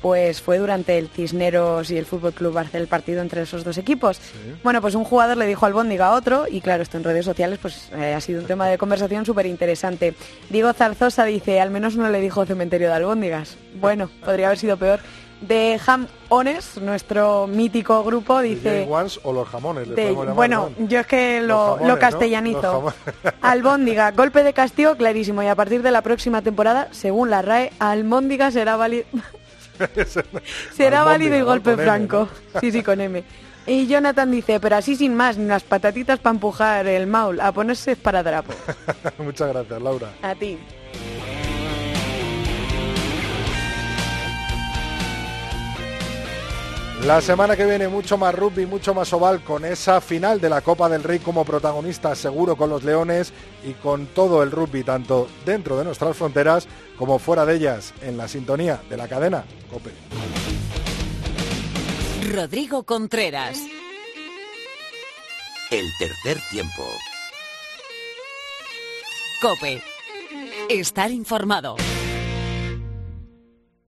pues 0.00 0.40
fue 0.40 0.58
durante 0.58 0.96
el 0.98 1.08
Cisneros 1.08 1.90
y 1.90 1.98
el 1.98 2.06
Fútbol 2.06 2.32
Club 2.32 2.52
Barcelona, 2.52 2.82
el 2.82 2.88
partido 2.88 3.20
entre 3.20 3.42
esos 3.42 3.64
dos 3.64 3.78
equipos. 3.78 4.20
Bueno, 4.62 4.80
pues 4.80 4.94
un 4.94 5.04
jugador 5.04 5.36
le 5.36 5.46
dijo 5.46 5.66
al 5.66 5.72
Bóndiga 5.72 6.08
a 6.08 6.14
otro, 6.14 6.46
y 6.48 6.60
claro, 6.60 6.82
esto 6.82 6.96
en 6.96 7.04
redes 7.04 7.24
sociales 7.24 7.58
pues 7.60 7.90
eh, 7.96 8.14
ha 8.14 8.20
sido 8.20 8.40
un 8.40 8.46
tema 8.46 8.68
de 8.68 8.78
conversación 8.78 9.24
súper 9.26 9.46
interesante. 9.46 10.14
Diego 10.50 10.72
Zarzosa 10.72 11.24
dice, 11.24 11.60
al 11.60 11.70
menos 11.70 11.96
no 11.96 12.08
le 12.08 12.20
dijo 12.20 12.46
cementerio 12.46 12.88
de 12.88 12.94
albóndigas. 12.94 13.56
Bueno, 13.80 14.08
podría 14.24 14.46
haber 14.46 14.58
sido 14.58 14.76
peor. 14.76 15.00
De 15.40 15.78
Ham 15.86 16.08
Ones, 16.30 16.78
nuestro 16.78 17.46
mítico 17.46 18.02
grupo, 18.02 18.40
dice... 18.40 18.88
Ones 18.90 19.20
o 19.22 19.32
los 19.32 19.46
jamones. 19.48 19.86
le 19.86 19.94
de- 19.94 20.10
llamar, 20.12 20.34
bueno, 20.34 20.70
¿no? 20.76 20.88
yo 20.88 20.98
es 20.98 21.06
que 21.06 21.40
lo, 21.40 21.76
jamones, 21.76 21.98
castellanizo. 21.98 22.92
Albóndiga, 23.40 24.10
golpe 24.10 24.42
de 24.42 24.52
castigo 24.52 24.96
clarísimo 24.96 25.40
y 25.44 25.46
a 25.46 25.54
partir 25.54 25.82
de 25.82 25.92
la 25.92 26.02
próxima 26.02 26.42
temporada, 26.42 26.88
según 26.90 27.30
la 27.30 27.42
RAE, 27.42 27.72
Albóndiga 27.78 28.50
será 28.50 28.74
válido 28.76 29.04
será 30.72 31.04
válido 31.04 31.36
y 31.36 31.40
¿no? 31.40 31.46
golpe 31.46 31.72
M, 31.72 31.82
franco. 31.82 32.28
Sí, 32.60 32.72
sí, 32.72 32.82
con 32.82 33.00
M. 33.00 33.22
Y 33.66 33.86
Jonathan 33.86 34.30
dice, 34.30 34.60
pero 34.60 34.76
así 34.76 34.96
sin 34.96 35.14
más, 35.14 35.36
ni 35.36 35.46
las 35.46 35.62
patatitas 35.62 36.18
para 36.18 36.34
empujar 36.34 36.86
el 36.86 37.06
maul, 37.06 37.40
a 37.40 37.52
ponerse 37.52 37.96
para 37.96 38.24
trapo. 38.24 38.52
Muchas 39.18 39.48
gracias, 39.52 39.82
Laura. 39.82 40.10
A 40.22 40.34
ti. 40.34 40.58
La 47.04 47.20
semana 47.20 47.56
que 47.56 47.64
viene 47.64 47.88
mucho 47.88 48.18
más 48.18 48.34
rugby, 48.34 48.66
mucho 48.66 48.92
más 48.92 49.12
oval 49.12 49.42
con 49.42 49.64
esa 49.64 50.00
final 50.00 50.40
de 50.40 50.50
la 50.50 50.60
Copa 50.60 50.88
del 50.88 51.04
Rey 51.04 51.20
como 51.20 51.44
protagonista 51.44 52.14
seguro 52.14 52.56
con 52.56 52.68
los 52.70 52.82
Leones 52.82 53.32
y 53.64 53.72
con 53.74 54.06
todo 54.06 54.42
el 54.42 54.50
rugby 54.50 54.82
tanto 54.82 55.28
dentro 55.46 55.78
de 55.78 55.84
nuestras 55.84 56.16
fronteras 56.16 56.66
como 56.96 57.18
fuera 57.18 57.46
de 57.46 57.54
ellas 57.54 57.94
en 58.02 58.16
la 58.16 58.26
sintonía 58.26 58.82
de 58.90 58.96
la 58.96 59.08
cadena 59.08 59.44
Cope. 59.70 59.90
Rodrigo 62.34 62.82
Contreras. 62.82 63.62
El 65.70 65.86
tercer 65.98 66.42
tiempo. 66.50 66.82
Cope. 69.40 69.82
Estar 70.68 71.10
informado. 71.10 71.76